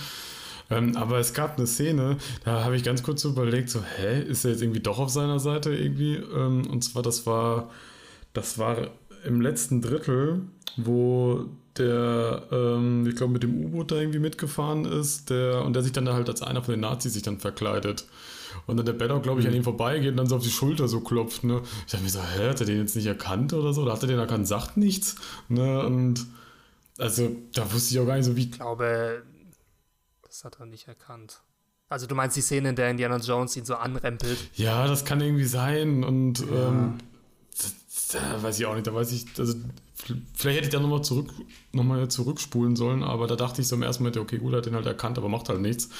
Ähm, 0.72 0.96
aber 0.96 1.18
es 1.18 1.34
gab 1.34 1.58
eine 1.58 1.66
Szene, 1.66 2.16
da 2.44 2.64
habe 2.64 2.76
ich 2.76 2.82
ganz 2.82 3.02
kurz 3.02 3.24
überlegt, 3.24 3.70
so, 3.70 3.82
hä, 3.82 4.22
ist 4.22 4.44
er 4.44 4.52
jetzt 4.52 4.62
irgendwie 4.62 4.80
doch 4.80 4.98
auf 4.98 5.10
seiner 5.10 5.38
Seite 5.38 5.74
irgendwie? 5.74 6.14
Ähm, 6.14 6.66
und 6.70 6.82
zwar, 6.82 7.02
das 7.02 7.26
war, 7.26 7.70
das 8.32 8.58
war 8.58 8.88
im 9.24 9.40
letzten 9.40 9.82
Drittel, 9.82 10.42
wo 10.76 11.46
der, 11.78 12.42
ähm, 12.50 13.06
ich 13.06 13.16
glaube, 13.16 13.32
mit 13.32 13.42
dem 13.42 13.64
U-Boot 13.64 13.90
da 13.92 13.96
irgendwie 13.96 14.18
mitgefahren 14.18 14.84
ist, 14.84 15.30
der, 15.30 15.64
und 15.64 15.74
der 15.74 15.82
sich 15.82 15.92
dann 15.92 16.04
da 16.04 16.14
halt 16.14 16.28
als 16.28 16.42
einer 16.42 16.62
von 16.62 16.72
den 16.72 16.80
Nazis 16.80 17.14
sich 17.14 17.22
dann 17.22 17.38
verkleidet. 17.38 18.06
Und 18.66 18.76
dann 18.76 18.86
der 18.86 18.92
Better, 18.92 19.18
glaube 19.20 19.40
ich, 19.40 19.46
mhm. 19.46 19.52
an 19.52 19.56
ihm 19.56 19.64
vorbeigeht 19.64 20.10
und 20.10 20.16
dann 20.18 20.26
so 20.26 20.36
auf 20.36 20.42
die 20.42 20.50
Schulter 20.50 20.86
so 20.86 21.00
klopft. 21.00 21.44
Ne? 21.44 21.62
Ich 21.86 21.92
dachte 21.92 22.04
mir 22.04 22.10
so, 22.10 22.20
hä, 22.20 22.50
hat 22.50 22.60
er 22.60 22.66
den 22.66 22.78
jetzt 22.78 22.94
nicht 22.94 23.06
erkannt 23.06 23.52
oder 23.54 23.72
so? 23.72 23.82
Oder 23.82 23.92
hat 23.92 24.02
er 24.02 24.08
den 24.08 24.18
erkannt, 24.18 24.46
sagt 24.46 24.76
nichts? 24.76 25.16
Ne? 25.48 25.84
Und 25.84 26.26
also 26.98 27.34
da 27.54 27.72
wusste 27.72 27.94
ich 27.94 28.00
auch 28.00 28.06
gar 28.06 28.16
nicht 28.16 28.26
so, 28.26 28.36
wie. 28.36 28.42
Ich 28.42 28.52
glaube, 28.52 29.22
das 30.32 30.44
hat 30.44 30.60
er 30.60 30.66
nicht 30.66 30.88
erkannt. 30.88 31.42
Also 31.90 32.06
du 32.06 32.14
meinst 32.14 32.36
die 32.38 32.40
Szene, 32.40 32.70
in 32.70 32.76
der 32.76 32.90
Indiana 32.90 33.18
Jones 33.18 33.54
ihn 33.54 33.66
so 33.66 33.74
anrempelt? 33.74 34.38
Ja, 34.54 34.86
das 34.86 35.04
kann 35.04 35.20
irgendwie 35.20 35.44
sein. 35.44 36.02
Und 36.04 36.40
ja. 36.40 36.68
ähm, 36.68 36.98
Da 38.12 38.42
weiß 38.42 38.58
ich 38.58 38.64
auch 38.64 38.74
nicht, 38.74 38.86
da 38.86 38.94
weiß 38.94 39.12
ich, 39.12 39.26
also 39.38 39.54
vielleicht 40.34 40.56
hätte 40.56 40.68
ich 40.68 40.72
da 40.72 40.80
nochmal 40.80 41.04
zurück, 41.04 41.28
noch 41.72 42.08
zurückspulen 42.08 42.76
sollen, 42.76 43.02
aber 43.02 43.26
da 43.26 43.36
dachte 43.36 43.60
ich 43.60 43.68
so 43.68 43.76
im 43.76 43.82
ersten 43.82 44.04
Moment, 44.04 44.16
okay, 44.16 44.38
gut, 44.38 44.54
er 44.54 44.58
hat 44.58 44.66
den 44.66 44.74
halt 44.74 44.86
erkannt, 44.86 45.18
aber 45.18 45.28
macht 45.28 45.50
halt 45.50 45.60
nichts. 45.60 45.90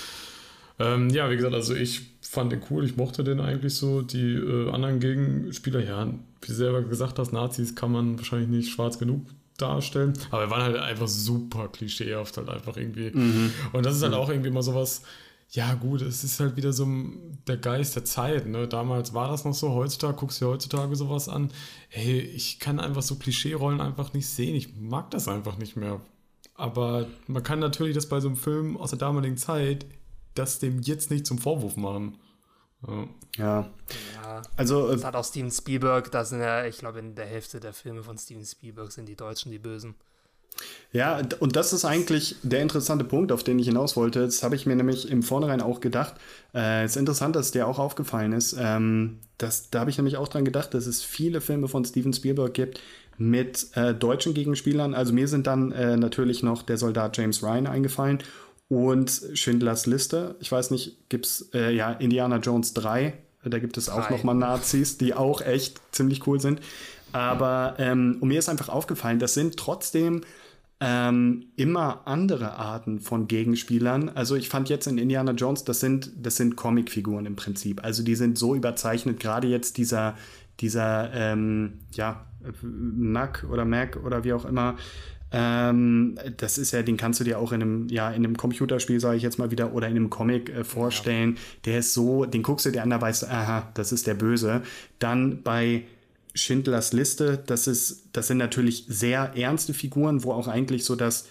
Ähm, 0.78 1.11
ja, 1.11 1.30
wie 1.30 1.37
gesagt, 1.37 1.55
also 1.55 1.74
ich 1.74 2.01
fand 2.22 2.53
den 2.53 2.62
cool, 2.70 2.87
ich 2.87 2.97
mochte 2.97 3.24
den 3.24 3.39
eigentlich 3.39 3.74
so. 3.74 4.01
Die 4.01 4.33
äh, 4.33 4.70
anderen 4.70 4.99
Gegenspieler, 4.99 5.85
ja, 5.85 6.07
wie 6.07 6.47
du 6.47 6.55
selber 6.55 6.80
gesagt 6.80 7.18
hast, 7.18 7.33
Nazis 7.33 7.74
kann 7.74 7.93
man 7.93 8.16
wahrscheinlich 8.16 8.49
nicht 8.49 8.70
schwarz 8.70 8.99
genug 8.99 9.26
darstellen, 9.62 10.12
aber 10.30 10.42
wir 10.42 10.50
waren 10.50 10.62
halt 10.62 10.76
einfach 10.76 11.08
super 11.08 11.68
klischeehaft 11.68 12.36
halt 12.36 12.48
einfach 12.48 12.76
irgendwie. 12.76 13.10
Mhm. 13.10 13.52
Und 13.72 13.86
das 13.86 13.96
ist 13.96 14.02
halt 14.02 14.12
mhm. 14.12 14.18
auch 14.18 14.28
irgendwie 14.28 14.50
mal 14.50 14.62
sowas, 14.62 15.02
ja 15.50 15.74
gut, 15.74 16.00
es 16.00 16.24
ist 16.24 16.40
halt 16.40 16.56
wieder 16.56 16.72
so 16.72 16.86
der 17.46 17.58
Geist 17.58 17.94
der 17.94 18.04
Zeit, 18.04 18.46
ne? 18.46 18.66
Damals 18.66 19.12
war 19.12 19.28
das 19.28 19.44
noch 19.44 19.54
so, 19.54 19.72
heutzutage 19.74 20.14
guckst 20.14 20.40
du 20.40 20.46
dir 20.46 20.50
heutzutage 20.50 20.96
sowas 20.96 21.28
an. 21.28 21.50
Hey, 21.88 22.20
ich 22.20 22.58
kann 22.58 22.80
einfach 22.80 23.02
so 23.02 23.16
Klischee-Rollen 23.16 23.80
einfach 23.80 24.14
nicht 24.14 24.26
sehen, 24.26 24.54
ich 24.54 24.76
mag 24.76 25.10
das 25.10 25.28
einfach 25.28 25.58
nicht 25.58 25.76
mehr. 25.76 26.00
Aber 26.54 27.06
man 27.26 27.42
kann 27.42 27.58
natürlich 27.58 27.94
das 27.94 28.08
bei 28.08 28.20
so 28.20 28.28
einem 28.28 28.36
Film 28.36 28.76
aus 28.76 28.90
der 28.90 28.98
damaligen 28.98 29.36
Zeit 29.36 29.86
das 30.34 30.58
dem 30.58 30.80
jetzt 30.80 31.10
nicht 31.10 31.26
zum 31.26 31.38
Vorwurf 31.38 31.76
machen. 31.76 32.16
Ja. 32.87 33.09
ja. 33.37 33.70
ja. 34.14 34.43
Also, 34.57 34.91
das 34.93 35.05
hat 35.05 35.16
auch 35.16 35.24
Steven 35.24 35.51
Spielberg, 35.51 36.11
das 36.11 36.30
sind 36.30 36.41
ja, 36.41 36.64
ich 36.64 36.78
glaube, 36.78 36.99
in 36.99 37.14
der 37.14 37.26
Hälfte 37.26 37.61
der 37.61 37.72
Filme 37.72 38.03
von 38.03 38.18
Steven 38.18 38.45
Spielberg 38.45 38.93
sind 38.93 39.09
die 39.09 39.16
Deutschen 39.16 39.53
die 39.53 39.59
Bösen. 39.59 39.95
Ja, 40.93 41.22
und 41.41 41.57
das 41.57 41.72
ist 41.72 41.87
eigentlich 41.87 42.37
der 42.43 42.61
interessante 42.61 43.05
Punkt, 43.05 43.33
auf 43.33 43.43
den 43.43 43.59
ich 43.59 43.66
hinaus 43.66 43.97
wollte. 43.97 44.20
Das 44.20 44.43
habe 44.43 44.55
ich 44.55 44.66
mir 44.66 44.76
nämlich 44.76 45.11
im 45.11 45.22
Vornherein 45.22 45.62
auch 45.62 45.80
gedacht. 45.80 46.14
Äh, 46.55 46.85
es 46.85 46.93
ist 46.93 46.97
interessant, 46.99 47.35
dass 47.35 47.51
der 47.51 47.66
auch 47.66 47.78
aufgefallen 47.78 48.33
ist. 48.33 48.57
Ähm, 48.59 49.20
das, 49.39 49.70
da 49.70 49.80
habe 49.80 49.91
ich 49.91 49.97
nämlich 49.97 50.18
auch 50.18 50.28
dran 50.28 50.45
gedacht, 50.45 50.74
dass 50.74 50.87
es 50.87 51.03
viele 51.03 51.41
Filme 51.41 51.68
von 51.68 51.85
Steven 51.85 52.12
Spielberg 52.12 52.53
gibt 52.53 52.80
mit 53.16 53.68
äh, 53.74 53.95
deutschen 53.95 54.35
Gegenspielern. 54.35 54.95
Also 54.95 55.12
mir 55.12 55.28
sind 55.28 55.47
dann 55.47 55.72
äh, 55.72 55.97
natürlich 55.97 56.43
noch 56.43 56.62
der 56.62 56.76
Soldat 56.76 57.16
James 57.16 57.43
Ryan 57.43 57.66
eingefallen 57.66 58.18
und 58.73 59.23
Schindlers 59.35 59.85
Liste. 59.85 60.35
Ich 60.41 60.51
weiß 60.51 60.70
nicht, 60.70 61.11
gibt 61.11 61.27
es 61.27 61.51
äh, 61.53 61.75
ja 61.75 61.93
Indiana 61.93 62.39
Jones 62.39 62.73
3. 62.73 63.12
Da 63.45 63.59
gibt 63.59 63.77
es 63.77 63.91
auch 63.91 64.09
nochmal 64.09 64.35
Nazis, 64.35 64.97
die 64.97 65.12
auch 65.12 65.43
echt 65.43 65.79
ziemlich 65.95 66.27
cool 66.27 66.41
sind. 66.41 66.62
Aber 67.12 67.75
ähm, 67.77 68.16
und 68.20 68.29
mir 68.29 68.39
ist 68.39 68.49
einfach 68.49 68.70
aufgefallen, 68.70 69.18
das 69.18 69.35
sind 69.35 69.59
trotzdem 69.59 70.23
ähm, 70.81 71.49
immer 71.57 72.07
andere 72.07 72.55
Arten 72.55 73.01
von 73.01 73.29
Gegenspielern. 73.29 74.09
Also 74.09 74.37
ich 74.37 74.49
fand 74.49 74.70
jetzt 74.70 74.87
in 74.87 74.97
Indiana 74.97 75.33
Jones, 75.33 75.64
das 75.64 75.81
sind, 75.81 76.11
das 76.16 76.37
sind 76.37 76.57
Comicfiguren 76.57 77.27
im 77.27 77.37
Prinzip. 77.37 77.85
Also 77.85 78.03
die 78.03 78.14
sind 78.14 78.39
so 78.39 78.55
überzeichnet, 78.55 79.20
gerade 79.20 79.49
jetzt 79.49 79.77
dieser, 79.77 80.16
dieser, 80.61 81.12
ähm, 81.12 81.81
ja, 81.93 82.25
Mac 82.62 83.45
oder 83.51 83.66
Mac 83.66 83.99
oder 84.03 84.25
wie 84.25 84.33
auch 84.33 84.47
immer, 84.47 84.77
ähm, 85.33 86.18
das 86.37 86.59
ist 86.59 86.72
ja, 86.72 86.83
den 86.83 86.97
kannst 86.97 87.20
du 87.20 87.24
dir 87.24 87.39
auch 87.39 87.53
in 87.53 87.62
einem, 87.62 87.89
ja, 87.89 88.11
in 88.11 88.24
einem 88.24 88.37
Computerspiel, 88.37 89.01
sage 89.01 89.16
ich 89.16 89.22
jetzt 89.22 89.39
mal 89.39 89.51
wieder, 89.51 89.72
oder 89.72 89.89
in 89.89 89.97
einem 89.97 90.11
Comic 90.11 90.51
äh, 90.51 90.64
vorstellen. 90.64 91.35
Ja. 91.35 91.41
Der 91.64 91.78
ist 91.78 91.95
so, 91.95 92.24
den 92.26 92.43
guckst 92.43 92.66
du 92.66 92.70
dir 92.70 92.83
an, 92.83 92.91
da 92.91 93.01
weißt 93.01 93.22
du, 93.22 93.26
aha, 93.30 93.70
das 93.74 93.93
ist 93.93 94.07
der 94.07 94.14
Böse. 94.14 94.62
Dann 94.99 95.43
bei 95.43 95.85
Schindlers 96.35 96.93
Liste, 96.93 97.43
das 97.47 97.66
ist, 97.66 98.11
das 98.12 98.26
sind 98.26 98.39
natürlich 98.39 98.85
sehr 98.89 99.33
ernste 99.37 99.74
Figuren, 99.74 100.22
wo 100.22 100.33
auch 100.33 100.49
eigentlich 100.49 100.85
so 100.85 100.97
das 100.97 101.28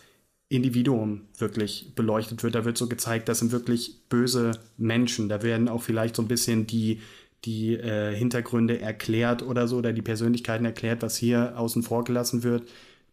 Individuum 0.50 1.22
wirklich 1.38 1.94
beleuchtet 1.96 2.44
wird. 2.44 2.56
Da 2.56 2.66
wird 2.66 2.78
so 2.78 2.88
gezeigt, 2.88 3.30
das 3.30 3.40
sind 3.40 3.52
wirklich 3.52 4.02
böse 4.10 4.52
Menschen. 4.78 5.30
Da 5.30 5.44
werden 5.44 5.70
auch 5.70 5.82
vielleicht 5.82 6.16
so 6.16 6.22
ein 6.22 6.28
bisschen 6.28 6.68
die, 6.68 7.00
die 7.46 7.76
äh, 7.76 8.14
Hintergründe 8.14 8.80
erklärt 8.80 9.44
oder 9.44 9.68
so, 9.68 9.78
oder 9.78 9.94
die 9.94 10.02
Persönlichkeiten 10.02 10.66
erklärt, 10.66 11.02
was 11.02 11.16
hier 11.16 11.54
außen 11.58 11.84
vor 11.84 12.04
gelassen 12.04 12.44
wird. 12.44 12.64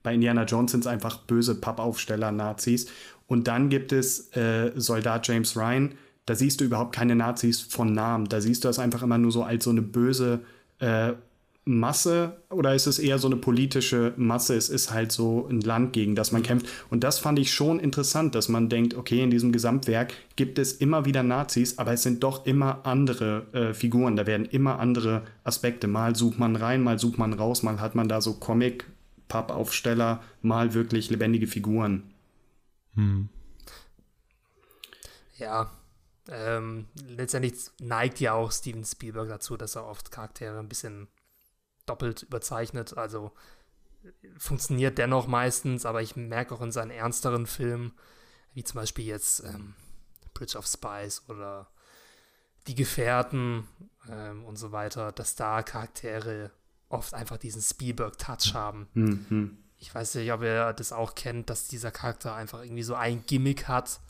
Bei 0.02 0.14
Indiana 0.14 0.44
Jones 0.44 0.72
sind 0.72 0.80
es 0.80 0.86
einfach 0.86 1.18
böse 1.18 1.54
Pappaufsteller, 1.54 2.32
Nazis. 2.32 2.86
Und 3.26 3.46
dann 3.48 3.68
gibt 3.68 3.92
es 3.92 4.34
äh, 4.36 4.72
Soldat 4.76 5.26
James 5.28 5.56
Ryan. 5.56 5.94
Da 6.26 6.34
siehst 6.34 6.60
du 6.60 6.64
überhaupt 6.64 6.94
keine 6.94 7.14
Nazis 7.14 7.60
von 7.60 7.92
Namen. 7.92 8.26
Da 8.26 8.40
siehst 8.40 8.64
du 8.64 8.68
das 8.68 8.78
einfach 8.78 9.02
immer 9.02 9.18
nur 9.18 9.32
so 9.32 9.42
als 9.42 9.64
so 9.64 9.70
eine 9.70 9.82
böse 9.82 10.40
äh, 10.78 11.12
Masse 11.68 12.38
oder 12.48 12.74
ist 12.74 12.86
es 12.86 12.98
eher 12.98 13.18
so 13.18 13.28
eine 13.28 13.36
politische 13.36 14.14
Masse? 14.16 14.56
Es 14.56 14.70
ist 14.70 14.90
halt 14.90 15.12
so 15.12 15.46
ein 15.50 15.60
Land, 15.60 15.92
gegen 15.92 16.14
das 16.14 16.32
man 16.32 16.42
kämpft. 16.42 16.66
Und 16.88 17.04
das 17.04 17.18
fand 17.18 17.38
ich 17.38 17.52
schon 17.52 17.78
interessant, 17.78 18.34
dass 18.34 18.48
man 18.48 18.70
denkt, 18.70 18.94
okay, 18.94 19.22
in 19.22 19.30
diesem 19.30 19.52
Gesamtwerk 19.52 20.14
gibt 20.36 20.58
es 20.58 20.72
immer 20.72 21.04
wieder 21.04 21.22
Nazis, 21.22 21.76
aber 21.78 21.92
es 21.92 22.02
sind 22.02 22.22
doch 22.22 22.46
immer 22.46 22.86
andere 22.86 23.46
äh, 23.52 23.74
Figuren. 23.74 24.16
Da 24.16 24.26
werden 24.26 24.46
immer 24.46 24.78
andere 24.80 25.22
Aspekte. 25.44 25.88
Mal 25.88 26.16
sucht 26.16 26.38
man 26.38 26.56
rein, 26.56 26.82
mal 26.82 26.98
sucht 26.98 27.18
man 27.18 27.34
raus, 27.34 27.62
mal 27.62 27.80
hat 27.80 27.94
man 27.94 28.08
da 28.08 28.22
so 28.22 28.32
Comic-Pappaufsteller, 29.28 30.22
mal 30.42 30.74
wirklich 30.74 31.10
lebendige 31.10 31.46
Figuren. 31.46 32.14
Hm. 32.94 33.28
Ja, 35.36 35.70
ähm, 36.28 36.86
letztendlich 37.06 37.54
neigt 37.80 38.20
ja 38.20 38.32
auch 38.32 38.50
Steven 38.50 38.84
Spielberg 38.84 39.28
dazu, 39.28 39.56
dass 39.56 39.76
er 39.76 39.86
oft 39.86 40.10
Charaktere 40.10 40.58
ein 40.58 40.68
bisschen 40.68 41.08
doppelt 41.86 42.24
überzeichnet. 42.24 42.96
Also 42.96 43.32
funktioniert 44.36 44.98
dennoch 44.98 45.26
meistens, 45.26 45.86
aber 45.86 46.02
ich 46.02 46.16
merke 46.16 46.54
auch 46.54 46.60
in 46.60 46.72
seinen 46.72 46.90
ernsteren 46.90 47.46
Filmen, 47.46 47.92
wie 48.54 48.64
zum 48.64 48.80
Beispiel 48.80 49.04
jetzt 49.04 49.44
ähm, 49.44 49.74
Bridge 50.34 50.58
of 50.58 50.66
Spies 50.66 51.22
oder 51.28 51.68
Die 52.66 52.74
Gefährten 52.74 53.66
ähm, 54.10 54.44
und 54.44 54.56
so 54.56 54.72
weiter, 54.72 55.12
dass 55.12 55.36
da 55.36 55.62
Charaktere 55.62 56.50
oft 56.88 57.14
einfach 57.14 57.36
diesen 57.36 57.62
Spielberg-Touch 57.62 58.54
haben. 58.54 58.88
Mhm. 58.94 59.58
Ich 59.78 59.94
weiß 59.94 60.16
nicht, 60.16 60.32
ob 60.32 60.42
ihr 60.42 60.72
das 60.72 60.92
auch 60.92 61.14
kennt, 61.14 61.50
dass 61.50 61.68
dieser 61.68 61.90
Charakter 61.90 62.34
einfach 62.34 62.62
irgendwie 62.62 62.82
so 62.82 62.94
ein 62.94 63.24
Gimmick 63.26 63.68
hat, 63.68 64.00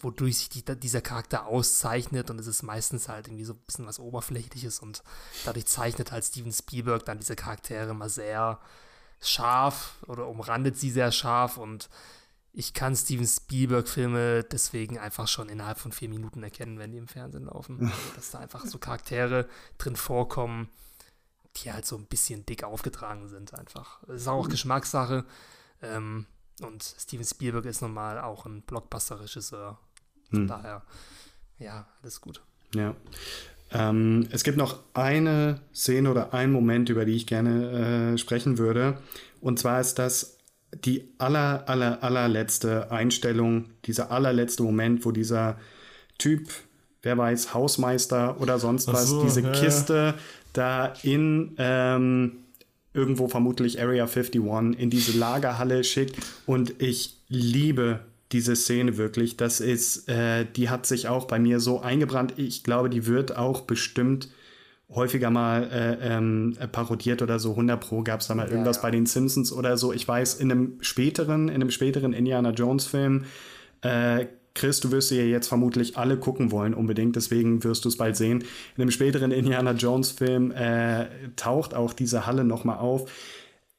wodurch 0.00 0.38
sich 0.38 0.48
die, 0.48 0.64
dieser 0.64 1.00
Charakter 1.00 1.46
auszeichnet 1.46 2.30
und 2.30 2.38
es 2.38 2.46
ist 2.46 2.62
meistens 2.62 3.08
halt 3.08 3.26
irgendwie 3.26 3.44
so 3.44 3.52
ein 3.52 3.60
bisschen 3.66 3.86
was 3.86 3.98
Oberflächliches 3.98 4.78
und 4.78 5.02
dadurch 5.44 5.66
zeichnet 5.66 6.12
halt 6.12 6.24
Steven 6.24 6.52
Spielberg 6.52 7.04
dann 7.04 7.18
diese 7.18 7.36
Charaktere 7.36 7.90
immer 7.90 8.08
sehr 8.08 8.60
scharf 9.20 9.96
oder 10.06 10.28
umrandet 10.28 10.78
sie 10.78 10.90
sehr 10.90 11.10
scharf 11.10 11.58
und 11.58 11.90
ich 12.52 12.74
kann 12.74 12.96
Steven 12.96 13.26
Spielberg-Filme 13.26 14.44
deswegen 14.44 14.98
einfach 14.98 15.28
schon 15.28 15.48
innerhalb 15.48 15.78
von 15.78 15.92
vier 15.92 16.08
Minuten 16.08 16.42
erkennen, 16.42 16.78
wenn 16.78 16.92
die 16.92 16.98
im 16.98 17.08
Fernsehen 17.08 17.44
laufen. 17.44 17.78
Also, 17.92 18.14
dass 18.16 18.30
da 18.30 18.38
einfach 18.38 18.66
so 18.66 18.78
Charaktere 18.78 19.48
drin 19.76 19.96
vorkommen, 19.96 20.68
die 21.56 21.72
halt 21.72 21.86
so 21.86 21.96
ein 21.96 22.06
bisschen 22.06 22.46
dick 22.46 22.64
aufgetragen 22.64 23.28
sind 23.28 23.54
einfach. 23.54 24.00
Das 24.06 24.22
ist 24.22 24.28
auch 24.28 24.46
mhm. 24.46 24.50
Geschmackssache. 24.50 25.24
Ähm, 25.82 26.26
und 26.62 26.82
Steven 26.82 27.24
Spielberg 27.24 27.64
ist 27.66 27.82
normal 27.82 28.18
auch 28.20 28.46
ein 28.46 28.62
Blockbuster-Regisseur. 28.62 29.78
Von 30.30 30.40
hm. 30.40 30.46
daher, 30.48 30.82
ja, 31.58 31.86
alles 32.02 32.20
gut. 32.20 32.42
Ja. 32.74 32.94
Ähm, 33.70 34.26
es 34.30 34.44
gibt 34.44 34.56
noch 34.56 34.80
eine 34.94 35.60
Szene 35.74 36.10
oder 36.10 36.34
einen 36.34 36.52
Moment, 36.52 36.88
über 36.88 37.04
die 37.04 37.16
ich 37.16 37.26
gerne 37.26 38.14
äh, 38.14 38.18
sprechen 38.18 38.58
würde. 38.58 38.98
Und 39.40 39.58
zwar 39.58 39.80
ist 39.80 39.98
das 39.98 40.38
die 40.72 41.14
aller, 41.18 41.68
aller, 41.68 42.02
allerletzte 42.02 42.90
Einstellung, 42.90 43.70
dieser 43.84 44.10
allerletzte 44.10 44.62
Moment, 44.62 45.04
wo 45.04 45.12
dieser 45.12 45.58
Typ, 46.18 46.50
wer 47.02 47.16
weiß, 47.16 47.54
Hausmeister 47.54 48.40
oder 48.40 48.58
sonst 48.58 48.88
was, 48.88 49.08
so, 49.08 49.22
diese 49.22 49.42
ja, 49.42 49.52
Kiste. 49.52 50.14
Da 50.52 50.92
in 51.02 51.54
ähm, 51.58 52.32
irgendwo 52.94 53.28
vermutlich 53.28 53.80
Area 53.80 54.04
51 54.04 54.42
in 54.78 54.90
diese 54.90 55.18
Lagerhalle 55.18 55.84
schickt. 55.84 56.16
Und 56.46 56.82
ich 56.82 57.16
liebe 57.28 58.00
diese 58.32 58.56
Szene 58.56 58.96
wirklich. 58.96 59.36
Das 59.36 59.60
ist, 59.60 60.08
äh, 60.08 60.44
die 60.44 60.68
hat 60.68 60.86
sich 60.86 61.08
auch 61.08 61.26
bei 61.26 61.38
mir 61.38 61.60
so 61.60 61.80
eingebrannt. 61.80 62.34
Ich 62.36 62.64
glaube, 62.64 62.90
die 62.90 63.06
wird 63.06 63.36
auch 63.36 63.62
bestimmt 63.62 64.28
häufiger 64.90 65.30
mal 65.30 65.64
äh, 65.70 66.16
ähm, 66.16 66.56
parodiert 66.72 67.22
oder 67.22 67.38
so. 67.38 67.50
100 67.50 67.80
Pro 67.80 68.02
gab 68.02 68.20
es 68.20 68.26
da 68.28 68.34
mal 68.34 68.46
ja, 68.46 68.52
irgendwas 68.52 68.76
ja. 68.76 68.82
bei 68.82 68.90
den 68.90 69.06
Simpsons 69.06 69.52
oder 69.52 69.76
so. 69.76 69.92
Ich 69.92 70.06
weiß, 70.06 70.34
in 70.34 70.50
einem 70.50 70.78
späteren, 70.80 71.48
in 71.48 71.56
einem 71.56 71.70
späteren 71.70 72.12
Indiana 72.12 72.50
Jones 72.50 72.86
Film 72.86 73.24
äh, 73.82 74.26
Chris, 74.58 74.80
du 74.80 74.90
wirst 74.90 75.08
sie 75.08 75.18
ja 75.18 75.24
jetzt 75.24 75.48
vermutlich 75.48 75.96
alle 75.96 76.18
gucken 76.18 76.50
wollen, 76.50 76.74
unbedingt, 76.74 77.16
deswegen 77.16 77.64
wirst 77.64 77.84
du 77.84 77.88
es 77.88 77.96
bald 77.96 78.16
sehen. 78.16 78.42
In 78.76 78.82
einem 78.82 78.90
späteren 78.90 79.30
Indiana 79.30 79.72
Jones-Film 79.72 80.50
äh, 80.50 81.06
taucht 81.36 81.74
auch 81.74 81.92
diese 81.92 82.26
Halle 82.26 82.44
nochmal 82.44 82.78
auf. 82.78 83.10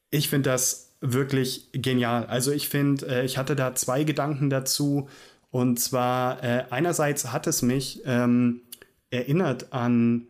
Ich 0.09 0.29
finde 0.29 0.49
das 0.49 0.95
wirklich 1.01 1.69
genial. 1.73 2.25
Also 2.25 2.51
ich 2.51 2.69
finde, 2.69 3.07
äh, 3.07 3.25
ich 3.25 3.37
hatte 3.37 3.55
da 3.55 3.75
zwei 3.75 4.03
Gedanken 4.03 4.49
dazu. 4.49 5.07
Und 5.51 5.79
zwar, 5.79 6.43
äh, 6.43 6.63
einerseits 6.69 7.31
hat 7.31 7.47
es 7.47 7.61
mich 7.61 8.01
ähm, 8.05 8.61
erinnert 9.09 9.73
an 9.73 10.27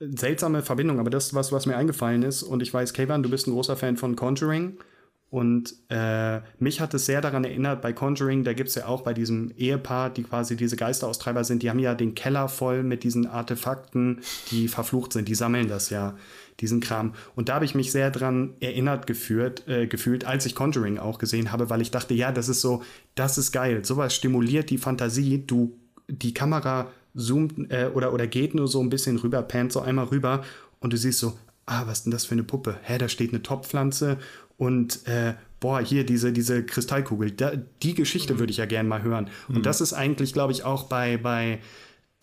seltsame 0.00 0.62
Verbindungen, 0.62 1.00
aber 1.00 1.10
das 1.10 1.26
ist 1.26 1.34
was, 1.34 1.50
was 1.50 1.66
mir 1.66 1.76
eingefallen 1.76 2.22
ist. 2.22 2.42
Und 2.42 2.62
ich 2.62 2.72
weiß, 2.72 2.92
Kayvan, 2.92 3.22
du 3.22 3.30
bist 3.30 3.46
ein 3.46 3.52
großer 3.52 3.76
Fan 3.76 3.96
von 3.96 4.16
Conjuring. 4.16 4.78
Und 5.30 5.74
äh, 5.90 6.40
mich 6.58 6.80
hat 6.80 6.94
es 6.94 7.04
sehr 7.04 7.20
daran 7.20 7.44
erinnert, 7.44 7.82
bei 7.82 7.92
Conjuring, 7.92 8.44
da 8.44 8.54
gibt 8.54 8.70
es 8.70 8.76
ja 8.76 8.86
auch 8.86 9.02
bei 9.02 9.12
diesem 9.12 9.50
Ehepaar, 9.58 10.08
die 10.08 10.22
quasi 10.22 10.56
diese 10.56 10.76
Geisteraustreiber 10.76 11.44
sind, 11.44 11.62
die 11.62 11.68
haben 11.68 11.78
ja 11.78 11.94
den 11.94 12.14
Keller 12.14 12.48
voll 12.48 12.82
mit 12.82 13.04
diesen 13.04 13.26
Artefakten, 13.26 14.20
die 14.50 14.68
verflucht 14.68 15.12
sind. 15.12 15.28
Die 15.28 15.34
sammeln 15.34 15.68
das 15.68 15.90
ja, 15.90 16.16
diesen 16.60 16.80
Kram. 16.80 17.12
Und 17.36 17.50
da 17.50 17.56
habe 17.56 17.66
ich 17.66 17.74
mich 17.74 17.92
sehr 17.92 18.10
daran 18.10 18.54
erinnert 18.60 19.06
geführt, 19.06 19.68
äh, 19.68 19.86
gefühlt, 19.86 20.24
als 20.24 20.46
ich 20.46 20.54
Conjuring 20.54 20.98
auch 20.98 21.18
gesehen 21.18 21.52
habe, 21.52 21.68
weil 21.68 21.82
ich 21.82 21.90
dachte, 21.90 22.14
ja, 22.14 22.32
das 22.32 22.48
ist 22.48 22.62
so, 22.62 22.82
das 23.14 23.36
ist 23.36 23.52
geil. 23.52 23.84
Sowas 23.84 24.14
stimuliert 24.14 24.70
die 24.70 24.78
Fantasie. 24.78 25.44
Du, 25.46 25.76
die 26.08 26.32
Kamera 26.32 26.90
zoomt 27.14 27.70
äh, 27.70 27.90
oder, 27.92 28.14
oder 28.14 28.26
geht 28.26 28.54
nur 28.54 28.66
so 28.66 28.80
ein 28.80 28.88
bisschen 28.88 29.18
rüber, 29.18 29.42
pannt 29.42 29.72
so 29.72 29.80
einmal 29.80 30.06
rüber 30.06 30.42
und 30.80 30.94
du 30.94 30.96
siehst 30.96 31.18
so, 31.18 31.36
ah, 31.66 31.82
was 31.86 31.98
ist 31.98 32.04
denn 32.04 32.12
das 32.12 32.24
für 32.24 32.32
eine 32.32 32.44
Puppe? 32.44 32.78
Hä, 32.82 32.96
da 32.96 33.08
steht 33.08 33.30
eine 33.30 33.42
Topfpflanze 33.42 34.16
und 34.58 35.06
äh, 35.06 35.34
boah, 35.60 35.80
hier 35.80 36.04
diese, 36.04 36.32
diese 36.32 36.64
Kristallkugel, 36.64 37.30
da, 37.30 37.52
die 37.82 37.94
Geschichte 37.94 38.34
mhm. 38.34 38.38
würde 38.40 38.50
ich 38.50 38.58
ja 38.58 38.66
gerne 38.66 38.88
mal 38.88 39.02
hören. 39.02 39.30
Mhm. 39.48 39.56
Und 39.56 39.66
das 39.66 39.80
ist 39.80 39.94
eigentlich, 39.94 40.32
glaube 40.32 40.52
ich, 40.52 40.64
auch 40.64 40.84
bei, 40.84 41.16
bei 41.16 41.60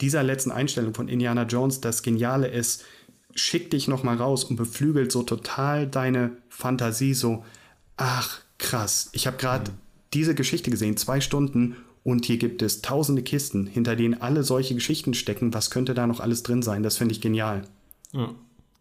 dieser 0.02 0.22
letzten 0.22 0.52
Einstellung 0.52 0.94
von 0.94 1.08
Indiana 1.08 1.44
Jones 1.44 1.82
das 1.82 2.04
Geniale 2.04 2.48
ist, 2.48 2.84
schick 3.34 3.72
dich 3.72 3.88
noch 3.88 4.04
mal 4.04 4.18
raus 4.18 4.44
und 4.44 4.58
beflügelt 4.58 5.12
so 5.12 5.24
total 5.24 5.88
deine 5.88 6.38
Fantasie 6.50 7.14
so, 7.14 7.44
ach 7.98 8.42
krass, 8.58 9.10
ich 9.14 9.28
habe 9.28 9.38
gerade 9.38 9.72
mhm. 9.72 9.76
diese 10.14 10.36
Geschichte 10.36 10.70
gesehen, 10.70 10.98
zwei 10.98 11.22
Stunden 11.22 11.78
und 12.04 12.26
hier 12.26 12.38
gibt 12.38 12.62
es 12.62 12.82
tausende 12.82 13.24
Kisten, 13.24 13.66
hinter 13.66 13.96
denen 13.96 14.22
alle 14.22 14.44
solche 14.44 14.76
Geschichten 14.76 15.14
stecken. 15.14 15.54
Was 15.54 15.72
könnte 15.72 15.94
da 15.94 16.06
noch 16.06 16.20
alles 16.20 16.44
drin 16.44 16.62
sein? 16.62 16.84
Das 16.84 16.98
finde 16.98 17.14
ich 17.14 17.22
genial. 17.22 17.64
Ja 18.12 18.30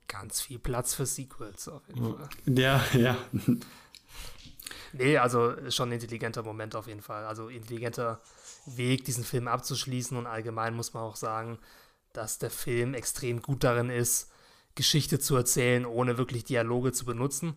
ganz 0.08 0.40
viel 0.40 0.58
Platz 0.58 0.94
für 0.94 1.06
Sequels 1.06 1.68
auf 1.68 1.86
jeden 1.88 2.16
Fall. 2.16 2.28
Ja, 2.46 2.84
ja. 2.92 3.16
Nee, 4.92 5.18
also 5.18 5.54
schon 5.70 5.88
ein 5.88 5.94
intelligenter 5.94 6.42
Moment 6.42 6.76
auf 6.76 6.86
jeden 6.86 7.02
Fall. 7.02 7.24
Also 7.24 7.48
intelligenter 7.48 8.20
Weg, 8.66 9.04
diesen 9.04 9.24
Film 9.24 9.48
abzuschließen 9.48 10.16
und 10.16 10.26
allgemein 10.26 10.74
muss 10.74 10.94
man 10.94 11.02
auch 11.02 11.16
sagen, 11.16 11.58
dass 12.12 12.38
der 12.38 12.50
Film 12.50 12.94
extrem 12.94 13.42
gut 13.42 13.64
darin 13.64 13.90
ist, 13.90 14.30
Geschichte 14.74 15.18
zu 15.18 15.36
erzählen, 15.36 15.84
ohne 15.84 16.16
wirklich 16.16 16.44
Dialoge 16.44 16.92
zu 16.92 17.04
benutzen. 17.04 17.56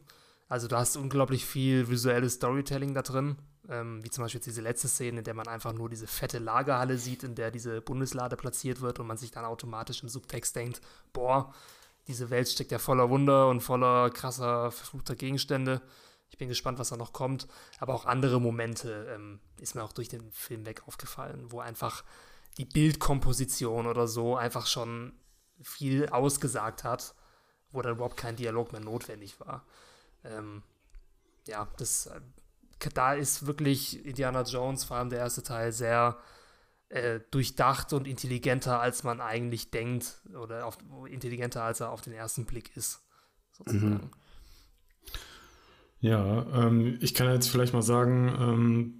Also 0.49 0.67
du 0.67 0.77
hast 0.77 0.97
unglaublich 0.97 1.45
viel 1.45 1.89
visuelles 1.89 2.33
Storytelling 2.33 2.93
da 2.93 3.01
drin, 3.01 3.37
ähm, 3.69 4.03
wie 4.03 4.09
zum 4.09 4.23
Beispiel 4.23 4.39
jetzt 4.39 4.47
diese 4.47 4.61
letzte 4.61 4.87
Szene, 4.87 5.19
in 5.19 5.23
der 5.23 5.33
man 5.33 5.47
einfach 5.47 5.73
nur 5.73 5.89
diese 5.89 6.07
fette 6.07 6.39
Lagerhalle 6.39 6.97
sieht, 6.97 7.23
in 7.23 7.35
der 7.35 7.51
diese 7.51 7.81
Bundeslade 7.81 8.35
platziert 8.35 8.81
wird 8.81 8.99
und 8.99 9.07
man 9.07 9.17
sich 9.17 9.31
dann 9.31 9.45
automatisch 9.45 10.01
im 10.03 10.09
Subtext 10.09 10.55
denkt, 10.55 10.81
boah, 11.13 11.53
diese 12.07 12.29
Welt 12.29 12.47
steckt 12.47 12.71
ja 12.71 12.79
voller 12.79 13.09
Wunder 13.09 13.49
und 13.49 13.61
voller 13.61 14.09
krasser, 14.09 14.71
verfluchter 14.71 15.15
Gegenstände. 15.15 15.81
Ich 16.29 16.37
bin 16.37 16.49
gespannt, 16.49 16.79
was 16.79 16.89
da 16.89 16.97
noch 16.97 17.13
kommt. 17.13 17.47
Aber 17.79 17.93
auch 17.93 18.05
andere 18.05 18.39
Momente 18.39 19.07
ähm, 19.13 19.39
ist 19.59 19.75
mir 19.75 19.83
auch 19.83 19.93
durch 19.93 20.09
den 20.09 20.31
Film 20.31 20.65
weg 20.65 20.87
aufgefallen, 20.87 21.51
wo 21.51 21.59
einfach 21.59 22.03
die 22.57 22.65
Bildkomposition 22.65 23.87
oder 23.87 24.07
so 24.07 24.35
einfach 24.35 24.67
schon 24.67 25.13
viel 25.61 26.09
ausgesagt 26.09 26.83
hat, 26.83 27.15
wo 27.71 27.81
dann 27.81 27.93
überhaupt 27.93 28.17
kein 28.17 28.35
Dialog 28.35 28.71
mehr 28.71 28.81
notwendig 28.81 29.39
war. 29.39 29.65
Ähm, 30.23 30.63
ja, 31.45 31.67
das, 31.77 32.07
äh, 32.07 32.21
da 32.93 33.13
ist 33.13 33.47
wirklich 33.47 34.05
Indiana 34.05 34.43
Jones, 34.43 34.83
vor 34.83 34.97
allem 34.97 35.09
der 35.09 35.19
erste 35.19 35.43
Teil, 35.43 35.71
sehr 35.71 36.17
äh, 36.89 37.19
durchdacht 37.31 37.93
und 37.93 38.07
intelligenter, 38.07 38.79
als 38.79 39.03
man 39.03 39.19
eigentlich 39.19 39.71
denkt, 39.71 40.21
oder 40.41 40.65
auf, 40.65 40.77
intelligenter, 41.09 41.63
als 41.63 41.79
er 41.79 41.91
auf 41.91 42.01
den 42.01 42.13
ersten 42.13 42.45
Blick 42.45 42.75
ist, 42.75 43.01
sozusagen. 43.51 43.93
Mhm. 43.93 44.11
Ja, 45.99 46.45
ähm, 46.53 46.97
ich 47.01 47.13
kann 47.13 47.31
jetzt 47.31 47.49
vielleicht 47.49 47.73
mal 47.73 47.81
sagen, 47.81 48.33
ähm, 48.39 48.93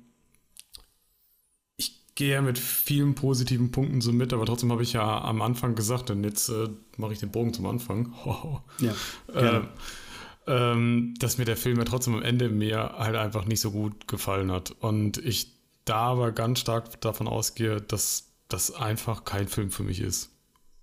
ich 1.77 2.15
gehe 2.15 2.33
ja 2.33 2.41
mit 2.41 2.57
vielen 2.57 3.15
positiven 3.15 3.71
Punkten 3.71 4.01
so 4.01 4.11
mit, 4.11 4.33
aber 4.33 4.45
trotzdem 4.45 4.71
habe 4.71 4.83
ich 4.83 4.93
ja 4.93 5.21
am 5.21 5.41
Anfang 5.41 5.75
gesagt, 5.75 6.09
und 6.09 6.23
jetzt 6.23 6.49
äh, 6.49 6.69
mache 6.97 7.13
ich 7.13 7.19
den 7.19 7.31
Bogen 7.31 7.53
zum 7.53 7.67
Anfang. 7.67 8.13
ja, 8.79 8.93
äh, 9.33 9.61
ähm, 10.47 11.13
dass 11.19 11.37
mir 11.37 11.45
der 11.45 11.57
Film 11.57 11.77
ja 11.77 11.83
trotzdem 11.83 12.15
am 12.15 12.23
Ende 12.23 12.49
mir 12.49 12.95
halt 12.97 13.15
einfach 13.15 13.45
nicht 13.45 13.59
so 13.59 13.71
gut 13.71 14.07
gefallen 14.07 14.51
hat. 14.51 14.71
Und 14.71 15.17
ich 15.17 15.56
da 15.89 15.97
aber 15.97 16.31
ganz 16.31 16.59
stark 16.59 16.99
davon 17.01 17.27
ausgehe, 17.27 17.81
dass 17.81 18.31
das 18.47 18.73
einfach 18.73 19.25
kein 19.25 19.47
Film 19.47 19.71
für 19.71 19.83
mich 19.83 19.99
ist. 19.99 20.31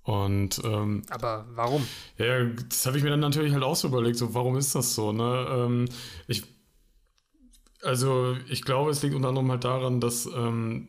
Und 0.02 0.61
ähm, 0.64 1.02
aber 1.09 1.46
warum? 1.55 1.86
Ja, 2.18 2.44
das 2.44 2.84
habe 2.84 2.98
ich 2.98 3.02
mir 3.02 3.11
dann 3.11 3.20
natürlich 3.20 3.55
halt 3.55 3.62
auch 3.62 3.76
so 3.76 3.88
überlegt, 3.88 4.18
so 4.18 4.34
warum 4.34 4.57
ist 4.59 4.74
das 4.74 4.94
so? 4.94 5.12
Ne? 5.12 5.46
Ähm, 5.50 5.88
ich 6.26 6.42
also 7.82 8.36
ich 8.48 8.62
glaube, 8.62 8.90
es 8.90 9.02
liegt 9.02 9.14
unter 9.14 9.28
anderem 9.28 9.50
halt 9.50 9.64
daran, 9.64 10.00
dass 10.00 10.26
ähm, 10.26 10.88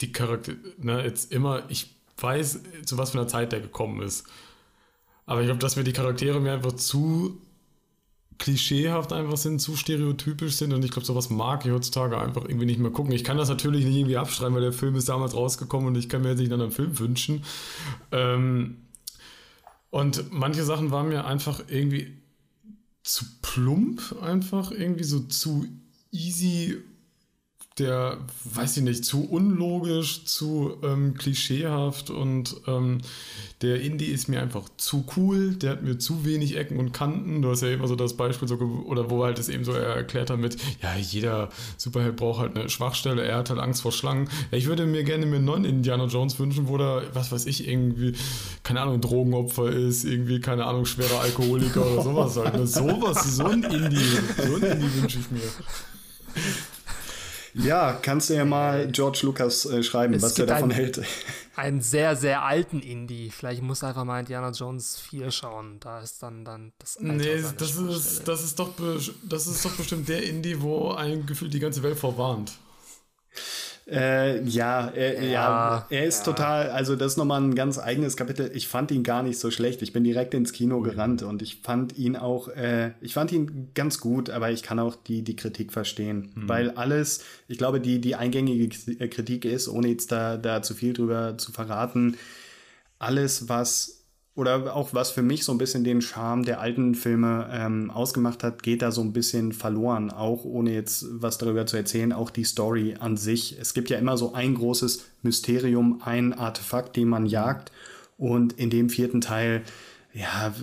die 0.00 0.12
Charaktere, 0.12 0.58
ne, 0.78 1.02
jetzt 1.02 1.32
immer, 1.32 1.64
ich 1.68 1.96
weiß, 2.18 2.60
zu 2.84 2.98
was 2.98 3.10
für 3.10 3.18
einer 3.18 3.28
Zeit 3.28 3.52
der 3.52 3.60
gekommen 3.60 4.02
ist. 4.02 4.26
Aber 5.26 5.40
ich 5.40 5.46
glaube, 5.46 5.60
dass 5.60 5.76
mir 5.76 5.84
die 5.84 5.92
Charaktere 5.92 6.40
mir 6.40 6.52
einfach 6.52 6.72
zu 6.72 7.40
klischeehaft 8.42 9.12
einfach 9.12 9.36
sind, 9.36 9.60
zu 9.60 9.76
stereotypisch 9.76 10.56
sind 10.56 10.72
und 10.72 10.84
ich 10.84 10.90
glaube, 10.90 11.06
sowas 11.06 11.30
mag 11.30 11.64
ich 11.64 11.70
heutzutage 11.70 12.18
einfach 12.18 12.44
irgendwie 12.44 12.66
nicht 12.66 12.80
mehr 12.80 12.90
gucken. 12.90 13.12
Ich 13.12 13.22
kann 13.22 13.36
das 13.36 13.48
natürlich 13.48 13.84
nicht 13.84 13.94
irgendwie 13.94 14.16
abschreiben, 14.16 14.54
weil 14.54 14.62
der 14.62 14.72
Film 14.72 14.96
ist 14.96 15.08
damals 15.08 15.36
rausgekommen 15.36 15.86
und 15.86 15.94
ich 15.96 16.08
kann 16.08 16.22
mir 16.22 16.30
jetzt 16.30 16.38
nicht 16.38 16.52
einen 16.52 16.60
anderen 16.60 16.72
Film 16.72 16.98
wünschen. 16.98 17.44
Ähm, 18.10 18.78
und 19.90 20.32
manche 20.32 20.64
Sachen 20.64 20.90
waren 20.90 21.08
mir 21.08 21.24
einfach 21.24 21.62
irgendwie 21.68 22.18
zu 23.04 23.26
plump, 23.42 24.16
einfach 24.20 24.72
irgendwie 24.72 25.04
so 25.04 25.20
zu 25.20 25.64
easy 26.10 26.78
der, 27.78 28.18
weiß 28.44 28.76
ich 28.76 28.82
nicht, 28.82 29.04
zu 29.04 29.28
unlogisch, 29.28 30.24
zu 30.24 30.76
ähm, 30.82 31.14
klischeehaft 31.14 32.10
und 32.10 32.56
ähm, 32.66 32.98
der 33.62 33.80
Indie 33.80 34.06
ist 34.06 34.28
mir 34.28 34.42
einfach 34.42 34.68
zu 34.76 35.04
cool, 35.16 35.54
der 35.54 35.70
hat 35.70 35.82
mir 35.82 35.96
zu 35.96 36.24
wenig 36.24 36.56
Ecken 36.56 36.78
und 36.78 36.92
Kanten. 36.92 37.42
Du 37.42 37.50
hast 37.50 37.62
ja 37.62 37.70
immer 37.70 37.86
so 37.86 37.96
das 37.96 38.16
Beispiel, 38.16 38.48
so, 38.48 38.56
oder 38.56 39.08
wo 39.08 39.24
halt 39.24 39.38
es 39.38 39.48
eben 39.48 39.64
so 39.64 39.72
erklärt 39.72 40.30
hat 40.30 40.38
mit, 40.38 40.56
ja, 40.82 40.96
jeder 40.96 41.48
Superheld 41.76 42.16
braucht 42.16 42.40
halt 42.40 42.56
eine 42.56 42.68
Schwachstelle, 42.68 43.22
er 43.22 43.38
hat 43.38 43.50
halt 43.50 43.60
Angst 43.60 43.82
vor 43.82 43.92
Schlangen. 43.92 44.28
Ich 44.50 44.66
würde 44.66 44.84
mir 44.84 45.04
gerne 45.04 45.26
mir 45.26 45.36
einen 45.36 45.44
neuen 45.44 45.64
Indiana 45.64 46.06
Jones 46.06 46.38
wünschen, 46.38 46.68
wo 46.68 46.76
da, 46.76 47.02
was 47.14 47.32
weiß 47.32 47.46
ich, 47.46 47.68
irgendwie, 47.68 48.14
keine 48.64 48.80
Ahnung, 48.80 49.00
Drogenopfer 49.00 49.70
ist, 49.70 50.04
irgendwie, 50.04 50.40
keine 50.40 50.66
Ahnung, 50.66 50.84
schwerer 50.84 51.20
Alkoholiker 51.20 51.86
oder 51.86 52.02
sowas 52.02 52.36
halt. 52.36 52.54
Ne? 52.54 52.66
Sowas, 52.72 53.36
so 53.36 53.44
ein 53.44 53.62
Indie, 53.62 53.96
so 54.36 54.56
ein 54.56 54.62
Indie 54.62 55.00
wünsche 55.00 55.18
ich 55.18 55.30
mir. 55.30 55.40
Ja, 57.54 57.98
kannst 58.00 58.30
du 58.30 58.34
ja 58.34 58.44
mal 58.44 58.88
George 58.90 59.20
Lucas 59.22 59.66
äh, 59.66 59.82
schreiben, 59.82 60.14
es 60.14 60.22
was 60.22 60.38
er 60.38 60.46
davon 60.46 60.70
einen, 60.70 60.72
hält. 60.72 61.02
Einen 61.54 61.82
sehr, 61.82 62.16
sehr 62.16 62.42
alten 62.42 62.80
Indie. 62.80 63.30
Vielleicht 63.30 63.62
muss 63.62 63.84
einfach 63.84 64.04
mal 64.04 64.20
Indiana 64.20 64.50
Jones 64.50 64.98
4 64.98 65.30
schauen. 65.30 65.78
Da 65.80 66.00
ist 66.00 66.22
dann, 66.22 66.44
dann 66.44 66.72
das 66.78 66.96
Alter 66.96 67.12
Nee, 67.12 67.42
das 67.58 67.76
ist, 67.76 68.26
das, 68.26 68.42
ist 68.42 68.58
doch 68.58 68.70
das 69.28 69.46
ist 69.46 69.64
doch 69.64 69.72
bestimmt 69.72 70.08
der 70.08 70.22
Indie, 70.22 70.62
wo 70.62 70.92
ein 70.92 71.26
Gefühl 71.26 71.50
die 71.50 71.60
ganze 71.60 71.82
Welt 71.82 71.98
vorwarnt. 71.98 72.52
Äh, 73.92 74.42
ja, 74.44 74.88
er, 74.88 75.22
ja, 75.22 75.30
ja, 75.30 75.86
er 75.90 76.06
ist 76.06 76.26
ja. 76.26 76.32
total, 76.32 76.70
also 76.70 76.96
das 76.96 77.12
ist 77.12 77.18
nochmal 77.18 77.42
ein 77.42 77.54
ganz 77.54 77.78
eigenes 77.78 78.16
Kapitel. 78.16 78.50
Ich 78.54 78.66
fand 78.66 78.90
ihn 78.90 79.02
gar 79.02 79.22
nicht 79.22 79.38
so 79.38 79.50
schlecht. 79.50 79.82
Ich 79.82 79.92
bin 79.92 80.02
direkt 80.02 80.32
ins 80.32 80.52
Kino 80.52 80.78
mhm. 80.78 80.84
gerannt 80.84 81.22
und 81.22 81.42
ich 81.42 81.60
fand 81.62 81.98
ihn 81.98 82.16
auch, 82.16 82.48
äh, 82.48 82.92
ich 83.02 83.12
fand 83.12 83.32
ihn 83.32 83.70
ganz 83.74 84.00
gut, 84.00 84.30
aber 84.30 84.50
ich 84.50 84.62
kann 84.62 84.78
auch 84.78 84.96
die, 84.96 85.22
die 85.22 85.36
Kritik 85.36 85.72
verstehen. 85.72 86.32
Mhm. 86.34 86.48
Weil 86.48 86.70
alles, 86.70 87.24
ich 87.48 87.58
glaube, 87.58 87.80
die, 87.80 88.00
die 88.00 88.14
eingängige 88.14 88.68
Kritik 89.08 89.44
ist, 89.44 89.68
ohne 89.68 89.88
jetzt 89.88 90.10
da, 90.10 90.38
da 90.38 90.62
zu 90.62 90.74
viel 90.74 90.94
drüber 90.94 91.36
zu 91.36 91.52
verraten, 91.52 92.16
alles, 92.98 93.48
was 93.48 94.01
oder 94.34 94.74
auch 94.74 94.94
was 94.94 95.10
für 95.10 95.22
mich 95.22 95.44
so 95.44 95.52
ein 95.52 95.58
bisschen 95.58 95.84
den 95.84 96.00
Charme 96.00 96.44
der 96.44 96.60
alten 96.60 96.94
Filme 96.94 97.48
ähm, 97.52 97.90
ausgemacht 97.90 98.42
hat, 98.42 98.62
geht 98.62 98.80
da 98.80 98.90
so 98.90 99.02
ein 99.02 99.12
bisschen 99.12 99.52
verloren. 99.52 100.10
Auch 100.10 100.44
ohne 100.44 100.72
jetzt 100.72 101.04
was 101.10 101.36
darüber 101.36 101.66
zu 101.66 101.76
erzählen, 101.76 102.12
auch 102.12 102.30
die 102.30 102.44
Story 102.44 102.96
an 102.98 103.18
sich. 103.18 103.58
Es 103.60 103.74
gibt 103.74 103.90
ja 103.90 103.98
immer 103.98 104.16
so 104.16 104.32
ein 104.32 104.54
großes 104.54 105.04
Mysterium, 105.22 106.00
ein 106.02 106.32
Artefakt, 106.32 106.96
den 106.96 107.08
man 107.08 107.26
jagt. 107.26 107.72
Und 108.16 108.54
in 108.54 108.70
dem 108.70 108.88
vierten 108.88 109.20
Teil, 109.20 109.62
ja, 110.14 110.54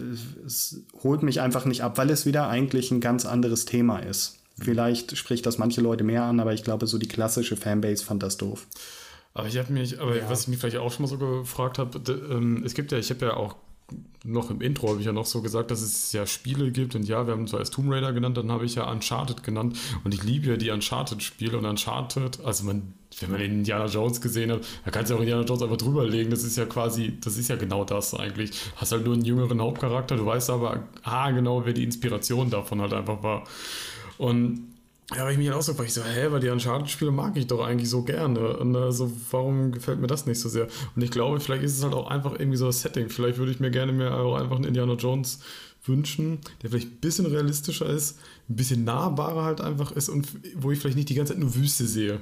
es 0.45 0.81
holt 1.03 1.21
mich 1.21 1.41
einfach 1.41 1.65
nicht 1.65 1.83
ab, 1.83 1.97
weil 1.99 2.09
es 2.09 2.25
wieder 2.25 2.47
eigentlich 2.47 2.89
ein 2.89 3.01
ganz 3.01 3.25
anderes 3.25 3.65
Thema 3.65 3.99
ist. 3.99 4.39
Vielleicht 4.59 5.15
spricht 5.15 5.45
das 5.45 5.57
manche 5.59 5.81
Leute 5.81 6.03
mehr 6.03 6.23
an, 6.23 6.39
aber 6.39 6.53
ich 6.53 6.63
glaube, 6.63 6.87
so 6.87 6.97
die 6.97 7.07
klassische 7.07 7.55
Fanbase 7.55 8.03
fand 8.03 8.23
das 8.23 8.37
doof. 8.37 8.67
Aber 9.33 9.47
ich 9.47 9.57
habe 9.57 9.71
mich, 9.71 9.99
aber 9.99 10.17
ja. 10.17 10.29
was 10.29 10.43
ich 10.43 10.47
mich 10.47 10.57
vielleicht 10.57 10.77
auch 10.77 10.91
schon 10.91 11.03
mal 11.03 11.09
so 11.09 11.17
gefragt 11.17 11.77
habe, 11.77 11.99
ähm, 12.11 12.63
es 12.65 12.73
gibt 12.73 12.91
ja, 12.91 12.97
ich 12.97 13.09
habe 13.09 13.25
ja 13.25 13.33
auch 13.35 13.55
noch 14.23 14.51
im 14.51 14.61
Intro 14.61 14.89
habe 14.89 14.99
ich 14.99 15.05
ja 15.05 15.11
noch 15.11 15.25
so 15.25 15.41
gesagt, 15.41 15.71
dass 15.71 15.81
es 15.81 16.11
ja 16.11 16.27
Spiele 16.27 16.71
gibt 16.71 16.95
und 16.95 17.07
ja, 17.07 17.25
wir 17.25 17.33
haben 17.33 17.47
zwar 17.47 17.59
als 17.59 17.71
Tomb 17.71 17.91
Raider 17.91 18.11
genannt, 18.13 18.37
dann 18.37 18.51
habe 18.51 18.65
ich 18.65 18.75
ja 18.75 18.89
Uncharted 18.89 19.43
genannt 19.43 19.77
und 20.03 20.13
ich 20.13 20.23
liebe 20.23 20.47
ja 20.47 20.57
die 20.57 20.69
Uncharted-Spiele 20.71 21.57
und 21.57 21.65
Uncharted, 21.65 22.43
also 22.43 22.65
man, 22.65 22.93
wenn 23.19 23.31
man 23.31 23.39
den 23.39 23.51
Indiana 23.53 23.85
Jones 23.85 24.21
gesehen 24.21 24.51
hat, 24.51 24.61
da 24.85 24.91
kannst 24.91 25.09
du 25.09 25.15
auch 25.15 25.19
Indiana 25.19 25.43
Jones 25.43 25.61
einfach 25.63 25.77
drüberlegen, 25.77 26.29
das 26.29 26.43
ist 26.43 26.57
ja 26.57 26.65
quasi, 26.65 27.17
das 27.21 27.37
ist 27.37 27.49
ja 27.49 27.55
genau 27.55 27.85
das 27.85 28.13
eigentlich. 28.13 28.51
Hast 28.75 28.91
halt 28.91 29.05
nur 29.05 29.13
einen 29.13 29.25
jüngeren 29.25 29.61
Hauptcharakter, 29.61 30.17
du 30.17 30.25
weißt 30.25 30.49
aber, 30.49 30.83
ah, 31.03 31.31
genau, 31.31 31.65
wer 31.65 31.73
die 31.73 31.83
Inspiration 31.83 32.49
davon 32.49 32.81
halt 32.81 32.93
einfach 32.93 33.23
war. 33.23 33.45
Und 34.17 34.67
ja, 35.15 35.21
aber 35.21 35.31
ich 35.31 35.37
mich 35.37 35.47
dann 35.47 35.57
auch 35.57 35.61
so, 35.61 35.75
ich 35.83 35.93
so, 35.93 36.03
hä, 36.03 36.27
weil 36.29 36.39
die 36.39 36.49
Uncharted-Spiele 36.49 37.11
mag 37.11 37.35
ich 37.35 37.47
doch 37.47 37.65
eigentlich 37.65 37.89
so 37.89 38.03
gerne. 38.03 38.57
Und 38.57 38.75
also, 38.75 39.11
warum 39.31 39.71
gefällt 39.71 39.99
mir 39.99 40.07
das 40.07 40.27
nicht 40.27 40.39
so 40.39 40.49
sehr? 40.49 40.67
Und 40.95 41.01
ich 41.01 41.09
glaube, 41.09 41.39
vielleicht 41.39 41.63
ist 41.63 41.77
es 41.77 41.83
halt 41.83 41.93
auch 41.93 42.09
einfach 42.09 42.33
irgendwie 42.33 42.57
so 42.57 42.67
das 42.67 42.81
Setting. 42.81 43.09
Vielleicht 43.09 43.39
würde 43.39 43.51
ich 43.51 43.59
mir 43.59 43.71
gerne 43.71 43.91
mehr 43.91 44.15
auch 44.15 44.35
einfach 44.35 44.57
einen 44.57 44.65
Indiana 44.65 44.93
Jones 44.93 45.39
wünschen, 45.83 46.39
der 46.61 46.69
vielleicht 46.69 46.91
ein 46.91 46.99
bisschen 46.99 47.25
realistischer 47.25 47.87
ist, 47.87 48.19
ein 48.49 48.55
bisschen 48.55 48.83
nahbarer 48.83 49.43
halt 49.43 49.61
einfach 49.61 49.91
ist 49.91 50.09
und 50.09 50.27
wo 50.55 50.71
ich 50.71 50.79
vielleicht 50.79 50.97
nicht 50.97 51.09
die 51.09 51.15
ganze 51.15 51.33
Zeit 51.33 51.41
nur 51.41 51.55
Wüste 51.55 51.87
sehe. 51.87 52.21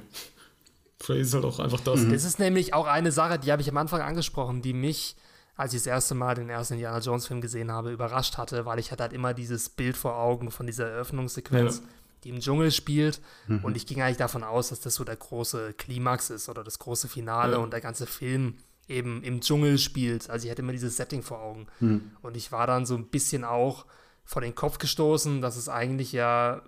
Vielleicht 0.98 1.22
ist 1.22 1.28
es 1.28 1.34
halt 1.34 1.44
auch 1.44 1.58
einfach 1.58 1.80
das. 1.80 2.08
Das 2.08 2.24
ist 2.24 2.38
nämlich 2.38 2.72
auch 2.72 2.86
eine 2.86 3.12
Sache, 3.12 3.38
die 3.38 3.52
habe 3.52 3.60
ich 3.60 3.68
am 3.68 3.76
Anfang 3.76 4.00
angesprochen, 4.00 4.62
die 4.62 4.72
mich, 4.72 5.16
als 5.56 5.74
ich 5.74 5.80
das 5.80 5.86
erste 5.86 6.14
Mal 6.14 6.36
den 6.36 6.48
ersten 6.48 6.74
Indiana 6.74 7.00
Jones 7.00 7.26
Film 7.26 7.40
gesehen 7.40 7.70
habe, 7.70 7.92
überrascht 7.92 8.38
hatte, 8.38 8.64
weil 8.64 8.78
ich 8.78 8.90
hatte 8.90 9.02
halt 9.02 9.12
immer 9.12 9.34
dieses 9.34 9.68
Bild 9.68 9.96
vor 9.96 10.16
Augen 10.16 10.50
von 10.50 10.66
dieser 10.66 10.88
Eröffnungssequenz. 10.88 11.82
Ja 11.84 11.97
die 12.24 12.30
im 12.30 12.40
Dschungel 12.40 12.70
spielt. 12.70 13.20
Mhm. 13.46 13.64
Und 13.64 13.76
ich 13.76 13.86
ging 13.86 14.02
eigentlich 14.02 14.16
davon 14.16 14.44
aus, 14.44 14.70
dass 14.70 14.80
das 14.80 14.94
so 14.94 15.04
der 15.04 15.16
große 15.16 15.74
Klimax 15.74 16.30
ist 16.30 16.48
oder 16.48 16.64
das 16.64 16.78
große 16.78 17.08
Finale 17.08 17.54
ja. 17.54 17.58
und 17.58 17.72
der 17.72 17.80
ganze 17.80 18.06
Film 18.06 18.56
eben 18.88 19.22
im 19.22 19.40
Dschungel 19.40 19.78
spielt. 19.78 20.30
Also 20.30 20.46
ich 20.46 20.50
hatte 20.50 20.62
immer 20.62 20.72
dieses 20.72 20.96
Setting 20.96 21.22
vor 21.22 21.40
Augen. 21.40 21.66
Mhm. 21.80 22.12
Und 22.22 22.36
ich 22.36 22.52
war 22.52 22.66
dann 22.66 22.86
so 22.86 22.94
ein 22.94 23.08
bisschen 23.08 23.44
auch 23.44 23.86
vor 24.24 24.42
den 24.42 24.54
Kopf 24.54 24.78
gestoßen, 24.78 25.40
dass 25.40 25.56
es 25.56 25.68
eigentlich 25.68 26.12
ja 26.12 26.62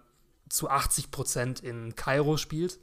zu 0.48 0.68
80 0.68 1.10
Prozent 1.10 1.60
in 1.60 1.94
Kairo 1.94 2.36
spielt 2.36 2.78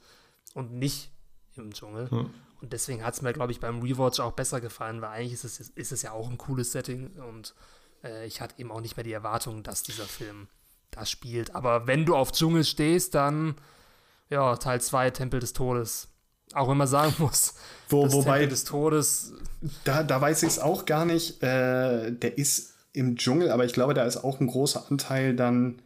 und 0.53 0.73
nicht 0.73 1.11
im 1.55 1.73
Dschungel. 1.73 2.07
Mhm. 2.11 2.33
Und 2.61 2.73
deswegen 2.73 3.03
hat 3.03 3.13
es 3.13 3.21
mir, 3.21 3.33
glaube 3.33 3.51
ich, 3.51 3.59
beim 3.59 3.81
Rewatch 3.81 4.19
auch 4.19 4.31
besser 4.31 4.61
gefallen, 4.61 5.01
weil 5.01 5.09
eigentlich 5.09 5.33
ist 5.33 5.43
es, 5.43 5.59
ist 5.59 5.91
es 5.91 6.01
ja 6.01 6.11
auch 6.11 6.29
ein 6.29 6.37
cooles 6.37 6.71
Setting 6.71 7.11
und 7.21 7.53
äh, 8.03 8.25
ich 8.25 8.41
hatte 8.41 8.59
eben 8.59 8.71
auch 8.71 8.81
nicht 8.81 8.97
mehr 8.97 9.03
die 9.03 9.13
Erwartung, 9.13 9.63
dass 9.63 9.83
dieser 9.83 10.05
Film 10.05 10.47
das 10.91 11.09
spielt. 11.09 11.55
Aber 11.55 11.87
wenn 11.87 12.05
du 12.05 12.15
auf 12.15 12.31
Dschungel 12.31 12.63
stehst, 12.63 13.15
dann 13.15 13.55
ja, 14.29 14.55
Teil 14.57 14.81
2, 14.81 15.11
Tempel 15.11 15.39
des 15.39 15.53
Todes. 15.53 16.09
Auch 16.53 16.69
wenn 16.69 16.77
man 16.77 16.87
sagen 16.87 17.13
muss, 17.19 17.55
Wo, 17.89 18.11
wobei, 18.11 18.39
Tempel 18.39 18.49
des 18.49 18.63
Todes. 18.63 19.33
Da, 19.83 20.03
da 20.03 20.19
weiß 20.19 20.43
ich 20.43 20.49
es 20.49 20.59
auch 20.59 20.85
gar 20.85 21.05
nicht. 21.05 21.41
Äh, 21.43 22.11
der 22.11 22.37
ist 22.37 22.73
im 22.93 23.15
Dschungel, 23.15 23.51
aber 23.51 23.65
ich 23.65 23.73
glaube, 23.73 23.93
da 23.93 24.05
ist 24.05 24.17
auch 24.17 24.39
ein 24.39 24.47
großer 24.47 24.85
Anteil 24.89 25.35
dann 25.35 25.81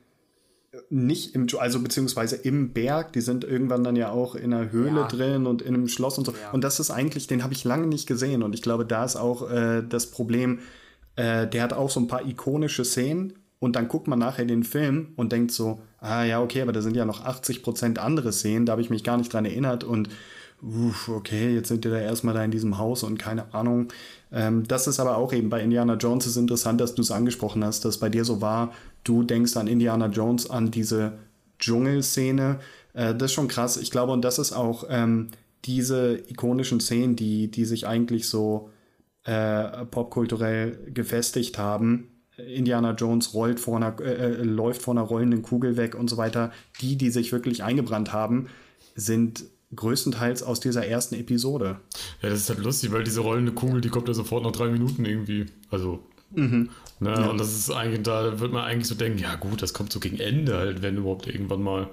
nicht 0.90 1.36
im, 1.36 1.48
also 1.60 1.82
beziehungsweise 1.82 2.38
im 2.38 2.72
Berg, 2.72 3.12
die 3.12 3.20
sind 3.20 3.44
irgendwann 3.44 3.84
dann 3.84 3.98
ja 3.98 4.10
auch 4.10 4.36
in 4.36 4.54
einer 4.54 4.72
Höhle 4.72 5.02
ja. 5.02 5.08
drin 5.08 5.46
und 5.46 5.62
in 5.62 5.74
einem 5.74 5.90
Schloss 5.90 6.18
und 6.18 6.26
so. 6.26 6.32
Ja. 6.32 6.52
Und 6.52 6.64
das 6.64 6.80
ist 6.80 6.92
eigentlich, 6.92 7.28
den 7.28 7.44
habe 7.44 7.54
ich 7.54 7.66
lange 7.66 7.88
nicht 7.88 8.08
gesehen. 8.08 8.42
Und 8.42 8.54
ich 8.54 8.62
glaube, 8.62 8.86
da 8.86 9.04
ist 9.04 9.18
auch 9.18 9.50
äh, 9.52 9.82
das 9.82 10.12
Problem, 10.12 10.60
äh, 11.18 11.48
der 11.48 11.64
hat 11.64 11.74
auch 11.74 11.90
so 11.90 12.00
ein 12.00 12.08
paar 12.08 12.26
ikonische 12.26 12.86
Szenen, 12.86 13.34
und 13.62 13.76
dann 13.76 13.88
guckt 13.88 14.08
man 14.08 14.18
nachher 14.18 14.46
den 14.46 14.64
Film 14.64 15.10
und 15.18 15.32
denkt 15.32 15.52
so, 15.52 15.82
ah 16.00 16.24
ja, 16.24 16.42
okay, 16.42 16.64
aber 16.64 16.74
da 16.74 16.82
sind 16.82 16.98
ja 16.98 17.06
noch 17.06 17.24
80 17.24 17.62
Prozent 17.62 18.00
andere 18.00 18.34
Szenen, 18.34 18.66
da 18.66 18.72
habe 18.72 18.82
ich 18.82 18.90
mich 18.90 19.04
gar 19.04 19.18
nicht 19.18 19.32
dran 19.32 19.46
erinnert 19.46 19.84
und 19.84 20.10
uff, 20.64 21.10
okay, 21.10 21.54
jetzt 21.54 21.68
sind 21.68 21.84
wir 21.84 21.92
da 21.92 22.00
erstmal 22.00 22.34
da 22.34 22.44
in 22.44 22.50
diesem 22.50 22.80
Haus 22.80 23.04
und 23.04 23.20
keine 23.20 23.54
Ahnung. 23.54 23.90
Ähm, 24.32 24.68
das 24.68 24.88
ist 24.88 25.00
aber 25.00 25.16
auch 25.16 25.32
eben 25.32 25.50
bei 25.50 25.62
Indiana 25.62 25.94
Jones 25.94 26.26
ist 26.26 26.38
interessant, 26.38 26.82
dass 26.82 26.96
du 26.96 27.04
es 27.04 27.12
angesprochen 27.12 27.64
hast, 27.64 27.86
dass 27.86 28.00
bei 28.00 28.10
dir 28.10 28.26
so 28.26 28.42
war, 28.42 28.74
du 29.04 29.22
denkst 29.22 29.56
an 29.56 29.68
Indiana 29.68 30.08
Jones, 30.08 30.50
an 30.50 30.72
diese 30.72 31.20
Dschungelszene. 31.60 32.60
Äh, 32.94 33.14
das 33.14 33.26
ist 33.26 33.34
schon 33.34 33.48
krass. 33.48 33.78
Ich 33.78 33.92
glaube, 33.92 34.12
und 34.12 34.24
das 34.24 34.40
ist 34.40 34.54
auch 34.54 34.86
ähm, 34.90 35.28
diese 35.66 36.18
ikonischen 36.30 36.80
Szenen, 36.80 37.16
die, 37.16 37.52
die 37.52 37.66
sich 37.66 37.86
eigentlich 37.86 38.28
so 38.28 38.70
äh, 39.24 39.86
popkulturell 39.86 40.92
gefestigt 40.92 41.60
haben, 41.60 42.11
Indiana 42.38 42.92
Jones 42.94 43.34
rollt 43.34 43.60
vor 43.60 43.78
einer, 43.78 44.00
äh, 44.00 44.14
äh, 44.14 44.44
läuft 44.44 44.82
vor 44.82 44.94
einer 44.94 45.02
rollenden 45.02 45.42
Kugel 45.42 45.78
weg 45.78 45.96
und 45.96 46.10
so 46.10 46.18
weiter. 46.18 46.52
Die, 46.82 46.96
die 46.96 47.10
sich 47.10 47.32
wirklich 47.32 47.64
eingebrannt 47.64 48.14
haben, 48.14 48.48
sind 48.96 49.44
größtenteils 49.76 50.44
aus 50.44 50.60
dieser 50.60 50.86
ersten 50.86 51.16
Episode. 51.16 51.80
Ja, 52.22 52.30
das 52.30 52.40
ist 52.40 52.50
halt 52.50 52.60
lustig, 52.60 52.92
weil 52.92 53.04
diese 53.04 53.22
rollende 53.22 53.52
Kugel, 53.52 53.82
die 53.82 53.90
kommt 53.90 54.08
ja 54.08 54.14
sofort 54.14 54.44
nach 54.44 54.52
drei 54.52 54.70
Minuten 54.70 55.06
irgendwie. 55.06 55.46
Also. 55.70 56.00
Mhm. 56.32 56.70
Ne, 57.00 57.10
ja. 57.10 57.30
Und 57.30 57.40
das 57.40 57.54
ist 57.54 57.72
eigentlich, 57.72 58.04
da 58.04 58.40
wird 58.40 58.54
man 58.54 58.64
eigentlich 58.64 58.88
so 58.88 58.96
denken, 58.96 59.20
ja 59.20 59.36
gut, 59.36 59.62
das 59.62 59.74
kommt 59.74 59.92
so 59.92 60.00
gegen 60.00 60.20
Ende 60.20 60.58
halt, 60.58 60.82
wenn 60.82 60.98
überhaupt 60.98 61.28
irgendwann 61.28 61.62
mal. 61.62 61.90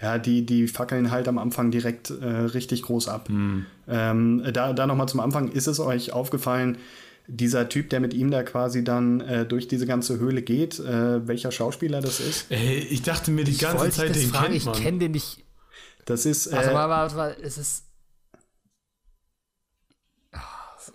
Ja, 0.00 0.18
die, 0.18 0.46
die 0.46 0.68
fackeln 0.68 1.10
halt 1.10 1.28
am 1.28 1.38
Anfang 1.38 1.70
direkt 1.70 2.10
äh, 2.10 2.26
richtig 2.26 2.82
groß 2.82 3.08
ab. 3.08 3.28
Mhm. 3.28 3.66
Ähm, 3.88 4.42
da 4.52 4.72
da 4.72 4.86
nochmal 4.86 5.08
zum 5.08 5.20
Anfang, 5.20 5.50
ist 5.50 5.66
es 5.66 5.80
euch 5.80 6.12
aufgefallen, 6.12 6.78
dieser 7.30 7.68
Typ, 7.68 7.90
der 7.90 8.00
mit 8.00 8.12
ihm 8.12 8.30
da 8.30 8.42
quasi 8.42 8.84
dann 8.84 9.20
äh, 9.20 9.46
durch 9.46 9.68
diese 9.68 9.86
ganze 9.86 10.18
Höhle 10.18 10.42
geht, 10.42 10.78
äh, 10.80 11.26
welcher 11.26 11.52
Schauspieler 11.52 12.00
das 12.00 12.20
ist? 12.20 12.50
Ey, 12.50 12.78
ich 12.78 13.02
dachte 13.02 13.30
mir 13.30 13.44
die 13.44 13.52
ich 13.52 13.58
ganze 13.58 13.90
Zeit, 13.90 14.14
den 14.14 14.28
fragen, 14.28 14.52
kennt 14.52 14.64
man. 14.64 14.74
Ich 14.74 14.82
kenne 14.82 14.98
den 14.98 15.12
nicht. 15.12 15.44
Das 16.04 16.26
ist. 16.26 16.48
Äh, 16.48 16.56
warte 16.56 16.72
mal, 16.72 16.88
warte 16.88 17.14
mal, 17.16 17.36
es 17.42 17.58
ist. 17.58 17.84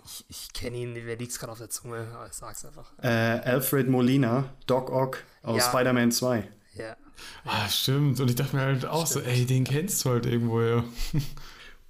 Ich, 0.04 0.24
ich 0.28 0.52
kenne 0.52 0.76
ihn, 0.76 0.94
wer 0.94 1.16
liegt 1.16 1.38
gerade 1.38 1.52
auf 1.52 1.58
der 1.58 1.70
Zunge? 1.70 2.06
Aber 2.14 2.26
ich 2.26 2.32
sag's 2.32 2.64
einfach. 2.64 2.92
Äh, 3.02 3.08
Alfred 3.08 3.88
Molina, 3.88 4.52
Doc 4.66 4.90
Ock 4.90 5.24
aus 5.42 5.58
ja. 5.58 5.68
Spider-Man 5.68 6.12
2. 6.12 6.48
Ja. 6.74 6.96
Ah, 7.44 7.68
stimmt. 7.68 8.20
Und 8.20 8.28
ich 8.28 8.36
dachte 8.36 8.56
mir 8.56 8.62
halt 8.62 8.84
auch 8.84 9.06
stimmt. 9.06 9.24
so, 9.24 9.30
ey, 9.30 9.46
den 9.46 9.64
kennst 9.64 10.04
du 10.04 10.10
halt 10.10 10.26
irgendwo, 10.26 10.60
ja. 10.60 10.84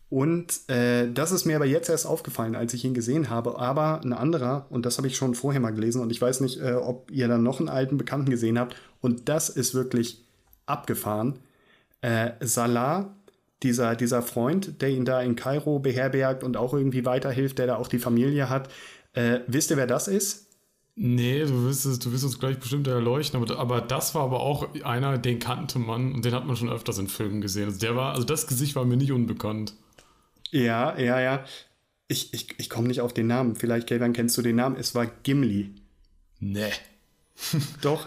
Und 0.09 0.69
äh, 0.69 1.11
das 1.13 1.33
ist 1.33 1.47
mir 1.47 1.57
aber 1.57 1.67
jetzt 1.67 1.89
erst 1.89 2.07
aufgefallen, 2.07 2.55
als 2.55 2.73
ich 2.75 2.85
ihn 2.85 2.95
gesehen 2.95 3.29
habe. 3.29 3.59
Aber 3.59 4.01
ein 4.05 4.13
anderer, 4.13 4.67
und 4.71 4.87
das 4.87 4.99
habe 4.99 5.09
ich 5.09 5.17
schon 5.17 5.35
vorher 5.35 5.61
mal 5.61 5.73
gelesen, 5.73 6.01
und 6.01 6.11
ich 6.11 6.21
weiß 6.21 6.41
nicht, 6.41 6.61
äh, 6.61 6.75
ob 6.75 7.11
ihr 7.11 7.27
dann 7.27 7.43
noch 7.43 7.59
einen 7.59 7.69
alten 7.69 7.99
Bekannten 7.99 8.31
gesehen 8.31 8.59
habt. 8.59 8.77
Und 9.01 9.29
das 9.29 9.49
ist 9.49 9.75
wirklich 9.75 10.25
abgefahren. 10.67 11.41
Äh, 12.03 12.33
Salah, 12.41 13.17
dieser, 13.63 13.97
dieser 13.97 14.23
Freund, 14.23 14.81
der 14.81 14.91
ihn 14.91 15.05
da 15.05 15.21
in 15.23 15.35
Kairo 15.35 15.81
beherbergt 15.81 16.45
und 16.45 16.57
auch 16.57 16.75
irgendwie 16.75 17.05
weiterhilft, 17.05 17.59
der 17.59 17.67
da 17.67 17.77
auch 17.77 17.89
die 17.89 17.99
Familie 17.99 18.49
hat. 18.49 18.69
Äh, 19.13 19.41
wisst 19.49 19.71
ihr, 19.71 19.77
wer 19.77 19.87
das 19.89 20.09
ist? 20.09 20.47
Nee, 20.95 21.45
du 21.45 21.65
wirst, 21.65 21.85
es, 21.85 21.99
du 21.99 22.13
wirst 22.13 22.25
uns 22.25 22.39
gleich 22.39 22.59
bestimmt 22.59 22.87
erleuchten, 22.87 23.43
aber, 23.43 23.59
aber 23.59 23.81
das 23.83 24.15
war 24.15 24.23
aber 24.23 24.41
auch 24.41 24.69
einer, 24.83 25.19
den 25.19 25.39
kannte 25.39 25.79
man 25.79 26.15
und 26.15 26.25
den 26.25 26.33
hat 26.33 26.47
man 26.47 26.57
schon 26.57 26.71
öfters 26.71 26.99
in 26.99 27.09
Filmen 27.09 27.41
gesehen. 27.41 27.67
Also 27.67 27.81
der 27.81 27.97
war, 27.97 28.15
also 28.15 28.25
das 28.25 28.47
Gesicht 28.47 28.77
war 28.77 28.85
mir 28.85 28.97
nicht 28.97 29.13
unbekannt. 29.13 29.75
Ja, 30.57 30.99
ja, 30.99 31.21
ja. 31.21 31.45
Ich, 32.09 32.33
ich, 32.33 32.59
ich 32.59 32.71
komme 32.71 32.89
nicht 32.89 33.03
auf 33.03 33.13
den 33.13 33.27
Namen. 33.27 33.57
Vielleicht, 33.57 33.87
Kevin, 33.89 34.15
kennst 34.15 34.39
du 34.39 34.43
den 34.43 34.57
Namen? 34.57 34.77
Es 34.77 34.95
war 34.95 35.05
Gimli. 35.07 35.75
Nee. 36.39 36.73
Doch. 37.83 38.07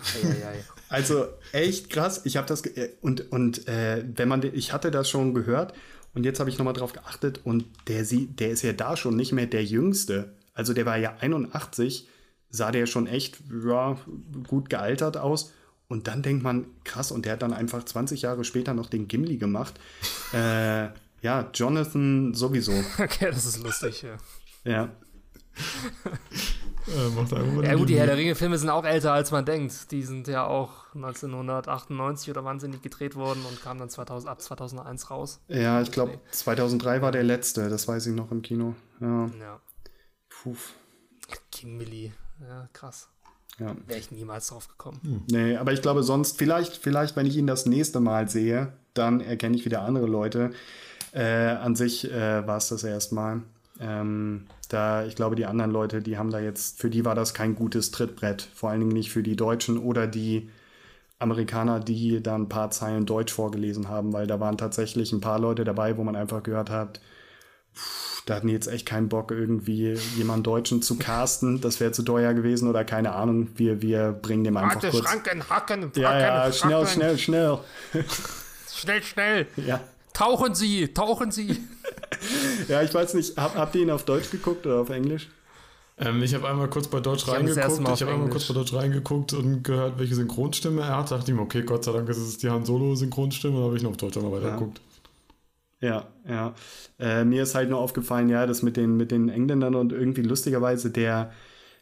also 0.89 1.27
echt 1.51 1.91
krass. 1.91 2.21
Ich 2.23 2.37
habe 2.37 2.47
das 2.47 2.65
äh, 2.65 2.89
und 3.01 3.31
und 3.31 3.67
äh, 3.67 4.03
wenn 4.15 4.27
man 4.27 4.41
ich 4.41 4.73
hatte 4.73 4.89
das 4.89 5.07
schon 5.07 5.35
gehört 5.35 5.73
und 6.15 6.23
jetzt 6.23 6.39
habe 6.39 6.49
ich 6.49 6.57
noch 6.57 6.65
mal 6.65 6.73
drauf 6.73 6.93
geachtet 6.93 7.41
und 7.43 7.65
der 7.87 8.03
sie 8.03 8.25
der 8.25 8.49
ist 8.49 8.63
ja 8.63 8.73
da 8.73 8.97
schon 8.97 9.15
nicht 9.15 9.31
mehr 9.31 9.45
der 9.45 9.63
jüngste. 9.63 10.33
Also 10.53 10.73
der 10.73 10.87
war 10.87 10.97
ja 10.97 11.17
81, 11.19 12.07
sah 12.49 12.71
der 12.71 12.87
schon 12.87 13.05
echt 13.05 13.37
ja, 13.63 13.99
gut 14.47 14.71
gealtert 14.71 15.17
aus 15.17 15.53
und 15.87 16.07
dann 16.07 16.23
denkt 16.23 16.41
man 16.41 16.65
krass 16.83 17.11
und 17.11 17.25
der 17.25 17.33
hat 17.33 17.43
dann 17.43 17.53
einfach 17.53 17.83
20 17.83 18.23
Jahre 18.23 18.43
später 18.43 18.73
noch 18.73 18.89
den 18.89 19.07
Gimli 19.07 19.37
gemacht. 19.37 19.79
äh, 20.33 20.87
ja, 21.21 21.49
Jonathan 21.53 22.33
sowieso. 22.33 22.71
Okay, 22.99 23.31
das 23.31 23.45
ist 23.45 23.63
lustig, 23.63 24.03
ja. 24.03 24.17
Ja. 24.63 24.89
äh, 26.87 27.65
ja 27.65 27.75
gut, 27.75 27.89
die 27.89 27.97
Herr 27.97 28.05
der 28.05 28.17
Ringe-Filme 28.17 28.57
sind 28.57 28.69
auch 28.69 28.85
älter, 28.85 29.13
als 29.13 29.31
man 29.31 29.45
denkt. 29.45 29.91
Die 29.91 30.03
sind 30.03 30.27
ja 30.27 30.45
auch 30.45 30.93
1998 30.95 32.29
oder 32.29 32.45
wann 32.45 32.59
sind 32.59 32.73
die 32.73 32.81
gedreht 32.81 33.15
worden 33.15 33.43
und 33.49 33.61
kamen 33.61 33.79
dann 33.79 33.89
2000, 33.89 34.29
ab 34.29 34.41
2001 34.41 35.09
raus. 35.11 35.41
Ja, 35.47 35.81
ich 35.81 35.91
glaube 35.91 36.19
2003 36.31 37.01
war 37.01 37.11
der 37.11 37.23
letzte, 37.23 37.69
das 37.69 37.87
weiß 37.87 38.07
ich 38.07 38.15
noch 38.15 38.31
im 38.31 38.41
Kino. 38.41 38.75
Ja. 39.01 39.25
ja. 39.39 39.59
Puh. 40.29 40.55
Gimli, 41.51 42.13
ja, 42.41 42.69
krass. 42.73 43.09
Ja. 43.59 43.75
Wäre 43.87 43.99
ich 43.99 44.11
niemals 44.11 44.47
drauf 44.47 44.67
gekommen. 44.69 44.99
Hm. 45.03 45.23
Nee, 45.29 45.57
aber 45.57 45.73
ich 45.73 45.81
glaube 45.81 46.03
sonst, 46.03 46.37
vielleicht, 46.37 46.77
vielleicht, 46.77 47.15
wenn 47.15 47.25
ich 47.25 47.35
ihn 47.35 47.47
das 47.47 47.65
nächste 47.65 47.99
Mal 47.99 48.29
sehe, 48.29 48.73
dann 48.93 49.19
erkenne 49.19 49.55
ich 49.55 49.65
wieder 49.65 49.81
andere 49.81 50.07
Leute. 50.07 50.51
Äh, 51.13 51.23
an 51.23 51.75
sich 51.75 52.11
äh, 52.11 52.45
war 52.45 52.57
es 52.57 52.69
das 52.69 52.83
erstmal. 52.83 53.41
Ähm, 53.79 54.45
da, 54.69 55.05
ich 55.05 55.15
glaube, 55.15 55.35
die 55.35 55.45
anderen 55.45 55.71
Leute, 55.71 56.01
die 56.01 56.17
haben 56.17 56.31
da 56.31 56.39
jetzt, 56.39 56.79
für 56.79 56.89
die 56.89 57.05
war 57.05 57.15
das 57.15 57.33
kein 57.33 57.55
gutes 57.55 57.91
Trittbrett. 57.91 58.47
Vor 58.53 58.69
allen 58.69 58.81
Dingen 58.81 58.91
nicht 58.91 59.11
für 59.11 59.23
die 59.23 59.35
Deutschen 59.35 59.77
oder 59.77 60.05
die 60.05 60.49
Amerikaner, 61.17 61.79
die 61.79 62.21
da 62.21 62.35
ein 62.35 62.49
paar 62.49 62.71
Zeilen 62.71 63.05
Deutsch 63.05 63.33
vorgelesen 63.33 63.89
haben, 63.89 64.13
weil 64.13 64.27
da 64.27 64.39
waren 64.39 64.57
tatsächlich 64.57 65.11
ein 65.11 65.21
paar 65.21 65.39
Leute 65.39 65.63
dabei, 65.63 65.97
wo 65.97 66.03
man 66.03 66.15
einfach 66.15 66.43
gehört 66.43 66.69
hat, 66.69 67.01
pff, 67.75 68.23
da 68.25 68.35
hatten 68.35 68.47
die 68.47 68.53
jetzt 68.53 68.67
echt 68.67 68.85
keinen 68.85 69.09
Bock, 69.09 69.31
irgendwie 69.31 69.93
jemanden 70.15 70.43
Deutschen 70.43 70.81
zu 70.81 70.97
casten. 70.97 71.61
Das 71.61 71.79
wäre 71.79 71.91
zu 71.91 72.03
teuer 72.03 72.33
gewesen 72.33 72.69
oder 72.69 72.85
keine 72.85 73.13
Ahnung. 73.13 73.49
Wir, 73.55 73.81
wir 73.81 74.11
bringen 74.11 74.43
dem 74.43 74.55
einfach 74.55 74.75
Warte, 74.75 74.89
kurz. 74.91 75.09
Schranken, 75.09 75.49
hacken, 75.49 75.83
hacken, 75.85 75.91
ja, 75.95 76.19
ja, 76.19 76.51
schnell, 76.51 76.85
schnell, 76.85 77.17
schnell. 77.17 77.59
Schnell, 78.71 79.03
schnell. 79.03 79.47
Ja. 79.57 79.81
Tauchen 80.19 80.53
Sie, 80.53 80.89
tauchen 80.89 81.31
Sie. 81.31 81.55
ja, 82.67 82.81
ich 82.81 82.93
weiß 82.93 83.13
nicht, 83.13 83.37
hab, 83.37 83.55
habt 83.55 83.73
ihr 83.75 83.83
ihn 83.83 83.89
auf 83.89 84.03
Deutsch 84.03 84.29
geguckt 84.29 84.65
oder 84.65 84.81
auf 84.81 84.89
Englisch? 84.89 85.29
Ähm, 85.97 86.21
ich 86.21 86.35
habe 86.35 86.45
einmal 86.49 86.69
kurz 86.69 86.89
bei 86.89 86.99
Deutsch 86.99 87.23
ich 87.23 87.31
reingeguckt. 87.31 87.85
Hab 87.87 87.95
ich 87.95 88.01
habe 88.01 88.11
einmal 88.11 88.29
kurz 88.29 88.43
bei 88.49 88.53
Deutsch 88.53 88.73
reingeguckt 88.73 89.31
und 89.31 89.63
gehört, 89.63 89.97
welche 89.97 90.15
Synchronstimme 90.15 90.81
er 90.81 90.97
hat. 90.97 91.11
Da 91.11 91.15
dachte 91.15 91.31
ich 91.31 91.37
mir, 91.37 91.43
okay, 91.43 91.63
Gott 91.63 91.85
sei 91.85 91.93
Dank 91.93 92.09
ist 92.09 92.17
es 92.17 92.37
die 92.37 92.49
Han 92.49 92.65
Solo-Synchronstimme. 92.65 93.53
Dann 93.53 93.63
habe 93.63 93.77
ich 93.77 93.83
noch 93.83 93.91
auf 93.91 93.97
Deutsch 93.97 94.17
einmal 94.17 94.33
weitergeguckt. 94.33 94.81
Ja, 95.79 96.09
ja. 96.27 96.53
Äh, 96.99 97.23
mir 97.23 97.43
ist 97.43 97.55
halt 97.55 97.69
nur 97.69 97.79
aufgefallen, 97.79 98.27
ja, 98.27 98.45
das 98.45 98.61
mit 98.61 98.75
den, 98.75 98.97
mit 98.97 99.11
den 99.11 99.29
Engländern 99.29 99.75
und 99.75 99.93
irgendwie 99.93 100.23
lustigerweise 100.23 100.91
der, 100.91 101.31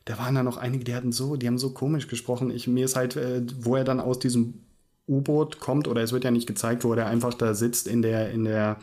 da 0.05 0.19
waren 0.19 0.35
da 0.35 0.43
noch 0.43 0.57
einige, 0.57 0.83
die 0.83 0.93
hatten 0.93 1.11
so, 1.11 1.37
die 1.37 1.47
haben 1.47 1.57
so 1.57 1.71
komisch 1.71 2.07
gesprochen. 2.07 2.51
Ich, 2.51 2.67
mir 2.67 2.85
ist 2.85 2.97
halt, 2.97 3.15
äh, 3.15 3.41
wo 3.61 3.75
er 3.75 3.83
dann 3.83 3.99
aus 3.99 4.19
diesem 4.19 4.66
U-Boot 5.07 5.59
kommt, 5.59 5.87
oder 5.87 6.01
es 6.01 6.11
wird 6.11 6.23
ja 6.23 6.31
nicht 6.31 6.47
gezeigt, 6.47 6.83
wo 6.83 6.93
er 6.93 7.07
einfach 7.07 7.33
da 7.33 7.53
sitzt 7.53 7.87
in 7.87 8.01
der, 8.01 8.31
in 8.31 8.43
der, 8.43 8.77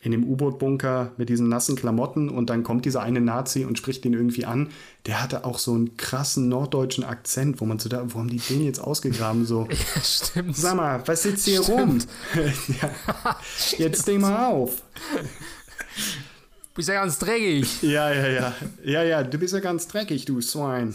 in 0.00 0.12
dem 0.12 0.24
U-Boot-Bunker 0.24 1.12
mit 1.16 1.28
diesen 1.28 1.48
nassen 1.48 1.76
Klamotten 1.76 2.28
und 2.28 2.48
dann 2.48 2.62
kommt 2.62 2.84
dieser 2.84 3.02
eine 3.02 3.20
Nazi 3.20 3.64
und 3.64 3.76
spricht 3.76 4.04
ihn 4.04 4.12
irgendwie 4.12 4.44
an. 4.44 4.68
Der 5.06 5.22
hatte 5.22 5.44
auch 5.44 5.58
so 5.58 5.74
einen 5.74 5.96
krassen 5.96 6.48
norddeutschen 6.48 7.04
Akzent, 7.04 7.60
wo 7.60 7.66
man 7.66 7.78
so 7.78 7.88
da, 7.88 8.02
wo 8.06 8.18
haben 8.18 8.28
die 8.28 8.38
den 8.38 8.64
jetzt 8.64 8.78
ausgegraben? 8.78 9.44
So, 9.44 9.68
ja, 9.70 10.02
stimmt. 10.02 10.56
Sag 10.56 10.76
mal, 10.76 11.02
was 11.06 11.22
sitzt 11.24 11.44
hier 11.44 11.60
rum? 11.60 11.98
ja. 12.80 13.36
Jetzt 13.78 14.02
steh 14.02 14.18
mal 14.18 14.46
auf. 14.46 14.82
Du 15.16 16.80
bist 16.80 16.88
ja 16.88 16.94
ganz 16.96 17.18
dreckig. 17.18 17.82
Ja, 17.82 18.12
ja, 18.12 18.28
ja. 18.28 18.54
Ja, 18.84 19.02
ja, 19.02 19.22
du 19.22 19.38
bist 19.38 19.54
ja 19.54 19.60
ganz 19.60 19.88
dreckig, 19.88 20.24
du 20.26 20.40
Swine. 20.40 20.92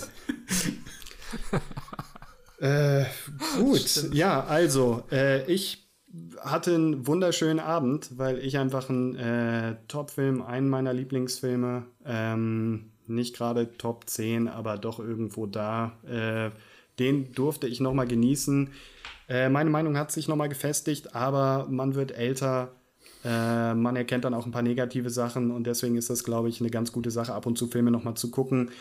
Äh, 2.61 3.05
gut, 3.57 4.13
ja, 4.13 4.43
also, 4.43 5.03
äh, 5.11 5.51
ich 5.51 5.87
hatte 6.41 6.75
einen 6.75 7.07
wunderschönen 7.07 7.59
Abend, 7.59 8.17
weil 8.17 8.39
ich 8.39 8.57
einfach 8.57 8.89
einen 8.89 9.15
äh, 9.15 9.75
Top-Film, 9.87 10.41
einen 10.41 10.69
meiner 10.69 10.93
Lieblingsfilme, 10.93 11.85
ähm, 12.05 12.91
nicht 13.07 13.35
gerade 13.35 13.77
Top 13.77 14.07
10, 14.07 14.47
aber 14.47 14.77
doch 14.77 14.99
irgendwo 14.99 15.45
da, 15.45 15.93
äh, 16.07 16.51
den 16.99 17.33
durfte 17.33 17.67
ich 17.67 17.79
nochmal 17.79 18.07
genießen. 18.07 18.69
Äh, 19.27 19.49
meine 19.49 19.69
Meinung 19.69 19.97
hat 19.97 20.11
sich 20.11 20.27
nochmal 20.27 20.49
gefestigt, 20.49 21.15
aber 21.15 21.67
man 21.69 21.95
wird 21.95 22.11
älter 22.11 22.71
äh, 23.23 23.73
man 23.73 23.95
erkennt 23.95 24.25
dann 24.25 24.33
auch 24.33 24.45
ein 24.45 24.51
paar 24.51 24.61
negative 24.61 25.09
Sachen 25.09 25.51
und 25.51 25.67
deswegen 25.67 25.95
ist 25.95 26.09
das, 26.09 26.23
glaube 26.23 26.49
ich, 26.49 26.59
eine 26.59 26.69
ganz 26.69 26.91
gute 26.91 27.11
Sache, 27.11 27.33
ab 27.33 27.45
und 27.45 27.57
zu 27.57 27.67
Filme 27.67 27.91
nochmal 27.91 28.15
zu 28.15 28.31
gucken. 28.31 28.71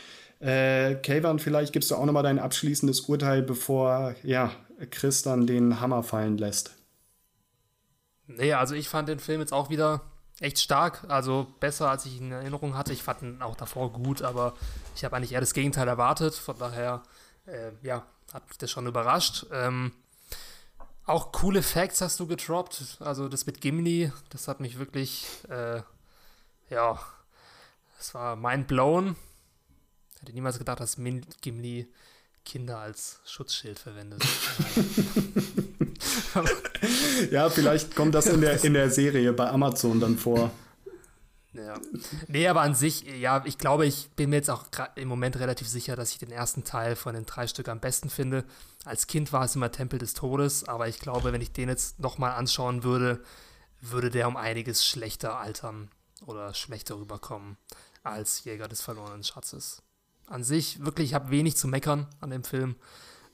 Äh, 0.41 0.95
Kayvan, 0.97 1.39
vielleicht 1.39 1.73
gibst 1.73 1.91
du 1.91 1.97
auch 1.97 2.05
nochmal 2.07 2.23
dein 2.23 2.39
abschließendes 2.39 3.03
Urteil, 3.03 3.43
bevor 3.43 4.15
ja, 4.23 4.51
Chris 4.91 5.23
dann 5.23 5.47
den 5.47 5.81
Hammer 5.81 6.03
fallen 6.03 6.39
lässt. 6.39 6.75
Nee, 8.27 8.55
also 8.55 8.75
ich 8.75 8.89
fand 8.89 9.09
den 9.09 9.19
Film 9.19 9.41
jetzt 9.41 9.53
auch 9.53 9.71
wieder 9.71 10.03
echt 10.39 10.59
stark, 10.59 11.05
also 11.09 11.47
besser 11.61 11.91
als 11.91 12.07
ich 12.07 12.17
ihn 12.17 12.29
in 12.29 12.33
Erinnerung 12.33 12.75
hatte. 12.75 12.93
Ich 12.93 13.03
fand 13.03 13.23
ihn 13.23 13.43
auch 13.43 13.57
davor 13.57 13.93
gut, 13.93 14.23
aber 14.23 14.55
ich 14.97 15.05
habe 15.05 15.17
eigentlich 15.17 15.33
eher 15.33 15.41
das 15.41 15.53
Gegenteil 15.53 15.87
erwartet. 15.87 16.35
Von 16.35 16.59
daher, 16.59 17.03
äh, 17.47 17.73
ja, 17.83 18.07
hat 18.33 18.49
mich 18.49 18.57
das 18.57 18.71
schon 18.71 18.87
überrascht. 18.87 19.47
Ähm, 19.53 19.93
auch 21.05 21.33
coole 21.33 21.63
Facts 21.63 22.01
hast 22.01 22.19
du 22.21 22.27
getroppt. 22.27 22.99
Also 23.01 23.29
das 23.29 23.45
mit 23.45 23.61
Gimli, 23.61 24.13
das 24.31 24.49
hat 24.49 24.61
mich 24.61 24.79
wirklich, 24.79 25.27
äh, 25.51 25.83
ja, 26.71 26.99
das 27.99 28.15
war 28.15 28.37
mind 28.37 28.69
blown. 28.69 29.17
Hätte 30.21 30.33
niemals 30.33 30.59
gedacht, 30.59 30.81
dass 30.81 30.99
Min 30.99 31.25
Gimli 31.41 31.89
Kinder 32.45 32.79
als 32.79 33.21
Schutzschild 33.25 33.79
verwendet. 33.79 34.23
ja, 37.31 37.49
vielleicht 37.51 37.95
kommt 37.95 38.15
das 38.15 38.27
in 38.27 38.41
der, 38.41 38.63
in 38.65 38.75
der 38.75 38.91
Serie 38.91 39.33
bei 39.33 39.49
Amazon 39.49 40.01
dann 40.01 40.17
vor. 40.17 40.51
Ja. 41.53 41.81
Nee, 42.29 42.47
aber 42.47 42.61
an 42.61 42.75
sich, 42.75 43.03
ja, 43.03 43.43
ich 43.45 43.59
glaube, 43.59 43.85
ich 43.85 44.11
bin 44.11 44.31
mir 44.31 44.37
jetzt 44.37 44.51
auch 44.51 44.67
im 44.95 45.09
Moment 45.09 45.39
relativ 45.39 45.69
sicher, 45.69 45.97
dass 45.97 46.13
ich 46.13 46.19
den 46.19 46.31
ersten 46.31 46.65
Teil 46.65 46.97
von 46.97 47.15
den 47.15 47.27
drei 47.27 47.47
Stück 47.47 47.69
am 47.69 47.81
besten 47.81 48.09
finde. 48.09 48.45
Als 48.85 49.07
Kind 49.07 49.33
war 49.33 49.45
es 49.45 49.57
immer 49.57 49.73
Tempel 49.73 49.99
des 49.99 50.15
Todes, 50.15 50.65
aber 50.65 50.87
ich 50.87 51.01
glaube, 51.01 51.33
wenn 51.33 51.41
ich 51.41 51.53
den 51.53 51.69
jetzt 51.69 51.99
nochmal 51.99 52.33
anschauen 52.33 52.85
würde, 52.85 53.23
würde 53.81 54.11
der 54.11 54.29
um 54.29 54.37
einiges 54.37 54.87
schlechter 54.87 55.41
altern 55.41 55.91
oder 56.25 56.55
schlechter 56.55 56.99
rüberkommen 56.99 57.57
als 58.03 58.45
Jäger 58.45 58.69
des 58.69 58.81
verlorenen 58.81 59.25
Schatzes. 59.25 59.83
An 60.31 60.45
sich, 60.45 60.83
wirklich, 60.85 61.11
ich 61.11 61.15
habe 61.15 61.31
wenig 61.31 61.57
zu 61.57 61.69
meckern 61.69 62.07
an 62.21 62.31
dem 62.31 62.45
Film 62.45 62.77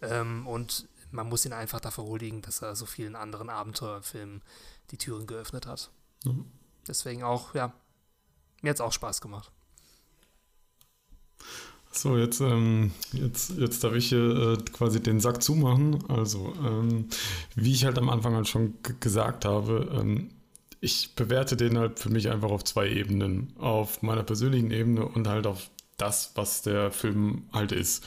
ähm, 0.02 0.47
und 0.47 0.89
man 1.10 1.28
muss 1.28 1.44
ihn 1.44 1.52
einfach 1.52 1.78
dafür 1.78 2.05
huldigen, 2.05 2.43
dass 2.43 2.62
er 2.62 2.74
so 2.74 2.86
vielen 2.86 3.16
anderen 3.16 3.51
Abenteuerfilmen 3.51 4.43
die 4.90 4.98
Türen 4.98 5.27
geöffnet 5.27 5.66
hat. 5.66 5.90
Mhm. 6.24 6.47
Deswegen 6.89 7.23
auch, 7.23 7.55
ja, 7.55 7.73
mir 8.62 8.70
hat 8.70 8.77
es 8.77 8.81
auch 8.81 8.93
Spaß 8.93 9.20
gemacht. 9.20 9.52
So, 11.93 12.16
jetzt, 12.16 12.40
ähm, 12.40 12.93
jetzt, 13.12 13.51
jetzt 13.51 13.82
darf 13.82 13.94
ich 13.94 14.09
hier 14.09 14.59
äh, 14.59 14.70
quasi 14.73 15.02
den 15.02 15.20
Sack 15.20 15.43
zumachen. 15.43 16.05
Also, 16.10 16.52
ähm, 16.62 17.09
wie 17.55 17.73
ich 17.73 17.85
halt 17.85 17.98
am 17.98 18.10
Anfang 18.10 18.35
halt 18.35 18.48
schon 18.48 18.74
gesagt 19.01 19.44
habe, 19.44 19.90
ähm, 19.98 20.31
ich 20.81 21.14
bewerte 21.14 21.56
den 21.56 21.78
halt 21.78 21.98
für 21.98 22.10
mich 22.10 22.31
einfach 22.31 22.51
auf 22.51 22.64
zwei 22.64 22.89
Ebenen. 22.89 23.55
Auf 23.59 24.02
meiner 24.02 24.24
persönlichen 24.24 24.70
Ebene 24.70 25.06
und 25.06 25.27
halt 25.27 25.47
auf 25.47 25.70
das, 25.97 26.32
was 26.35 26.62
der 26.62 26.90
Film 26.90 27.44
halt 27.52 27.73
ist. 27.73 28.05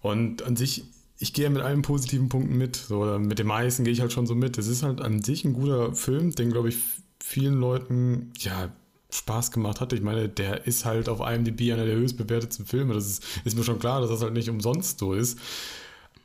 Und 0.00 0.42
an 0.42 0.56
sich, 0.56 0.84
ich 1.18 1.32
gehe 1.32 1.44
ja 1.44 1.50
mit 1.50 1.62
allen 1.62 1.82
positiven 1.82 2.28
Punkten 2.28 2.56
mit. 2.56 2.76
So, 2.76 2.98
oder 2.98 3.18
mit 3.18 3.38
den 3.38 3.46
meisten 3.46 3.84
gehe 3.84 3.92
ich 3.92 4.00
halt 4.00 4.12
schon 4.12 4.26
so 4.26 4.34
mit. 4.34 4.58
Es 4.58 4.66
ist 4.66 4.82
halt 4.82 5.00
an 5.00 5.22
sich 5.22 5.44
ein 5.44 5.52
guter 5.52 5.94
Film, 5.94 6.32
den, 6.32 6.50
glaube 6.52 6.68
ich, 6.68 6.78
vielen 7.20 7.54
Leuten, 7.54 8.32
ja, 8.38 8.70
Spaß 9.10 9.52
gemacht 9.52 9.80
hat. 9.80 9.92
Ich 9.92 10.02
meine, 10.02 10.28
der 10.28 10.66
ist 10.66 10.84
halt 10.84 11.08
auf 11.08 11.20
IMDb 11.20 11.72
einer 11.72 11.86
der 11.86 11.96
höchst 11.96 12.18
bewertetsten 12.18 12.66
Filme. 12.66 12.94
Das 12.94 13.06
ist, 13.06 13.24
ist 13.44 13.56
mir 13.56 13.64
schon 13.64 13.78
klar, 13.78 14.00
dass 14.00 14.10
das 14.10 14.22
halt 14.22 14.34
nicht 14.34 14.50
umsonst 14.50 14.98
so 14.98 15.14
ist. 15.14 15.38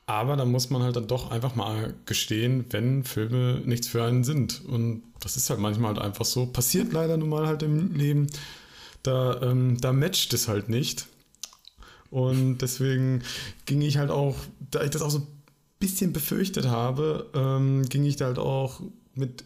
Aber 0.06 0.36
da 0.36 0.44
muss 0.44 0.70
man 0.70 0.84
halt 0.84 0.98
dann 0.98 1.08
doch 1.08 1.32
einfach 1.32 1.56
mal 1.56 1.94
gestehen, 2.06 2.66
wenn 2.72 3.06
Filme 3.06 3.62
nichts 3.64 3.88
für 3.88 4.04
einen 4.04 4.26
sind. 4.26 4.64
Und 4.66 5.02
das 5.22 5.38
ist 5.38 5.50
halt 5.50 5.62
manchmal 5.62 5.96
halt 5.96 6.04
einfach 6.04 6.26
so. 6.26 6.46
Passiert 6.46 6.92
leider 6.92 7.16
nun 7.16 7.30
mal 7.30 7.48
halt 7.48 7.64
im 7.64 7.94
Leben. 7.94 8.28
Da, 9.04 9.42
ähm, 9.42 9.80
da 9.80 9.94
matcht 9.94 10.34
es 10.34 10.48
halt 10.48 10.70
nicht. 10.70 11.08
Und 12.10 12.60
deswegen 12.60 13.24
ging 13.66 13.82
ich 13.82 13.98
halt 13.98 14.12
auch, 14.12 14.36
da 14.72 14.84
ich 14.84 14.92
das 14.92 15.02
auch 15.02 15.10
so 15.10 15.20
ein 15.20 15.28
bisschen 15.80 16.14
befürchtet 16.14 16.68
habe, 16.68 17.30
ähm, 17.34 17.84
ging 17.90 18.06
ich 18.06 18.16
da 18.16 18.26
halt 18.26 18.40
auch 18.40 18.82
mit 19.16 19.46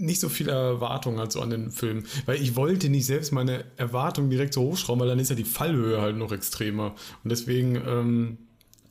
nicht 0.00 0.20
so 0.20 0.28
viele 0.28 0.52
Erwartungen 0.52 1.18
halt 1.18 1.30
so 1.30 1.40
an 1.40 1.50
den 1.50 1.70
Film. 1.70 2.04
Weil 2.26 2.40
ich 2.40 2.56
wollte 2.56 2.88
nicht 2.88 3.06
selbst 3.06 3.32
meine 3.32 3.64
Erwartungen 3.76 4.30
direkt 4.30 4.54
so 4.54 4.62
hochschrauben, 4.62 5.00
weil 5.00 5.08
dann 5.08 5.18
ist 5.18 5.28
ja 5.28 5.36
die 5.36 5.44
Fallhöhe 5.44 6.00
halt 6.00 6.16
noch 6.16 6.32
extremer. 6.32 6.94
Und 7.22 7.30
deswegen, 7.30 7.76
ähm, 7.76 8.38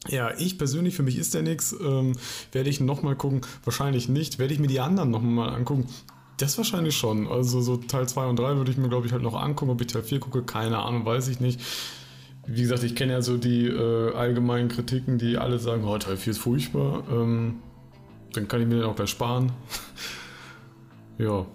ja, 0.08 0.32
ich 0.38 0.58
persönlich, 0.58 0.96
für 0.96 1.04
mich 1.04 1.18
ist 1.18 1.34
der 1.34 1.42
nichts. 1.42 1.76
Ähm, 1.82 2.16
werde 2.52 2.70
ich 2.70 2.80
nochmal 2.80 3.16
gucken? 3.16 3.42
Wahrscheinlich 3.66 4.08
nicht. 4.08 4.40
Werde 4.40 4.54
ich 4.54 4.60
mir 4.60 4.68
die 4.68 4.80
anderen 4.80 5.12
nochmal 5.12 5.50
angucken? 5.50 5.88
Das 6.40 6.58
wahrscheinlich 6.58 6.96
schon. 6.96 7.28
Also 7.28 7.60
so 7.60 7.78
Teil 7.78 8.08
2 8.08 8.28
und 8.28 8.40
3 8.40 8.56
würde 8.56 8.72
ich 8.72 8.78
mir, 8.78 8.88
glaube 8.88 9.06
ich, 9.06 9.12
halt 9.12 9.22
noch 9.22 9.36
angucken. 9.36 9.72
Ob 9.72 9.82
ich 9.82 9.88
Teil 9.88 10.04
4 10.04 10.20
gucke, 10.22 10.42
keine 10.42 10.80
Ahnung, 10.80 11.06
weiß 11.06 11.28
ich 11.28 11.42
nicht. 11.42 11.60
Wie 12.48 12.62
gesagt, 12.62 12.84
ich 12.84 12.96
kenne 12.96 13.12
ja 13.12 13.22
so 13.22 13.38
die 13.38 13.68
äh, 13.68 14.16
allgemeinen 14.16 14.70
Kritiken, 14.70 15.18
die 15.18 15.38
alle 15.38 15.60
sagen, 15.60 15.84
oh, 15.84 15.98
Teil 15.98 16.16
4 16.16 16.32
ist 16.32 16.40
furchtbar. 16.40 17.04
Ähm, 17.12 17.60
dann 18.34 18.48
kann 18.48 18.62
ich 18.62 18.68
mir 18.68 18.76
den 18.76 18.86
auch 18.86 18.96
gleich 18.96 19.10
sparen. 19.10 19.52
Ja. 21.18 21.46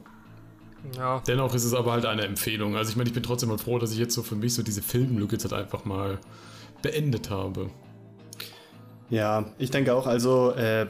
Ja. 0.95 1.23
Dennoch 1.27 1.55
ist 1.55 1.65
es 1.65 1.73
aber 1.73 1.93
halt 1.93 2.05
eine 2.05 2.27
Empfehlung. 2.27 2.77
Also 2.77 2.91
ich 2.91 2.97
meine, 2.97 3.09
ich 3.09 3.15
bin 3.15 3.23
trotzdem 3.23 3.49
mal 3.49 3.57
froh, 3.57 3.79
dass 3.79 3.93
ich 3.93 3.99
jetzt 3.99 4.15
so 4.15 4.23
für 4.23 4.35
mich 4.35 4.53
so 4.53 4.63
diese 4.63 4.83
Filmlücke 4.83 5.37
jetzt 5.37 5.51
halt 5.51 5.55
einfach 5.55 5.87
mal 5.87 6.19
beendet 6.83 7.31
habe. 7.31 7.71
Ja, 9.09 9.47
ich 9.57 9.71
denke 9.71 9.95
auch, 9.95 10.07
also 10.07 10.51
äh, 10.51 10.87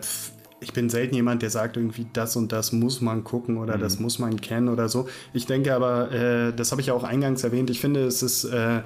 ich 0.64 0.72
bin 0.72 0.88
selten 0.88 1.14
jemand, 1.14 1.42
der 1.42 1.50
sagt 1.50 1.76
irgendwie, 1.76 2.06
das 2.12 2.36
und 2.36 2.50
das 2.50 2.72
muss 2.72 3.00
man 3.00 3.22
gucken 3.22 3.58
oder 3.58 3.76
mhm. 3.76 3.80
das 3.80 4.00
muss 4.00 4.18
man 4.18 4.40
kennen 4.40 4.68
oder 4.68 4.88
so. 4.88 5.06
Ich 5.32 5.46
denke 5.46 5.74
aber, 5.74 6.10
äh, 6.10 6.52
das 6.54 6.72
habe 6.72 6.80
ich 6.80 6.88
ja 6.88 6.94
auch 6.94 7.04
eingangs 7.04 7.44
erwähnt, 7.44 7.70
ich 7.70 7.80
finde, 7.80 8.04
es 8.04 8.22
ist 8.22 8.44
äh, 8.44 8.80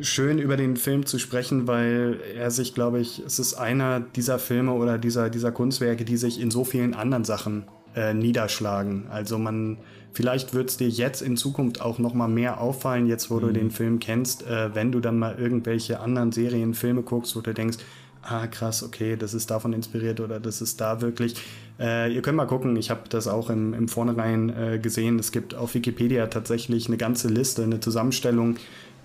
schön 0.00 0.38
über 0.38 0.56
den 0.56 0.76
Film 0.76 1.06
zu 1.06 1.18
sprechen, 1.18 1.66
weil 1.66 2.20
er 2.36 2.50
sich, 2.50 2.74
glaube 2.74 3.00
ich, 3.00 3.22
es 3.26 3.38
ist 3.38 3.54
einer 3.54 4.00
dieser 4.00 4.38
Filme 4.38 4.72
oder 4.72 4.98
dieser, 4.98 5.30
dieser 5.30 5.50
Kunstwerke, 5.50 6.04
die 6.04 6.16
sich 6.16 6.40
in 6.40 6.50
so 6.50 6.64
vielen 6.64 6.94
anderen 6.94 7.24
Sachen 7.24 7.64
äh, 7.94 8.12
niederschlagen. 8.14 9.06
Also 9.10 9.38
man, 9.38 9.78
vielleicht 10.12 10.54
wird 10.54 10.70
es 10.70 10.76
dir 10.76 10.88
jetzt 10.88 11.22
in 11.22 11.36
Zukunft 11.36 11.80
auch 11.80 11.98
noch 11.98 12.14
mal 12.14 12.28
mehr 12.28 12.60
auffallen, 12.60 13.06
jetzt 13.06 13.30
wo 13.30 13.36
mhm. 13.36 13.40
du 13.40 13.52
den 13.52 13.70
Film 13.70 13.98
kennst, 13.98 14.46
äh, 14.46 14.74
wenn 14.74 14.92
du 14.92 15.00
dann 15.00 15.18
mal 15.18 15.36
irgendwelche 15.38 16.00
anderen 16.00 16.32
Serien, 16.32 16.74
Filme 16.74 17.02
guckst, 17.02 17.34
wo 17.34 17.40
du 17.40 17.54
denkst, 17.54 17.78
ah 18.22 18.46
krass, 18.46 18.82
okay, 18.82 19.16
das 19.16 19.34
ist 19.34 19.50
davon 19.50 19.72
inspiriert 19.72 20.20
oder 20.20 20.40
das 20.40 20.62
ist 20.62 20.80
da 20.80 21.00
wirklich. 21.00 21.34
Äh, 21.78 22.14
ihr 22.14 22.22
könnt 22.22 22.36
mal 22.36 22.46
gucken, 22.46 22.76
ich 22.76 22.90
habe 22.90 23.02
das 23.08 23.28
auch 23.28 23.50
im, 23.50 23.74
im 23.74 23.88
Vornherein 23.88 24.50
äh, 24.50 24.78
gesehen. 24.78 25.18
Es 25.18 25.32
gibt 25.32 25.54
auf 25.54 25.74
Wikipedia 25.74 26.26
tatsächlich 26.28 26.86
eine 26.86 26.96
ganze 26.96 27.28
Liste, 27.28 27.62
eine 27.62 27.80
Zusammenstellung. 27.80 28.56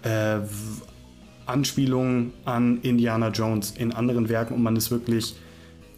Äh, 0.04 0.40
Anspielungen 1.48 2.34
an 2.46 2.80
Indiana 2.82 3.30
Jones 3.30 3.72
in 3.72 3.94
anderen 3.94 4.30
Werken 4.30 4.54
und 4.54 4.62
man 4.62 4.76
ist 4.76 4.92
wirklich 4.92 5.36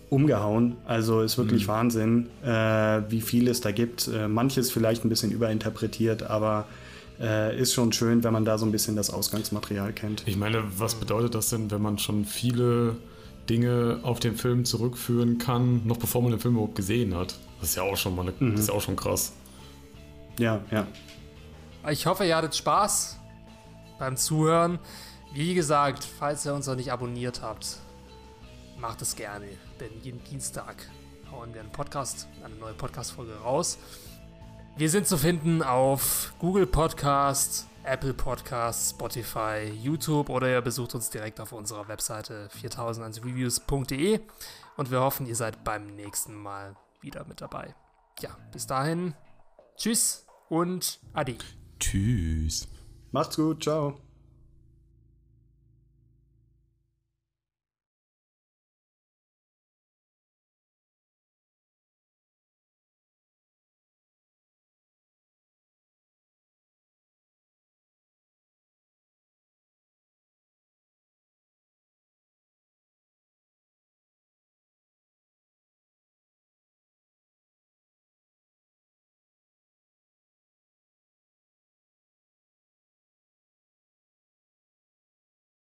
umgehauen. 0.09 0.77
Also 0.85 1.21
ist 1.21 1.37
wirklich 1.37 1.63
mhm. 1.63 1.71
Wahnsinn, 1.71 2.29
äh, 2.43 3.01
wie 3.09 3.21
viel 3.21 3.47
es 3.47 3.61
da 3.61 3.71
gibt. 3.71 4.07
Äh, 4.07 4.27
manches 4.27 4.71
vielleicht 4.71 5.05
ein 5.05 5.09
bisschen 5.09 5.31
überinterpretiert, 5.31 6.23
aber 6.23 6.67
äh, 7.19 7.57
ist 7.59 7.73
schon 7.73 7.91
schön, 7.91 8.23
wenn 8.23 8.33
man 8.33 8.45
da 8.45 8.57
so 8.57 8.65
ein 8.65 8.71
bisschen 8.71 8.95
das 8.95 9.09
Ausgangsmaterial 9.09 9.93
kennt. 9.93 10.23
Ich 10.25 10.37
meine, 10.37 10.63
was 10.77 10.95
bedeutet 10.95 11.35
das 11.35 11.49
denn, 11.49 11.69
wenn 11.71 11.81
man 11.81 11.97
schon 11.97 12.25
viele 12.25 12.95
Dinge 13.49 13.99
auf 14.03 14.19
den 14.19 14.35
Film 14.35 14.65
zurückführen 14.65 15.37
kann, 15.37 15.85
noch 15.85 15.97
bevor 15.97 16.21
man 16.21 16.31
den 16.31 16.39
Film 16.39 16.55
überhaupt 16.55 16.75
gesehen 16.75 17.15
hat? 17.15 17.35
Das 17.59 17.69
ist 17.69 17.75
ja 17.75 17.83
auch 17.83 17.97
schon 17.97 18.15
mal 18.15 18.23
eine, 18.23 18.33
mhm. 18.39 18.51
das 18.51 18.61
ist 18.61 18.67
ja 18.69 18.73
auch 18.73 18.81
schon 18.81 18.95
krass. 18.95 19.33
Ja, 20.37 20.61
ja. 20.71 20.87
Ich 21.89 22.05
hoffe, 22.05 22.25
ihr 22.25 22.35
hattet 22.35 22.55
Spaß 22.55 23.17
beim 23.97 24.15
Zuhören. 24.15 24.79
Wie 25.33 25.53
gesagt, 25.53 26.03
falls 26.03 26.45
ihr 26.45 26.53
uns 26.53 26.67
noch 26.67 26.75
nicht 26.75 26.91
abonniert 26.91 27.41
habt, 27.41 27.77
macht 28.79 29.01
es 29.01 29.15
gerne, 29.15 29.45
denn 29.79 29.91
jeden 30.01 30.23
Dienstag 30.23 30.89
hauen 31.31 31.53
wir 31.53 31.61
einen 31.61 31.71
Podcast, 31.71 32.27
eine 32.43 32.55
neue 32.55 32.73
Podcast-Folge 32.73 33.35
raus. 33.35 33.77
Wir 34.80 34.89
sind 34.89 35.07
zu 35.07 35.18
finden 35.18 35.61
auf 35.61 36.34
Google 36.39 36.65
Podcast, 36.65 37.68
Apple 37.84 38.14
Podcast, 38.14 38.91
Spotify, 38.91 39.65
YouTube 39.65 40.30
oder 40.30 40.49
ihr 40.49 40.61
besucht 40.61 40.95
uns 40.95 41.10
direkt 41.10 41.41
auf 41.41 41.51
unserer 41.51 41.89
Webseite 41.89 42.47
4001reviews.de 42.64 44.22
und 44.77 44.89
wir 44.89 45.01
hoffen, 45.01 45.26
ihr 45.26 45.35
seid 45.35 45.65
beim 45.65 45.97
nächsten 45.97 46.34
Mal 46.34 46.77
wieder 47.01 47.26
mit 47.26 47.41
dabei. 47.41 47.76
Ja, 48.22 48.30
bis 48.53 48.68
dahin, 48.68 49.15
tschüss 49.76 50.26
und 50.47 51.01
adi. 51.11 51.38
Tschüss. 51.77 52.69
Macht's 53.11 53.35
gut, 53.35 53.64
ciao. 53.64 54.09